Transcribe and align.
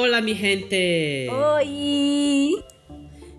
Olá, 0.00 0.20
mi 0.20 0.32
gente! 0.32 1.26
Oi! 1.28 2.62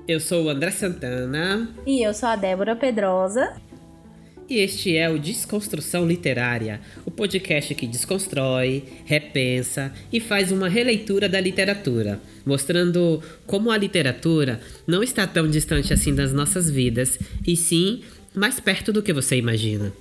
Eu 0.05 0.19
sou 0.19 0.43
o 0.43 0.49
André 0.49 0.71
Santana. 0.71 1.73
E 1.87 2.05
eu 2.05 2.13
sou 2.13 2.27
a 2.27 2.35
Débora 2.35 2.75
Pedrosa. 2.75 3.55
E 4.49 4.57
este 4.57 4.97
é 4.97 5.09
o 5.09 5.17
Desconstrução 5.17 6.05
Literária, 6.05 6.81
o 7.05 7.11
podcast 7.11 7.73
que 7.73 7.87
desconstrói, 7.87 8.83
repensa 9.05 9.93
e 10.11 10.19
faz 10.19 10.51
uma 10.51 10.67
releitura 10.67 11.29
da 11.29 11.39
literatura, 11.39 12.19
mostrando 12.45 13.23
como 13.47 13.71
a 13.71 13.77
literatura 13.77 14.59
não 14.85 15.01
está 15.01 15.25
tão 15.25 15.47
distante 15.47 15.93
assim 15.93 16.13
das 16.13 16.33
nossas 16.33 16.69
vidas, 16.69 17.17
e 17.47 17.55
sim 17.55 18.03
mais 18.35 18.59
perto 18.59 18.91
do 18.91 19.01
que 19.01 19.13
você 19.13 19.37
imagina. 19.37 19.93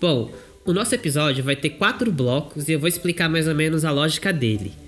Bom, 0.00 0.30
o 0.64 0.72
nosso 0.72 0.94
episódio 0.94 1.42
vai 1.42 1.56
ter 1.56 1.70
quatro 1.70 2.12
blocos 2.12 2.68
e 2.68 2.72
eu 2.72 2.78
vou 2.78 2.88
explicar 2.88 3.28
mais 3.28 3.48
ou 3.48 3.54
menos 3.56 3.84
a 3.84 3.90
lógica 3.90 4.32
dele. 4.32 4.80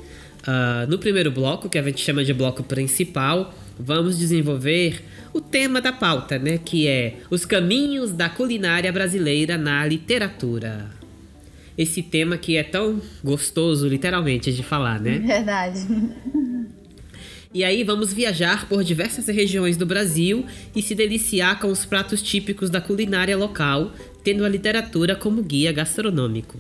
Uh, 0.47 0.91
no 0.91 0.99
primeiro 0.99 1.31
bloco, 1.31 1.71
que 1.71 1.79
a 1.79 1.83
gente 1.83 2.03
chama 2.03 2.23
de 2.23 2.35
bloco 2.35 2.63
principal, 2.63 3.55
vamos 3.79 4.19
desenvolver 4.19 5.03
o 5.33 5.41
tema 5.41 5.81
da 5.81 5.91
pauta, 5.91 6.39
né? 6.39 6.59
Que 6.59 6.87
é 6.87 7.17
os 7.31 7.47
caminhos 7.47 8.13
da 8.13 8.29
culinária 8.29 8.93
brasileira 8.93 9.57
na 9.57 9.87
literatura. 9.87 10.91
Esse 11.77 12.03
tema 12.03 12.37
que 12.37 12.57
é 12.57 12.63
tão 12.63 13.01
gostoso, 13.23 13.89
literalmente, 13.89 14.53
de 14.53 14.63
falar, 14.63 15.01
né? 15.01 15.19
Verdade. 15.25 15.87
E 17.53 17.65
aí 17.65 17.83
vamos 17.83 18.13
viajar 18.13 18.69
por 18.69 18.85
diversas 18.85 19.27
regiões 19.29 19.77
do 19.77 19.87
Brasil 19.87 20.45
e 20.75 20.83
se 20.83 20.95
deliciar 20.95 21.59
com 21.59 21.69
os 21.69 21.85
pratos 21.85 22.21
típicos 22.21 22.69
da 22.69 22.81
culinária 22.81 23.37
local, 23.37 23.93
tendo 24.23 24.45
a 24.45 24.49
literatura 24.49 25.17
como 25.17 25.43
guia 25.43 25.73
gastronômico. 25.73 26.59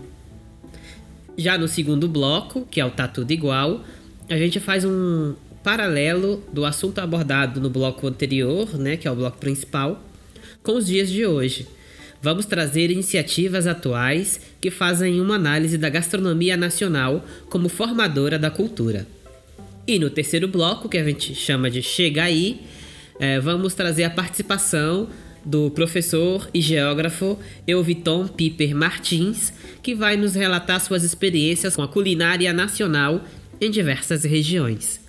Já 1.37 1.59
no 1.59 1.67
segundo 1.67 2.07
bloco, 2.09 2.67
que 2.71 2.81
é 2.81 2.85
o 2.85 2.91
Tá 2.91 3.09
Tudo 3.09 3.31
Igual, 3.33 3.85
a 4.29 4.37
gente 4.37 4.61
faz 4.61 4.85
um 4.85 5.35
paralelo 5.65 6.45
do 6.53 6.65
assunto 6.65 6.99
abordado 7.01 7.61
no 7.61 7.71
bloco 7.71 8.07
anterior, 8.07 8.79
né, 8.79 8.97
que 8.97 9.09
é 9.09 9.11
o 9.11 9.17
bloco 9.17 9.39
principal, 9.39 10.03
com 10.63 10.77
os 10.77 10.87
dias 10.87 11.11
de 11.11 11.27
hoje. 11.27 11.67
Vamos 12.23 12.47
trazer 12.47 12.91
iniciativas 12.91 13.67
atuais 13.67 14.41
que 14.61 14.71
fazem 14.71 15.21
uma 15.21 15.35
análise 15.35 15.77
da 15.77 15.89
gastronomia 15.89 16.57
nacional 16.57 17.25
como 17.51 17.69
formadora 17.69 18.39
da 18.39 18.51
cultura. 18.51 19.07
E 19.87 19.99
no 19.99 20.09
terceiro 20.09 20.49
bloco, 20.49 20.89
que 20.89 20.97
a 20.97 21.05
gente 21.05 21.35
chama 21.35 21.71
de 21.71 21.83
Chega 21.83 22.25
Aí, 22.25 22.63
é, 23.19 23.39
vamos 23.41 23.75
trazer 23.75 24.05
a 24.05 24.11
participação 24.11 25.09
do 25.45 25.71
professor 25.71 26.49
e 26.55 26.61
geógrafo 26.61 27.39
Elviton 27.67 28.27
Piper 28.29 28.75
Martins, 28.75 29.53
que 29.83 29.95
vai 29.95 30.17
nos 30.17 30.35
relatar 30.35 30.81
suas 30.81 31.05
experiências 31.05 31.77
com 31.77 31.83
a 31.83 31.89
culinária 31.89 32.53
nacional 32.53 33.23
em 33.61 33.71
diversas 33.71 34.25
regiões. 34.25 35.01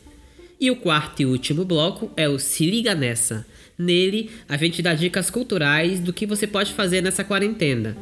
E 0.60 0.72
o 0.72 0.76
quarto 0.76 1.22
e 1.22 1.26
último 1.26 1.66
bloco 1.66 2.12
é 2.16 2.28
o 2.28 2.40
Se 2.40 2.66
Liga 2.66 2.96
Nessa. 2.96 3.46
Nele, 3.78 4.32
a 4.48 4.56
gente 4.56 4.82
dá 4.82 4.94
dicas 4.94 5.30
culturais 5.30 6.00
do 6.00 6.14
que 6.14 6.26
você 6.26 6.48
pode 6.48 6.74
fazer 6.74 7.02
nessa 7.02 7.24
quarentena. 7.24 7.98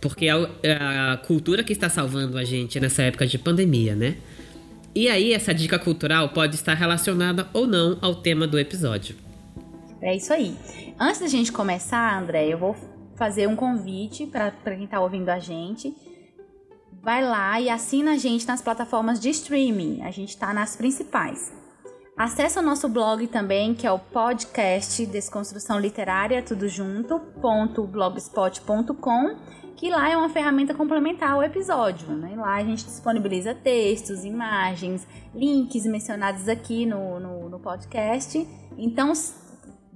Porque 0.00 0.26
é 0.26 0.72
a 0.72 1.16
cultura 1.24 1.62
que 1.62 1.72
está 1.72 1.88
salvando 1.88 2.36
a 2.36 2.44
gente 2.44 2.78
nessa 2.80 3.02
época 3.02 3.26
de 3.26 3.38
pandemia, 3.38 3.94
né? 3.94 4.16
E 4.94 5.08
aí, 5.08 5.32
essa 5.32 5.52
dica 5.52 5.78
cultural 5.78 6.30
pode 6.30 6.56
estar 6.56 6.74
relacionada 6.74 7.48
ou 7.52 7.66
não 7.66 7.98
ao 8.00 8.14
tema 8.14 8.46
do 8.46 8.58
episódio. 8.58 9.25
É 10.00 10.14
isso 10.14 10.32
aí. 10.32 10.56
Antes 10.98 11.20
da 11.20 11.28
gente 11.28 11.52
começar, 11.52 12.18
André, 12.18 12.48
eu 12.48 12.58
vou 12.58 12.76
fazer 13.16 13.46
um 13.46 13.56
convite 13.56 14.26
para 14.26 14.50
quem 14.50 14.84
está 14.84 15.00
ouvindo 15.00 15.28
a 15.30 15.38
gente. 15.38 15.94
Vai 17.02 17.24
lá 17.24 17.60
e 17.60 17.70
assina 17.70 18.12
a 18.12 18.16
gente 18.18 18.46
nas 18.46 18.60
plataformas 18.60 19.20
de 19.20 19.30
streaming. 19.30 20.02
A 20.02 20.10
gente 20.10 20.30
está 20.30 20.52
nas 20.52 20.76
principais. 20.76 21.52
Acesse 22.16 22.58
o 22.58 22.62
nosso 22.62 22.88
blog 22.88 23.26
também, 23.26 23.74
que 23.74 23.86
é 23.86 23.92
o 23.92 23.98
podcast 23.98 25.04
Desconstrução 25.04 25.78
Literária, 25.78 26.42
tudo 26.42 26.66
junto, 26.66 27.20
.blogspot.com, 27.86 29.36
que 29.76 29.90
lá 29.90 30.08
é 30.08 30.16
uma 30.16 30.30
ferramenta 30.30 30.72
complementar 30.72 31.32
ao 31.32 31.42
episódio. 31.42 32.08
Né? 32.08 32.34
Lá 32.34 32.54
a 32.54 32.64
gente 32.64 32.86
disponibiliza 32.86 33.54
textos, 33.54 34.24
imagens, 34.24 35.06
links 35.34 35.84
mencionados 35.84 36.48
aqui 36.48 36.86
no, 36.86 37.20
no, 37.20 37.50
no 37.50 37.60
podcast. 37.60 38.48
Então, 38.78 39.12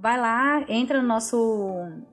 vai 0.01 0.19
lá, 0.19 0.65
entra 0.67 0.99
no 0.99 1.07
nosso, 1.07 1.37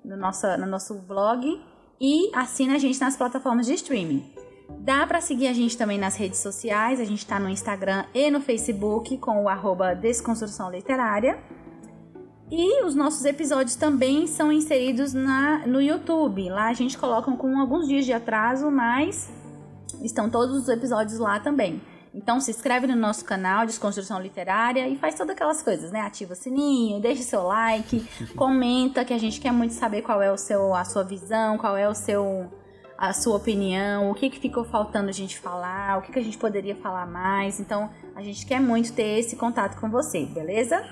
no, 0.05 0.17
nosso, 0.17 0.47
no 0.59 0.67
nosso 0.67 0.95
blog 0.95 1.59
e 1.99 2.31
assina 2.37 2.75
a 2.75 2.79
gente 2.79 3.01
nas 3.01 3.17
plataformas 3.17 3.67
de 3.67 3.73
streaming. 3.73 4.31
Dá 4.81 5.07
para 5.07 5.23
seguir 5.23 5.49
a 5.49 5.55
gente 5.55 5.77
também 5.77 5.99
nas 5.99 6.15
redes 6.15 6.41
sociais, 6.41 7.01
a 7.01 7.05
gente 7.05 7.21
está 7.21 7.41
no 7.41 7.49
Instagram 7.49 8.05
e 8.13 8.31
no 8.31 8.41
Facebook 8.43 9.17
com 9.17 9.43
o 9.45 9.49
arroba 9.49 9.95
Desconstrução 9.95 10.71
Literária. 10.71 11.39
E 12.51 12.85
os 12.85 12.95
nossos 12.95 13.25
episódios 13.25 13.75
também 13.75 14.27
são 14.27 14.53
inseridos 14.53 15.15
na, 15.15 15.67
no 15.67 15.81
YouTube. 15.81 16.49
Lá 16.51 16.69
a 16.69 16.73
gente 16.75 16.97
coloca 16.99 17.31
com 17.33 17.59
alguns 17.59 17.89
dias 17.89 18.05
de 18.05 18.13
atraso, 18.13 18.71
mas 18.71 19.31
estão 20.03 20.29
todos 20.29 20.57
os 20.57 20.69
episódios 20.69 21.19
lá 21.19 21.41
também. 21.41 21.81
Então 22.19 22.41
se 22.41 22.51
inscreve 22.51 22.89
no 22.89 22.97
nosso 22.97 23.25
canal 23.25 23.65
Desconstrução 23.65 24.21
Literária 24.21 24.89
e 24.89 24.97
faz 24.97 25.15
todas 25.15 25.37
aquelas 25.37 25.63
coisas, 25.63 25.93
né? 25.93 26.01
Ativa 26.01 26.33
o 26.33 26.37
sininho, 26.37 27.01
deixa 27.01 27.23
seu 27.23 27.45
like, 27.45 28.05
comenta 28.35 29.05
que 29.05 29.15
a 29.15 29.19
gente 29.19 29.41
quer 29.41 29.53
muito 29.53 29.73
saber 29.75 30.03
qual 30.03 30.21
é 30.21 30.31
o 30.31 30.37
seu, 30.37 30.75
a 30.75 30.85
sua 30.85 31.05
visão, 31.05 31.57
qual 31.57 31.77
é 31.77 31.89
o 31.89 31.95
seu 31.95 32.51
a 32.99 33.13
sua 33.13 33.37
opinião, 33.37 34.11
o 34.11 34.15
que, 34.15 34.29
que 34.29 34.41
ficou 34.41 34.65
faltando 34.65 35.09
a 35.09 35.13
gente 35.13 35.39
falar, 35.39 35.99
o 35.99 36.03
que, 36.03 36.11
que 36.11 36.19
a 36.19 36.23
gente 36.23 36.37
poderia 36.37 36.75
falar 36.75 37.07
mais. 37.07 37.61
Então, 37.61 37.89
a 38.17 38.23
gente 38.25 38.45
quer 38.45 38.61
muito 38.61 38.93
ter 38.93 39.21
esse 39.21 39.37
contato 39.37 39.79
com 39.79 39.89
você, 39.89 40.27
beleza? 40.27 40.85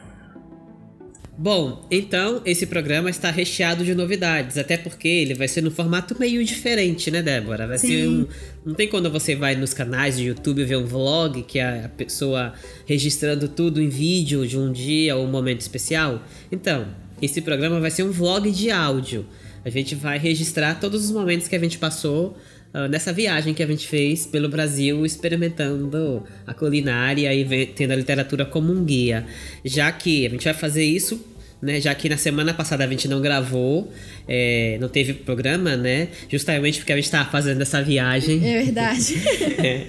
Bom, 1.38 1.86
então 1.90 2.40
esse 2.46 2.66
programa 2.66 3.10
está 3.10 3.30
recheado 3.30 3.84
de 3.84 3.94
novidades, 3.94 4.56
até 4.56 4.78
porque 4.78 5.06
ele 5.06 5.34
vai 5.34 5.46
ser 5.46 5.60
no 5.60 5.70
formato 5.70 6.18
meio 6.18 6.42
diferente, 6.42 7.10
né, 7.10 7.20
Débora? 7.22 7.66
Vai 7.66 7.78
Sim. 7.78 7.88
ser 7.88 8.08
um. 8.08 8.26
Não 8.64 8.74
tem 8.74 8.88
quando 8.88 9.10
você 9.10 9.36
vai 9.36 9.54
nos 9.54 9.74
canais 9.74 10.16
de 10.16 10.24
YouTube 10.24 10.64
ver 10.64 10.76
um 10.76 10.86
vlog 10.86 11.42
que 11.42 11.58
é 11.58 11.84
a 11.84 11.88
pessoa 11.90 12.54
registrando 12.86 13.48
tudo 13.48 13.82
em 13.82 13.88
vídeo 13.88 14.46
de 14.46 14.58
um 14.58 14.72
dia 14.72 15.14
ou 15.14 15.26
um 15.26 15.30
momento 15.30 15.60
especial? 15.60 16.22
Então, 16.50 16.86
esse 17.20 17.42
programa 17.42 17.80
vai 17.80 17.90
ser 17.90 18.02
um 18.02 18.10
vlog 18.10 18.50
de 18.50 18.70
áudio. 18.70 19.26
A 19.62 19.68
gente 19.68 19.94
vai 19.94 20.18
registrar 20.18 20.76
todos 20.76 21.04
os 21.04 21.10
momentos 21.10 21.48
que 21.48 21.56
a 21.56 21.58
gente 21.58 21.76
passou 21.76 22.34
uh, 22.76 22.88
nessa 22.88 23.12
viagem 23.12 23.54
que 23.54 23.62
a 23.62 23.66
gente 23.66 23.88
fez 23.88 24.26
pelo 24.26 24.48
Brasil, 24.48 25.06
experimentando 25.06 26.22
a 26.46 26.52
culinária 26.52 27.32
e 27.34 27.66
tendo 27.66 27.92
a 27.92 27.96
literatura 27.96 28.44
como 28.44 28.72
um 28.72 28.84
guia. 28.84 29.26
Já 29.64 29.90
que 29.90 30.26
a 30.26 30.28
gente 30.28 30.44
vai 30.44 30.54
fazer 30.54 30.84
isso 30.84 31.34
né? 31.60 31.80
Já 31.80 31.94
que 31.94 32.08
na 32.08 32.16
semana 32.16 32.52
passada 32.52 32.84
a 32.84 32.86
gente 32.86 33.08
não 33.08 33.20
gravou, 33.20 33.90
é, 34.28 34.76
não 34.80 34.88
teve 34.88 35.14
programa, 35.14 35.76
né? 35.76 36.08
Justamente 36.30 36.78
porque 36.78 36.92
a 36.92 36.96
gente 36.96 37.06
estava 37.06 37.30
fazendo 37.30 37.60
essa 37.62 37.82
viagem. 37.82 38.46
É 38.46 38.62
verdade. 38.62 39.14
é, 39.58 39.86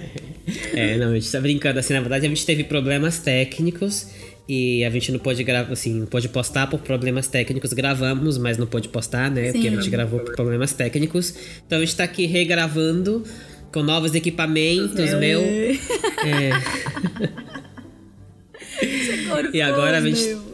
é, 0.72 0.96
não, 0.96 1.12
a 1.12 1.14
gente 1.14 1.30
tá 1.30 1.40
brincando 1.40 1.78
assim, 1.78 1.92
na 1.92 2.00
verdade 2.00 2.24
a 2.24 2.28
gente 2.28 2.44
teve 2.44 2.64
problemas 2.64 3.18
técnicos 3.18 4.08
e 4.48 4.82
a 4.82 4.88
gente 4.88 5.12
não 5.12 5.18
pôde 5.18 5.44
gravar, 5.44 5.70
assim, 5.70 5.92
não 5.92 6.06
pôde 6.06 6.26
postar 6.28 6.68
por 6.68 6.80
problemas 6.80 7.28
técnicos. 7.28 7.74
Gravamos, 7.74 8.38
mas 8.38 8.56
não 8.56 8.66
pôde 8.66 8.88
postar, 8.88 9.30
né? 9.30 9.46
Sim. 9.46 9.52
Porque 9.52 9.68
a 9.68 9.70
gente 9.72 9.90
gravou 9.90 10.20
por 10.20 10.34
problemas 10.34 10.72
técnicos. 10.72 11.34
Então 11.66 11.76
a 11.76 11.80
gente 11.82 11.94
tá 11.94 12.04
aqui 12.04 12.24
regravando 12.24 13.22
com 13.70 13.82
novos 13.82 14.14
equipamentos, 14.14 15.12
meu. 15.14 15.42
É. 18.80 19.50
e 19.52 19.60
agora 19.60 19.98
a 19.98 20.00
gente. 20.00 20.38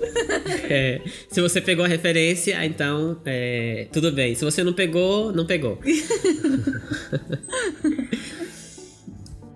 É, 0.69 1.01
se 1.29 1.43
você 1.43 1.61
pegou 1.61 1.85
a 1.85 1.89
referência, 1.89 2.65
então 2.65 3.21
é, 3.25 3.87
tudo 3.93 4.11
bem. 4.11 4.35
Se 4.35 4.45
você 4.45 4.65
não 4.65 4.73
pegou, 4.73 5.31
não 5.33 5.45
pegou. 5.45 5.79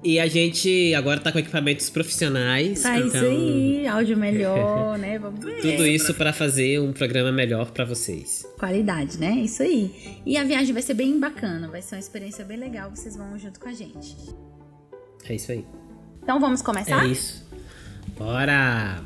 E 0.02 0.20
a 0.20 0.26
gente 0.28 0.94
agora 0.94 1.20
tá 1.20 1.32
com 1.32 1.38
equipamentos 1.38 1.90
profissionais. 1.90 2.82
Tá 2.82 2.98
então... 2.98 3.08
isso 3.08 3.16
aí, 3.16 3.86
áudio 3.86 4.16
melhor, 4.16 4.96
né? 4.98 5.18
Vamos 5.18 5.44
ver. 5.44 5.60
Tudo 5.60 5.86
isso 5.86 6.14
para 6.14 6.32
fazer 6.32 6.80
um 6.80 6.92
programa 6.92 7.32
melhor 7.32 7.72
para 7.72 7.84
vocês. 7.84 8.46
Qualidade, 8.58 9.18
né? 9.18 9.30
Isso 9.32 9.62
aí. 9.62 10.20
E 10.24 10.36
a 10.36 10.44
viagem 10.44 10.72
vai 10.72 10.82
ser 10.82 10.94
bem 10.94 11.18
bacana, 11.18 11.68
vai 11.68 11.82
ser 11.82 11.96
uma 11.96 12.00
experiência 12.00 12.44
bem 12.44 12.56
legal, 12.56 12.90
vocês 12.90 13.16
vão 13.16 13.36
junto 13.38 13.58
com 13.58 13.68
a 13.68 13.72
gente. 13.72 14.16
É 15.28 15.34
isso 15.34 15.50
aí. 15.50 15.64
Então 16.22 16.38
vamos 16.38 16.62
começar? 16.62 17.04
É 17.04 17.08
isso. 17.08 17.46
Bora! 18.16 19.02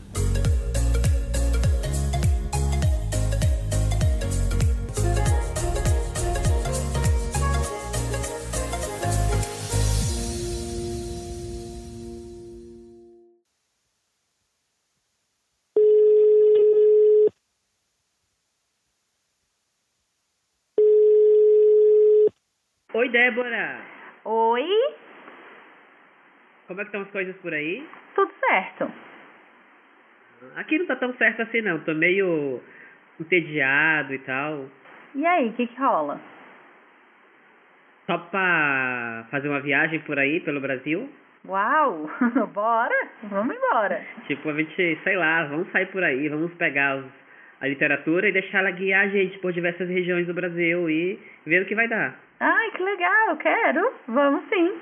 Oi, 23.03 23.09
Débora. 23.09 23.81
Oi? 24.25 24.95
Como 26.69 26.81
é 26.81 26.85
que 26.85 26.89
estão 26.89 27.01
as 27.03 27.11
coisas 27.11 27.35
por 27.39 27.53
aí? 27.53 27.85
Tudo 28.15 28.31
certo. 28.39 28.93
Aqui 30.55 30.79
não 30.79 30.87
tá 30.87 30.95
tão 30.95 31.13
certo 31.15 31.43
assim 31.43 31.63
não, 31.63 31.81
tô 31.81 31.95
meio 31.95 32.61
entediado 33.19 34.15
e 34.15 34.19
tal. 34.21 34.69
E 35.17 35.27
aí, 35.27 35.49
o 35.49 35.53
que 35.55 35.67
que 35.67 35.81
rola? 35.81 36.21
Só 38.07 38.19
pra 38.19 39.27
fazer 39.33 39.49
uma 39.49 39.61
viagem 39.63 39.99
por 40.03 40.17
aí, 40.17 40.39
pelo 40.39 40.61
Brasil? 40.61 41.11
Uau! 41.45 42.09
Bora! 42.55 43.09
Vamos 43.25 43.57
embora! 43.57 44.01
Tipo, 44.29 44.51
a 44.51 44.53
gente, 44.53 45.01
sei 45.03 45.17
lá, 45.17 45.47
vamos 45.47 45.69
sair 45.73 45.87
por 45.87 46.05
aí, 46.05 46.29
vamos 46.29 46.55
pegar 46.55 46.99
os, 46.99 47.07
a 47.61 47.67
literatura 47.67 48.29
e 48.29 48.33
deixar 48.33 48.61
ela 48.61 48.71
guiar 48.71 49.07
a 49.07 49.09
gente 49.09 49.41
por 49.41 49.53
diversas 49.53 49.89
regiões 49.89 50.29
do 50.29 50.35
Brasil 50.35 50.89
e 50.89 51.19
ver 51.45 51.63
o 51.63 51.67
que 51.67 51.75
vai 51.75 51.89
dar. 51.89 52.31
Ai, 52.45 52.73
que 52.73 52.83
legal! 52.83 53.37
Quero! 53.37 53.93
Vamos 54.09 54.43
sim! 54.49 54.75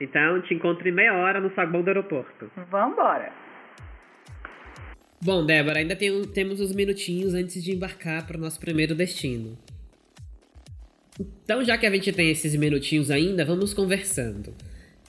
Então, 0.00 0.40
te 0.40 0.54
encontro 0.54 0.88
em 0.88 0.92
meia 0.92 1.12
hora 1.12 1.38
no 1.38 1.54
saguão 1.54 1.82
do 1.82 1.88
aeroporto. 1.88 2.50
Vambora! 2.70 3.30
Bom, 5.22 5.44
Débora, 5.44 5.80
ainda 5.80 5.94
tem, 5.94 6.22
temos 6.28 6.58
uns 6.58 6.74
minutinhos 6.74 7.34
antes 7.34 7.62
de 7.62 7.72
embarcar 7.72 8.26
para 8.26 8.38
o 8.38 8.40
nosso 8.40 8.58
primeiro 8.58 8.94
destino. 8.94 9.58
Então, 11.20 11.62
já 11.62 11.76
que 11.76 11.84
a 11.84 11.90
gente 11.90 12.10
tem 12.10 12.30
esses 12.30 12.56
minutinhos 12.56 13.10
ainda, 13.10 13.44
vamos 13.44 13.74
conversando. 13.74 14.54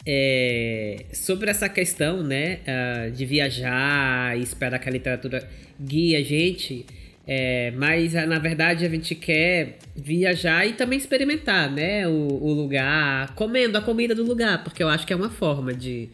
É, 0.06 1.06
sobre 1.14 1.50
essa 1.50 1.70
questão, 1.70 2.24
né, 2.24 2.60
uh, 2.68 3.12
de 3.12 3.26
viajar 3.26 4.38
e 4.38 4.42
esperar 4.42 4.80
que 4.80 4.90
a 4.90 4.92
literatura 4.92 5.50
guie 5.80 6.14
a 6.18 6.22
gente, 6.22 6.86
é, 7.28 7.72
mas 7.72 8.14
uh, 8.14 8.26
na 8.26 8.40
verdade 8.40 8.86
a 8.86 8.90
gente 8.90 9.14
quer 9.14 9.80
viajar 9.94 10.66
e 10.66 10.74
também 10.74 10.98
experimentar, 10.98 11.70
né, 11.70 12.08
o, 12.08 12.12
o, 12.12 12.54
lugar, 12.54 13.36
comendo 13.36 13.78
a 13.78 13.82
comida 13.82 14.16
do 14.16 14.24
lugar, 14.24 14.64
porque 14.64 14.82
eu 14.82 14.88
acho 14.88 15.06
que 15.06 15.12
é 15.12 15.16
uma 15.16 15.30
forma 15.30 15.74
de, 15.74 16.08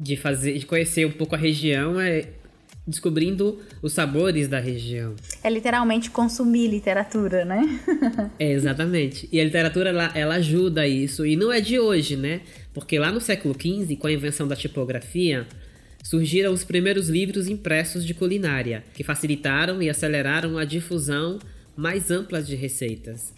de 0.00 0.16
fazer, 0.16 0.58
de 0.58 0.64
conhecer 0.64 1.04
um 1.06 1.10
pouco 1.10 1.34
a 1.34 1.38
região, 1.38 2.00
é, 2.00 2.28
descobrindo 2.86 3.60
os 3.82 3.92
sabores 3.92 4.48
da 4.48 4.58
região. 4.58 5.14
É 5.44 5.50
literalmente 5.50 6.10
consumir 6.10 6.66
literatura, 6.66 7.44
né? 7.44 7.62
é, 8.38 8.52
exatamente. 8.52 9.28
E 9.30 9.38
a 9.38 9.44
literatura, 9.44 9.90
ela, 9.90 10.10
ela 10.14 10.34
ajuda 10.36 10.86
isso. 10.86 11.24
E 11.24 11.36
não 11.36 11.52
é 11.52 11.60
de 11.60 11.78
hoje, 11.78 12.16
né? 12.16 12.40
Porque 12.74 12.98
lá 12.98 13.12
no 13.12 13.20
século 13.20 13.54
XV, 13.54 13.96
com 13.96 14.06
a 14.06 14.12
invenção 14.12 14.48
da 14.48 14.56
tipografia, 14.56 15.46
surgiram 16.02 16.52
os 16.52 16.64
primeiros 16.64 17.08
livros 17.08 17.48
impressos 17.48 18.04
de 18.04 18.12
culinária, 18.12 18.84
que 18.94 19.04
facilitaram 19.04 19.80
e 19.80 19.88
aceleraram 19.88 20.58
a 20.58 20.64
difusão 20.64 21.38
mais 21.76 22.10
ampla 22.10 22.42
de 22.42 22.54
receitas. 22.54 23.32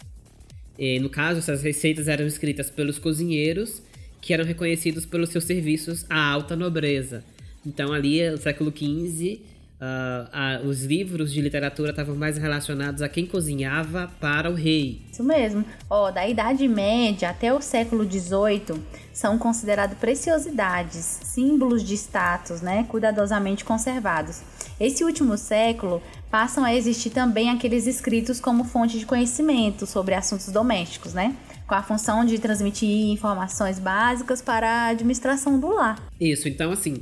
E, 0.77 0.99
no 0.99 1.09
caso, 1.09 1.39
essas 1.39 1.61
receitas 1.61 2.07
eram 2.07 2.25
escritas 2.25 2.69
pelos 2.69 2.97
cozinheiros, 2.99 3.81
que 4.19 4.33
eram 4.33 4.43
reconhecidos 4.43 5.05
pelos 5.05 5.29
seus 5.29 5.43
serviços 5.43 6.05
à 6.09 6.19
alta 6.19 6.55
nobreza 6.55 7.23
então, 7.65 7.91
ali, 7.91 8.29
no 8.29 8.37
século 8.37 8.71
XV, 8.71 9.39
uh, 9.79 10.63
uh, 10.65 10.67
os 10.67 10.83
livros 10.83 11.31
de 11.31 11.41
literatura 11.41 11.91
estavam 11.91 12.15
mais 12.15 12.37
relacionados 12.37 13.01
a 13.01 13.09
quem 13.09 13.25
cozinhava 13.25 14.11
para 14.19 14.49
o 14.49 14.53
rei. 14.53 15.01
Isso 15.11 15.23
mesmo. 15.23 15.65
Ó, 15.89 16.07
oh, 16.07 16.11
da 16.11 16.27
Idade 16.27 16.67
Média 16.67 17.29
até 17.29 17.53
o 17.53 17.61
século 17.61 18.03
XVIII, 18.03 18.81
são 19.13 19.37
considerados 19.37 19.97
preciosidades, 19.97 21.19
símbolos 21.23 21.83
de 21.83 21.93
status, 21.95 22.61
né, 22.61 22.85
cuidadosamente 22.89 23.63
conservados. 23.63 24.41
Esse 24.79 25.03
último 25.03 25.37
século 25.37 26.01
passam 26.29 26.65
a 26.65 26.75
existir 26.75 27.09
também 27.09 27.49
aqueles 27.49 27.87
escritos 27.87 28.41
como 28.41 28.65
fonte 28.65 28.99
de 28.99 29.05
conhecimento 29.05 29.85
sobre 29.85 30.13
assuntos 30.13 30.47
domésticos, 30.47 31.13
né? 31.13 31.33
Com 31.65 31.75
a 31.75 31.81
função 31.81 32.25
de 32.25 32.37
transmitir 32.37 33.07
informações 33.07 33.79
básicas 33.79 34.41
para 34.41 34.69
a 34.69 34.87
administração 34.87 35.57
do 35.57 35.69
lar. 35.69 35.97
Isso, 36.19 36.49
então 36.49 36.73
assim, 36.73 37.01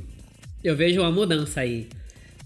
eu 0.62 0.76
vejo 0.76 1.00
uma 1.00 1.10
mudança 1.10 1.60
aí 1.60 1.88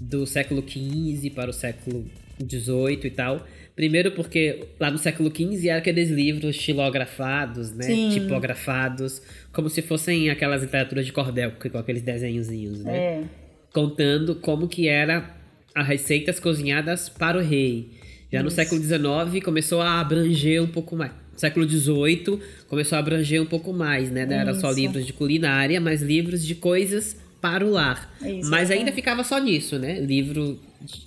do 0.01 0.27
século 0.27 0.63
XV 0.67 1.31
para 1.31 1.51
o 1.51 1.53
século 1.53 2.07
XVIII 2.41 3.01
e 3.05 3.11
tal. 3.11 3.47
Primeiro 3.75 4.13
porque 4.13 4.67
lá 4.79 4.91
no 4.91 4.99
século 4.99 5.31
XV 5.31 5.69
eram 5.69 5.79
aqueles 5.79 6.11
livros 6.11 6.57
xilografados, 6.57 7.73
né? 7.73 7.85
Sim. 7.85 8.11
Tipografados, 8.11 9.23
como 9.53 9.69
se 9.69 9.83
fossem 9.83 10.31
aquelas 10.31 10.63
literaturas 10.63 11.07
de 11.07 11.13
cordel, 11.13 11.53
com 11.53 11.79
aqueles 11.79 12.03
desenhozinhos, 12.03 12.83
né? 12.83 12.97
É. 12.97 13.25
Contando 13.73 14.35
como 14.35 14.67
que 14.67 14.89
era 14.89 15.37
as 15.75 15.87
receitas 15.87 16.41
cozinhadas 16.41 17.09
para 17.09 17.39
o 17.39 17.41
rei. 17.41 17.91
Já 18.33 18.39
Isso. 18.39 18.45
no 18.45 18.51
século 18.51 18.83
XIX 18.83 19.45
começou 19.45 19.81
a 19.81 20.01
abranger 20.01 20.63
um 20.63 20.69
pouco 20.69 20.97
mais. 20.97 21.13
No 21.33 21.39
século 21.39 21.69
XVIII 21.69 22.41
começou 22.67 22.97
a 22.97 22.99
abranger 22.99 23.41
um 23.41 23.47
pouco 23.47 23.73
mais, 23.73 24.11
né? 24.11 24.27
Não 24.27 24.35
era 24.35 24.55
só 24.55 24.73
livros 24.73 25.07
de 25.07 25.13
culinária, 25.13 25.81
mas 25.81 26.03
livros 26.03 26.45
de 26.45 26.57
coisas 26.57 27.17
para 27.41 27.65
o 27.65 27.71
lar. 27.71 28.15
É 28.23 28.33
isso, 28.33 28.51
Mas 28.51 28.71
é. 28.71 28.75
ainda 28.75 28.93
ficava 28.93 29.25
só 29.25 29.39
nisso, 29.39 29.79
né? 29.79 30.01
Livro. 30.01 30.59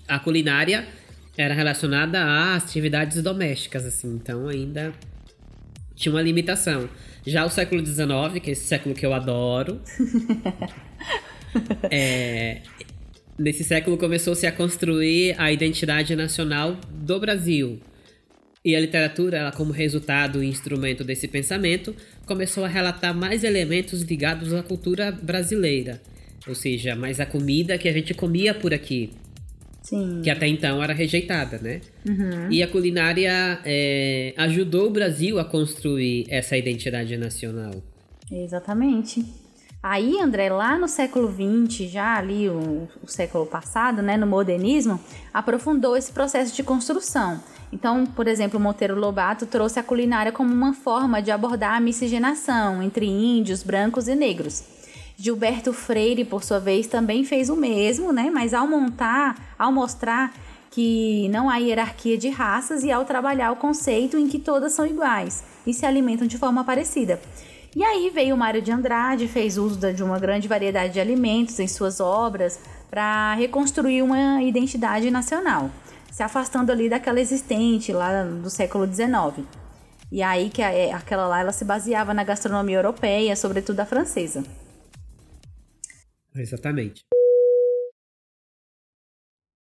A 0.07 0.19
culinária 0.19 0.85
era 1.37 1.53
relacionada 1.53 2.19
a 2.19 2.55
atividades 2.55 3.21
domésticas, 3.21 3.85
assim. 3.85 4.15
Então 4.15 4.47
ainda 4.47 4.93
tinha 5.95 6.13
uma 6.13 6.21
limitação. 6.21 6.89
Já 7.25 7.45
o 7.45 7.49
século 7.49 7.85
XIX, 7.85 8.41
que 8.41 8.49
é 8.49 8.53
esse 8.53 8.65
século 8.65 8.95
que 8.95 9.05
eu 9.05 9.13
adoro. 9.13 9.79
é, 11.89 12.61
nesse 13.37 13.63
século 13.63 13.97
começou-se 13.97 14.45
a 14.45 14.51
construir 14.51 15.35
a 15.37 15.51
identidade 15.51 16.15
nacional 16.15 16.77
do 16.89 17.19
Brasil. 17.19 17.79
E 18.63 18.75
a 18.75 18.79
literatura, 18.79 19.37
ela, 19.37 19.51
como 19.51 19.71
resultado 19.71 20.43
e 20.43 20.47
instrumento 20.47 21.03
desse 21.03 21.27
pensamento, 21.27 21.95
começou 22.27 22.63
a 22.63 22.67
relatar 22.67 23.13
mais 23.15 23.43
elementos 23.43 24.03
ligados 24.03 24.53
à 24.53 24.61
cultura 24.61 25.11
brasileira. 25.11 25.99
Ou 26.47 26.55
seja, 26.55 26.95
mais 26.95 27.19
a 27.19 27.25
comida 27.25 27.77
que 27.77 27.87
a 27.87 27.93
gente 27.93 28.13
comia 28.13 28.53
por 28.53 28.73
aqui. 28.73 29.11
Sim. 29.81 30.21
Que 30.23 30.29
até 30.29 30.47
então 30.47 30.81
era 30.81 30.93
rejeitada, 30.93 31.57
né? 31.57 31.81
Uhum. 32.07 32.51
E 32.51 32.61
a 32.61 32.67
culinária 32.67 33.59
é, 33.65 34.33
ajudou 34.37 34.87
o 34.87 34.91
Brasil 34.91 35.39
a 35.39 35.45
construir 35.45 36.25
essa 36.29 36.55
identidade 36.55 37.17
nacional. 37.17 37.71
Exatamente. 38.31 39.25
Aí, 39.83 40.19
André, 40.21 40.47
lá 40.49 40.77
no 40.77 40.87
século 40.87 41.27
XX, 41.27 41.89
já 41.89 42.15
ali 42.15 42.47
o, 42.47 42.87
o, 43.01 43.07
século 43.07 43.47
passado, 43.47 44.03
né, 44.03 44.15
no 44.15 44.27
modernismo, 44.27 44.99
aprofundou 45.33 45.97
esse 45.97 46.11
processo 46.11 46.55
de 46.55 46.61
construção. 46.61 47.41
Então, 47.73 48.05
por 48.05 48.27
exemplo, 48.27 48.59
Monteiro 48.59 48.99
Lobato 48.99 49.47
trouxe 49.47 49.79
a 49.79 49.83
culinária 49.83 50.31
como 50.31 50.53
uma 50.53 50.73
forma 50.73 51.19
de 51.19 51.31
abordar 51.31 51.77
a 51.77 51.79
miscigenação 51.79 52.83
entre 52.83 53.07
índios, 53.07 53.63
brancos 53.63 54.07
e 54.07 54.13
negros. 54.13 54.63
Gilberto 55.21 55.71
Freire, 55.71 56.25
por 56.25 56.43
sua 56.43 56.59
vez, 56.59 56.87
também 56.87 57.23
fez 57.23 57.47
o 57.47 57.55
mesmo, 57.55 58.11
né? 58.11 58.31
Mas 58.33 58.55
ao 58.55 58.65
montar, 58.65 59.53
ao 59.57 59.71
mostrar 59.71 60.33
que 60.71 61.29
não 61.29 61.47
há 61.47 61.57
hierarquia 61.57 62.17
de 62.17 62.27
raças 62.29 62.83
e 62.83 62.91
ao 62.91 63.05
trabalhar 63.05 63.51
o 63.51 63.55
conceito 63.55 64.17
em 64.17 64.27
que 64.27 64.39
todas 64.39 64.73
são 64.73 64.83
iguais 64.83 65.43
e 65.67 65.75
se 65.75 65.85
alimentam 65.85 66.25
de 66.25 66.39
forma 66.39 66.63
parecida. 66.63 67.21
E 67.75 67.83
aí 67.83 68.09
veio 68.09 68.33
o 68.33 68.37
Mário 68.37 68.63
de 68.63 68.71
Andrade, 68.71 69.27
fez 69.27 69.59
uso 69.59 69.93
de 69.93 70.03
uma 70.03 70.17
grande 70.17 70.47
variedade 70.47 70.93
de 70.93 70.99
alimentos 70.99 71.59
em 71.59 71.67
suas 71.67 71.99
obras 71.99 72.59
para 72.89 73.35
reconstruir 73.35 74.01
uma 74.01 74.41
identidade 74.41 75.11
nacional, 75.11 75.69
se 76.11 76.23
afastando 76.23 76.71
ali 76.71 76.89
daquela 76.89 77.21
existente 77.21 77.93
lá 77.93 78.23
do 78.23 78.49
século 78.49 78.91
XIX. 78.91 79.45
E 80.11 80.23
aí 80.23 80.49
que 80.49 80.63
aquela 80.63 81.27
lá 81.27 81.41
ela 81.41 81.51
se 81.51 81.63
baseava 81.63 82.11
na 82.11 82.23
gastronomia 82.23 82.77
europeia, 82.77 83.35
sobretudo 83.35 83.81
a 83.81 83.85
francesa. 83.85 84.43
Exatamente. 86.35 87.03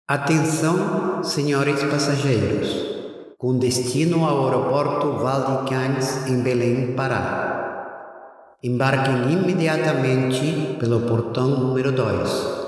Atenção, 0.08 1.24
senhores 1.24 1.82
passageiros, 1.84 3.36
com 3.38 3.58
destino 3.58 4.24
ao 4.24 4.44
aeroporto 4.44 5.12
Val 5.18 5.64
de 5.64 5.70
Cães, 5.70 6.28
em 6.28 6.42
Belém, 6.42 6.94
Pará. 6.94 8.58
Embarquem 8.62 9.32
imediatamente 9.32 10.76
pelo 10.78 11.00
portão 11.00 11.48
número 11.58 11.90
2. 11.90 12.62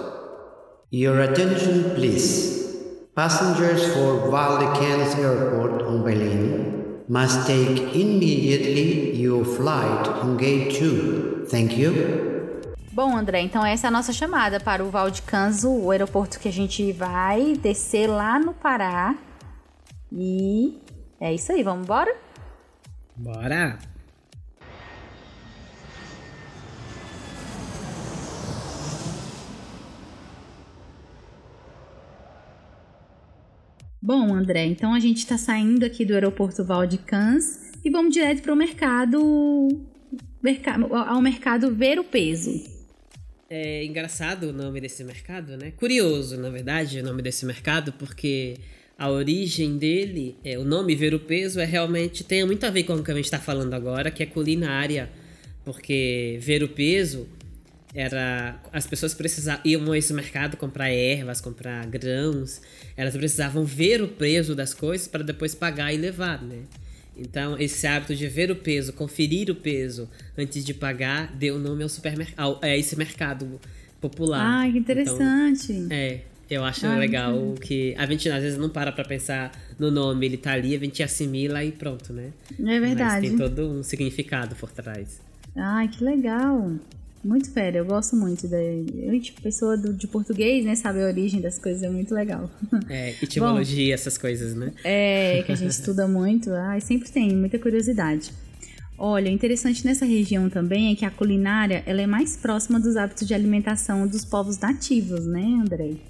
Your 0.93 1.21
attention, 1.21 1.95
please. 1.95 3.11
Passengers 3.15 3.85
for 3.95 4.31
Val 4.31 4.59
de 4.59 4.79
Cães 4.79 5.17
Airport 5.17 5.85
on 5.85 6.03
Belém 6.03 7.05
must 7.09 7.47
take 7.47 8.01
immediately 8.01 9.21
your 9.21 9.45
flight 9.45 10.09
on 10.23 10.37
gate 10.37 10.73
2. 10.81 11.47
Thank 11.47 11.79
you. 11.79 12.34
Bom, 12.95 13.17
André, 13.17 13.41
então 13.41 13.67
essa 13.67 13.89
é 13.89 13.89
a 13.89 13.91
nossa 13.91 14.13
chamada 14.13 14.61
para 14.61 14.85
o 14.85 14.89
Valdecanso, 14.89 15.69
o 15.69 15.91
aeroporto 15.91 16.39
que 16.39 16.47
a 16.47 16.53
gente 16.53 16.93
vai 16.93 17.55
descer 17.55 18.07
lá 18.07 18.39
no 18.39 18.55
Pará. 18.55 19.19
E 20.13 20.79
é 21.19 21.35
isso 21.35 21.51
aí, 21.51 21.65
vamos 21.65 21.83
embora? 21.83 22.17
Bora! 23.17 23.81
Bom, 34.01 34.33
André, 34.33 34.67
então 34.67 34.95
a 34.95 35.01
gente 35.01 35.19
está 35.19 35.37
saindo 35.37 35.85
aqui 35.85 36.05
do 36.05 36.15
aeroporto 36.15 36.65
Valdecans 36.65 37.73
e 37.85 37.91
vamos 37.91 38.15
direto 38.15 38.41
para 38.41 38.53
o 38.53 38.57
mercado 38.57 39.85
ao 41.09 41.21
mercado 41.21 41.75
ver 41.75 41.99
o 41.99 42.05
peso. 42.05 42.74
É 43.49 43.85
engraçado 43.85 44.49
o 44.49 44.53
nome 44.53 44.81
desse 44.81 45.05
mercado, 45.05 45.57
né? 45.57 45.73
Curioso, 45.77 46.37
na 46.41 46.49
verdade, 46.49 47.01
o 47.01 47.05
nome 47.05 47.23
desse 47.23 47.45
mercado, 47.45 47.93
porque 47.93 48.57
a 48.99 49.11
origem 49.11 49.77
dele, 49.77 50.37
é, 50.45 50.59
o 50.59 50.65
nome 50.65 50.95
ver 50.95 51.15
o 51.15 51.21
peso 51.21 51.61
é 51.61 51.65
realmente 51.65 52.25
tem 52.25 52.45
muito 52.45 52.65
a 52.65 52.71
ver 52.71 52.85
com 52.85 52.95
o 52.95 53.05
que 53.05 53.11
a 53.11 53.15
gente 53.15 53.25
está 53.25 53.39
falando 53.39 53.75
agora, 53.75 54.11
que 54.11 54.23
é 54.23 54.27
culinária, 54.27 55.11
porque 55.65 56.39
ver 56.41 56.63
o 56.63 56.69
peso 56.69 57.29
era 57.95 58.61
as 58.73 58.87
pessoas 58.87 59.15
precisavam 59.15 59.63
iam 59.65 59.93
a 59.93 59.97
esse 59.97 60.13
mercado 60.13 60.57
comprar 60.57 60.91
ervas, 60.91 61.41
comprar 61.41 61.87
grãos, 61.87 62.61
elas 62.97 63.17
precisavam 63.17 63.65
ver 63.65 64.03
o 64.03 64.09
peso 64.09 64.55
das 64.55 64.75
coisas 64.75 65.07
para 65.07 65.23
depois 65.23 65.55
pagar 65.55 65.93
e 65.93 65.97
levar, 65.97 66.43
né? 66.43 66.65
Então, 67.17 67.59
esse 67.59 67.87
hábito 67.87 68.15
de 68.15 68.27
ver 68.27 68.51
o 68.51 68.57
peso, 68.57 68.93
conferir 68.93 69.51
o 69.51 69.55
peso 69.55 70.09
antes 70.37 70.65
de 70.65 70.75
pagar, 70.75 71.35
deu 71.35 71.59
nome 71.59 71.83
ao 71.83 71.89
supermercado, 71.89 72.59
a 72.61 72.77
esse 72.77 72.97
mercado 72.97 73.61
popular. 74.01 74.65
Ah, 74.65 74.71
que 74.71 74.79
interessante. 74.79 75.73
Então, 75.73 75.97
é, 75.97 76.21
eu 76.51 76.65
acho 76.65 76.87
ah, 76.87 76.97
legal 76.97 77.55
que 77.61 77.95
a 77.97 78.05
gente 78.07 78.29
às 78.29 78.43
vezes 78.43 78.59
não 78.59 78.69
para 78.69 78.93
pra 78.93 79.05
pensar 79.05 79.53
no 79.79 79.91
nome, 79.91 80.27
ele 80.27 80.37
tá 80.37 80.53
ali, 80.53 80.75
a 80.75 80.79
gente 80.79 81.03
assimila 81.03 81.65
e 81.65 81.73
pronto, 81.73 82.13
né? 82.13 82.33
É 82.59 82.81
verdade. 82.81 82.97
Mas 83.03 83.21
tem 83.21 83.37
todo 83.37 83.69
um 83.69 83.83
significado 83.83 84.55
por 84.57 84.71
trás. 84.71 85.21
Ai, 85.57 85.89
que 85.89 86.03
legal. 86.03 86.73
Muito 87.25 87.51
fera, 87.51 87.79
eu 87.79 87.87
gosto 87.87 88.15
muito 88.15 88.47
da. 88.47 88.61
Eu, 88.61 89.19
tipo, 89.19 89.41
pessoa 89.41 89.79
do, 89.79 89.95
de 89.95 90.07
português, 90.07 90.65
né? 90.65 90.75
Sabe 90.75 91.03
a 91.03 91.07
origem 91.07 91.41
das 91.41 91.59
coisas, 91.59 91.83
é 91.83 91.89
muito 91.89 92.15
legal. 92.15 92.51
É, 92.91 93.15
etimologia, 93.23 93.87
Bom, 93.87 93.95
essas 93.95 94.19
coisas, 94.19 94.55
né? 94.55 94.73
É, 94.85 95.43
que 95.45 95.53
a 95.53 95.55
gente 95.55 95.71
estuda 95.71 96.07
muito. 96.07 96.53
Ai, 96.53 96.81
sempre 96.83 97.11
tem, 97.11 97.35
muita 97.35 97.59
curiosidade. 97.59 98.31
Olha, 98.99 99.29
interessante 99.31 99.85
nessa 99.85 100.05
região 100.05 100.51
também 100.51 100.93
é 100.93 100.95
que 100.95 101.05
a 101.05 101.11
culinária 101.11 101.83
ela 101.87 102.03
é 102.03 102.07
mais 102.07 102.37
próxima 102.37 102.79
dos 102.79 102.97
hábitos 102.97 103.27
de 103.27 103.35
alimentação 103.35 104.07
dos 104.07 104.25
povos 104.25 104.59
nativos, 104.59 105.27
né, 105.27 105.43
Andrei? 105.43 106.01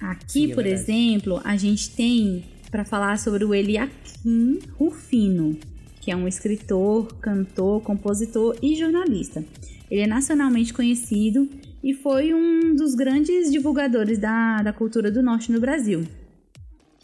Aqui, 0.00 0.32
Sim, 0.46 0.52
é 0.52 0.54
por 0.54 0.64
exemplo, 0.64 1.40
a 1.44 1.56
gente 1.56 1.90
tem 1.90 2.44
para 2.70 2.84
falar 2.84 3.18
sobre 3.18 3.44
o 3.44 3.54
Eliakim 3.54 4.60
Rufino, 4.78 5.58
que 6.02 6.10
é 6.10 6.16
um 6.16 6.26
escritor, 6.26 7.14
cantor, 7.20 7.80
compositor 7.80 8.58
e 8.60 8.74
jornalista. 8.74 9.42
Ele 9.88 10.02
é 10.02 10.06
nacionalmente 10.06 10.74
conhecido 10.74 11.48
e 11.82 11.94
foi 11.94 12.34
um 12.34 12.74
dos 12.74 12.94
grandes 12.96 13.50
divulgadores 13.52 14.18
da, 14.18 14.62
da 14.62 14.72
cultura 14.72 15.12
do 15.12 15.22
norte 15.22 15.52
no 15.52 15.60
Brasil, 15.60 16.04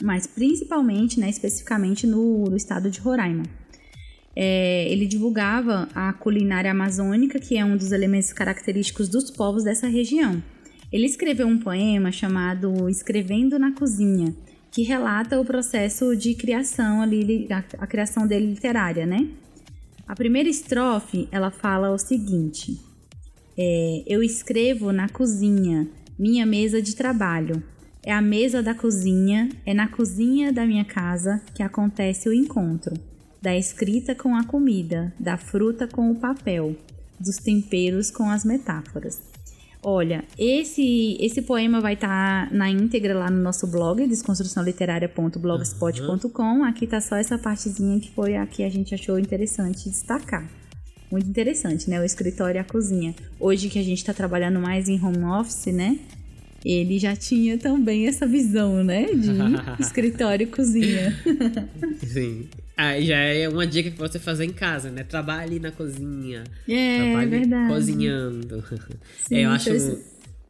mas 0.02 0.26
principalmente, 0.26 1.18
né, 1.20 1.30
especificamente 1.30 2.06
no, 2.06 2.46
no 2.46 2.56
estado 2.56 2.90
de 2.90 2.98
Roraima. 2.98 3.44
É, 4.34 4.90
ele 4.90 5.06
divulgava 5.06 5.88
a 5.94 6.12
culinária 6.12 6.70
amazônica, 6.70 7.38
que 7.38 7.56
é 7.56 7.64
um 7.64 7.76
dos 7.76 7.92
elementos 7.92 8.32
característicos 8.32 9.08
dos 9.08 9.30
povos 9.30 9.64
dessa 9.64 9.86
região. 9.86 10.42
Ele 10.92 11.06
escreveu 11.06 11.46
um 11.46 11.58
poema 11.58 12.10
chamado 12.10 12.88
Escrevendo 12.88 13.58
na 13.58 13.72
Cozinha, 13.72 14.34
que 14.78 14.84
relata 14.84 15.40
o 15.40 15.44
processo 15.44 16.14
de 16.14 16.36
criação 16.36 17.02
ali, 17.02 17.48
a, 17.50 17.64
a 17.82 17.86
criação 17.88 18.28
dele 18.28 18.46
literária, 18.46 19.04
né? 19.04 19.28
A 20.06 20.14
primeira 20.14 20.48
estrofe, 20.48 21.26
ela 21.32 21.50
fala 21.50 21.90
o 21.90 21.98
seguinte: 21.98 22.78
é, 23.58 24.04
Eu 24.06 24.22
escrevo 24.22 24.92
na 24.92 25.08
cozinha, 25.08 25.88
minha 26.16 26.46
mesa 26.46 26.80
de 26.80 26.94
trabalho. 26.94 27.60
É 28.06 28.12
a 28.12 28.22
mesa 28.22 28.62
da 28.62 28.72
cozinha, 28.72 29.48
é 29.66 29.74
na 29.74 29.88
cozinha 29.88 30.52
da 30.52 30.64
minha 30.64 30.84
casa 30.84 31.42
que 31.56 31.62
acontece 31.64 32.28
o 32.28 32.32
encontro. 32.32 32.94
Da 33.42 33.56
escrita 33.56 34.14
com 34.14 34.36
a 34.36 34.44
comida, 34.44 35.12
da 35.18 35.36
fruta 35.36 35.88
com 35.88 36.08
o 36.08 36.20
papel, 36.20 36.76
dos 37.18 37.38
temperos 37.38 38.12
com 38.12 38.30
as 38.30 38.44
metáforas. 38.44 39.20
Olha, 39.82 40.24
esse 40.36 41.16
esse 41.20 41.40
poema 41.42 41.80
vai 41.80 41.94
estar 41.94 42.48
tá 42.48 42.54
na 42.54 42.68
íntegra 42.68 43.16
lá 43.16 43.30
no 43.30 43.40
nosso 43.40 43.64
blog, 43.66 44.06
desconstruçãoliterária.blogspot.com. 44.06 46.42
Uhum. 46.42 46.64
Aqui 46.64 46.86
tá 46.86 47.00
só 47.00 47.16
essa 47.16 47.38
partezinha 47.38 47.98
que 48.00 48.10
foi 48.10 48.36
a 48.36 48.46
que 48.46 48.62
a 48.64 48.68
gente 48.68 48.94
achou 48.94 49.18
interessante 49.18 49.88
destacar. 49.88 50.46
Muito 51.10 51.26
interessante, 51.28 51.88
né? 51.88 51.98
O 52.00 52.04
escritório 52.04 52.58
e 52.58 52.60
a 52.60 52.64
cozinha. 52.64 53.14
Hoje 53.40 53.70
que 53.70 53.78
a 53.78 53.82
gente 53.82 53.98
está 53.98 54.12
trabalhando 54.12 54.60
mais 54.60 54.88
em 54.88 55.02
home 55.02 55.24
office, 55.24 55.72
né? 55.72 55.98
Ele 56.64 56.98
já 56.98 57.14
tinha 57.14 57.56
também 57.56 58.06
essa 58.06 58.26
visão, 58.26 58.82
né? 58.82 59.06
De 59.06 59.30
escritório 59.82 60.44
e 60.44 60.46
cozinha. 60.46 61.16
Sim. 62.04 62.48
Ah, 62.76 63.00
já 63.00 63.16
é 63.16 63.48
uma 63.48 63.66
dica 63.66 63.90
que 63.90 63.98
você 63.98 64.18
fazer 64.18 64.44
em 64.44 64.52
casa, 64.52 64.90
né? 64.90 65.02
Trabalhe 65.02 65.58
na 65.58 65.72
cozinha. 65.72 66.44
É, 66.68 66.96
trabalhe 66.96 67.30
verdade. 67.30 67.72
cozinhando. 67.72 68.64
Sim, 69.26 69.34
é, 69.34 69.46
eu 69.46 69.50
acho. 69.50 69.70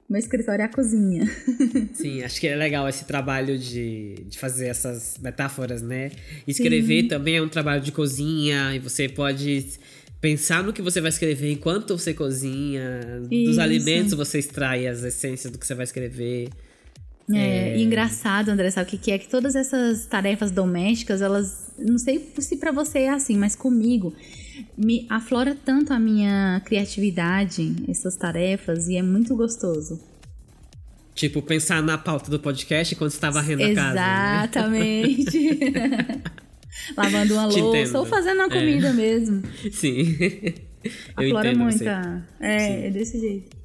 Meu 0.09 0.19
escritório 0.19 0.62
é 0.62 0.65
a 0.65 0.69
cozinha. 0.69 1.27
Sim, 1.93 2.23
acho 2.23 2.41
que 2.41 2.49
é 2.49 2.57
legal 2.57 2.88
esse 2.88 3.05
trabalho 3.05 3.59
de, 3.59 4.15
de 4.27 4.38
fazer 4.38 4.69
essas 4.69 5.19
metáforas, 5.23 5.83
né? 5.83 6.11
Escrever 6.47 7.03
Sim. 7.03 7.09
também 7.09 7.37
é 7.37 7.43
um 7.43 7.49
trabalho 7.49 7.83
de 7.83 7.93
cozinha 7.93 8.75
e 8.75 8.79
você 8.79 9.07
pode 9.07 9.67
pensar 10.20 10.62
no 10.62 10.72
que 10.72 10.82
você 10.82 11.00
vai 11.00 11.10
escrever 11.10 11.52
enquanto 11.52 11.96
você 11.96 12.12
cozinha. 12.14 13.00
Isso. 13.30 13.50
Dos 13.50 13.58
alimentos 13.58 14.14
você 14.14 14.38
extrai 14.38 14.87
as 14.87 15.02
essências 15.02 15.52
do 15.52 15.58
que 15.58 15.66
você 15.66 15.75
vai 15.75 15.84
escrever. 15.84 16.48
É, 17.30 17.70
é... 17.70 17.80
engraçado, 17.80 18.48
André, 18.48 18.70
sabe 18.70 18.94
o 18.94 18.98
que 18.98 19.10
é? 19.10 19.18
Que 19.18 19.28
todas 19.28 19.54
essas 19.54 20.06
tarefas 20.06 20.50
domésticas, 20.50 21.20
elas. 21.20 21.72
Não 21.78 21.98
sei 21.98 22.32
se 22.38 22.56
para 22.56 22.72
você 22.72 23.00
é 23.00 23.10
assim, 23.10 23.37
mas 23.37 23.54
comigo 23.54 24.14
me 24.76 25.06
aflora 25.08 25.56
tanto 25.64 25.92
a 25.92 25.98
minha 25.98 26.60
criatividade, 26.64 27.76
essas 27.88 28.16
tarefas, 28.16 28.88
e 28.88 28.96
é 28.96 29.02
muito 29.02 29.37
gostoso. 29.37 30.00
Tipo, 31.14 31.42
pensar 31.42 31.82
na 31.82 31.98
pauta 31.98 32.30
do 32.30 32.38
podcast 32.38 32.94
quando 32.94 33.10
você 33.10 33.18
tá 33.18 33.30
varrendo 33.30 33.64
a 33.64 33.75
casa. 33.75 33.94
Né? 33.94 34.38
Exatamente. 34.44 35.70
Né? 35.70 36.22
Lavando 36.97 37.35
uma 37.35 37.47
louça 37.47 37.58
entendo. 37.58 37.99
ou 37.99 38.06
fazendo 38.06 38.40
a 38.42 38.47
é. 38.47 38.49
comida 38.49 38.88
é. 38.88 38.92
mesmo. 38.92 39.42
Sim. 39.73 40.16
Aflora 41.16 41.54
muito. 41.54 41.85
É, 42.40 42.87
é 42.87 42.90
desse 42.90 43.20
jeito. 43.20 43.56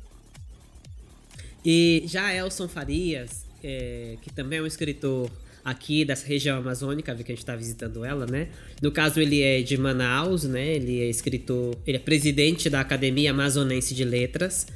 E 1.65 2.03
já 2.05 2.34
Elson 2.34 2.67
Farias, 2.67 3.46
é, 3.63 4.17
que 4.22 4.34
também 4.34 4.60
é 4.60 4.62
um 4.62 4.67
escritor 4.67 5.32
aqui 5.63 6.03
dessa 6.03 6.27
região 6.27 6.58
amazônica, 6.58 7.15
que 7.15 7.22
a 7.22 7.25
gente 7.25 7.38
está 7.38 7.55
visitando 7.55 8.03
ela, 8.03 8.25
né? 8.25 8.50
No 8.82 8.91
caso, 8.91 9.20
ele 9.22 9.41
é 9.41 9.62
de 9.62 9.77
Manaus, 9.77 10.43
né? 10.43 10.75
Ele 10.75 11.01
é 11.01 11.10
escritor, 11.10 11.75
ele 11.88 11.98
é 11.98 12.00
presidente 12.00 12.70
da 12.70 12.82
Academia 12.82 13.32
Amazonense 13.32 13.96
de 13.96 14.03
Letras. 14.03 14.67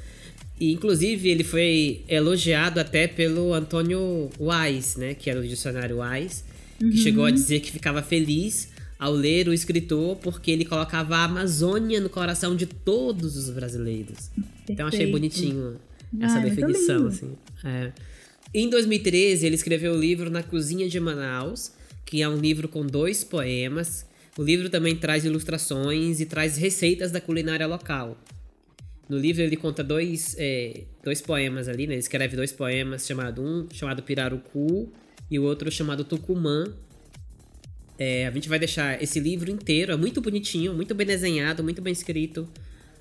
E, 0.60 0.72
inclusive, 0.72 1.30
ele 1.30 1.44
foi 1.44 2.04
elogiado 2.08 2.80
até 2.80 3.08
pelo 3.08 3.54
Antônio 3.54 4.30
Wise, 4.40 5.00
né? 5.00 5.14
Que 5.14 5.30
era 5.30 5.40
o 5.40 5.46
dicionário 5.46 6.00
Wise, 6.00 6.44
uhum. 6.82 6.90
que 6.90 6.98
chegou 6.98 7.26
a 7.26 7.32
dizer 7.32 7.60
que 7.60 7.72
ficava 7.72 8.02
feliz 8.02 8.70
ao 9.00 9.12
ler 9.12 9.48
o 9.48 9.54
escritor 9.54 10.16
porque 10.18 10.52
ele 10.52 10.66
colocava 10.66 11.18
a 11.18 11.24
Amazônia 11.26 12.00
no 12.00 12.10
coração 12.10 12.56
de 12.56 12.66
todos 12.66 13.38
os 13.38 13.50
brasileiros. 13.50 14.30
Perfeito. 14.30 14.72
Então, 14.72 14.88
achei 14.88 15.12
bonitinho 15.12 15.80
essa 16.20 16.40
definição, 16.40 17.08
assim. 17.08 17.34
É. 17.64 17.92
Em 18.54 18.70
2013, 18.70 19.46
ele 19.46 19.56
escreveu 19.56 19.94
o 19.94 20.00
livro 20.00 20.30
Na 20.30 20.42
Cozinha 20.42 20.88
de 20.88 21.00
Manaus, 21.00 21.72
que 22.06 22.22
é 22.22 22.30
um 22.30 22.38
livro 22.38 22.68
com 22.68 22.86
dois 22.86 23.24
poemas. 23.24 24.06
O 24.38 24.44
livro 24.44 24.70
também 24.70 24.96
traz 24.96 25.26
ilustrações 25.26 26.20
e 26.20 26.26
traz 26.26 26.58
receitas 26.58 27.12
da 27.12 27.20
culinária 27.20 27.68
local. 27.68 28.18
No 29.10 29.18
livro 29.18 29.42
ele 29.42 29.56
conta 29.56 29.84
dois, 29.84 30.36
é, 30.38 30.84
dois 31.04 31.22
poemas 31.22 31.68
ali, 31.68 31.88
né? 31.88 31.94
Ele 31.94 32.00
escreve 32.00 32.36
dois 32.36 32.52
poemas, 32.52 33.06
chamado 33.06 33.42
um 33.42 33.68
chamado 33.72 34.04
Pirarucu 34.04 34.92
e 35.30 35.40
o 35.40 35.44
outro 35.44 35.72
chamado 35.72 36.04
Tucumã. 36.04 36.74
É, 38.00 38.28
a 38.28 38.32
gente 38.32 38.48
vai 38.48 38.60
deixar 38.60 39.02
esse 39.02 39.20
livro 39.20 39.50
inteiro, 39.50 39.92
é 39.92 39.98
muito 39.98 40.22
bonitinho, 40.22 40.74
muito 40.74 40.94
bem 40.94 41.08
desenhado, 41.08 41.64
muito 41.64 41.82
bem 41.82 41.92
escrito. 41.92 42.48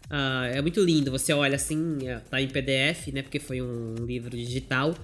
Uh, 0.07 0.47
é 0.55 0.63
muito 0.63 0.81
lindo, 0.81 1.11
você 1.11 1.33
olha 1.33 1.57
assim, 1.57 1.99
é, 2.07 2.19
tá 2.19 2.41
em 2.41 2.49
PDF, 2.49 3.09
né? 3.13 3.23
Porque 3.23 3.39
foi 3.39 3.61
um 3.61 3.95
livro 4.07 4.31
digital. 4.31 4.95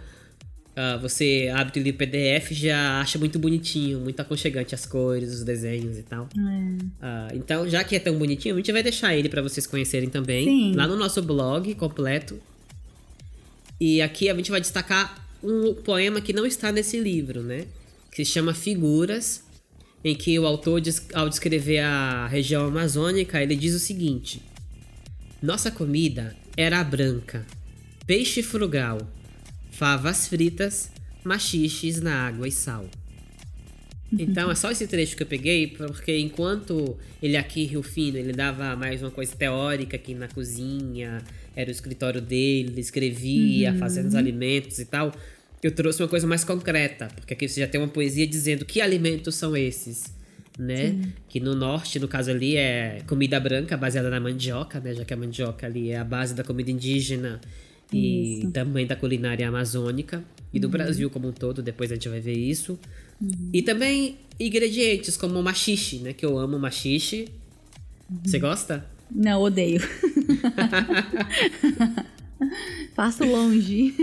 Uh, 0.75 0.99
você 1.03 1.53
abre 1.55 1.79
o 1.79 1.83
livro 1.83 1.99
PDF 1.99 2.53
já 2.53 3.01
acha 3.01 3.19
muito 3.19 3.39
bonitinho, 3.39 4.01
muito 4.01 4.19
aconchegante 4.21 4.75
as 4.75 4.87
cores, 4.87 5.35
os 5.35 5.45
desenhos 5.45 5.99
e 5.99 6.03
tal. 6.03 6.25
Uh, 6.25 7.35
então, 7.35 7.69
já 7.69 7.85
que 7.85 7.95
é 7.95 7.99
tão 7.99 8.17
bonitinho, 8.17 8.55
a 8.55 8.59
gente 8.59 8.73
vai 8.73 8.83
deixar 8.83 9.15
ele 9.15 9.29
para 9.29 9.43
vocês 9.43 9.67
conhecerem 9.67 10.09
também 10.09 10.45
Sim. 10.47 10.75
lá 10.75 10.87
no 10.87 10.97
nosso 10.97 11.21
blog 11.21 11.75
completo. 11.75 12.41
E 13.79 14.01
aqui 14.01 14.31
a 14.31 14.35
gente 14.35 14.51
vai 14.51 14.61
destacar 14.61 15.23
um 15.43 15.75
poema 15.75 16.21
que 16.21 16.33
não 16.33 16.47
está 16.47 16.71
nesse 16.71 16.99
livro, 16.99 17.43
né? 17.43 17.67
Que 18.11 18.25
se 18.25 18.33
chama 18.33 18.55
Figuras, 18.55 19.43
em 20.05 20.15
que 20.15 20.39
o 20.39 20.47
autor, 20.47 20.83
ao 21.15 21.29
descrever 21.29 21.79
a 21.79 22.27
região 22.27 22.67
amazônica, 22.67 23.43
ele 23.43 23.57
diz 23.57 23.75
o 23.75 23.79
seguinte: 23.79 24.43
Nossa 25.43 25.71
comida 25.71 26.37
era 26.57 26.83
branca, 26.85 27.47
peixe 28.07 28.43
frugal 28.43 28.99
favas 29.73 30.29
fritas, 30.29 30.91
machiches 31.25 32.01
na 32.01 32.27
água 32.27 32.47
e 32.47 32.53
sal. 32.53 32.89
Então 34.17 34.51
é 34.51 34.55
só 34.55 34.71
esse 34.71 34.87
trecho 34.87 35.17
que 35.17 35.23
eu 35.23 35.27
peguei, 35.27 35.67
porque 35.67 36.19
enquanto 36.19 36.97
ele 37.23 37.37
aqui, 37.37 37.65
Rio 37.65 37.83
Fino, 37.83 38.19
ele 38.19 38.33
dava 38.33 38.77
mais 38.77 39.03
uma 39.03 39.11
coisa 39.11 39.35
teórica 39.35 39.97
aqui 39.97 40.15
na 40.15 40.29
cozinha, 40.29 41.23
era 41.55 41.69
o 41.69 41.73
escritório 41.73 42.21
dele, 42.21 42.71
ele 42.71 42.81
escrevia, 42.81 43.73
uhum. 43.73 43.79
fazendo 43.79 44.09
os 44.09 44.15
alimentos 44.15 44.79
e 44.79 44.85
tal. 44.85 45.13
Eu 45.63 45.71
trouxe 45.71 46.03
uma 46.03 46.09
coisa 46.09 46.27
mais 46.27 46.43
concreta, 46.43 47.09
porque 47.15 47.35
aqui 47.35 47.49
você 47.49 47.61
já 47.61 47.69
tem 47.69 47.81
uma 47.81 47.89
poesia 47.89 48.27
dizendo 48.27 48.65
que 48.65 48.81
alimentos 48.81 49.35
são 49.37 49.57
esses, 49.57 50.13
né? 50.59 50.91
Sim. 50.91 51.13
Que 51.29 51.39
no 51.39 51.55
norte, 51.55 51.99
no 52.01 52.09
caso 52.09 52.31
ali, 52.31 52.57
é 52.57 53.01
comida 53.07 53.39
branca 53.39 53.77
baseada 53.77 54.11
na 54.11 54.19
mandioca, 54.19 54.81
né? 54.81 54.95
Já 54.95 55.05
que 55.05 55.15
a 55.15 55.17
mandioca 55.17 55.67
ali 55.67 55.91
é 55.91 55.99
a 55.99 56.05
base 56.05 56.35
da 56.35 56.43
comida 56.43 56.71
indígena 56.71 57.41
e 57.93 58.39
isso. 58.39 58.51
também 58.51 58.87
da 58.87 58.97
culinária 58.97 59.47
amazônica 59.47 60.25
e 60.53 60.59
do 60.59 60.65
uhum. 60.65 60.73
Brasil 60.73 61.11
como 61.11 61.29
um 61.29 61.33
todo, 61.33 61.63
depois 61.63 61.93
a 61.93 61.95
gente 61.95 62.09
vai 62.09 62.21
ver 62.21 62.37
isso. 62.37 62.79
Uhum. 63.21 63.51
E 63.53 63.63
também 63.63 64.17
ingredientes 64.41 65.17
como 65.17 65.41
machixe, 65.43 65.99
né? 65.99 66.13
Que 66.13 66.27
eu 66.27 66.39
amo 66.39 66.59
machixe. 66.59 67.29
Uhum. 68.11 68.19
Você 68.25 68.39
gosta? 68.39 68.85
Não, 69.15 69.43
odeio. 69.43 69.81
Passo 72.95 73.25
longe. 73.25 73.95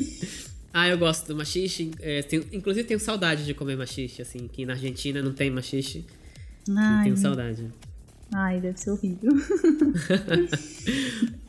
ah, 0.72 0.88
eu 0.88 0.98
gosto 0.98 1.26
do 1.26 1.36
machixe. 1.36 1.90
É, 2.00 2.22
tenho, 2.22 2.46
inclusive 2.52 2.86
tenho 2.86 3.00
saudade 3.00 3.44
de 3.44 3.54
comer 3.54 3.76
machixe, 3.76 4.22
assim, 4.22 4.48
que 4.48 4.64
na 4.64 4.74
Argentina 4.74 5.22
não 5.22 5.32
tem 5.32 5.50
machixe. 5.50 6.04
Ai, 6.68 7.04
tenho 7.04 7.16
saudade. 7.16 7.66
Ai, 8.36 8.60
deve 8.60 8.80
ser 8.80 8.90
horrível. 8.90 9.30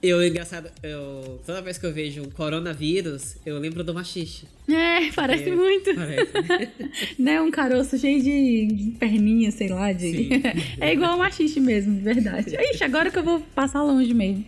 eu, 0.03 0.23
engraçado, 0.23 0.69
eu, 0.83 1.41
toda 1.43 1.59
vez 1.59 1.79
que 1.79 1.85
eu 1.87 1.91
vejo 1.91 2.21
um 2.21 2.29
coronavírus, 2.29 3.37
eu 3.43 3.57
lembro 3.57 3.83
do 3.83 3.91
machixe. 3.91 4.45
É, 4.69 5.11
parece 5.11 5.49
é, 5.49 5.55
muito. 5.55 5.95
Parece. 5.95 6.31
né, 7.17 7.41
um 7.41 7.49
caroço 7.49 7.97
cheio 7.97 8.21
de, 8.21 8.93
perninha, 8.99 9.49
sei 9.49 9.69
lá, 9.69 9.91
de... 9.91 10.29
é 10.79 10.93
igual 10.93 11.15
o 11.15 11.17
machixe 11.17 11.59
mesmo, 11.59 11.95
de 11.95 12.01
verdade. 12.01 12.55
Ixi, 12.55 12.83
agora 12.83 13.09
que 13.09 13.17
eu 13.17 13.23
vou 13.23 13.39
passar 13.55 13.81
longe 13.81 14.13
mesmo. 14.13 14.45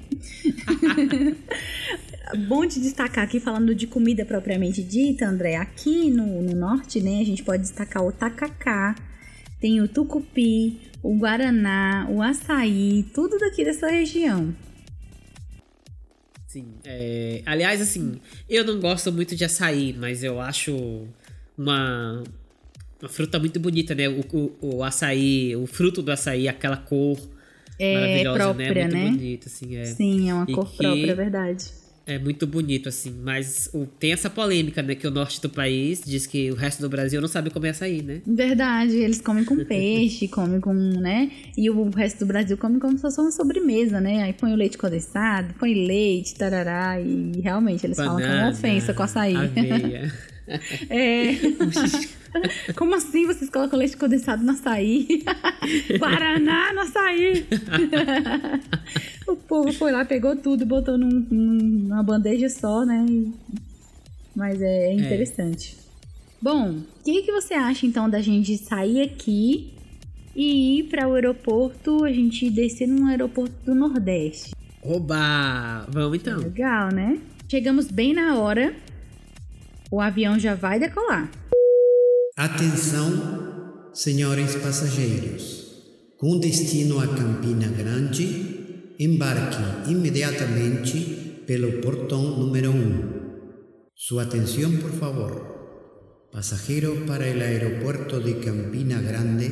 Bom 2.47 2.67
de 2.67 2.79
destacar 2.79 3.23
aqui, 3.23 3.39
falando 3.39 3.73
de 3.73 3.87
comida 3.87 4.23
propriamente 4.23 4.83
dita, 4.83 5.25
André, 5.25 5.55
aqui 5.55 6.11
no, 6.11 6.43
no 6.43 6.55
norte, 6.55 7.01
né, 7.01 7.19
a 7.19 7.25
gente 7.25 7.41
pode 7.41 7.63
destacar 7.63 8.05
o 8.05 8.11
tacacá, 8.11 8.93
tem 9.59 9.81
o 9.81 9.87
tucupi, 9.87 10.77
o 11.01 11.17
guaraná, 11.17 12.07
o 12.09 12.21
açaí, 12.21 13.05
tudo 13.13 13.37
daqui 13.37 13.63
dessa 13.63 13.89
região. 13.89 14.53
Sim. 16.47 16.73
É, 16.85 17.41
aliás, 17.45 17.81
assim, 17.81 18.19
eu 18.49 18.63
não 18.63 18.79
gosto 18.79 19.11
muito 19.11 19.35
de 19.35 19.43
açaí, 19.43 19.93
mas 19.97 20.23
eu 20.23 20.39
acho 20.39 21.05
uma, 21.57 22.23
uma 23.01 23.09
fruta 23.09 23.37
muito 23.37 23.59
bonita, 23.59 23.93
né? 23.93 24.07
O, 24.07 24.21
o, 24.31 24.77
o 24.77 24.83
açaí, 24.83 25.55
o 25.55 25.67
fruto 25.67 26.01
do 26.01 26.11
açaí, 26.11 26.47
aquela 26.47 26.77
cor 26.77 27.17
é, 27.79 27.93
maravilhosa, 27.93 28.39
própria, 28.39 28.87
né? 28.87 29.09
Muito 29.09 29.23
né? 29.23 29.39
assim. 29.45 29.75
É. 29.75 29.85
Sim, 29.85 30.29
é 30.29 30.33
uma 30.33 30.45
e 30.47 30.53
cor 30.53 30.71
que... 30.71 30.77
própria, 30.77 31.11
é 31.11 31.15
verdade. 31.15 31.65
É 32.07 32.17
muito 32.17 32.47
bonito, 32.47 32.87
assim. 32.87 33.13
Mas 33.21 33.69
o, 33.73 33.85
tem 33.85 34.13
essa 34.13 34.29
polêmica, 34.29 34.81
né? 34.81 34.95
Que 34.95 35.05
o 35.05 35.11
norte 35.11 35.41
do 35.41 35.49
país 35.49 36.01
diz 36.05 36.25
que 36.25 36.49
o 36.49 36.55
resto 36.55 36.81
do 36.81 36.87
Brasil 36.87 37.19
não 37.19 37.27
sabe 37.27 37.49
comer 37.49 37.69
açaí, 37.69 38.01
né? 38.01 38.21
Verdade. 38.25 38.95
Eles 38.95 39.19
comem 39.19 39.43
com 39.43 39.57
peixe, 39.65 40.27
comem 40.29 40.61
com, 40.61 40.73
né? 40.73 41.29
E 41.57 41.69
o 41.69 41.89
resto 41.89 42.19
do 42.19 42.25
Brasil 42.25 42.57
come 42.57 42.79
como 42.79 42.95
se 42.95 43.01
fosse 43.01 43.19
uma 43.19 43.31
sobremesa, 43.31 43.99
né? 43.99 44.23
Aí 44.23 44.31
põe 44.31 44.53
o 44.53 44.55
leite 44.55 44.77
condensado, 44.77 45.53
põe 45.59 45.73
leite, 45.73 46.33
tarará. 46.35 46.99
E 47.01 47.41
realmente 47.41 47.85
eles 47.85 47.97
Banana, 47.97 48.19
falam 48.19 48.31
que 48.31 48.37
é 48.37 48.41
uma 48.41 48.51
ofensa 48.51 48.93
com 48.93 49.03
açaí. 49.03 49.35
Aveia. 49.35 50.13
é. 50.89 51.35
Como 52.75 52.95
assim 52.95 53.25
vocês 53.25 53.49
colocam 53.49 53.79
leite 53.79 53.97
condensado 53.97 54.43
no 54.43 54.51
açaí? 54.51 55.23
Guaraná 55.97 56.73
no 56.73 56.81
açaí! 56.81 57.45
o 59.27 59.35
povo 59.35 59.73
foi 59.73 59.91
lá, 59.91 60.05
pegou 60.05 60.35
tudo, 60.35 60.65
botou 60.65 60.97
num, 60.97 61.25
numa 61.29 62.03
bandeja 62.03 62.49
só, 62.49 62.85
né? 62.85 63.05
Mas 64.35 64.61
é, 64.61 64.91
é 64.91 64.93
interessante. 64.93 65.75
É. 65.83 65.87
Bom, 66.39 66.77
o 66.77 67.03
que, 67.03 67.23
que 67.23 67.31
você 67.31 67.55
acha 67.55 67.85
então 67.85 68.09
da 68.09 68.21
gente 68.21 68.57
sair 68.57 69.01
aqui 69.01 69.73
e 70.35 70.79
ir 70.79 70.83
para 70.83 71.07
o 71.07 71.15
aeroporto, 71.15 72.05
a 72.05 72.11
gente 72.11 72.49
descer 72.51 72.87
num 72.87 73.07
aeroporto 73.07 73.55
do 73.65 73.73
Nordeste? 73.73 74.51
Oba! 74.83 75.87
Vamos 75.89 76.19
então. 76.19 76.37
Legal, 76.39 76.93
né? 76.93 77.19
Chegamos 77.49 77.89
bem 77.89 78.13
na 78.13 78.37
hora. 78.37 78.75
O 79.89 80.01
avião 80.01 80.37
já 80.37 80.53
vai 80.53 80.79
decolar. 80.79 81.31
Atenção, 82.35 83.89
senhores 83.93 84.55
passageiros. 84.55 85.65
Com 86.17 86.39
destino 86.39 86.99
a 86.99 87.07
Campina 87.07 87.69
Grande, 87.69 88.95
embarque 88.99 89.89
imediatamente 89.89 91.43
pelo 91.47 91.79
portão 91.79 92.37
número 92.37 92.71
1. 92.71 93.17
Sua 93.95 94.23
atenção, 94.23 94.75
por 94.77 94.91
favor. 94.91 95.55
Passageros 96.33 97.07
para 97.07 97.23
o 97.23 97.41
aeropuerto 97.41 98.19
de 98.19 98.33
Campina 98.45 99.01
Grande, 99.01 99.49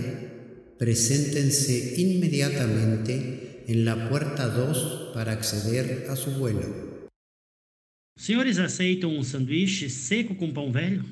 preséntense 0.78 1.96
inmediatamente 2.02 3.64
en 3.68 3.86
la 3.86 4.10
puerta 4.10 4.50
2 4.50 5.14
para 5.14 5.32
acceder 5.32 6.08
a 6.10 6.16
su 6.18 6.32
vuelo. 6.32 6.85
Senhores 8.18 8.58
aceitam 8.60 9.16
um 9.16 9.24
sanduíche 9.24 9.90
seco 9.90 10.36
com 10.36 10.52
pão 10.52 10.72
velho? 10.72 11.04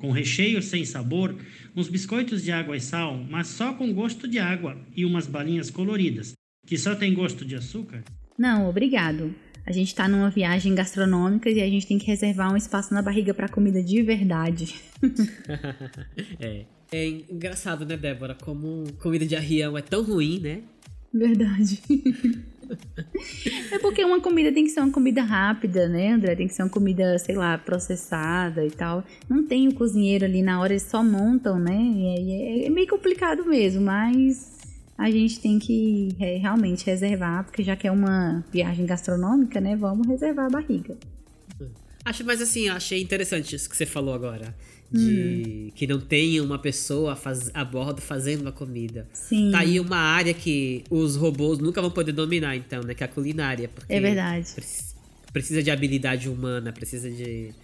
com 0.00 0.10
recheio 0.10 0.62
sem 0.62 0.84
sabor, 0.84 1.36
uns 1.76 1.88
biscoitos 1.88 2.42
de 2.42 2.50
água 2.50 2.76
e 2.76 2.80
sal, 2.80 3.22
mas 3.28 3.48
só 3.48 3.74
com 3.74 3.92
gosto 3.92 4.26
de 4.26 4.38
água, 4.38 4.76
e 4.96 5.04
umas 5.04 5.26
balinhas 5.26 5.70
coloridas, 5.70 6.32
que 6.66 6.76
só 6.78 6.94
tem 6.94 7.14
gosto 7.14 7.44
de 7.44 7.54
açúcar? 7.54 8.02
Não, 8.36 8.68
obrigado. 8.68 9.32
A 9.66 9.72
gente 9.72 9.88
está 9.88 10.08
numa 10.08 10.30
viagem 10.30 10.74
gastronômica 10.74 11.50
e 11.50 11.60
a 11.60 11.68
gente 11.68 11.86
tem 11.86 11.98
que 11.98 12.06
reservar 12.06 12.50
um 12.50 12.56
espaço 12.56 12.94
na 12.94 13.02
barriga 13.02 13.34
para 13.34 13.48
comida 13.48 13.82
de 13.82 14.02
verdade. 14.02 14.74
é. 16.40 16.64
É 16.92 17.06
engraçado, 17.06 17.86
né, 17.86 17.96
Débora? 17.96 18.34
Como 18.34 18.84
comida 18.94 19.24
de 19.24 19.36
arrião 19.36 19.78
é 19.78 19.82
tão 19.82 20.02
ruim, 20.02 20.40
né? 20.40 20.62
Verdade. 21.14 21.80
é 23.70 23.78
porque 23.78 24.04
uma 24.04 24.20
comida 24.20 24.52
tem 24.52 24.64
que 24.64 24.70
ser 24.70 24.80
uma 24.80 24.92
comida 24.92 25.22
rápida, 25.22 25.88
né, 25.88 26.12
André? 26.12 26.34
Tem 26.34 26.46
que 26.46 26.54
ser 26.54 26.62
uma 26.62 26.68
comida, 26.68 27.18
sei 27.18 27.34
lá, 27.34 27.56
processada 27.58 28.64
e 28.64 28.70
tal. 28.70 29.04
Não 29.28 29.46
tem 29.46 29.68
o 29.68 29.74
cozinheiro 29.74 30.24
ali 30.24 30.42
na 30.42 30.60
hora, 30.60 30.72
eles 30.72 30.82
só 30.82 31.02
montam, 31.02 31.58
né? 31.58 31.76
E 31.76 32.66
é, 32.66 32.70
meio 32.70 32.88
complicado 32.88 33.44
mesmo, 33.44 33.82
mas 33.82 34.58
a 34.98 35.10
gente 35.10 35.40
tem 35.40 35.58
que 35.58 36.14
é, 36.20 36.36
realmente 36.36 36.84
reservar, 36.84 37.44
porque 37.44 37.62
já 37.62 37.76
que 37.76 37.86
é 37.86 37.90
uma 37.90 38.44
viagem 38.52 38.84
gastronômica, 38.86 39.60
né? 39.60 39.76
Vamos 39.76 40.06
reservar 40.06 40.46
a 40.46 40.50
barriga. 40.50 40.96
Acho, 42.04 42.24
mas 42.24 42.40
assim, 42.40 42.68
achei 42.68 43.02
interessante 43.02 43.54
isso 43.54 43.68
que 43.68 43.76
você 43.76 43.86
falou 43.86 44.14
agora 44.14 44.54
de 44.92 45.68
hum. 45.68 45.72
que 45.74 45.86
não 45.86 46.00
tenha 46.00 46.42
uma 46.42 46.58
pessoa 46.58 47.14
faz, 47.14 47.50
a 47.54 47.64
bordo 47.64 48.00
fazendo 48.00 48.48
a 48.48 48.52
comida. 48.52 49.06
Sim. 49.12 49.50
Tá 49.52 49.60
aí 49.60 49.78
uma 49.78 49.96
área 49.96 50.34
que 50.34 50.82
os 50.90 51.16
robôs 51.16 51.58
nunca 51.58 51.80
vão 51.80 51.90
poder 51.90 52.12
dominar, 52.12 52.56
então, 52.56 52.82
né? 52.82 52.94
Que 52.94 53.04
é 53.04 53.06
a 53.06 53.08
culinária. 53.08 53.70
é 53.88 54.00
verdade. 54.00 54.48
Precisa 55.32 55.62
de 55.62 55.70
habilidade 55.70 56.28
humana, 56.28 56.72
precisa 56.72 57.08
de, 57.08 57.54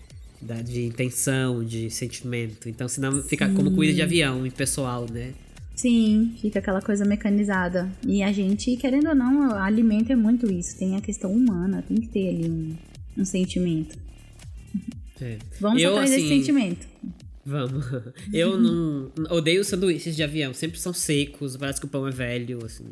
de 0.65 0.85
intenção, 0.85 1.65
de 1.65 1.91
sentimento. 1.91 2.69
Então, 2.69 2.89
senão 2.89 3.21
fica 3.23 3.49
Sim. 3.49 3.55
como 3.55 3.73
comida 3.73 3.93
de 3.93 4.03
avião, 4.03 4.47
impessoal, 4.47 5.07
né? 5.11 5.35
Sim, 5.75 6.33
fica 6.41 6.61
aquela 6.61 6.81
coisa 6.81 7.05
mecanizada. 7.05 7.91
E 8.07 8.23
a 8.23 8.33
gente, 8.33 8.77
querendo 8.77 9.09
ou 9.09 9.15
não, 9.15 9.53
alimento 9.57 10.11
é 10.13 10.17
muito 10.17 10.51
isso. 10.51 10.79
Tem 10.79 10.97
a 10.97 11.01
questão 11.01 11.33
humana, 11.33 11.85
tem 11.87 12.01
que 12.01 12.09
ter 12.09 12.29
ali 12.29 12.49
um, 12.49 12.77
um 13.19 13.25
sentimento. 13.25 13.99
É. 15.21 15.39
Vamos 15.61 15.83
eu, 15.83 15.91
aprender 15.97 16.15
assim, 16.15 16.25
esse 16.25 16.29
sentimento. 16.29 16.87
Vamos. 17.47 17.87
Eu 18.35 18.59
não 18.59 19.13
odeio 19.31 19.65
sanduíches 19.65 20.17
de 20.17 20.23
avião, 20.25 20.53
sempre 20.53 20.81
são 20.81 20.93
secos, 20.93 21.57
parece 21.57 21.79
que 21.79 21.87
o 21.87 21.89
pão 21.89 22.07
é 22.07 22.11
velho, 22.11 22.59
assim. 22.65 22.87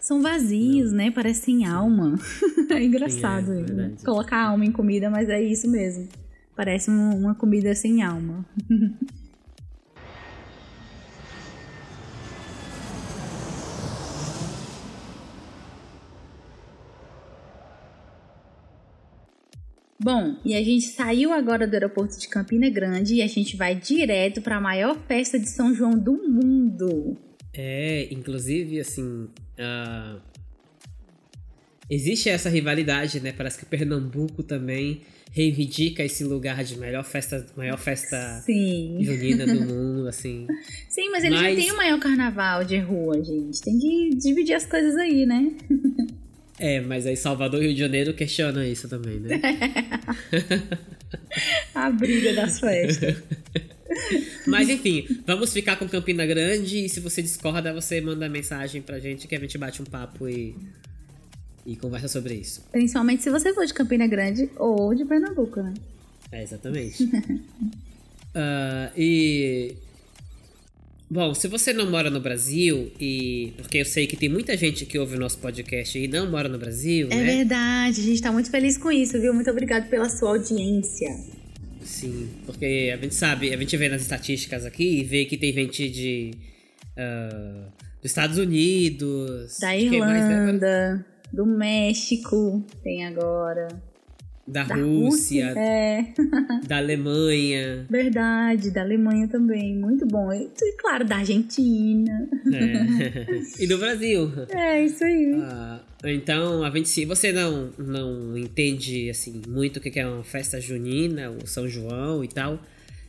São 0.00 0.20
vazios, 0.20 0.90
não. 0.90 0.98
né? 0.98 1.10
Parecem 1.10 1.66
alma. 1.66 2.18
é 2.70 2.82
engraçado. 2.82 3.46
Sim, 3.46 3.80
é, 3.80 4.04
Colocar 4.04 4.48
alma 4.48 4.64
em 4.64 4.72
comida, 4.72 5.08
mas 5.08 5.28
é 5.28 5.40
isso 5.40 5.68
mesmo. 5.68 6.08
Parece 6.56 6.90
uma 6.90 7.34
comida 7.34 7.74
sem 7.74 8.02
alma. 8.02 8.44
Bom, 20.02 20.36
e 20.42 20.54
a 20.54 20.62
gente 20.62 20.86
saiu 20.86 21.30
agora 21.30 21.66
do 21.66 21.74
aeroporto 21.74 22.18
de 22.18 22.26
Campina 22.26 22.70
Grande 22.70 23.16
e 23.16 23.22
a 23.22 23.26
gente 23.26 23.54
vai 23.54 23.74
direto 23.74 24.40
para 24.40 24.56
a 24.56 24.60
maior 24.60 24.98
festa 25.06 25.38
de 25.38 25.46
São 25.46 25.74
João 25.74 25.90
do 25.98 26.12
mundo. 26.14 27.18
É, 27.52 28.08
inclusive, 28.10 28.80
assim, 28.80 29.28
uh, 29.58 30.18
existe 31.90 32.30
essa 32.30 32.48
rivalidade, 32.48 33.20
né? 33.20 33.30
Parece 33.32 33.58
que 33.58 33.66
Pernambuco 33.66 34.42
também 34.42 35.02
reivindica 35.32 36.02
esse 36.02 36.24
lugar 36.24 36.64
de 36.64 36.78
melhor 36.78 37.04
festa, 37.04 37.46
maior 37.54 37.76
festa 37.78 38.40
Sim. 38.46 38.98
junina 39.02 39.46
do 39.46 39.60
mundo, 39.66 40.08
assim. 40.08 40.46
Sim, 40.88 41.10
mas 41.10 41.24
eles 41.24 41.38
Mas- 41.40 41.54
não 41.56 41.62
têm 41.62 41.72
o 41.72 41.76
maior 41.76 42.00
carnaval 42.00 42.64
de 42.64 42.78
rua, 42.78 43.22
gente. 43.22 43.60
Tem 43.60 43.78
que 43.78 44.10
dividir 44.16 44.54
as 44.54 44.64
coisas 44.64 44.96
aí, 44.96 45.26
né? 45.26 45.52
É, 46.60 46.78
mas 46.78 47.06
aí 47.06 47.16
Salvador 47.16 47.62
e 47.62 47.66
Rio 47.66 47.74
de 47.74 47.80
Janeiro 47.80 48.12
questionam 48.12 48.62
isso 48.62 48.86
também, 48.86 49.18
né? 49.18 49.40
A 51.74 51.90
briga 51.90 52.34
das 52.34 52.60
festas. 52.60 53.16
Mas 54.46 54.68
enfim, 54.68 55.04
vamos 55.26 55.52
ficar 55.52 55.76
com 55.76 55.88
Campina 55.88 56.24
Grande 56.24 56.84
e 56.84 56.88
se 56.88 57.00
você 57.00 57.20
discorda, 57.20 57.72
você 57.72 58.00
manda 58.00 58.28
mensagem 58.28 58.80
pra 58.80 59.00
gente 59.00 59.26
que 59.26 59.34
a 59.34 59.40
gente 59.40 59.58
bate 59.58 59.82
um 59.82 59.84
papo 59.84 60.28
e, 60.28 60.54
e 61.66 61.74
conversa 61.74 62.06
sobre 62.06 62.34
isso. 62.34 62.64
Principalmente 62.70 63.22
se 63.22 63.30
você 63.30 63.52
for 63.52 63.66
de 63.66 63.74
Campina 63.74 64.06
Grande 64.06 64.48
ou 64.56 64.94
de 64.94 65.04
Pernambuco, 65.04 65.60
né? 65.60 65.74
É, 66.30 66.42
exatamente. 66.42 67.08
Ah, 68.32 68.92
e. 68.96 69.74
Bom, 71.12 71.34
se 71.34 71.48
você 71.48 71.72
não 71.72 71.90
mora 71.90 72.08
no 72.08 72.20
Brasil, 72.20 72.92
e. 73.00 73.52
Porque 73.56 73.78
eu 73.78 73.84
sei 73.84 74.06
que 74.06 74.16
tem 74.16 74.28
muita 74.28 74.56
gente 74.56 74.86
que 74.86 74.96
ouve 74.96 75.16
o 75.16 75.18
nosso 75.18 75.38
podcast 75.38 75.98
e 75.98 76.06
não 76.06 76.30
mora 76.30 76.48
no 76.48 76.56
Brasil, 76.56 77.08
É 77.10 77.16
né? 77.16 77.24
verdade, 77.38 78.00
a 78.00 78.04
gente 78.04 78.22
tá 78.22 78.30
muito 78.30 78.48
feliz 78.48 78.78
com 78.78 78.92
isso, 78.92 79.20
viu? 79.20 79.34
Muito 79.34 79.50
obrigada 79.50 79.86
pela 79.86 80.08
sua 80.08 80.30
audiência. 80.30 81.08
Sim, 81.82 82.28
porque 82.46 82.92
a 82.94 82.96
gente 83.02 83.14
sabe, 83.14 83.52
a 83.52 83.56
gente 83.56 83.76
vê 83.76 83.88
nas 83.88 84.02
estatísticas 84.02 84.64
aqui 84.64 85.00
e 85.00 85.02
vê 85.04 85.24
que 85.24 85.36
tem 85.36 85.52
gente 85.52 85.88
de. 85.88 86.30
ah, 86.96 87.66
dos 88.00 88.10
Estados 88.10 88.38
Unidos. 88.38 89.58
Da 89.60 89.72
quem 89.76 89.98
mais, 89.98 90.24
né? 90.28 90.32
Irlanda, 90.32 91.06
do 91.32 91.44
México, 91.44 92.64
tem 92.84 93.04
agora. 93.04 93.66
Da, 94.50 94.64
Da 94.64 94.74
Rússia, 94.74 95.54
É, 95.56 96.06
da 96.66 96.78
Alemanha. 96.78 97.86
verdade, 97.88 98.70
da 98.70 98.82
Alemanha 98.82 99.28
também. 99.28 99.76
Muito 99.76 100.04
bom. 100.06 100.32
E, 100.32 100.48
claro, 100.76 101.04
da 101.04 101.16
Argentina. 101.16 102.28
é. 102.52 103.26
e 103.62 103.66
do 103.66 103.78
Brasil. 103.78 104.30
É, 104.48 104.84
isso 104.84 105.04
aí. 105.04 105.34
Ah, 105.40 105.80
então, 106.04 106.64
a 106.64 106.70
gente, 106.70 106.88
se 106.88 107.04
você 107.04 107.30
não, 107.32 107.70
não 107.78 108.36
entende 108.36 109.08
assim 109.10 109.40
muito 109.48 109.76
o 109.76 109.80
que 109.80 109.98
é 110.00 110.06
uma 110.06 110.24
festa 110.24 110.60
junina, 110.60 111.30
o 111.30 111.46
São 111.46 111.68
João 111.68 112.24
e 112.24 112.28
tal, 112.28 112.60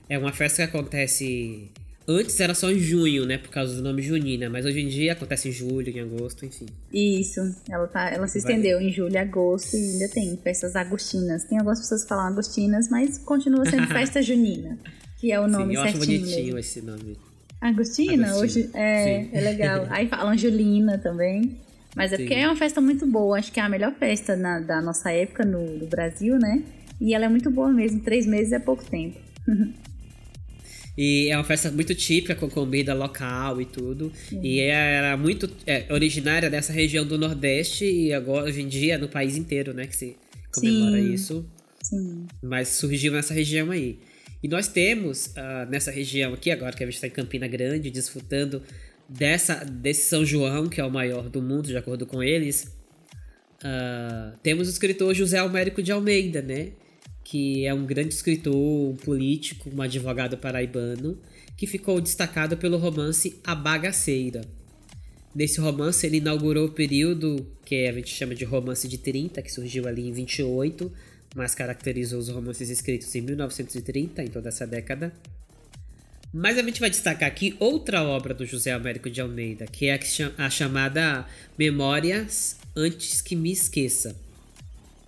é 0.08 0.18
uma 0.18 0.32
festa 0.32 0.68
que 0.68 0.78
acontece. 0.78 1.70
Antes 2.18 2.40
era 2.40 2.54
só 2.54 2.70
em 2.72 2.80
junho, 2.80 3.26
né? 3.26 3.38
Por 3.38 3.50
causa 3.50 3.76
do 3.76 3.82
nome 3.82 4.02
junina, 4.02 4.50
mas 4.50 4.66
hoje 4.66 4.80
em 4.82 4.88
dia 4.88 5.14
acontece 5.14 5.50
em 5.50 5.52
julho, 5.52 5.90
em 5.90 6.00
agosto, 6.00 6.46
enfim. 6.46 6.66
Isso. 6.94 7.40
Ela, 7.70 7.88
tá, 7.88 8.10
ela 8.10 8.28
se 8.28 8.38
estendeu 8.40 8.80
em 8.82 8.92
julho 8.92 9.18
agosto 9.20 9.76
e 9.76 9.94
ainda 9.94 10.10
tem 10.10 10.38
festas 10.38 10.76
agostinas. 10.76 11.44
Tem 11.46 11.58
algumas 11.58 11.80
pessoas 11.80 12.04
que 12.04 12.10
falam 12.10 12.26
agostinas, 12.28 12.90
mas 12.90 13.18
continua 13.18 13.66
sendo 13.66 13.88
festa 13.94 14.22
junina, 14.22 14.78
que 15.20 15.32
é 15.32 15.40
o 15.40 15.48
nome 15.48 15.74
Sim, 15.74 15.76
eu 15.76 15.82
acho 15.82 15.98
certinho. 15.98 16.20
bonitinho 16.22 16.46
mesmo. 16.46 16.60
esse 16.60 16.82
nome. 16.82 17.18
Agostina? 17.60 18.28
Agostina, 18.28 18.36
Hoje, 18.38 18.70
é, 18.74 19.04
sim. 19.24 19.30
é 19.34 19.42
legal. 19.42 19.88
Aí 19.92 20.08
falam 20.08 20.30
Angelina 20.34 20.98
também. 20.98 21.58
Mas 21.96 22.12
é 22.14 22.16
Sim. 22.18 22.24
porque 22.24 22.36
é 22.36 22.48
uma 22.48 22.56
festa 22.56 22.80
muito 22.80 23.06
boa. 23.06 23.38
Acho 23.38 23.52
que 23.52 23.60
é 23.60 23.64
a 23.64 23.70
melhor 23.70 23.94
festa 23.94 24.36
na- 24.36 24.60
da 24.62 24.82
nossa 24.82 25.12
época 25.12 25.44
no, 25.46 25.78
no 25.78 25.86
Brasil, 25.88 26.40
né? 26.40 26.64
E 27.00 27.14
ela 27.14 27.26
é 27.26 27.30
muito 27.30 27.52
boa 27.52 27.70
mesmo. 27.72 28.00
Três 28.00 28.26
meses 28.26 28.54
é 28.54 28.60
pouco 28.60 28.84
tempo. 28.86 29.18
E 31.04 31.30
é 31.30 31.36
uma 31.36 31.44
festa 31.44 31.72
muito 31.72 31.96
típica, 31.96 32.36
com 32.36 32.48
comida 32.48 32.94
local 32.94 33.60
e 33.60 33.66
tudo. 33.66 34.12
E 34.40 34.60
era 34.60 35.18
muito 35.18 35.50
é, 35.66 35.92
originária 35.92 36.48
dessa 36.48 36.72
região 36.72 37.04
do 37.04 37.18
Nordeste 37.18 37.86
e 37.86 38.14
agora, 38.14 38.46
hoje 38.46 38.62
em 38.62 38.68
dia, 38.68 39.00
no 39.00 39.10
país 39.10 39.36
inteiro, 39.36 39.74
né? 39.74 39.88
Que 39.88 39.96
se 39.96 40.16
comemora 40.54 41.02
Sim. 41.02 41.12
isso. 41.12 41.50
Sim. 41.82 42.28
mas 42.44 42.68
surgiu 42.68 43.14
nessa 43.14 43.34
região 43.34 43.72
aí. 43.72 43.98
E 44.44 44.48
nós 44.48 44.68
temos 44.68 45.36
ah, 45.36 45.68
nessa 45.72 45.90
região 45.90 46.36
aqui, 46.36 46.52
agora 46.52 46.72
que 46.72 46.84
a 46.84 46.86
gente 46.86 46.94
está 46.94 47.08
em 47.08 47.10
Campina 47.10 47.48
Grande, 47.48 47.90
desfrutando 47.90 48.62
dessa, 49.10 49.66
desse 49.66 50.08
São 50.08 50.24
João, 50.24 50.70
que 50.70 50.80
é 50.80 50.86
o 50.86 50.92
maior 50.92 51.28
do 51.30 51.42
mundo, 51.42 51.66
de 51.66 51.78
acordo 51.78 52.06
com 52.06 52.22
eles, 52.22 52.72
ah, 53.64 54.34
temos 54.44 54.68
o 54.68 54.72
escritor 54.72 55.16
José 55.16 55.40
Almérico 55.40 55.82
de 55.82 55.92
Almeida, 55.92 56.44
né? 56.44 56.74
Que 57.24 57.66
é 57.66 57.74
um 57.74 57.86
grande 57.86 58.14
escritor, 58.14 58.56
um 58.56 58.96
político, 58.96 59.70
um 59.74 59.82
advogado 59.82 60.38
paraibano, 60.38 61.18
que 61.56 61.68
ficou 61.68 62.02
destacado 62.02 62.58
pelo 62.58 62.78
romance 62.78 63.40
A 63.44 63.56
Bagaceira. 63.56 64.42
Nesse 65.34 65.62
romance, 65.62 66.06
ele 66.06 66.18
inaugurou 66.18 66.68
o 66.68 66.72
período 66.72 67.48
que 67.64 67.88
a 67.88 67.94
gente 67.94 68.10
chama 68.10 68.36
de 68.36 68.44
romance 68.44 68.88
de 68.88 68.98
30, 68.98 69.42
que 69.42 69.52
surgiu 69.52 69.88
ali 69.88 70.08
em 70.08 70.12
28, 70.12 70.92
mas 71.36 71.56
caracterizou 71.56 72.20
os 72.20 72.28
romances 72.28 72.70
escritos 72.70 73.14
em 73.16 73.22
1930, 73.22 74.24
em 74.24 74.28
toda 74.28 74.50
essa 74.50 74.68
década. 74.68 75.14
Mas 76.34 76.58
a 76.58 76.64
gente 76.64 76.80
vai 76.80 76.90
destacar 76.90 77.28
aqui 77.28 77.56
outra 77.60 78.04
obra 78.04 78.34
do 78.34 78.46
José 78.46 78.72
Américo 78.72 79.10
de 79.10 79.20
Almeida, 79.20 79.66
que 79.66 79.88
é 79.88 80.00
a, 80.38 80.50
chamada 80.50 81.26
Memórias 81.58 82.58
Antes 82.76 83.22
que 83.22 83.36
Me 83.36 83.52
Esqueça. 83.52 84.16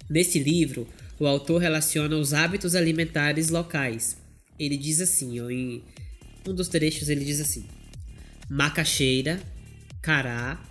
Nesse 0.10 0.39
livro, 0.39 0.86
o 1.19 1.28
autor 1.28 1.62
relaciona 1.62 2.15
os 2.15 2.34
hábitos 2.34 2.76
alimentares 2.76 3.49
locais. 3.49 4.17
Ele 4.58 4.78
diz 4.78 5.02
assim, 5.02 5.39
ó, 5.39 5.49
em 5.49 5.84
um 6.47 6.54
dos 6.54 6.67
trechos 6.67 7.10
ele 7.10 7.23
diz 7.23 7.39
assim: 7.39 7.65
macaxeira, 8.49 9.41
cará, 10.02 10.62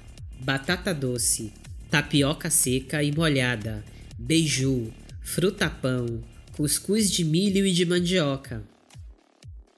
batata 0.41 0.95
doce, 0.95 1.53
tapioca 1.91 2.51
seca 2.51 3.03
e 3.03 3.13
molhada, 3.13 3.85
beiju, 4.19 4.93
fruta-pão, 5.21 6.23
cuscuz 6.53 7.11
de 7.11 7.25
milho 7.25 7.67
e 7.67 7.73
de 7.73 7.85
mandioca, 7.85 8.63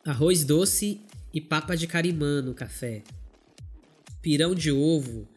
arroz 0.04 0.44
doce 0.44 1.00
e 1.32 1.40
papa 1.40 1.76
de 1.76 1.86
carimã 1.86 2.42
no 2.42 2.54
café, 2.54 3.02
pirão 4.20 4.54
de 4.54 4.70
ovo, 4.70 5.28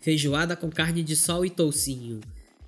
feijoada 0.00 0.56
com 0.56 0.70
carne 0.70 1.02
de 1.02 1.16
sol 1.16 1.44
e 1.44 1.50
toucinho, 1.50 2.20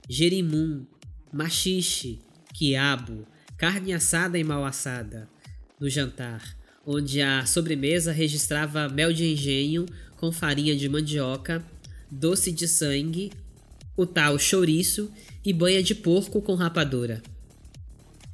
jerimum, 0.09 0.87
machixe, 1.33 2.21
quiabo, 2.55 3.27
carne 3.57 3.93
assada 3.93 4.39
e 4.39 4.45
mal 4.45 4.65
assada, 4.65 5.29
no 5.81 5.89
jantar, 5.89 6.57
onde 6.87 7.21
a 7.21 7.45
sobremesa 7.45 8.13
registrava 8.13 8.89
mel 8.89 9.13
de 9.13 9.25
engenho 9.27 9.87
com 10.17 10.33
farinha 10.33 10.75
de 10.77 10.89
mandioca, 10.89 11.65
doce 12.11 12.51
de 12.51 12.67
sangue, 12.67 13.33
o 13.97 14.07
tal 14.07 14.39
chouriço 14.39 15.11
e 15.45 15.53
banha 15.53 15.83
de 15.83 15.95
porco 15.95 16.41
com 16.41 16.55
rapadura. 16.55 17.23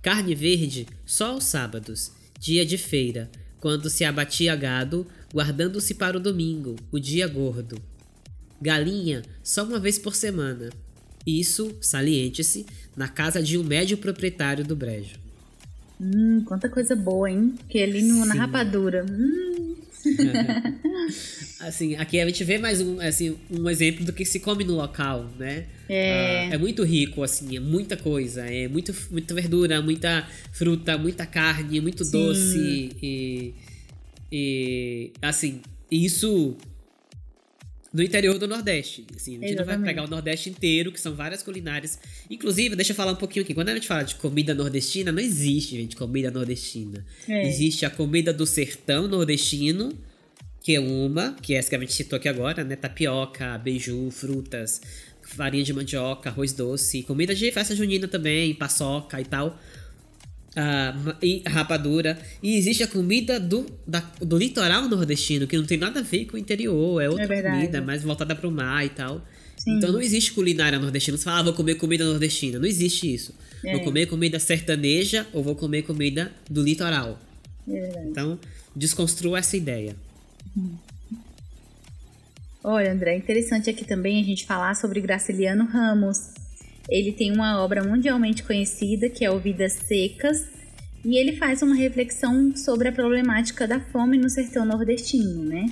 Carne 0.02 0.35
verde 0.35 0.87
só 1.07 1.33
aos 1.33 1.44
sábados, 1.44 2.12
dia 2.38 2.64
de 2.64 2.76
feira, 2.76 3.30
quando 3.59 3.88
se 3.88 4.04
abatia 4.04 4.54
gado, 4.54 5.07
guardando-se 5.33 5.94
para 5.94 6.18
o 6.18 6.20
domingo, 6.20 6.76
o 6.92 6.98
dia 6.98 7.26
gordo. 7.26 7.80
Galinha 8.61 9.22
só 9.42 9.64
uma 9.64 9.78
vez 9.78 9.98
por 9.98 10.14
semana. 10.14 10.70
Isso, 11.26 11.76
saliente-se, 11.80 12.66
na 12.96 13.08
casa 13.08 13.42
de 13.42 13.56
um 13.58 13.64
médio 13.64 13.96
proprietário 13.96 14.64
do 14.64 14.76
brejo. 14.76 15.16
Hum, 16.00 16.42
quanta 16.44 16.68
coisa 16.68 16.94
boa, 16.94 17.30
hein? 17.30 17.54
Que 17.68 17.82
ali 17.82 18.02
no, 18.02 18.24
na 18.24 18.34
rapadura. 18.34 19.04
Hum, 19.04 19.74
Assim, 21.60 21.96
aqui 21.96 22.20
a 22.20 22.26
gente 22.26 22.44
vê 22.44 22.58
mais 22.58 22.80
um, 22.80 23.00
assim, 23.00 23.37
um 23.50 23.68
exemplo 23.68 24.04
do 24.04 24.12
que 24.12 24.24
se 24.24 24.38
come 24.38 24.64
no 24.64 24.74
local, 24.74 25.30
né? 25.38 25.64
É. 25.88 26.48
Ah, 26.50 26.54
é 26.54 26.58
muito 26.58 26.82
rico, 26.82 27.22
assim, 27.22 27.56
é 27.56 27.60
muita 27.60 27.96
coisa. 27.96 28.42
É 28.42 28.68
muito, 28.68 28.94
muita 29.10 29.34
verdura, 29.34 29.80
muita 29.80 30.28
fruta, 30.52 30.98
muita 30.98 31.26
carne, 31.26 31.80
muito 31.80 32.04
Sim. 32.04 32.10
doce. 32.12 32.90
E, 33.02 33.54
e, 34.30 35.12
assim, 35.22 35.60
isso 35.90 36.56
no 37.94 38.02
interior 38.02 38.37
do 38.38 38.48
Nordeste. 38.48 39.07
Assim, 39.14 39.37
a 39.37 39.40
gente 39.40 39.50
não 39.50 39.64
vai 39.64 39.76
Exatamente. 39.76 39.87
pegar 39.87 40.02
o 40.02 40.09
Nordeste 40.09 40.50
inteiro, 40.50 40.90
que 40.90 41.00
são 41.00 41.14
várias 41.14 41.44
culinárias. 41.44 41.96
Inclusive, 42.28 42.74
deixa 42.74 42.90
eu 42.90 42.96
falar 42.96 43.12
um 43.12 43.16
pouquinho 43.16 43.44
aqui. 43.44 43.54
Quando 43.54 43.68
a 43.68 43.74
gente 43.74 43.87
fala 43.87 44.02
de 44.02 44.16
comida 44.16 44.52
nordestina, 44.52 45.12
não 45.12 45.22
existe, 45.22 45.76
gente, 45.76 45.94
comida 45.94 46.28
nordestina. 46.28 47.07
É. 47.28 47.46
Existe 47.46 47.87
a 47.87 47.90
comida 47.90 48.33
do 48.33 48.44
sertão 48.44 49.07
nordestino, 49.07 49.96
que 50.61 50.74
é 50.74 50.80
uma, 50.80 51.37
que 51.40 51.54
é 51.54 51.59
essa 51.59 51.68
que 51.70 51.76
a 51.76 51.78
gente 51.78 51.92
citou 51.92 52.16
aqui 52.16 52.28
agora, 52.28 52.64
né? 52.64 52.74
Tapioca, 52.74 53.57
beiju, 53.59 54.11
frutas, 54.11 54.80
farinha 55.22 55.62
de 55.62 55.72
mandioca, 55.72 56.30
arroz 56.30 56.52
doce, 56.52 57.04
comida 57.04 57.33
de 57.33 57.52
festa 57.52 57.76
junina 57.76 58.09
também, 58.09 58.52
paçoca 58.54 59.20
e 59.20 59.24
tal. 59.24 59.57
Ma- 60.57 61.17
e 61.23 61.43
rapadura. 61.47 62.19
E 62.43 62.57
existe 62.57 62.83
a 62.83 62.87
comida 62.88 63.40
do, 63.40 63.67
da- 63.87 64.09
do 64.21 64.37
litoral 64.38 64.88
nordestino, 64.88 65.47
que 65.47 65.57
não 65.57 65.64
tem 65.64 65.79
nada 65.79 66.01
a 66.01 66.03
ver 66.03 66.27
com 66.27 66.37
o 66.37 66.38
interior, 66.38 67.01
é 67.03 67.09
outra 67.09 67.27
verdade. 67.27 67.57
comida, 67.57 67.83
mais 67.83 68.03
voltada 68.03 68.35
para 68.35 68.49
o 68.49 68.51
mar 68.53 68.85
e 68.85 68.88
tal. 68.90 69.27
Sim. 69.57 69.77
Então 69.79 69.93
não 69.93 70.01
existe 70.01 70.33
culinária 70.33 70.79
nordestina. 70.79 71.17
Você 71.17 71.25
fala, 71.25 71.38
ah, 71.40 71.43
vou 71.45 71.53
comer 71.55 71.77
comida 71.77 72.05
nordestina. 72.05 72.59
Não 72.59 72.67
existe 72.67 73.12
isso. 73.12 73.35
É. 73.64 73.73
Vou 73.73 73.85
comer 73.85 74.07
comida 74.07 74.38
sertaneja 74.38 75.27
ou 75.33 75.43
vou 75.43 75.55
comer 75.57 75.83
comida 75.83 76.31
do 76.51 76.62
litoral. 76.62 77.19
é. 77.69 78.05
Então, 78.09 78.38
desconstrua 78.77 79.38
essa 79.38 79.57
ideia. 79.57 79.97
Olha, 82.62 82.93
André, 82.93 83.17
interessante 83.17 83.69
aqui 83.69 83.85
também 83.85 84.21
a 84.21 84.25
gente 84.25 84.47
falar 84.47 84.75
sobre 84.75 85.01
Graciliano 85.01 85.64
Ramos. 85.67 86.31
Ele 86.88 87.12
tem 87.12 87.33
uma 87.33 87.62
obra 87.62 87.83
mundialmente 87.83 88.42
conhecida 88.42 89.09
que 89.09 89.25
é 89.25 89.31
O 89.31 89.38
Vidas 89.38 89.73
Secas, 89.73 90.47
e 91.05 91.18
ele 91.18 91.37
faz 91.37 91.62
uma 91.62 91.75
reflexão 91.75 92.57
sobre 92.57 92.88
a 92.88 92.92
problemática 92.92 93.66
da 93.66 93.79
fome 93.79 94.16
no 94.16 94.31
sertão 94.31 94.64
nordestino, 94.64 95.44
né? 95.44 95.66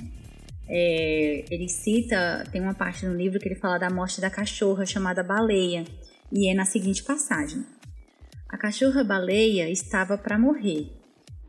É, 0.67 1.43
ele 1.49 1.67
cita, 1.67 2.43
tem 2.51 2.61
uma 2.61 2.73
parte 2.73 3.05
no 3.05 3.15
livro 3.15 3.39
que 3.39 3.47
ele 3.47 3.59
fala 3.59 3.77
da 3.77 3.89
morte 3.89 4.21
da 4.21 4.29
cachorra 4.29 4.85
chamada 4.85 5.23
Baleia, 5.23 5.83
e 6.31 6.49
é 6.49 6.53
na 6.53 6.65
seguinte 6.65 7.03
passagem: 7.03 7.63
A 8.49 8.57
cachorra 8.57 9.03
baleia 9.03 9.69
estava 9.69 10.17
para 10.17 10.39
morrer. 10.39 10.87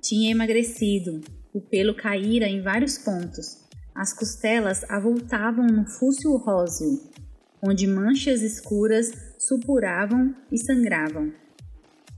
Tinha 0.02 0.30
emagrecido, 0.30 1.22
o 1.52 1.60
pelo 1.60 1.94
caíra 1.94 2.46
em 2.46 2.60
vários 2.60 2.98
pontos. 2.98 3.64
As 3.94 4.12
costelas 4.12 4.84
avultavam 4.90 5.66
no 5.66 5.86
fúcsil 5.86 6.36
róseo, 6.36 7.00
onde 7.62 7.86
manchas 7.86 8.42
escuras 8.42 9.12
supuravam 9.46 10.34
e 10.50 10.56
sangravam, 10.56 11.30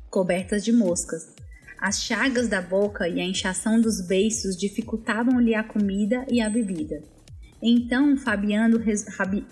cobertas 0.09 0.65
de 0.65 0.73
moscas. 0.73 1.35
As 1.81 2.03
chagas 2.03 2.49
da 2.49 2.63
boca 2.63 3.09
e 3.09 3.21
a 3.21 3.25
inchação 3.25 3.81
dos 3.81 4.01
beiços 4.01 4.57
dificultavam-lhe 4.57 5.55
a 5.55 5.65
comida 5.65 6.25
e 6.31 6.41
a 6.41 6.49
bebida. 6.49 7.03
Então 7.61 8.17
Fabiano, 8.17 8.81
Rabi... 9.19 9.45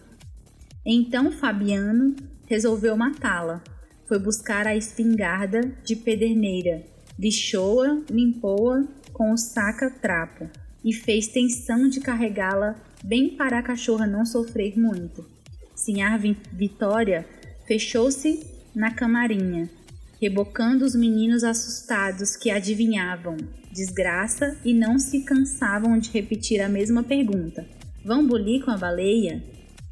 então, 0.87 1.33
Fabiano 1.33 2.15
resolveu 2.47 2.97
matá-la. 2.97 3.63
Foi 4.07 4.19
buscar 4.19 4.67
a 4.67 4.77
espingarda 4.77 5.61
de 5.83 5.97
pederneira, 5.97 6.85
lixou-a, 7.19 8.03
limpou-a 8.09 8.85
com 9.13 9.33
o 9.33 9.37
saca-trapo 9.37 10.49
e 10.85 10.93
fez 10.93 11.27
tensão 11.27 11.89
de 11.89 12.01
carregá-la 12.01 12.77
bem 13.03 13.37
para 13.37 13.59
a 13.59 13.63
cachorra 13.63 14.07
não 14.07 14.25
sofrer 14.25 14.79
muito. 14.79 15.27
Sinhar 15.75 16.19
Vitória 16.53 17.27
fechou-se 17.67 18.45
na 18.75 18.91
camarinha, 18.93 19.69
rebocando 20.21 20.85
os 20.85 20.95
meninos 20.95 21.45
assustados 21.45 22.37
que 22.37 22.51
adivinhavam 22.51 23.37
desgraça 23.75 24.57
e 24.65 24.73
não 24.73 24.99
se 24.99 25.23
cansavam 25.23 25.99
de 25.99 26.11
repetir 26.11 26.61
a 26.61 26.69
mesma 26.69 27.03
pergunta: 27.03 27.67
Vão 28.05 28.27
bulir 28.27 28.65
com 28.65 28.71
a 28.71 28.79
baleia? 28.79 29.43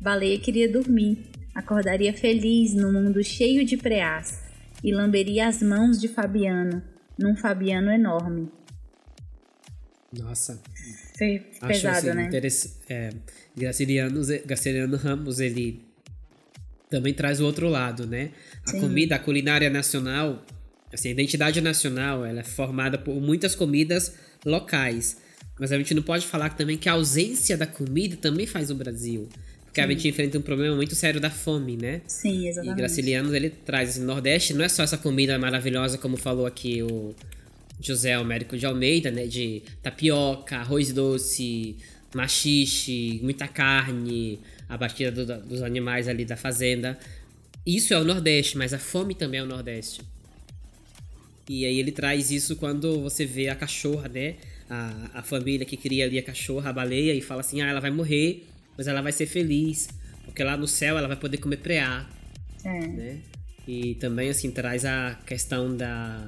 Baleia 0.01 0.39
queria 0.39 0.71
dormir, 0.71 1.19
acordaria 1.55 2.15
feliz 2.15 2.75
no 2.75 2.93
mundo 2.93 3.23
cheio 3.23 3.65
de 3.65 3.77
preás 3.77 4.41
e 4.83 4.93
lamberia 4.93 5.49
as 5.49 5.63
mãos 5.63 6.01
de 6.01 6.09
Fabiano, 6.09 6.83
num 7.19 7.37
Fabiano 7.37 7.91
enorme. 7.91 8.49
Nossa. 10.13 10.61
Foi 11.17 11.39
pesado, 11.67 12.11
assim, 12.11 12.17
né? 12.17 12.31
É, 12.89 13.11
Graciliano, 13.57 14.21
Graciliano 14.45 14.97
Ramos, 14.97 15.41
ele 15.41 15.92
também 16.93 17.15
traz 17.15 17.41
o 17.41 17.47
outro 17.47 17.69
lado, 17.69 18.07
né? 18.07 18.31
A 18.67 18.71
Sim. 18.71 18.81
comida, 18.81 19.17
a 19.17 19.19
culinária 19.19 19.71
nacional, 19.71 20.45
assim, 20.93 21.09
a 21.09 21.13
identidade 21.13 21.59
nacional, 21.63 22.25
ela 22.25 22.41
é 22.41 22.45
formada 22.45 22.99
por 22.99 23.19
muitas 23.19 23.55
comidas 23.55 24.15
locais. 24.45 25.17
Mas 25.59 25.73
a 25.73 25.79
gente 25.79 25.95
não 25.95 26.03
pode 26.03 26.27
falar 26.27 26.51
também 26.51 26.77
que 26.77 26.91
a 26.91 26.93
ausência 26.93 27.57
da 27.57 27.67
comida 27.67 28.17
também 28.17 28.47
faz 28.47 28.71
o 28.71 28.75
Brasil. 28.75 29.27
Porque 29.65 29.81
Sim. 29.81 29.87
a 29.87 29.91
gente 29.91 30.07
enfrenta 30.07 30.39
um 30.39 30.43
problema 30.43 30.77
muito 30.77 30.95
sério 30.95 31.19
da 31.19 31.31
fome, 31.31 31.79
né? 31.79 32.03
Sim, 32.07 32.47
exatamente. 32.47 32.75
E 32.75 32.77
Graciliano, 32.77 33.35
ele 33.35 33.49
traz 33.49 33.89
esse 33.91 34.01
Nordeste, 34.01 34.53
não 34.53 34.63
é 34.63 34.69
só 34.69 34.83
essa 34.83 34.99
comida 34.99 35.39
maravilhosa, 35.39 35.97
como 35.97 36.19
falou 36.19 36.45
aqui 36.45 36.83
o 36.83 37.15
José 37.81 38.13
Américo 38.13 38.59
de 38.59 38.67
Almeida, 38.67 39.11
né? 39.11 39.27
De 39.27 39.63
tapioca, 39.83 40.57
arroz 40.57 40.93
doce, 40.93 41.77
machixe, 42.15 43.19
muita 43.23 43.49
carne, 43.49 44.39
a 44.69 44.77
batida 44.77 45.11
do, 45.11 45.43
dos 45.47 45.63
animais 45.63 46.09
ali 46.09 46.25
da 46.25 46.37
fazenda. 46.37 46.99
Isso 47.65 47.95
é 47.95 47.99
o 47.99 48.05
Nordeste, 48.05 48.59
mas 48.59 48.75
a 48.75 48.79
fome 48.79 49.15
também 49.15 49.41
é 49.41 49.43
o 49.43 49.47
Nordeste. 49.47 50.03
E 51.49 51.65
aí 51.65 51.79
ele 51.79 51.93
traz 51.93 52.31
isso 52.31 52.57
quando 52.57 53.01
você 53.01 53.25
vê 53.27 53.49
a 53.49 53.55
cachorra, 53.55 54.09
né? 54.09 54.37
A, 54.71 55.11
a 55.15 55.23
família 55.23 55.67
que 55.67 55.77
cria 55.77 56.05
ali 56.05 56.19
a 56.19 56.23
cachorra, 56.23 56.71
a 56.71 56.73
baleia, 56.73 57.15
e 57.15 57.21
fala 57.21 57.41
assim: 57.41 57.61
ah, 57.61 57.69
ela 57.69 57.81
vai 57.81 57.91
morrer, 57.91 58.47
mas 58.77 58.87
ela 58.87 59.03
vai 59.03 59.13
ser 59.13 59.27
feliz, 59.27 59.89
porque 60.25 60.43
lá 60.43 60.57
no 60.57 60.67
céu 60.67 60.97
ela 60.97 61.09
vai 61.09 61.17
poder 61.17 61.39
comer 61.39 61.59
preá. 61.59 62.09
É. 62.65 62.87
Né? 62.87 63.19
E 63.67 63.95
também, 63.97 64.29
assim, 64.29 64.51
traz 64.51 64.85
a 64.85 65.19
questão 65.27 65.77
da 65.77 66.27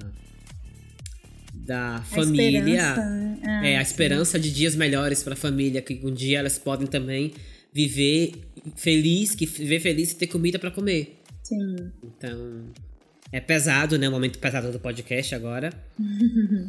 da 1.55 2.03
família. 2.11 2.59
Esperança. 2.59 3.39
Ah, 3.47 3.67
é, 3.67 3.77
a 3.79 3.83
esperança 3.83 4.39
de 4.39 4.53
dias 4.53 4.77
melhores 4.77 5.23
para 5.23 5.35
a 5.35 5.37
família, 5.37 5.81
que 5.81 6.01
um 6.05 6.13
dia 6.13 6.41
elas 6.41 6.59
podem 6.59 6.87
também 6.87 7.33
viver 7.75 8.33
feliz, 8.77 9.35
que 9.35 9.45
viver 9.45 9.81
feliz 9.81 10.13
e 10.13 10.17
ter 10.17 10.29
comida 10.29 10.59
para 10.59 10.71
comer. 10.71 11.21
Sim. 11.43 11.91
Então, 12.03 12.63
é 13.33 13.41
pesado, 13.41 13.99
né? 13.99 14.09
O 14.09 14.13
momento 14.13 14.39
pesado 14.39 14.71
do 14.71 14.79
podcast 14.79 15.35
agora. 15.35 15.71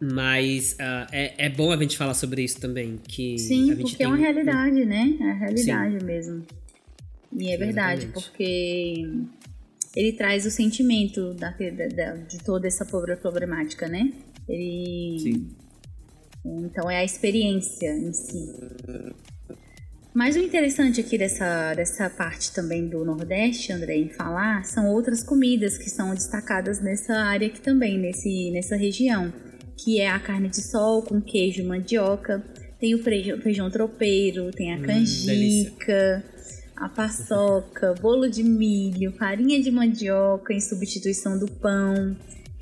Mas 0.00 0.72
uh, 0.74 1.06
é, 1.10 1.46
é 1.46 1.48
bom 1.48 1.72
a 1.72 1.76
gente 1.76 1.96
falar 1.96 2.14
sobre 2.14 2.42
isso 2.42 2.60
também. 2.60 2.98
Que 3.02 3.38
Sim, 3.38 3.74
porque 3.76 3.96
tem... 3.96 4.06
é 4.06 4.08
uma 4.08 4.16
realidade, 4.16 4.84
né? 4.84 5.16
É 5.20 5.30
a 5.30 5.34
realidade 5.34 6.00
Sim. 6.00 6.04
mesmo. 6.04 6.46
E 7.32 7.50
é 7.50 7.56
verdade, 7.56 8.04
Exatamente. 8.04 8.12
porque 8.12 9.08
ele 9.94 10.12
traz 10.12 10.44
o 10.44 10.50
sentimento 10.50 11.34
da, 11.34 11.50
da, 11.50 12.16
de 12.16 12.38
toda 12.38 12.66
essa 12.66 12.84
problemática, 12.84 13.88
né? 13.88 14.12
Ele. 14.48 15.18
Sim. 15.18 15.48
Então 16.44 16.90
é 16.90 16.98
a 16.98 17.04
experiência 17.04 17.90
em 17.96 18.12
si. 18.12 18.54
Mas 20.16 20.34
o 20.34 20.38
interessante 20.38 20.98
aqui 20.98 21.18
dessa, 21.18 21.74
dessa 21.74 22.08
parte 22.08 22.50
também 22.50 22.88
do 22.88 23.04
Nordeste, 23.04 23.70
André, 23.70 23.98
em 23.98 24.08
falar, 24.08 24.64
são 24.64 24.88
outras 24.88 25.22
comidas 25.22 25.76
que 25.76 25.90
são 25.90 26.14
destacadas 26.14 26.80
nessa 26.80 27.12
área 27.12 27.46
aqui 27.46 27.60
também, 27.60 27.98
nesse, 27.98 28.50
nessa 28.50 28.76
região. 28.76 29.30
Que 29.76 30.00
é 30.00 30.08
a 30.08 30.18
carne 30.18 30.48
de 30.48 30.62
sol 30.62 31.02
com 31.02 31.20
queijo 31.20 31.60
e 31.60 31.66
mandioca, 31.66 32.42
tem 32.80 32.94
o 32.94 33.02
feijão, 33.02 33.38
feijão 33.42 33.70
tropeiro, 33.70 34.50
tem 34.52 34.72
a 34.72 34.78
hum, 34.78 34.82
canjica, 34.84 36.24
a 36.74 36.88
paçoca, 36.88 37.92
bolo 38.00 38.26
de 38.26 38.42
milho, 38.42 39.12
farinha 39.18 39.60
de 39.60 39.70
mandioca 39.70 40.54
em 40.54 40.60
substituição 40.60 41.38
do 41.38 41.46
pão. 41.46 42.16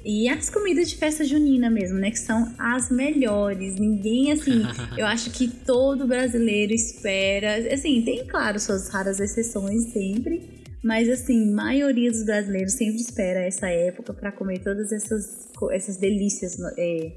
E 0.04 0.28
as 0.28 0.50
comidas 0.50 0.90
de 0.90 0.96
festa 0.96 1.24
junina 1.24 1.70
mesmo, 1.70 1.98
né? 1.98 2.10
Que 2.10 2.18
são 2.18 2.54
as 2.58 2.90
melhores. 2.90 3.76
Ninguém, 3.76 4.32
assim, 4.32 4.62
eu 4.98 5.06
acho 5.06 5.30
que 5.30 5.48
todo 5.48 6.06
brasileiro 6.06 6.74
espera. 6.74 7.72
Assim, 7.72 8.02
tem, 8.02 8.26
claro, 8.26 8.60
suas 8.60 8.90
raras 8.90 9.18
exceções 9.18 9.92
sempre. 9.92 10.62
Mas, 10.82 11.08
assim, 11.08 11.50
a 11.50 11.56
maioria 11.56 12.10
dos 12.10 12.24
brasileiros 12.24 12.74
sempre 12.74 13.00
espera 13.00 13.40
essa 13.40 13.66
época 13.68 14.12
para 14.12 14.30
comer 14.30 14.58
todas 14.58 14.92
essas, 14.92 15.50
essas 15.72 15.96
delícias 15.96 16.58
é, 16.76 17.12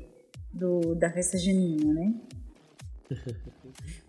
do, 0.53 0.95
da 0.95 1.11
festa 1.11 1.37
junina, 1.37 1.93
né? 1.93 2.13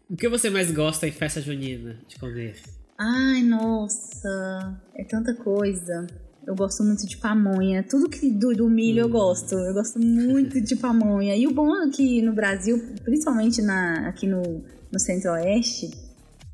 o 0.09 0.17
que 0.17 0.29
você 0.29 0.49
mais 0.49 0.71
gosta 0.71 1.09
em 1.09 1.13
festa 1.13 1.41
junina 1.41 1.99
de 2.07 2.17
comer? 2.17 2.55
Ai, 2.97 3.43
nossa, 3.43 4.81
é 4.95 5.03
tanta 5.03 5.35
coisa. 5.35 6.07
Eu 6.49 6.55
gosto 6.55 6.83
muito 6.83 7.07
de 7.07 7.19
pamonha. 7.19 7.83
Tudo 7.83 8.09
que 8.09 8.31
do, 8.31 8.55
do 8.55 8.71
milho 8.71 9.03
hum. 9.03 9.07
eu 9.07 9.09
gosto. 9.11 9.55
Eu 9.55 9.75
gosto 9.75 9.99
muito 9.99 10.59
de 10.63 10.77
pamonha. 10.77 11.37
E 11.37 11.47
o 11.47 11.53
bom 11.53 11.77
é 11.77 11.91
que 11.91 12.23
no 12.23 12.33
Brasil, 12.33 12.83
principalmente 13.05 13.61
na, 13.61 14.09
aqui 14.09 14.27
no, 14.27 14.65
no 14.91 14.99
Centro-Oeste, 14.99 15.91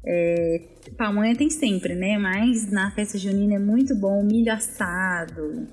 é, 0.04 0.62
pamonha 0.98 1.36
tem 1.36 1.48
sempre, 1.48 1.94
né? 1.94 2.18
Mas 2.18 2.68
na 2.72 2.90
festa 2.90 3.16
junina 3.16 3.54
é 3.54 3.58
muito 3.60 3.94
bom. 3.94 4.20
Milho 4.24 4.52
assado. 4.52 5.68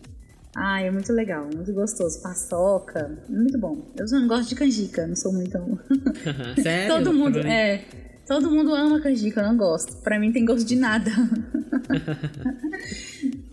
Ai, 0.56 0.88
é 0.88 0.92
muito 0.92 1.12
legal, 1.12 1.50
muito 1.52 1.74
gostoso. 1.74 2.22
Paçoca, 2.22 3.18
muito 3.28 3.58
bom. 3.58 3.92
Eu 3.98 4.06
não 4.06 4.28
gosto 4.28 4.50
de 4.50 4.56
canjica, 4.56 5.08
não 5.08 5.16
sou 5.16 5.34
muito. 5.34 5.58
Sério? 6.62 6.96
Todo 6.96 7.12
mundo, 7.12 7.40
é. 7.40 7.86
Todo 8.28 8.52
mundo 8.52 8.72
ama 8.76 9.02
canjica, 9.02 9.42
eu 9.42 9.48
não 9.48 9.58
gosto. 9.58 9.98
Pra 10.04 10.20
mim 10.20 10.32
tem 10.32 10.46
gosto 10.46 10.68
de 10.68 10.76
nada. 10.76 11.10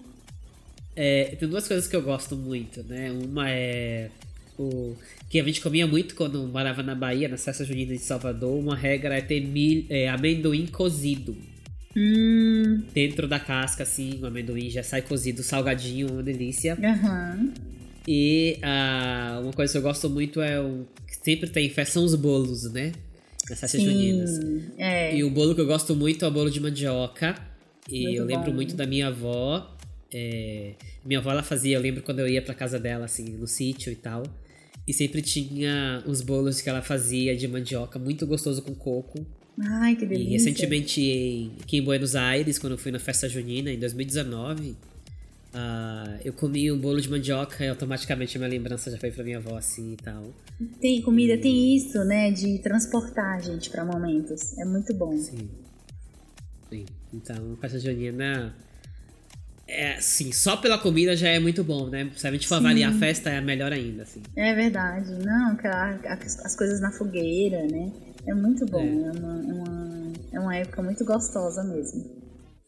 é, 1.01 1.37
tem 1.37 1.49
duas 1.49 1.69
coisas 1.69 1.87
que 1.87 1.95
eu 1.95 2.03
gosto 2.03 2.35
muito, 2.35 2.83
né? 2.83 3.13
Uma 3.13 3.49
é 3.49 4.11
o 4.59 4.97
que 5.31 5.39
a 5.39 5.45
gente 5.45 5.61
comia 5.61 5.87
muito 5.87 6.17
quando 6.17 6.43
morava 6.49 6.83
na 6.83 6.95
Bahia, 6.95 7.29
na 7.29 7.37
Festa 7.37 7.65
Junina 7.65 7.93
de 7.93 8.01
Salvador. 8.01 8.59
Uma 8.59 8.75
regra 8.75 9.17
é 9.17 9.21
ter 9.21 9.41
mil, 9.41 9.87
é, 9.89 10.09
amendoim 10.09 10.67
cozido. 10.67 11.37
Hum. 11.97 12.83
Dentro 12.93 13.29
da 13.29 13.39
casca, 13.39 13.85
assim, 13.85 14.19
o 14.21 14.27
amendoim 14.27 14.69
já 14.69 14.83
sai 14.83 15.03
cozido, 15.03 15.45
salgadinho, 15.45 16.11
uma 16.11 16.23
delícia. 16.23 16.77
Uhum. 16.77 17.53
E 18.07 18.59
uh, 18.59 19.43
uma 19.43 19.53
coisa 19.53 19.73
que 19.73 19.79
eu 19.79 19.83
gosto 19.83 20.11
muito 20.11 20.41
é 20.41 20.61
o. 20.61 20.85
Sempre 21.23 21.49
tem 21.49 21.71
festa, 21.71 21.95
são 21.95 22.05
os 22.05 22.17
bolos, 22.17 22.65
né? 22.73 22.93
nas 23.49 23.61
festas 23.61 23.81
juninas. 23.81 24.31
É. 24.77 25.17
E 25.17 25.25
o 25.25 25.31
bolo 25.31 25.55
que 25.55 25.61
eu 25.61 25.67
gosto 25.67 25.95
muito 25.95 26.25
é 26.25 26.29
o 26.29 26.31
bolo 26.31 26.51
de 26.51 26.61
mandioca. 26.61 27.37
E 27.89 28.03
muito 28.03 28.17
eu 28.17 28.25
lembro 28.25 28.51
bom. 28.51 28.57
muito 28.57 28.77
da 28.77 28.87
minha 28.87 29.09
avó. 29.09 29.78
É... 30.12 30.75
Minha 31.05 31.21
avó 31.21 31.31
ela 31.31 31.42
fazia, 31.42 31.77
eu 31.77 31.81
lembro 31.81 32.03
quando 32.03 32.21
eu 32.21 32.29
ia 32.29 32.42
pra 32.42 32.55
casa 32.55 32.79
dela, 32.79 33.05
assim, 33.05 33.25
no 33.25 33.47
sítio 33.47 33.92
e 33.92 33.97
tal. 33.97 34.23
E 34.87 34.92
sempre 34.92 35.21
tinha 35.21 36.03
uns 36.07 36.23
bolos 36.23 36.61
que 36.61 36.68
ela 36.68 36.81
fazia 36.81 37.37
de 37.37 37.47
mandioca, 37.47 37.99
muito 37.99 38.27
gostoso 38.27 38.62
com 38.62 38.75
coco. 38.75 39.27
Ai, 39.61 39.97
que 39.97 40.07
delícia. 40.07 40.29
E 40.29 40.33
recentemente 40.33 41.01
em, 41.03 41.53
aqui 41.61 41.77
em 41.79 41.83
Buenos 41.83 42.16
Aires, 42.16 42.59
quando 42.59 42.73
eu 42.73 42.79
fui 42.79 42.90
na 42.90 42.99
festa 42.99 43.29
junina, 43.29 43.71
em 43.71 43.79
2019, 43.79 44.71
uh, 44.71 44.77
eu 46.25 46.33
comi 46.33 46.71
um 46.71 46.79
bolo 46.79 47.01
de 47.01 47.11
mandioca 47.11 47.64
e 47.64 47.68
automaticamente 47.68 48.37
a 48.37 48.38
minha 48.38 48.51
lembrança 48.51 48.90
já 48.90 48.97
foi 48.97 49.11
pra 49.11 49.25
minha 49.25 49.38
avó 49.38 49.57
assim 49.57 49.92
e 49.92 49.97
tal. 49.97 50.33
Tem 50.81 51.03
comida, 51.03 51.35
e... 51.35 51.38
tem 51.38 51.77
isso, 51.77 52.03
né? 52.05 52.31
De 52.31 52.59
transportar 52.61 53.37
a 53.37 53.40
gente 53.40 53.68
pra 53.68 53.85
momentos. 53.85 54.57
É 54.57 54.64
muito 54.64 54.94
bom. 54.94 55.16
Sim. 55.18 55.51
Sim. 56.71 56.87
Então, 57.12 57.59
festa 57.61 57.79
junina 57.79 58.55
é, 59.69 60.01
sim, 60.01 60.33
só 60.33 60.57
pela 60.57 60.79
comida 60.79 61.15
já 61.15 61.29
é 61.29 61.39
muito 61.39 61.63
bom, 61.63 61.91
né? 61.91 62.11
Se 62.17 62.27
a 62.27 62.33
gente 62.33 62.49
for 62.49 62.57
sim. 62.57 62.65
avaliar 62.65 62.91
a 62.91 62.99
festa, 62.99 63.29
é 63.29 63.39
melhor 63.39 63.71
ainda, 63.71 64.03
assim. 64.03 64.23
É 64.35 64.55
verdade. 64.55 65.11
Não, 65.23 65.59
as 66.43 66.57
coisas 66.57 66.81
na 66.81 66.91
fogueira, 66.91 67.67
né? 67.67 67.93
É 68.27 68.35
muito 68.35 68.65
bom. 68.65 68.81
É, 68.81 68.87
é 68.87 69.11
uma, 69.13 69.33
é 69.33 69.53
uma, 69.53 70.13
é 70.33 70.41
uma 70.41 70.57
época 70.57 70.83
muito 70.83 71.05
gostosa 71.05 71.63
mesmo. 71.63 72.03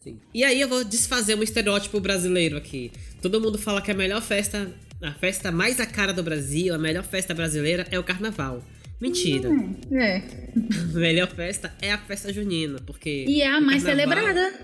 Sim. 0.00 0.20
E 0.34 0.44
aí 0.44 0.60
eu 0.60 0.68
vou 0.68 0.84
desfazer 0.84 1.34
um 1.34 1.42
estereótipo 1.42 1.98
brasileiro 2.00 2.58
aqui. 2.58 2.92
Todo 3.22 3.40
mundo 3.40 3.58
fala 3.58 3.80
que 3.80 3.90
a 3.90 3.94
melhor 3.94 4.20
festa, 4.20 4.70
a 5.02 5.12
festa 5.12 5.50
mais 5.50 5.80
a 5.80 5.86
cara 5.86 6.12
do 6.12 6.22
Brasil, 6.22 6.74
a 6.74 6.78
melhor 6.78 7.04
festa 7.04 7.32
brasileira 7.32 7.86
é 7.90 7.98
o 7.98 8.04
carnaval. 8.04 8.62
Mentira. 9.00 9.48
Hum, 9.48 9.74
é. 9.92 10.16
a 10.16 10.92
melhor 10.98 11.28
festa 11.28 11.72
é 11.80 11.92
a 11.92 11.98
festa 11.98 12.30
junina, 12.30 12.78
porque. 12.84 13.24
E 13.26 13.40
é 13.40 13.48
a 13.48 13.58
mais 13.58 13.82
carnaval... 13.82 14.18
celebrada. 14.18 14.54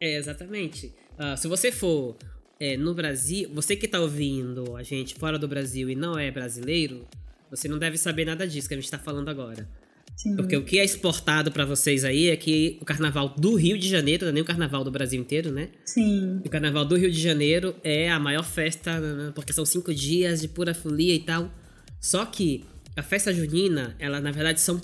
É, 0.00 0.16
exatamente. 0.16 0.92
Uh, 1.18 1.36
se 1.36 1.46
você 1.48 1.70
for 1.70 2.16
é, 2.58 2.76
no 2.76 2.94
Brasil, 2.94 3.50
você 3.52 3.76
que 3.76 3.86
tá 3.86 4.00
ouvindo 4.00 4.76
a 4.76 4.82
gente 4.82 5.14
fora 5.14 5.38
do 5.38 5.46
Brasil 5.46 5.90
e 5.90 5.94
não 5.94 6.18
é 6.18 6.30
brasileiro, 6.30 7.06
você 7.50 7.68
não 7.68 7.78
deve 7.78 7.96
saber 7.96 8.24
nada 8.24 8.46
disso 8.46 8.68
que 8.68 8.74
a 8.74 8.76
gente 8.76 8.90
tá 8.90 8.98
falando 8.98 9.28
agora. 9.28 9.68
Sim. 10.16 10.36
Porque 10.36 10.56
o 10.56 10.64
que 10.64 10.78
é 10.78 10.84
exportado 10.84 11.50
para 11.50 11.64
vocês 11.64 12.04
aí 12.04 12.30
é 12.30 12.36
que 12.36 12.78
o 12.80 12.84
carnaval 12.84 13.28
do 13.30 13.56
Rio 13.56 13.76
de 13.76 13.88
Janeiro, 13.88 14.24
não 14.24 14.30
é 14.30 14.32
nem 14.32 14.42
o 14.42 14.46
carnaval 14.46 14.84
do 14.84 14.90
Brasil 14.90 15.20
inteiro, 15.20 15.50
né? 15.50 15.68
Sim. 15.84 16.40
O 16.44 16.48
carnaval 16.48 16.84
do 16.84 16.96
Rio 16.96 17.10
de 17.10 17.20
Janeiro 17.20 17.74
é 17.82 18.10
a 18.10 18.18
maior 18.18 18.44
festa, 18.44 19.00
né, 19.00 19.12
né, 19.24 19.32
porque 19.34 19.52
são 19.52 19.66
cinco 19.66 19.92
dias 19.92 20.40
de 20.40 20.48
pura 20.48 20.72
folia 20.72 21.14
e 21.14 21.20
tal. 21.20 21.52
Só 22.00 22.24
que 22.24 22.64
a 22.96 23.02
festa 23.02 23.32
junina, 23.32 23.96
ela 23.98 24.20
na 24.20 24.30
verdade 24.30 24.60
são. 24.60 24.80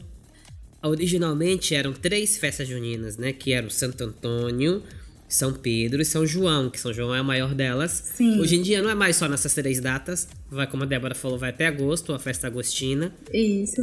Originalmente 0.82 1.74
eram 1.74 1.92
três 1.92 2.38
festas 2.38 2.66
juninas, 2.66 3.18
né? 3.18 3.34
Que 3.34 3.52
eram 3.52 3.68
Santo 3.68 4.02
Antônio, 4.02 4.82
são 5.30 5.52
Pedro 5.52 6.02
e 6.02 6.04
São 6.04 6.26
João, 6.26 6.68
que 6.68 6.78
São 6.78 6.92
João 6.92 7.14
é 7.14 7.20
a 7.20 7.22
maior 7.22 7.54
delas. 7.54 8.12
Sim. 8.16 8.40
Hoje 8.40 8.56
em 8.56 8.62
dia 8.62 8.82
não 8.82 8.90
é 8.90 8.94
mais 8.94 9.16
só 9.16 9.28
nessas 9.28 9.54
três 9.54 9.80
datas, 9.80 10.28
vai 10.50 10.66
como 10.66 10.82
a 10.82 10.86
Débora 10.86 11.14
falou, 11.14 11.38
vai 11.38 11.50
até 11.50 11.66
agosto, 11.66 12.12
a 12.12 12.18
festa 12.18 12.48
agostina. 12.48 13.14
Isso. 13.32 13.80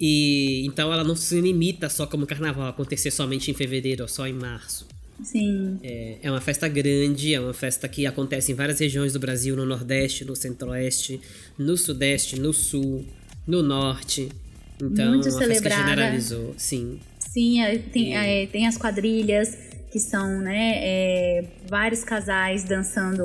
E 0.00 0.64
então 0.66 0.92
ela 0.92 1.02
não 1.04 1.16
se 1.16 1.40
limita 1.40 1.88
só 1.88 2.06
como 2.06 2.26
carnaval 2.26 2.68
acontecer 2.68 3.10
somente 3.10 3.50
em 3.50 3.54
fevereiro 3.54 4.02
ou 4.02 4.08
só 4.08 4.26
em 4.26 4.32
março. 4.32 4.86
Sim. 5.22 5.78
É, 5.82 6.18
é 6.22 6.30
uma 6.30 6.40
festa 6.40 6.68
grande, 6.68 7.34
é 7.34 7.40
uma 7.40 7.54
festa 7.54 7.88
que 7.88 8.06
acontece 8.06 8.52
em 8.52 8.54
várias 8.54 8.78
regiões 8.78 9.12
do 9.12 9.18
Brasil, 9.18 9.56
no 9.56 9.64
Nordeste, 9.64 10.24
no 10.24 10.34
Centro-Oeste, 10.34 11.20
no 11.58 11.76
Sudeste, 11.76 12.38
no 12.38 12.52
Sul, 12.52 13.04
no 13.46 13.62
Norte. 13.62 14.28
Então, 14.76 15.14
Muito 15.14 15.28
é 15.28 15.30
uma 15.30 15.38
celebrada. 15.38 15.48
festa 15.54 15.70
que 15.70 15.76
generalizou, 15.76 16.54
sim. 16.56 16.98
Sim, 17.18 17.60
é, 17.60 17.78
tem, 17.78 18.10
e... 18.10 18.12
é, 18.12 18.46
tem 18.46 18.66
as 18.66 18.76
quadrilhas, 18.76 19.56
que 19.94 20.00
são 20.00 20.40
né, 20.40 20.72
é, 20.82 21.44
vários 21.68 22.02
casais 22.02 22.64
dançando, 22.64 23.22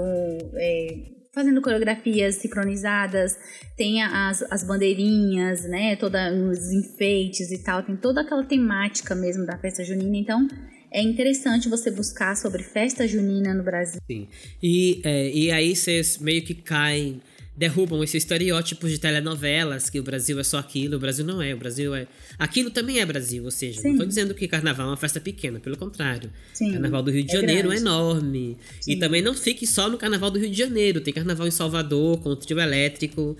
é, 0.53 0.97
fazendo 1.33 1.63
coreografias 1.63 2.35
sincronizadas, 2.35 3.35
tem 3.75 4.03
as, 4.03 4.43
as 4.51 4.63
bandeirinhas, 4.63 5.63
né, 5.63 5.95
toda, 5.95 6.31
os 6.31 6.71
enfeites 6.71 7.51
e 7.51 7.63
tal, 7.63 7.81
tem 7.81 7.95
toda 7.95 8.21
aquela 8.21 8.43
temática 8.43 9.15
mesmo 9.15 9.47
da 9.47 9.57
festa 9.57 9.83
junina, 9.83 10.15
então 10.15 10.47
é 10.93 11.01
interessante 11.01 11.67
você 11.67 11.89
buscar 11.89 12.37
sobre 12.37 12.61
festa 12.61 13.07
junina 13.07 13.51
no 13.51 13.63
Brasil. 13.63 13.99
Sim, 14.05 14.27
e, 14.61 15.01
é, 15.03 15.27
e 15.31 15.51
aí 15.51 15.75
vocês 15.75 16.19
meio 16.19 16.43
que 16.43 16.53
caem 16.53 17.19
derrubam 17.59 18.01
esses 18.01 18.23
estereótipos 18.23 18.89
de 18.89 18.97
telenovelas, 18.97 19.89
que 19.89 19.99
o 19.99 20.03
Brasil 20.03 20.39
é 20.39 20.43
só 20.43 20.59
aquilo, 20.59 20.95
o 20.95 20.99
Brasil 20.99 21.25
não 21.25 21.41
é, 21.41 21.53
o 21.53 21.57
Brasil 21.57 21.93
é. 21.93 22.07
Aquilo 22.37 22.71
também 22.71 22.99
é 22.99 23.05
Brasil, 23.05 23.43
ou 23.43 23.51
seja, 23.51 23.81
Sim. 23.81 23.87
não 23.89 23.95
estou 23.95 24.07
dizendo 24.07 24.33
que 24.33 24.47
carnaval 24.47 24.87
é 24.87 24.91
uma 24.91 24.97
festa 24.97 25.19
pequena, 25.19 25.59
pelo 25.59 25.75
contrário. 25.75 26.31
Sim, 26.53 26.71
carnaval 26.71 27.03
do 27.03 27.11
Rio 27.11 27.21
de 27.21 27.31
é 27.31 27.35
Janeiro 27.35 27.73
é 27.73 27.75
enorme. 27.75 28.55
Sim. 28.79 28.93
E 28.93 28.95
também 28.95 29.21
não 29.21 29.33
fique 29.33 29.67
só 29.67 29.89
no 29.89 29.97
carnaval 29.97 30.31
do 30.31 30.39
Rio 30.39 30.49
de 30.49 30.57
Janeiro, 30.57 31.01
tem 31.01 31.13
carnaval 31.13 31.47
em 31.47 31.51
Salvador, 31.51 32.21
com 32.21 32.29
o 32.29 32.35
trio 32.37 32.61
elétrico. 32.61 33.35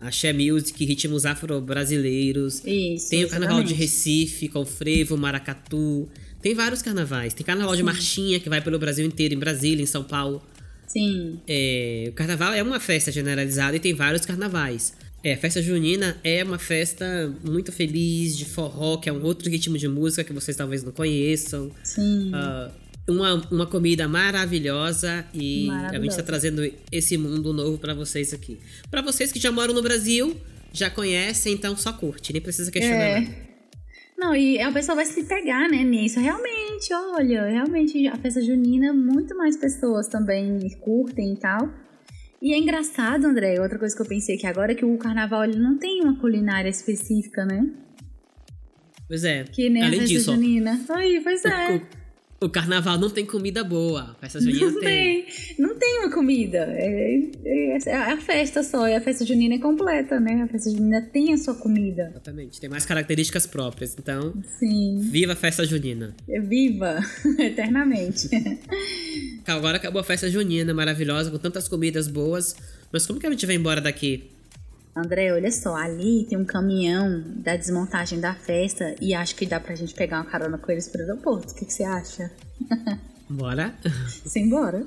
Axé 0.00 0.32
Music, 0.32 0.84
ritmos 0.84 1.24
afro-brasileiros. 1.24 2.62
Isso, 2.64 3.08
tem 3.08 3.24
o 3.24 3.28
carnaval 3.28 3.56
exatamente. 3.58 3.74
de 3.74 3.80
Recife, 3.80 4.48
com 4.48 4.64
frevo, 4.64 5.16
maracatu. 5.16 6.08
Tem 6.42 6.54
vários 6.54 6.82
carnavais. 6.82 7.32
Tem 7.32 7.44
carnaval 7.44 7.74
de 7.74 7.82
marchinha, 7.82 8.38
que 8.38 8.48
vai 8.48 8.60
pelo 8.60 8.78
Brasil 8.78 9.06
inteiro, 9.06 9.34
em 9.34 9.38
Brasília, 9.38 9.82
em 9.82 9.86
São 9.86 10.04
Paulo. 10.04 10.42
Sim. 10.86 11.40
É, 11.46 12.06
o 12.08 12.12
carnaval 12.12 12.52
é 12.52 12.62
uma 12.62 12.80
festa 12.80 13.10
generalizada 13.10 13.76
e 13.76 13.80
tem 13.80 13.94
vários 13.94 14.24
carnavais. 14.24 14.92
É, 15.22 15.32
a 15.32 15.38
festa 15.38 15.62
junina 15.62 16.18
é 16.22 16.44
uma 16.44 16.58
festa 16.58 17.32
muito 17.42 17.72
feliz, 17.72 18.36
de 18.36 18.44
forró, 18.44 18.98
que 18.98 19.08
é 19.08 19.12
um 19.12 19.22
outro 19.22 19.48
ritmo 19.48 19.78
de 19.78 19.88
música 19.88 20.22
que 20.22 20.32
vocês 20.32 20.56
talvez 20.56 20.82
não 20.82 20.92
conheçam. 20.92 21.70
Sim. 21.82 22.30
Uh, 22.30 22.70
uma, 23.08 23.34
uma 23.50 23.66
comida 23.66 24.06
maravilhosa 24.08 25.24
e 25.32 25.68
a 25.70 25.94
gente 25.94 26.08
está 26.08 26.22
trazendo 26.22 26.70
esse 26.90 27.16
mundo 27.16 27.52
novo 27.52 27.78
para 27.78 27.94
vocês 27.94 28.32
aqui. 28.32 28.58
Para 28.90 29.02
vocês 29.02 29.30
que 29.32 29.38
já 29.38 29.50
moram 29.50 29.74
no 29.74 29.82
Brasil, 29.82 30.36
já 30.72 30.90
conhecem, 30.90 31.54
então 31.54 31.76
só 31.76 31.92
curte, 31.92 32.32
nem 32.32 32.42
precisa 32.42 32.70
questionar. 32.70 33.22
É. 33.22 33.43
Não, 34.16 34.34
e 34.34 34.60
a 34.60 34.70
pessoa 34.72 34.96
vai 34.96 35.04
se 35.04 35.24
pegar, 35.24 35.68
né, 35.68 35.82
nisso. 35.82 36.20
Realmente, 36.20 36.92
olha, 36.92 37.46
realmente 37.46 38.06
a 38.06 38.16
festa 38.16 38.40
junina, 38.40 38.92
muito 38.92 39.36
mais 39.36 39.56
pessoas 39.56 40.08
também 40.08 40.58
curtem 40.80 41.34
e 41.34 41.36
tal. 41.36 41.68
E 42.40 42.52
é 42.52 42.58
engraçado, 42.58 43.26
André, 43.26 43.60
outra 43.60 43.78
coisa 43.78 43.94
que 43.96 44.02
eu 44.02 44.06
pensei 44.06 44.36
aqui 44.36 44.46
agora 44.46 44.72
é 44.72 44.74
que 44.74 44.84
o 44.84 44.98
carnaval 44.98 45.44
ele 45.44 45.58
não 45.58 45.78
tem 45.78 46.02
uma 46.02 46.18
culinária 46.20 46.68
específica, 46.68 47.44
né? 47.44 47.66
Pois 49.08 49.24
é. 49.24 49.44
Que 49.44 49.68
nem 49.68 49.82
Além 49.82 49.98
a 49.98 50.02
festa 50.02 50.14
disso, 50.14 50.32
junina. 50.32 50.80
Aí, 50.90 51.20
pois 51.22 51.44
é. 51.44 51.70
O, 51.70 51.76
o 51.76 51.80
carnaval 52.48 52.98
não 52.98 53.08
tem 53.08 53.24
comida 53.24 53.64
boa. 53.64 54.16
Festa 54.20 54.40
junina 54.40 54.70
não 54.70 54.80
tem. 54.80 55.24
tem. 55.24 55.54
Não 55.58 55.78
tem 55.78 55.98
uma 56.00 56.10
comida. 56.10 56.58
É, 56.70 57.20
é, 57.44 57.78
é, 57.86 57.96
a 58.12 58.16
festa 58.18 58.62
só. 58.62 58.86
E 58.86 58.94
a 58.94 59.00
festa 59.00 59.24
junina 59.24 59.54
é 59.54 59.58
completa, 59.58 60.20
né? 60.20 60.42
A 60.42 60.48
festa 60.48 60.70
junina 60.70 61.00
tem 61.00 61.32
a 61.32 61.38
sua 61.38 61.54
comida. 61.54 62.08
Exatamente. 62.10 62.60
Tem 62.60 62.68
mais 62.68 62.84
características 62.84 63.46
próprias. 63.46 63.96
Então, 63.98 64.34
Sim. 64.58 64.98
viva 64.98 65.32
a 65.32 65.36
festa 65.36 65.64
junina. 65.64 66.14
É, 66.28 66.40
viva! 66.40 67.00
Eternamente. 67.38 68.28
Agora 69.46 69.76
acabou 69.76 70.00
a 70.00 70.04
festa 70.04 70.28
junina 70.28 70.74
maravilhosa, 70.74 71.30
com 71.30 71.38
tantas 71.38 71.68
comidas 71.68 72.08
boas. 72.08 72.56
Mas 72.92 73.06
como 73.06 73.18
que 73.18 73.26
a 73.26 73.30
gente 73.30 73.46
vai 73.46 73.56
embora 73.56 73.80
daqui? 73.80 74.30
André, 74.96 75.32
olha 75.32 75.50
só, 75.50 75.74
ali 75.74 76.24
tem 76.28 76.38
um 76.38 76.44
caminhão 76.44 77.20
da 77.36 77.56
desmontagem 77.56 78.20
da 78.20 78.32
festa 78.32 78.94
e 79.00 79.12
acho 79.12 79.34
que 79.34 79.44
dá 79.44 79.58
pra 79.58 79.74
gente 79.74 79.92
pegar 79.92 80.18
uma 80.18 80.30
carona 80.30 80.56
com 80.56 80.70
eles 80.70 80.88
pro 80.88 81.00
aeroporto. 81.00 81.52
O 81.52 81.54
que, 81.56 81.64
que 81.64 81.72
você 81.72 81.82
acha? 81.82 82.30
Bora? 83.28 83.74
Simbora. 84.24 84.86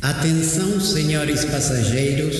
Atenção, 0.00 0.80
senhores 0.80 1.44
passageiros, 1.44 2.36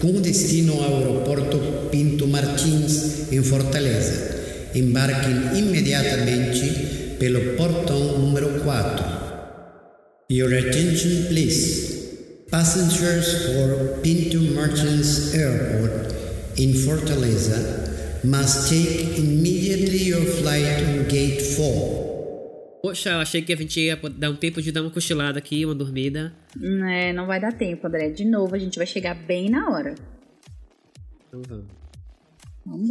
com 0.00 0.20
destino 0.20 0.72
ao 0.82 0.96
aeroporto 0.96 1.58
Pinto 1.90 2.26
Martins, 2.26 3.30
em 3.32 3.42
Fortaleza. 3.42 4.70
Embarquem 4.74 5.58
imediatamente 5.58 7.16
pelo 7.18 7.56
portão 7.56 8.18
número 8.18 8.60
4. 8.62 9.18
Your 10.30 10.52
attention, 10.54 11.28
please. 11.28 11.97
Passengers 12.50 13.44
for 13.44 14.00
Pinto 14.00 14.40
Martins 14.54 15.34
Airport 15.34 16.14
in 16.56 16.72
Fortaleza 16.72 18.24
must 18.24 18.70
take 18.70 19.18
immediately 19.18 20.08
your 20.08 20.24
flight 20.24 20.64
on 20.82 21.06
gate 21.08 21.42
4. 21.42 22.80
Poxa, 22.82 23.10
eu 23.10 23.18
achei 23.18 23.42
que 23.42 23.52
a 23.52 23.56
gente 23.56 23.78
ia 23.78 23.96
dar 23.96 24.30
um 24.30 24.36
tempo 24.36 24.62
de 24.62 24.72
dar 24.72 24.80
uma 24.80 24.90
cochilada 24.90 25.38
aqui, 25.38 25.62
uma 25.66 25.74
dormida. 25.74 26.32
É, 26.90 27.12
não 27.12 27.26
vai 27.26 27.38
dar 27.38 27.52
tempo, 27.52 27.86
André. 27.86 28.08
De 28.08 28.24
novo, 28.24 28.54
a 28.54 28.58
gente 28.58 28.78
vai 28.78 28.86
chegar 28.86 29.14
bem 29.14 29.50
na 29.50 29.68
hora. 29.68 29.94
Então 31.28 31.42
vamos. 31.46 31.66
Vamos 32.64 32.90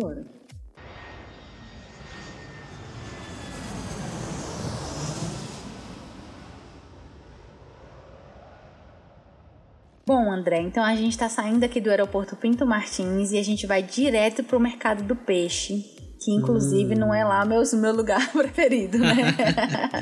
Bom, 10.07 10.31
André, 10.31 10.61
então 10.61 10.85
a 10.85 10.95
gente 10.95 11.11
está 11.11 11.27
saindo 11.27 11.65
aqui 11.65 11.81
do 11.81 11.89
aeroporto 11.89 12.37
Pinto 12.37 12.65
Martins 12.65 13.33
e 13.33 13.37
a 13.37 13.43
gente 13.43 13.67
vai 13.67 13.83
direto 13.83 14.41
para 14.41 14.55
o 14.55 14.59
mercado 14.59 15.03
do 15.03 15.17
peixe, 15.17 15.83
que 16.23 16.31
inclusive 16.31 16.95
hum. 16.95 16.97
não 16.97 17.13
é 17.13 17.25
lá 17.25 17.43
meu, 17.43 17.61
meu 17.73 17.93
lugar 17.93 18.25
preferido, 18.31 18.97
né? 18.99 19.13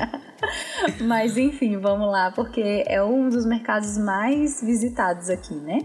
Mas 1.02 1.36
enfim, 1.36 1.78
vamos 1.78 2.08
lá, 2.08 2.30
porque 2.30 2.84
é 2.86 3.02
um 3.02 3.28
dos 3.28 3.44
mercados 3.44 3.98
mais 3.98 4.62
visitados 4.62 5.28
aqui, 5.28 5.56
né? 5.56 5.80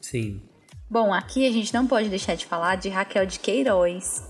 Sim. 0.00 0.40
Bom, 0.88 1.12
aqui 1.12 1.44
a 1.44 1.50
gente 1.50 1.74
não 1.74 1.88
pode 1.88 2.08
deixar 2.08 2.36
de 2.36 2.46
falar 2.46 2.76
de 2.76 2.88
Raquel 2.88 3.26
de 3.26 3.40
Queiroz, 3.40 4.29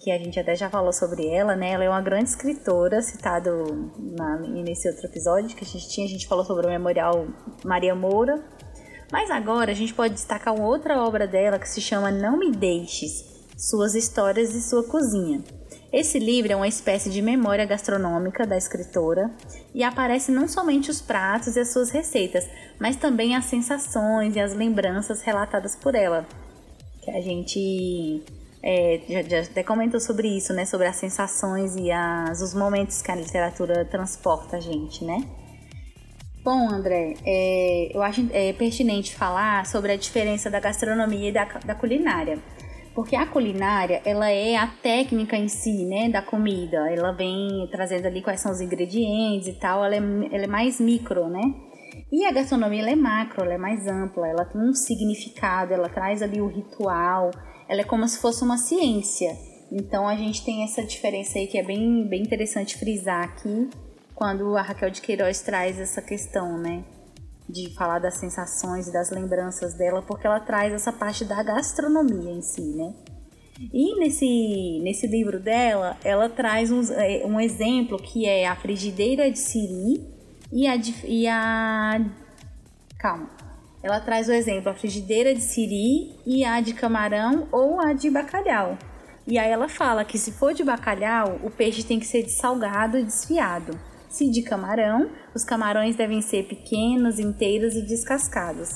que 0.00 0.10
a 0.10 0.18
gente 0.18 0.40
até 0.40 0.56
já 0.56 0.70
falou 0.70 0.92
sobre 0.94 1.26
ela, 1.26 1.54
né? 1.54 1.72
Ela 1.72 1.84
é 1.84 1.88
uma 1.88 2.00
grande 2.00 2.30
escritora, 2.30 3.02
citado 3.02 3.92
na, 3.98 4.38
nesse 4.38 4.88
outro 4.88 5.06
episódio 5.06 5.54
que 5.54 5.62
a 5.62 5.66
gente 5.66 5.88
tinha, 5.90 6.06
a 6.06 6.10
gente 6.10 6.26
falou 6.26 6.44
sobre 6.44 6.66
o 6.66 6.70
Memorial 6.70 7.26
Maria 7.62 7.94
Moura. 7.94 8.42
Mas 9.12 9.30
agora 9.30 9.72
a 9.72 9.74
gente 9.74 9.92
pode 9.92 10.14
destacar 10.14 10.54
uma 10.54 10.66
outra 10.66 11.02
obra 11.02 11.26
dela 11.26 11.58
que 11.58 11.68
se 11.68 11.82
chama 11.82 12.10
Não 12.10 12.38
Me 12.38 12.50
Deixes, 12.50 13.24
Suas 13.58 13.94
Histórias 13.94 14.54
e 14.54 14.62
Sua 14.62 14.84
Cozinha. 14.84 15.44
Esse 15.92 16.18
livro 16.18 16.52
é 16.52 16.56
uma 16.56 16.68
espécie 16.68 17.10
de 17.10 17.20
memória 17.20 17.66
gastronômica 17.66 18.46
da 18.46 18.56
escritora 18.56 19.30
e 19.74 19.82
aparece 19.82 20.30
não 20.30 20.48
somente 20.48 20.90
os 20.90 21.02
pratos 21.02 21.56
e 21.56 21.60
as 21.60 21.72
suas 21.72 21.90
receitas, 21.90 22.48
mas 22.78 22.96
também 22.96 23.36
as 23.36 23.46
sensações 23.46 24.36
e 24.36 24.40
as 24.40 24.54
lembranças 24.54 25.20
relatadas 25.20 25.74
por 25.76 25.94
ela. 25.94 26.24
Que 27.02 27.10
a 27.10 27.20
gente 27.20 28.22
é, 28.62 29.00
já, 29.08 29.22
já, 29.22 29.40
até 29.40 29.62
comentou 29.62 30.00
sobre 30.00 30.28
isso, 30.28 30.52
né? 30.52 30.64
Sobre 30.64 30.86
as 30.86 30.96
sensações 30.96 31.74
e 31.76 31.90
as, 31.90 32.40
os 32.40 32.54
momentos 32.54 33.00
que 33.00 33.10
a 33.10 33.14
literatura 33.14 33.84
transporta 33.84 34.56
a 34.56 34.60
gente, 34.60 35.04
né? 35.04 35.24
Bom, 36.42 36.70
André, 36.70 37.14
é, 37.24 37.90
eu 37.94 38.02
acho 38.02 38.26
é, 38.32 38.52
pertinente 38.54 39.14
falar 39.14 39.66
sobre 39.66 39.92
a 39.92 39.96
diferença 39.96 40.50
da 40.50 40.58
gastronomia 40.58 41.28
e 41.28 41.32
da, 41.32 41.44
da 41.44 41.74
culinária. 41.74 42.38
Porque 42.94 43.14
a 43.14 43.26
culinária, 43.26 44.02
ela 44.04 44.30
é 44.30 44.56
a 44.56 44.66
técnica 44.66 45.36
em 45.36 45.48
si, 45.48 45.84
né, 45.84 46.08
da 46.08 46.22
comida. 46.22 46.90
Ela 46.90 47.12
vem 47.12 47.68
trazendo 47.70 48.06
ali 48.06 48.20
quais 48.20 48.40
são 48.40 48.50
os 48.50 48.60
ingredientes 48.60 49.48
e 49.48 49.52
tal. 49.52 49.84
Ela 49.84 49.96
é, 49.96 49.98
ela 49.98 50.44
é 50.44 50.46
mais 50.46 50.80
micro, 50.80 51.28
né? 51.28 51.42
E 52.10 52.24
a 52.24 52.32
gastronomia, 52.32 52.80
ela 52.80 52.90
é 52.90 52.96
macro, 52.96 53.44
ela 53.44 53.54
é 53.54 53.58
mais 53.58 53.86
ampla. 53.86 54.26
Ela 54.26 54.44
tem 54.44 54.60
um 54.60 54.72
significado, 54.72 55.72
ela 55.72 55.88
traz 55.88 56.20
ali 56.22 56.40
o 56.40 56.48
ritual, 56.48 57.30
ela 57.70 57.82
é 57.82 57.84
como 57.84 58.06
se 58.08 58.18
fosse 58.18 58.42
uma 58.42 58.58
ciência. 58.58 59.38
Então 59.70 60.08
a 60.08 60.16
gente 60.16 60.44
tem 60.44 60.64
essa 60.64 60.82
diferença 60.82 61.38
aí 61.38 61.46
que 61.46 61.56
é 61.56 61.62
bem, 61.62 62.04
bem 62.04 62.20
interessante 62.20 62.76
frisar 62.76 63.22
aqui 63.22 63.70
quando 64.12 64.56
a 64.56 64.62
Raquel 64.62 64.90
de 64.90 65.00
Queiroz 65.00 65.40
traz 65.40 65.78
essa 65.78 66.02
questão, 66.02 66.58
né? 66.58 66.82
De 67.48 67.72
falar 67.74 68.00
das 68.00 68.16
sensações 68.16 68.88
e 68.88 68.92
das 68.92 69.10
lembranças 69.10 69.74
dela, 69.74 70.02
porque 70.02 70.26
ela 70.26 70.40
traz 70.40 70.72
essa 70.72 70.92
parte 70.92 71.24
da 71.24 71.40
gastronomia 71.44 72.32
em 72.32 72.42
si, 72.42 72.74
né? 72.74 72.92
E 73.72 74.00
nesse, 74.00 74.80
nesse 74.82 75.06
livro 75.06 75.38
dela, 75.38 75.96
ela 76.02 76.28
traz 76.28 76.72
um, 76.72 76.82
é, 76.94 77.24
um 77.24 77.38
exemplo 77.38 77.98
que 77.98 78.26
é 78.26 78.48
a 78.48 78.56
frigideira 78.56 79.30
de 79.30 79.38
siri 79.38 80.04
e 80.50 80.66
a, 80.66 80.74
e 81.04 81.28
a. 81.28 82.04
Calma 82.98 83.39
ela 83.82 84.00
traz 84.00 84.28
o 84.28 84.32
exemplo 84.32 84.70
a 84.70 84.74
frigideira 84.74 85.34
de 85.34 85.40
siri 85.40 86.16
e 86.26 86.44
a 86.44 86.60
de 86.60 86.74
camarão 86.74 87.48
ou 87.50 87.80
a 87.80 87.92
de 87.92 88.10
bacalhau. 88.10 88.76
E 89.26 89.38
aí 89.38 89.50
ela 89.50 89.68
fala 89.68 90.04
que 90.04 90.18
se 90.18 90.32
for 90.32 90.52
de 90.52 90.64
bacalhau, 90.64 91.38
o 91.42 91.50
peixe 91.50 91.84
tem 91.84 92.00
que 92.00 92.06
ser 92.06 92.28
salgado 92.28 92.98
e 92.98 93.04
desfiado. 93.04 93.78
Se 94.08 94.28
de 94.28 94.42
camarão, 94.42 95.08
os 95.34 95.44
camarões 95.44 95.94
devem 95.96 96.20
ser 96.20 96.44
pequenos, 96.44 97.18
inteiros 97.18 97.74
e 97.74 97.82
descascados. 97.82 98.70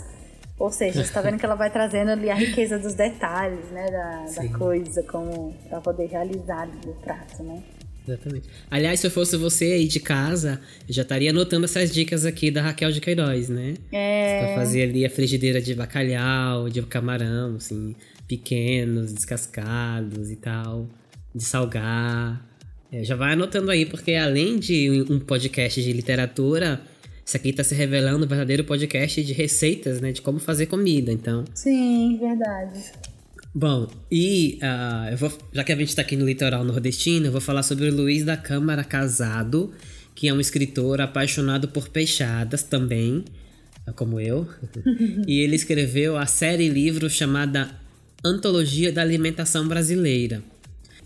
Ou 0.56 0.70
seja, 0.70 1.00
você 1.00 1.08
está 1.08 1.20
vendo 1.20 1.38
que 1.38 1.44
ela 1.44 1.56
vai 1.56 1.68
trazendo 1.68 2.12
ali 2.12 2.30
a 2.30 2.34
riqueza 2.34 2.78
dos 2.78 2.94
detalhes, 2.94 3.68
né, 3.72 3.90
da, 3.90 4.42
da 4.42 4.56
coisa, 4.56 5.02
como 5.02 5.52
para 5.68 5.80
poder 5.80 6.06
realizar 6.06 6.68
o 6.86 6.92
prato, 7.02 7.42
né? 7.42 7.60
Exatamente. 8.06 8.48
Aliás, 8.70 9.00
se 9.00 9.06
eu 9.06 9.10
fosse 9.10 9.36
você 9.36 9.64
aí 9.72 9.88
de 9.88 9.98
casa, 9.98 10.60
eu 10.86 10.94
já 10.94 11.02
estaria 11.02 11.30
anotando 11.30 11.64
essas 11.64 11.92
dicas 11.92 12.26
aqui 12.26 12.50
da 12.50 12.62
Raquel 12.62 12.92
de 12.92 13.00
Queiroz, 13.00 13.48
né? 13.48 13.74
É. 13.90 14.44
Pra 14.44 14.54
fazer 14.56 14.82
ali 14.82 15.04
a 15.06 15.10
frigideira 15.10 15.60
de 15.60 15.74
bacalhau, 15.74 16.68
de 16.68 16.82
camarão, 16.82 17.56
assim, 17.56 17.94
pequenos, 18.28 19.12
descascados 19.12 20.30
e 20.30 20.36
tal, 20.36 20.88
de 21.34 21.42
salgar. 21.42 22.46
É, 22.92 23.02
já 23.02 23.16
vai 23.16 23.32
anotando 23.32 23.70
aí, 23.70 23.86
porque 23.86 24.14
além 24.14 24.58
de 24.58 25.04
um 25.10 25.18
podcast 25.18 25.82
de 25.82 25.92
literatura, 25.92 26.80
isso 27.24 27.36
aqui 27.36 27.48
está 27.48 27.64
se 27.64 27.74
revelando 27.74 28.24
um 28.24 28.28
verdadeiro 28.28 28.64
podcast 28.64 29.22
de 29.24 29.32
receitas, 29.32 30.00
né? 30.00 30.12
De 30.12 30.20
como 30.20 30.38
fazer 30.38 30.66
comida, 30.66 31.10
então. 31.10 31.44
Sim, 31.54 32.18
verdade. 32.20 32.92
Bom, 33.56 33.88
e 34.10 34.58
uh, 34.62 35.16
vou, 35.16 35.32
já 35.52 35.62
que 35.62 35.70
a 35.70 35.76
gente 35.76 35.90
está 35.90 36.02
aqui 36.02 36.16
no 36.16 36.26
litoral 36.26 36.64
nordestino, 36.64 37.26
eu 37.26 37.32
vou 37.32 37.40
falar 37.40 37.62
sobre 37.62 37.88
o 37.88 37.94
Luiz 37.94 38.24
da 38.24 38.36
Câmara 38.36 38.82
Casado, 38.82 39.72
que 40.12 40.26
é 40.26 40.34
um 40.34 40.40
escritor 40.40 41.00
apaixonado 41.00 41.68
por 41.68 41.88
peixadas 41.88 42.64
também, 42.64 43.24
como 43.94 44.18
eu. 44.18 44.48
e 45.28 45.38
ele 45.38 45.54
escreveu 45.54 46.16
a 46.16 46.26
série 46.26 46.68
livro 46.68 47.08
chamada 47.08 47.70
Antologia 48.24 48.90
da 48.90 49.02
Alimentação 49.02 49.68
Brasileira. 49.68 50.42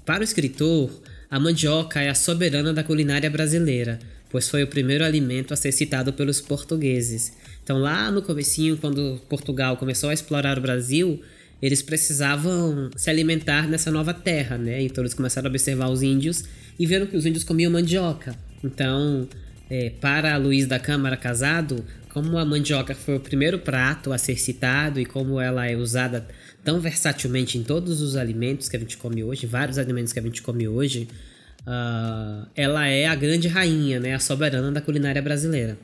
Para 0.07 0.22
o 0.22 0.24
escritor, 0.24 0.90
a 1.30 1.38
mandioca 1.38 2.01
é 2.01 2.09
a 2.09 2.14
soberana 2.14 2.72
da 2.72 2.82
culinária 2.82 3.28
brasileira, 3.28 3.99
pois 4.30 4.49
foi 4.49 4.62
o 4.62 4.68
primeiro 4.68 5.05
alimento 5.05 5.53
a 5.53 5.57
ser 5.57 5.72
citado 5.72 6.14
pelos 6.14 6.40
portugueses. 6.40 7.30
Então 7.62 7.76
lá 7.76 8.11
no 8.11 8.22
comecinho, 8.22 8.78
quando 8.78 9.20
Portugal 9.28 9.76
começou 9.76 10.09
a 10.09 10.14
explorar 10.14 10.57
o 10.57 10.62
Brasil, 10.62 11.20
eles 11.61 11.82
precisavam 11.82 12.90
se 12.96 13.11
alimentar 13.11 13.68
nessa 13.68 13.90
nova 13.90 14.14
terra, 14.14 14.56
né? 14.56 14.82
Então 14.82 15.02
eles 15.02 15.14
começaram 15.14 15.48
a 15.48 15.50
observar 15.50 15.88
os 15.88 16.02
índios 16.02 16.44
e 16.78 16.86
viram 16.86 17.06
que 17.06 17.16
os 17.16 17.26
índios 17.26 17.44
comiam 17.44 17.72
mandioca. 17.72 18.36
Então, 18.62 19.28
é, 19.68 19.90
para 20.00 20.36
Luiz 20.36 20.66
da 20.66 20.78
Câmara 20.78 21.16
Casado, 21.16 21.84
como 22.09 22.38
a 22.38 22.44
mandioca 22.44 22.94
foi 22.94 23.16
o 23.16 23.20
primeiro 23.20 23.59
prato 23.59 24.12
a 24.12 24.18
ser 24.18 24.38
citado 24.38 25.00
e 25.00 25.04
como 25.04 25.40
ela 25.40 25.66
é 25.66 25.76
usada 25.76 26.26
tão 26.64 26.80
versatilmente 26.80 27.59
em 27.59 27.62
todos 27.62 28.00
os 28.00 28.16
alimentos 28.16 28.68
que 28.68 28.76
a 28.76 28.80
gente 28.80 28.96
come 28.96 29.22
hoje, 29.22 29.46
vários 29.46 29.78
alimentos 29.78 30.12
que 30.12 30.18
a 30.18 30.22
gente 30.22 30.42
come 30.42 30.66
hoje, 30.66 31.09
uh, 31.62 32.46
ela 32.54 32.86
é 32.86 33.06
a 33.06 33.14
grande 33.14 33.48
rainha, 33.48 34.00
né? 34.00 34.14
A 34.14 34.18
soberana 34.18 34.70
da 34.70 34.80
culinária 34.80 35.20
brasileira. 35.20 35.78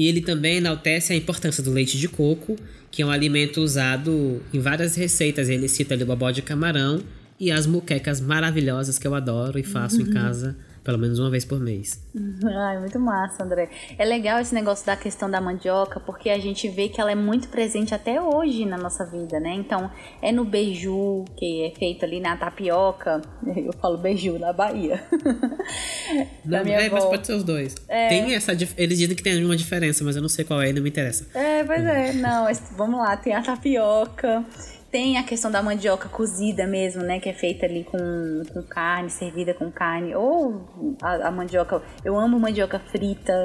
E 0.00 0.06
ele 0.06 0.22
também 0.22 0.56
enaltece 0.56 1.12
a 1.12 1.16
importância 1.16 1.62
do 1.62 1.70
leite 1.70 1.98
de 1.98 2.08
coco, 2.08 2.56
que 2.90 3.02
é 3.02 3.04
um 3.04 3.10
alimento 3.10 3.60
usado 3.60 4.40
em 4.50 4.58
várias 4.58 4.94
receitas. 4.94 5.50
Ele 5.50 5.68
cita 5.68 5.92
ali 5.92 6.04
o 6.04 6.06
bobó 6.06 6.30
de 6.30 6.40
camarão 6.40 7.02
e 7.38 7.50
as 7.50 7.66
muquecas 7.66 8.18
maravilhosas 8.18 8.98
que 8.98 9.06
eu 9.06 9.14
adoro 9.14 9.58
e 9.58 9.62
faço 9.62 10.00
uhum. 10.00 10.06
em 10.06 10.10
casa 10.10 10.56
pelo 10.82 10.98
menos 10.98 11.18
uma 11.18 11.30
vez 11.30 11.44
por 11.44 11.60
mês. 11.60 12.02
Ai, 12.44 12.78
muito 12.78 12.98
massa, 12.98 13.42
André. 13.42 13.68
É 13.98 14.04
legal 14.04 14.40
esse 14.40 14.54
negócio 14.54 14.84
da 14.86 14.96
questão 14.96 15.30
da 15.30 15.40
mandioca, 15.40 16.00
porque 16.00 16.30
a 16.30 16.38
gente 16.38 16.68
vê 16.68 16.88
que 16.88 17.00
ela 17.00 17.10
é 17.10 17.14
muito 17.14 17.48
presente 17.48 17.94
até 17.94 18.20
hoje 18.20 18.64
na 18.64 18.76
nossa 18.76 19.04
vida, 19.04 19.38
né? 19.38 19.54
Então, 19.54 19.90
é 20.22 20.32
no 20.32 20.44
beiju, 20.44 21.24
que 21.36 21.66
é 21.66 21.78
feito 21.78 22.04
ali 22.04 22.20
na 22.20 22.36
tapioca. 22.36 23.20
Eu 23.56 23.72
falo 23.74 23.98
beiju 23.98 24.38
na 24.38 24.52
Bahia. 24.52 25.02
Não, 26.44 26.64
minha 26.64 26.80
é, 26.80 26.86
avó. 26.86 26.96
mas 26.96 27.04
pode 27.04 27.26
ser 27.26 27.34
os 27.34 27.44
dois. 27.44 27.74
É... 27.88 28.08
Tem 28.08 28.34
essa, 28.34 28.52
eles 28.52 28.98
dizem 28.98 29.14
que 29.14 29.22
tem 29.22 29.44
uma 29.44 29.56
diferença, 29.56 30.02
mas 30.02 30.16
eu 30.16 30.22
não 30.22 30.28
sei 30.28 30.44
qual 30.44 30.60
é 30.60 30.70
e 30.70 30.72
não 30.72 30.82
me 30.82 30.88
interessa. 30.88 31.26
É, 31.34 31.62
pois 31.62 31.84
é. 31.84 32.12
Não, 32.14 32.46
vamos 32.76 32.98
lá, 32.98 33.16
tem 33.16 33.34
a 33.34 33.42
tapioca. 33.42 34.44
Tem 34.90 35.18
a 35.18 35.22
questão 35.22 35.50
da 35.50 35.62
mandioca 35.62 36.08
cozida 36.08 36.66
mesmo, 36.66 37.02
né? 37.02 37.20
Que 37.20 37.28
é 37.28 37.32
feita 37.32 37.64
ali 37.64 37.84
com, 37.84 38.42
com 38.52 38.62
carne, 38.62 39.08
servida 39.08 39.54
com 39.54 39.70
carne. 39.70 40.14
Ou 40.16 40.96
a, 41.00 41.28
a 41.28 41.30
mandioca. 41.30 41.80
Eu 42.04 42.18
amo 42.18 42.40
mandioca 42.40 42.78
frita, 42.78 43.44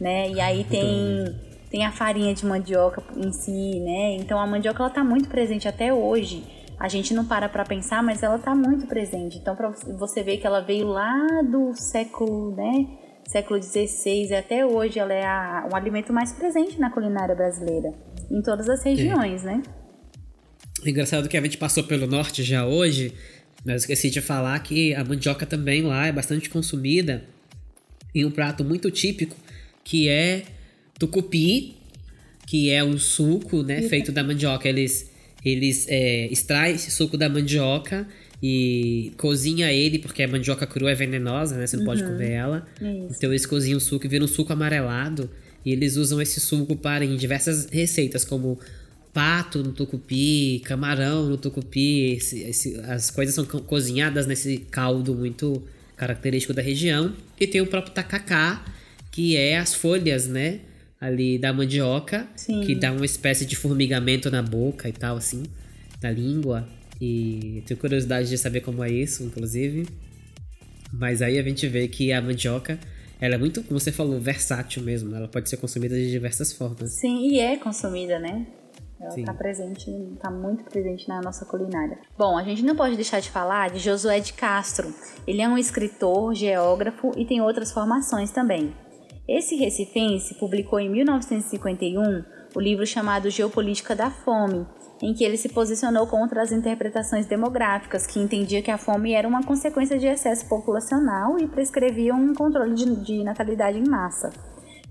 né? 0.00 0.30
E 0.30 0.40
aí 0.40 0.64
tem, 0.64 1.40
tem 1.70 1.86
a 1.86 1.92
farinha 1.92 2.34
de 2.34 2.44
mandioca 2.44 3.02
em 3.16 3.30
si, 3.32 3.78
né? 3.80 4.16
Então 4.16 4.38
a 4.38 4.46
mandioca 4.46 4.82
ela 4.82 4.90
tá 4.90 5.04
muito 5.04 5.28
presente 5.28 5.68
até 5.68 5.94
hoje. 5.94 6.44
A 6.76 6.88
gente 6.88 7.14
não 7.14 7.24
para 7.24 7.48
pra 7.48 7.64
pensar, 7.64 8.02
mas 8.02 8.20
ela 8.22 8.36
tá 8.36 8.52
muito 8.52 8.88
presente. 8.88 9.38
Então, 9.38 9.54
pra 9.54 9.72
você 9.96 10.24
ver 10.24 10.38
que 10.38 10.46
ela 10.46 10.60
veio 10.60 10.88
lá 10.88 11.40
do 11.48 11.72
século, 11.74 12.50
né? 12.54 12.86
Século 13.28 13.62
XVI 13.62 14.26
e 14.30 14.34
até 14.34 14.66
hoje 14.66 14.98
ela 14.98 15.12
é 15.12 15.24
a, 15.24 15.68
um 15.72 15.76
alimento 15.76 16.12
mais 16.12 16.32
presente 16.32 16.80
na 16.80 16.90
culinária 16.90 17.34
brasileira. 17.34 17.94
Em 18.28 18.42
todas 18.42 18.68
as 18.68 18.82
regiões, 18.82 19.44
é. 19.44 19.52
né? 19.52 19.62
Engraçado 20.84 21.28
que 21.28 21.36
a 21.36 21.42
gente 21.42 21.56
passou 21.56 21.84
pelo 21.84 22.06
norte 22.06 22.42
já 22.42 22.66
hoje, 22.66 23.12
mas 23.64 23.82
esqueci 23.82 24.10
de 24.10 24.20
falar 24.20 24.58
que 24.60 24.94
a 24.94 25.04
mandioca 25.04 25.46
também 25.46 25.82
lá 25.82 26.06
é 26.06 26.12
bastante 26.12 26.50
consumida 26.50 27.24
em 28.14 28.24
um 28.24 28.30
prato 28.30 28.64
muito 28.64 28.90
típico 28.90 29.36
que 29.82 30.08
é 30.08 30.44
tucupi, 30.98 31.74
que 32.46 32.70
é 32.70 32.82
um 32.82 32.98
suco, 32.98 33.62
né, 33.62 33.82
feito 33.82 34.12
da 34.12 34.22
mandioca. 34.22 34.68
Eles 34.68 35.10
eles 35.44 35.86
é, 35.88 36.26
extraem 36.28 36.74
esse 36.74 36.90
suco 36.90 37.18
da 37.18 37.28
mandioca 37.28 38.08
e 38.42 39.12
cozinha 39.18 39.70
ele, 39.70 39.98
porque 39.98 40.22
a 40.22 40.28
mandioca 40.28 40.66
crua 40.66 40.92
é 40.92 40.94
venenosa, 40.94 41.56
né? 41.56 41.66
Você 41.66 41.76
não 41.76 41.82
uhum. 41.82 41.90
pode 41.90 42.02
comer 42.02 42.30
ela. 42.30 42.66
Isso. 42.80 43.14
Então 43.16 43.30
eles 43.30 43.44
cozinham 43.44 43.76
o 43.76 43.80
suco 43.80 44.06
e 44.06 44.08
viram 44.08 44.24
um 44.24 44.28
suco 44.28 44.52
amarelado. 44.52 45.30
E 45.64 45.72
eles 45.72 45.96
usam 45.96 46.20
esse 46.20 46.40
suco 46.40 46.76
para 46.76 47.04
em 47.04 47.16
diversas 47.16 47.66
receitas, 47.70 48.24
como 48.24 48.58
pato 49.14 49.62
no 49.62 49.72
tucupi, 49.72 50.60
camarão 50.64 51.28
no 51.28 51.38
tucupi. 51.38 52.14
Esse, 52.14 52.42
esse, 52.42 52.80
as 52.80 53.10
coisas 53.10 53.34
são 53.34 53.44
co 53.44 53.60
cozinhadas 53.62 54.26
nesse 54.26 54.58
caldo 54.58 55.14
muito 55.14 55.62
característico 55.96 56.52
da 56.52 56.60
região. 56.60 57.14
E 57.40 57.46
tem 57.46 57.60
o 57.60 57.66
próprio 57.66 57.94
tacacá, 57.94 58.64
que 59.12 59.36
é 59.36 59.56
as 59.56 59.72
folhas, 59.72 60.26
né? 60.26 60.60
Ali 61.00 61.38
da 61.38 61.52
mandioca, 61.52 62.26
Sim. 62.34 62.62
que 62.62 62.74
dá 62.74 62.90
uma 62.90 63.04
espécie 63.04 63.46
de 63.46 63.54
formigamento 63.54 64.30
na 64.30 64.42
boca 64.42 64.88
e 64.88 64.92
tal, 64.92 65.16
assim, 65.16 65.44
na 66.02 66.10
língua. 66.10 66.68
E 67.00 67.62
tenho 67.66 67.78
curiosidade 67.78 68.28
de 68.28 68.36
saber 68.36 68.62
como 68.62 68.82
é 68.82 68.90
isso, 68.90 69.22
inclusive. 69.22 69.86
Mas 70.92 71.22
aí 71.22 71.38
a 71.38 71.42
gente 71.42 71.68
vê 71.68 71.86
que 71.86 72.12
a 72.12 72.20
mandioca, 72.20 72.78
ela 73.20 73.34
é 73.34 73.38
muito, 73.38 73.62
como 73.62 73.78
você 73.78 73.92
falou, 73.92 74.18
versátil 74.18 74.82
mesmo. 74.82 75.10
Né? 75.10 75.18
Ela 75.18 75.28
pode 75.28 75.48
ser 75.48 75.56
consumida 75.58 75.94
de 75.94 76.10
diversas 76.10 76.52
formas. 76.52 76.92
Sim, 76.92 77.28
e 77.28 77.38
é 77.38 77.56
consumida, 77.56 78.18
né? 78.18 78.46
Ela 79.04 79.20
está 79.20 79.34
presente, 79.34 79.90
está 80.14 80.30
muito 80.30 80.64
presente 80.64 81.06
na 81.06 81.20
nossa 81.20 81.44
culinária. 81.44 81.98
Bom, 82.16 82.38
a 82.38 82.42
gente 82.42 82.62
não 82.62 82.74
pode 82.74 82.96
deixar 82.96 83.20
de 83.20 83.30
falar 83.30 83.70
de 83.70 83.78
Josué 83.78 84.18
de 84.18 84.32
Castro. 84.32 84.92
Ele 85.26 85.42
é 85.42 85.48
um 85.48 85.58
escritor, 85.58 86.34
geógrafo 86.34 87.12
e 87.16 87.26
tem 87.26 87.42
outras 87.42 87.70
formações 87.70 88.30
também. 88.30 88.74
Esse 89.28 89.56
recifense 89.56 90.34
publicou 90.38 90.80
em 90.80 90.88
1951 90.88 92.24
o 92.54 92.60
livro 92.60 92.86
chamado 92.86 93.28
Geopolítica 93.28 93.94
da 93.94 94.10
Fome, 94.10 94.66
em 95.02 95.12
que 95.12 95.24
ele 95.24 95.36
se 95.36 95.48
posicionou 95.48 96.06
contra 96.06 96.42
as 96.42 96.52
interpretações 96.52 97.26
demográficas, 97.26 98.06
que 98.06 98.20
entendia 98.20 98.62
que 98.62 98.70
a 98.70 98.78
fome 98.78 99.12
era 99.12 99.28
uma 99.28 99.42
consequência 99.42 99.98
de 99.98 100.06
excesso 100.06 100.48
populacional 100.48 101.38
e 101.38 101.46
prescrevia 101.46 102.14
um 102.14 102.32
controle 102.32 102.74
de, 102.74 102.96
de 103.02 103.24
natalidade 103.24 103.78
em 103.78 103.88
massa. 103.88 104.30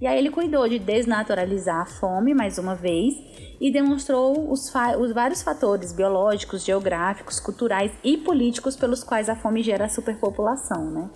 E 0.03 0.05
aí 0.05 0.19
ele 0.19 0.29
cuidou 0.29 0.67
de 0.67 0.79
desnaturalizar 0.79 1.79
a 1.79 1.85
fome 1.85 2.33
mais 2.33 2.57
uma 2.57 2.75
vez 2.75 3.13
e 3.61 3.71
demonstrou 3.71 4.51
os, 4.51 4.69
os, 4.99 5.13
vários 5.13 5.41
fatores 5.41 5.93
biológicos, 5.93 6.65
geográficos, 6.65 7.39
culturais 7.39 7.89
e 8.03 8.17
políticos 8.17 8.75
pelos 8.75 9.01
quais 9.01 9.29
a 9.29 9.35
fome 9.37 9.63
gera 9.63 9.85
a 9.85 9.89
superpopulação, 9.89 10.91
né? 10.91 11.09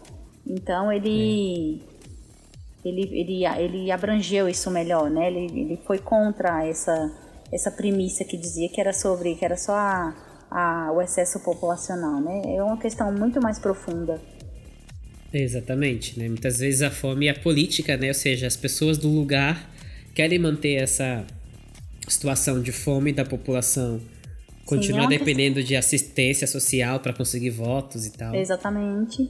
Então 0.46 0.90
ele, 0.90 1.84
ele, 2.86 3.02
ele, 3.12 3.46
ele 3.46 3.92
abrangeu 3.92 4.48
isso 4.48 4.72
melhor, 4.72 5.10
né? 5.10 5.28
Ele, 5.28 5.60
ele 5.60 5.82
foi 5.86 6.00
contra 6.00 6.66
essa, 6.66 7.12
essa 7.52 7.70
premissa 7.70 8.24
que 8.24 8.38
dizia 8.38 8.70
que 8.70 8.80
era 8.80 8.94
sobre 8.94 9.36
que 9.36 9.44
era 9.44 9.58
só 9.58 9.74
a, 9.74 10.16
a, 10.50 10.94
o 10.94 11.02
excesso 11.02 11.42
populacional, 11.42 12.22
né? 12.22 12.56
É 12.56 12.64
uma 12.64 12.78
questão 12.78 13.12
muito 13.12 13.42
mais 13.42 13.60
profunda. 13.60 14.18
Exatamente, 15.34 16.18
né? 16.18 16.28
Muitas 16.28 16.60
vezes 16.60 16.82
a 16.82 16.90
fome 16.90 17.28
é 17.28 17.34
política, 17.34 17.98
né? 17.98 18.08
Ou 18.08 18.14
seja, 18.14 18.48
as 18.48 18.56
pessoas 18.56 18.98
do 18.98 19.10
lugar 19.10 19.70
querem 20.16 20.40
manter 20.40 20.76
essa 20.76 21.26
situação 22.08 22.62
de 22.62 22.72
fome 22.72 23.12
da 23.12 23.26
população 23.26 24.02
continuar 24.68 25.08
Sim, 25.08 25.16
é 25.16 25.18
dependendo 25.18 25.64
de 25.64 25.76
assistência 25.76 26.46
social 26.46 27.00
para 27.00 27.14
conseguir 27.14 27.50
votos 27.50 28.06
e 28.06 28.12
tal. 28.12 28.36
Exatamente. 28.36 29.28